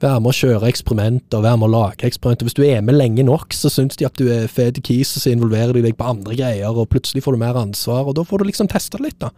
Være 0.01 0.19
med 0.19 0.33
å 0.33 0.35
kjøre 0.35 0.67
eksperimenter, 0.67 1.43
være 1.43 1.59
med 1.61 1.69
å 1.69 1.73
lage 1.75 2.07
eksperimenter. 2.07 2.47
Hvis 2.47 2.57
du 2.57 2.63
er 2.65 2.81
med 2.83 2.97
lenge 2.97 3.23
nok, 3.27 3.53
så 3.55 3.69
syns 3.71 3.95
de 3.99 4.07
at 4.07 4.17
du 4.19 4.25
er 4.33 4.49
fet 4.51 4.81
kis, 4.83 5.13
og 5.15 5.23
så 5.23 5.31
involverer 5.31 5.77
de 5.77 5.83
deg 5.85 5.95
på 5.99 6.09
andre 6.09 6.35
greier, 6.35 6.73
og 6.73 6.89
plutselig 6.91 7.23
får 7.23 7.37
du 7.37 7.43
mer 7.43 7.59
ansvar, 7.61 8.09
og 8.09 8.17
da 8.17 8.25
får 8.27 8.41
du 8.41 8.49
liksom 8.49 8.71
testa 8.71 8.99
litt, 9.03 9.19
da. 9.23 9.31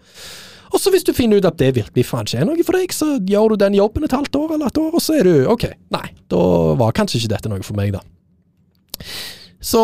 Og 0.73 0.81
så 0.81 0.91
hvis 0.91 1.05
du 1.07 1.13
finner 1.15 1.39
ut 1.39 1.47
at 1.47 1.59
det 1.59 1.75
virkelig 1.77 2.07
faen 2.07 2.25
ikke 2.27 2.41
er 2.41 2.47
noe 2.49 2.65
for 2.65 2.75
deg, 2.79 2.95
så 2.95 3.13
gjør 3.21 3.53
du 3.53 3.61
den 3.61 3.77
jobben 3.77 4.07
et 4.07 4.15
halvt 4.15 4.39
år 4.39 4.55
eller 4.55 4.71
et 4.71 4.81
år, 4.81 4.89
og 4.97 5.03
så 5.03 5.19
er 5.19 5.27
du 5.27 5.45
OK. 5.51 5.67
Nei, 5.93 6.07
da 6.31 6.41
var 6.79 6.95
kanskje 6.97 7.21
ikke 7.21 7.33
dette 7.35 7.51
noe 7.51 7.63
for 7.63 7.77
meg, 7.77 7.93
da. 7.95 8.01
Så 9.65 9.81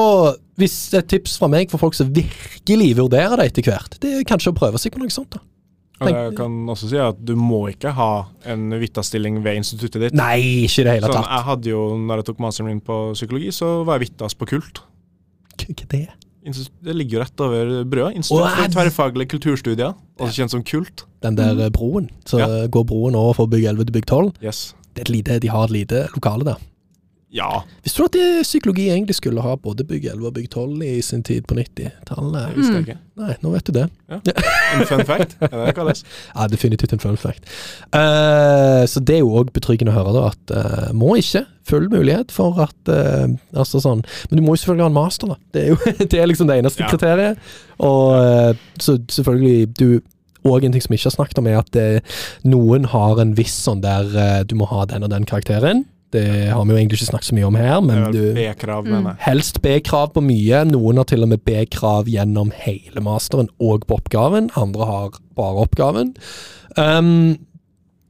hvis 0.59 0.75
et 0.97 1.07
tips 1.09 1.37
fra 1.41 1.49
meg 1.51 1.71
for 1.71 1.81
folk 1.81 1.95
som 1.97 2.11
virkelig 2.15 2.91
vurderer 2.99 3.39
det 3.39 3.51
etter 3.51 3.69
hvert, 3.69 3.95
det 4.01 4.17
er 4.17 4.27
kanskje 4.27 4.53
å 4.53 4.57
prøve 4.57 4.81
seg 4.81 4.93
på 4.93 5.01
noe 5.01 5.13
sånt, 5.13 5.37
da. 5.37 5.43
Jeg 6.09 6.35
kan 6.37 6.55
også 6.73 6.89
si 6.89 6.97
at 6.97 7.19
du 7.25 7.35
må 7.37 7.67
ikke 7.69 7.91
ha 7.93 8.25
en 8.49 8.69
Vittas-stilling 8.81 9.43
ved 9.43 9.55
instituttet 9.61 10.01
ditt. 10.07 10.13
Nei, 10.17 10.65
ikke 10.65 10.83
det 10.87 10.95
hele 10.97 11.07
Sånn, 11.11 11.19
tatt. 11.21 11.29
jeg 11.29 11.45
hadde 11.51 11.69
jo, 11.69 11.81
når 11.97 12.21
jeg 12.21 12.25
tok 12.31 12.39
masteren 12.39 12.69
min 12.71 12.81
på 12.81 12.97
psykologi, 13.13 13.51
så 13.53 13.83
var 13.85 13.99
jeg 13.99 14.07
Vittas 14.09 14.33
på 14.39 14.47
Kult. 14.49 14.81
Hva 15.61 15.67
er 15.99 16.09
det? 16.09 16.17
Det 16.81 16.95
ligger 16.97 17.19
jo 17.19 17.21
rett 17.21 17.41
over 17.45 17.83
brødet. 17.85 18.15
Institutt 18.17 18.49
for 18.57 18.73
tverrfaglige 18.73 19.29
kulturstudier, 19.35 19.93
også 20.17 20.33
kjent 20.41 20.49
som 20.55 20.63
Kult. 20.65 21.05
Den 21.21 21.35
der 21.37 21.59
eh, 21.67 21.69
broen. 21.69 22.09
Så 22.25 22.39
Ja. 22.41 22.65
går 22.67 22.85
broen 22.89 23.13
over 23.15 23.33
fra 23.37 23.45
bygg 23.45 23.65
11 23.69 23.85
til 23.85 23.93
bygg 23.99 24.05
12. 24.09 24.31
Yes. 24.41 24.73
Det 24.95 25.03
er 25.03 25.05
et 25.05 25.09
lite, 25.13 25.39
de 25.39 25.47
har 25.53 25.63
et 25.69 25.71
lite 25.71 26.07
lokale 26.15 26.43
der. 26.43 26.57
Ja, 27.31 27.61
Visste 27.85 28.01
du 28.01 28.07
at 28.09 28.15
det, 28.17 28.23
psykologi 28.43 28.89
egentlig 28.91 29.15
skulle 29.15 29.39
ha 29.45 29.53
både 29.55 29.85
bygg 29.87 30.03
11 30.11 30.25
og 30.27 30.33
bygg 30.35 30.49
12 30.51 30.81
i 30.83 30.97
sin 31.05 31.21
tid 31.23 31.45
på 31.47 31.55
90-tallet? 31.55 32.49
det 32.49 32.57
visste 32.57 32.81
jeg 32.81 32.97
Mm. 33.21 33.27
Nei, 33.27 33.35
nå 33.43 33.51
vet 33.53 33.67
du 33.67 33.71
det. 33.75 33.83
En 34.09 34.85
fun 34.89 35.03
fact, 35.05 35.35
er 35.39 35.51
det 35.51 35.65
det 35.69 35.73
kalles? 35.77 36.01
Ja, 36.35 36.47
definitivt 36.49 36.93
en 36.95 36.99
fun 36.99 37.17
fact. 37.21 37.45
Uh, 37.93 38.83
så 38.89 38.99
det 38.99 39.15
er 39.15 39.21
jo 39.21 39.35
òg 39.37 39.51
betryggende 39.55 39.93
å 39.93 39.97
høre, 39.99 40.13
da, 40.15 40.23
at 40.33 40.53
uh, 40.55 40.93
må 40.97 41.13
ikke. 41.21 41.43
Full 41.69 41.87
mulighet 41.93 42.31
for 42.33 42.57
at 42.63 42.89
uh, 42.89 43.29
Altså 43.53 43.77
sånn 43.83 44.01
Men 44.31 44.39
du 44.39 44.41
må 44.41 44.55
jo 44.55 44.63
selvfølgelig 44.63 44.87
ha 44.87 44.89
en 44.89 44.97
master, 44.97 45.31
da. 45.31 45.37
Det 45.53 45.61
er 45.61 45.69
jo 45.69 45.93
det 46.15 46.19
er 46.23 46.31
liksom 46.31 46.49
det 46.49 46.57
eneste 46.63 46.81
Ja. 46.83 46.89
kriteriet. 46.89 47.37
Og 47.79 48.57
så 48.81 48.97
selvfølgelig 49.07 49.69
du 49.77 49.87
og 50.41 50.63
en 50.65 50.73
ting 50.73 50.81
som 50.81 50.89
vi 50.89 50.97
ikke 50.97 51.11
har 51.11 51.13
snakket 51.19 51.37
om, 51.37 51.47
er 51.51 51.59
at 51.59 51.75
eh, 51.77 52.15
noen 52.49 52.87
har 52.89 53.19
en 53.21 53.35
viss 53.37 53.53
sånn 53.61 53.83
der 53.83 54.07
Du 54.49 54.55
må 54.57 54.65
ha 54.71 54.87
den 54.89 55.05
og 55.05 55.11
den 55.13 55.27
karakteren. 55.29 55.83
Det 56.11 56.23
har 56.51 56.63
vi 56.65 56.73
jo 56.73 56.77
egentlig 56.77 56.97
ikke 56.99 57.09
snakket 57.11 57.29
så 57.31 57.35
mye 57.37 57.47
om 57.47 57.55
her, 57.59 57.77
men 57.81 58.01
du 58.11 58.33
B-krav, 58.35 58.83
Mm. 58.85 58.91
mener 58.91 59.09
jeg. 59.15 59.21
Helst 59.27 59.61
B-krav 59.63 60.11
på 60.13 60.21
mye. 60.25 60.63
Noen 60.67 60.97
har 60.97 61.05
til 61.07 61.23
og 61.23 61.29
med 61.29 61.43
B-krav 61.47 62.05
gjennom 62.11 62.51
hele 62.65 63.01
masteren 63.05 63.47
og 63.59 63.85
på 63.87 63.97
oppgaven. 63.99 64.49
Andre 64.59 64.85
har 64.85 65.09
bare 65.39 65.63
oppgaven. 65.65 66.13
Um, 66.77 67.37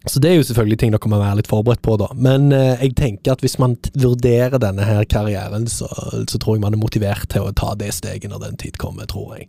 så 0.09 0.17
det 0.19 0.31
er 0.31 0.35
jo 0.39 0.43
selvfølgelig 0.47 0.79
ting 0.81 0.91
dere 0.95 1.09
må 1.11 1.19
være 1.21 1.35
litt 1.37 1.47
forberedt 1.51 1.83
på, 1.85 1.93
da. 2.01 2.07
Men 2.17 2.51
eh, 2.51 2.79
jeg 2.81 2.95
tenker 2.97 3.35
at 3.35 3.41
hvis 3.45 3.59
man 3.61 3.75
t 3.77 3.91
vurderer 4.01 4.57
denne 4.57 4.81
her 4.81 5.03
karrieren, 5.05 5.67
så, 5.69 5.85
så 6.25 6.39
tror 6.41 6.55
jeg 6.57 6.63
man 6.63 6.73
er 6.73 6.81
motivert 6.81 7.27
til 7.29 7.45
å 7.45 7.51
ta 7.53 7.75
det 7.77 7.91
steget 7.93 8.31
når 8.31 8.41
den 8.47 8.57
tid 8.57 8.79
kommer, 8.81 9.05
tror 9.05 9.35
jeg. 9.37 9.45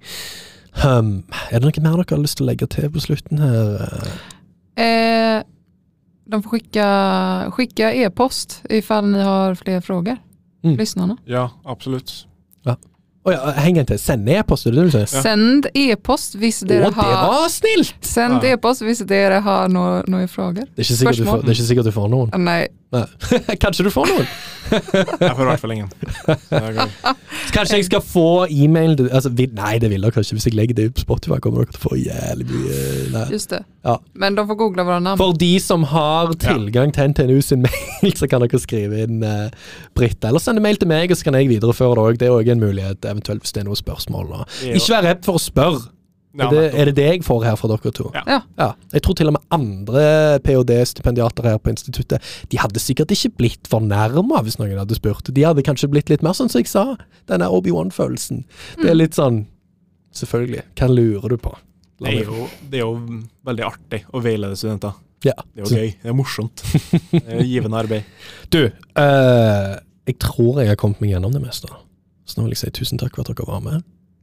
Um, 0.84 1.24
er 1.50 1.60
det 1.60 1.64
noe 1.70 1.82
mer 1.84 1.96
dere 2.02 2.16
har 2.16 2.20
lyst 2.20 2.36
til 2.36 2.44
å 2.44 2.50
legge 2.50 2.68
til 2.68 2.90
på 2.92 3.00
slutten 3.00 3.40
her? 3.40 4.12
Eh, 4.76 5.40
de 6.32 6.42
får 6.42 6.50
skicka, 6.50 7.50
skicka 7.50 7.92
e-post 7.92 8.62
ifall 8.70 9.06
ni 9.06 9.20
har 9.20 9.54
fler 9.54 9.80
frågor. 9.80 10.16
Mm. 10.64 10.76
Lyssnarna. 10.76 11.16
Ja, 11.24 11.50
absolutt. 11.64 12.26
Å 13.22 13.30
ja, 13.30 13.52
heng 13.62 13.76
en 13.78 13.86
til. 13.86 13.98
Send 14.02 14.26
e-post, 14.34 14.66
er 14.66 14.74
det 14.74 14.80
det 14.82 14.86
du 14.88 14.94
sier? 14.96 15.06
Ja. 15.06 15.20
Send 15.22 15.68
e-post 15.78 16.34
hvis 16.42 16.62
Å, 16.64 16.68
dere 16.72 16.88
det 16.90 16.96
har 16.96 17.28
var 17.30 17.48
snilt! 17.54 17.94
Send 18.02 18.42
e-post 18.48 18.82
hvis 18.82 19.04
dere 19.06 19.38
har 19.44 19.70
no- 19.70 20.02
noen 20.10 20.30
frågor. 20.30 20.66
Det 20.74 20.82
er 20.82 20.88
ikke 20.88 20.98
sikkert 20.98 21.20
du 21.22 21.28
får, 21.30 21.44
det 21.44 21.52
er 21.52 21.58
ikke 21.60 21.68
sikkert 21.70 21.90
du 21.92 21.94
får 21.94 22.10
noen. 22.10 22.34
Nei, 22.42 22.60
Kanskje 23.62 23.86
du 23.86 23.90
får 23.92 24.10
noen? 24.10 24.26
Jeg 24.72 25.32
får 25.36 25.42
i 25.42 25.46
hvert 25.48 25.60
fall 25.60 25.72
ingen. 25.74 25.88
Det 26.26 26.84
Kanskje 27.54 27.78
jeg 27.80 27.86
skal 27.88 28.00
få 28.04 28.46
e-mail 28.52 28.94
altså, 29.10 29.28
Nei, 29.32 29.72
det 29.82 29.90
vil 29.90 30.00
dere 30.04 30.12
ikke. 30.22 30.36
Hvis 30.38 30.46
jeg 30.48 30.54
legger 30.56 30.76
det 30.78 30.86
ut 30.88 30.94
på 30.96 31.02
Spotify, 31.04 31.38
kommer 31.44 31.64
dere 31.64 31.74
til 31.74 31.80
å 31.80 31.82
få 31.82 31.98
jævlig 31.98 32.46
mye 32.48 32.78
nei. 33.12 33.24
just 33.34 33.52
det. 33.52 33.60
Ja. 33.84 33.96
Men 34.16 34.38
de 34.38 34.44
får 34.48 34.58
google 34.60 34.84
hverandre. 34.86 35.10
namn. 35.10 35.20
For 35.20 35.36
de 35.36 35.50
som 35.60 35.84
har 35.90 36.32
tilgang 36.40 36.92
til 36.94 37.12
NTNU 37.12 37.40
sin 37.44 37.64
mail, 37.66 38.14
så 38.16 38.28
kan 38.30 38.44
dere 38.46 38.62
skrive 38.62 39.02
inn 39.04 39.20
uh, 39.26 39.50
Britta. 39.98 40.30
Eller 40.30 40.44
sende 40.44 40.64
mail 40.64 40.80
til 40.80 40.88
meg, 40.92 41.12
og 41.12 41.20
så 41.20 41.28
kan 41.28 41.36
jeg 41.40 41.50
videreføre 41.52 41.98
det 41.98 42.06
òg. 42.06 42.20
Det 42.22 42.30
er 42.30 42.36
òg 42.38 42.52
en 42.54 42.64
mulighet, 42.64 43.10
eventuelt 43.12 43.44
hvis 43.44 43.54
det 43.54 43.62
er 43.62 43.68
noen 43.70 43.80
spørsmål. 43.80 44.32
Ikke 44.72 44.94
vær 44.94 45.06
redd 45.10 45.26
for 45.26 45.38
å 45.38 45.42
spørre. 45.42 45.82
Ja, 46.32 46.46
er, 46.46 46.52
det, 46.54 46.60
er 46.72 46.88
det 46.88 46.92
det 46.96 47.04
jeg 47.04 47.24
får 47.26 47.42
her 47.44 47.56
fra 47.60 47.68
dere 47.68 47.90
to? 47.92 48.06
Ja. 48.16 48.38
Ja. 48.56 48.68
Jeg 48.94 49.02
tror 49.04 49.16
til 49.18 49.28
og 49.28 49.34
med 49.36 49.42
andre 49.52 50.04
ph.d.-stipendiater 50.40 51.44
her 51.44 51.58
på 51.60 51.68
instituttet 51.74 52.24
De 52.48 52.56
hadde 52.56 52.80
sikkert 52.80 53.12
ikke 53.12 53.34
blitt 53.42 53.68
fornærma 53.68 54.40
hvis 54.46 54.56
noen 54.56 54.78
hadde 54.80 54.96
spurt. 54.96 55.28
De 55.28 55.44
hadde 55.44 55.64
kanskje 55.66 55.90
blitt 55.92 56.08
litt 56.08 56.24
mer 56.24 56.32
sånn 56.38 56.48
som 56.48 56.62
jeg 56.62 56.70
sa, 56.72 56.86
denne 57.28 57.50
Obi-Wan-følelsen. 57.52 58.46
Det 58.80 58.88
er 58.94 58.98
litt 58.98 59.18
sånn 59.18 59.44
Selvfølgelig. 60.12 60.66
Hva 60.76 60.90
lurer 60.92 61.32
du 61.32 61.38
på? 61.40 61.54
La 62.02 62.10
Det 62.10 62.18
er, 62.18 62.26
jo, 62.28 62.48
det 62.68 62.80
er 62.80 62.82
jo 62.82 63.20
veldig 63.48 63.64
artig 63.64 64.02
å 64.12 64.20
veilede 64.20 64.58
studenter. 64.60 64.98
Ja. 65.24 65.32
Det 65.54 65.62
er 65.62 65.64
jo 65.64 65.78
gøy. 65.78 65.92
Det 66.02 66.10
er 66.10 66.16
morsomt. 66.18 66.64
Det 67.14 67.22
er 67.22 67.40
givende 67.46 67.78
arbeid. 67.78 68.08
Du, 68.52 68.60
eh, 68.66 69.70
jeg 70.10 70.18
tror 70.20 70.60
jeg 70.60 70.72
har 70.72 70.80
kommet 70.80 71.00
meg 71.00 71.14
gjennom 71.14 71.32
det 71.32 71.40
meste. 71.44 71.70
Så 72.26 72.38
nå 72.38 72.46
vil 72.46 72.54
jeg 72.54 72.62
si 72.62 72.76
tusen 72.82 73.00
takk 73.00 73.16
for 73.16 73.24
at 73.24 73.32
dere 73.32 73.48
var 73.48 73.64
med. 73.64 73.82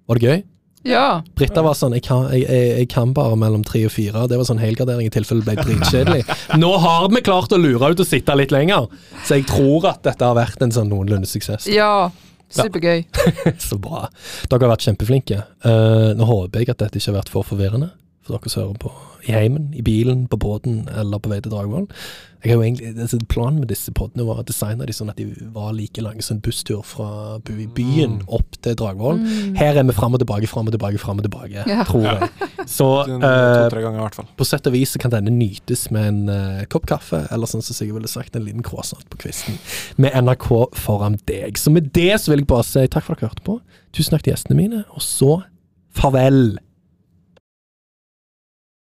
Var 0.10 0.20
det 0.20 0.30
gøy? 0.30 0.42
Ja, 0.88 1.20
Britta 1.36 1.60
var 1.60 1.76
sånn 1.76 1.92
jeg 1.98 2.06
kan, 2.06 2.30
jeg, 2.32 2.46
jeg, 2.48 2.68
jeg 2.78 2.88
kan 2.94 3.12
bare 3.16 3.36
mellom 3.40 3.66
tre 3.68 3.82
og 3.90 3.92
fire. 3.92 4.24
Det 4.32 4.38
var 4.40 4.48
sånn 4.48 4.62
helgardering 4.62 5.10
i 5.10 5.12
tilfelle 5.12 5.44
det 5.44 5.58
ble 5.58 5.66
dritkjedelig. 5.68 6.24
Nå 6.62 6.72
har 6.80 7.10
vi 7.12 7.24
klart 7.26 7.52
å 7.52 7.60
lure 7.60 7.92
ut 7.92 8.00
og 8.00 8.08
sitte 8.08 8.38
litt 8.40 8.56
lenger, 8.56 8.88
så 9.28 9.42
jeg 9.42 9.50
tror 9.52 9.90
at 9.92 10.02
dette 10.08 10.24
har 10.24 10.38
vært 10.40 10.64
en 10.64 10.74
sånn 10.76 10.92
noenlunde 10.92 11.30
suksess. 11.30 11.68
ja. 11.72 12.10
Supergøy. 12.50 13.04
Så 13.62 13.76
bra. 13.78 14.08
Dere 14.50 14.66
har 14.66 14.72
vært 14.72 14.88
kjempeflinke. 14.88 15.36
Uh, 15.62 16.16
nå 16.18 16.26
håper 16.26 16.64
jeg 16.64 16.72
at 16.74 16.80
dette 16.82 16.98
ikke 16.98 17.12
har 17.12 17.20
vært 17.20 17.30
for 17.30 17.46
forvirrende 17.46 17.92
for 18.30 18.38
dere 18.40 18.62
hører 18.62 18.82
på 18.86 18.92
i 19.28 19.34
heimen, 19.36 19.74
i 19.76 19.82
bilen, 19.84 20.28
på 20.32 20.38
båten 20.40 20.86
eller 20.96 21.20
på 21.20 21.28
vei 21.28 21.42
til 21.44 21.52
Dragvoll. 21.52 21.90
Jeg 22.40 22.54
har 22.54 22.56
jo 22.56 22.62
egentlig, 22.64 22.94
altså, 23.04 23.18
Planen 23.28 23.58
med 23.60 23.68
disse 23.68 23.92
podene 23.92 24.24
var 24.24 24.38
å 24.40 24.46
designe 24.48 24.86
de 24.88 24.94
sånn 24.96 25.10
at 25.12 25.18
de 25.20 25.26
var 25.52 25.74
like 25.76 26.00
lange 26.00 26.24
som 26.24 26.38
en 26.38 26.42
busstur 26.46 26.80
fra 26.88 27.36
by- 27.44 27.66
byen 27.76 28.22
opp 28.32 28.56
til 28.64 28.78
Dragvoll. 28.80 29.20
Her 29.60 29.76
er 29.76 29.84
vi 29.90 29.96
fram 29.98 30.16
og 30.16 30.22
tilbake, 30.24 30.48
fram 30.48 30.70
og 30.72 30.72
tilbake, 30.78 31.02
fram 31.04 31.20
og 31.20 31.28
tilbake, 31.28 31.66
Ja. 31.68 31.84
tror 31.90 32.06
jeg. 32.08 32.30
Så 32.66 32.88
eh, 33.04 33.20
To-tre 33.20 33.82
ganger 33.84 34.00
i 34.00 34.06
hvert 34.06 34.16
fall. 34.22 34.30
på 34.40 34.48
sett 34.48 34.72
og 34.72 34.74
vis 34.78 34.96
så 34.96 35.02
kan 35.04 35.12
denne 35.12 35.36
nytes 35.36 35.90
med 35.92 36.08
en 36.14 36.22
uh, 36.30 36.64
kopp 36.72 36.88
kaffe, 36.88 37.26
eller 37.30 37.46
sånn 37.52 37.62
som 37.66 37.76
Sigurd 37.76 38.00
ville 38.00 38.08
sagt, 38.08 38.36
en 38.40 38.46
liten 38.48 38.64
croissant 38.64 39.04
på 39.12 39.20
kvisten, 39.26 39.60
med 39.98 40.16
NRK 40.16 40.48
foran 40.80 41.20
deg. 41.28 41.58
Så 41.60 41.74
med 41.76 41.92
det 41.92 42.14
så 42.24 42.32
vil 42.32 42.46
jeg 42.46 42.48
bare 42.48 42.64
si 42.64 42.88
takk 42.88 43.04
for 43.04 43.18
at 43.18 43.20
dere 43.26 43.34
hørte 43.34 43.44
på. 43.44 43.60
Tusen 43.92 44.16
takk 44.16 44.24
til 44.24 44.32
gjestene 44.38 44.56
mine, 44.56 44.86
og 44.96 45.04
så 45.04 45.42
farvel. 45.92 46.58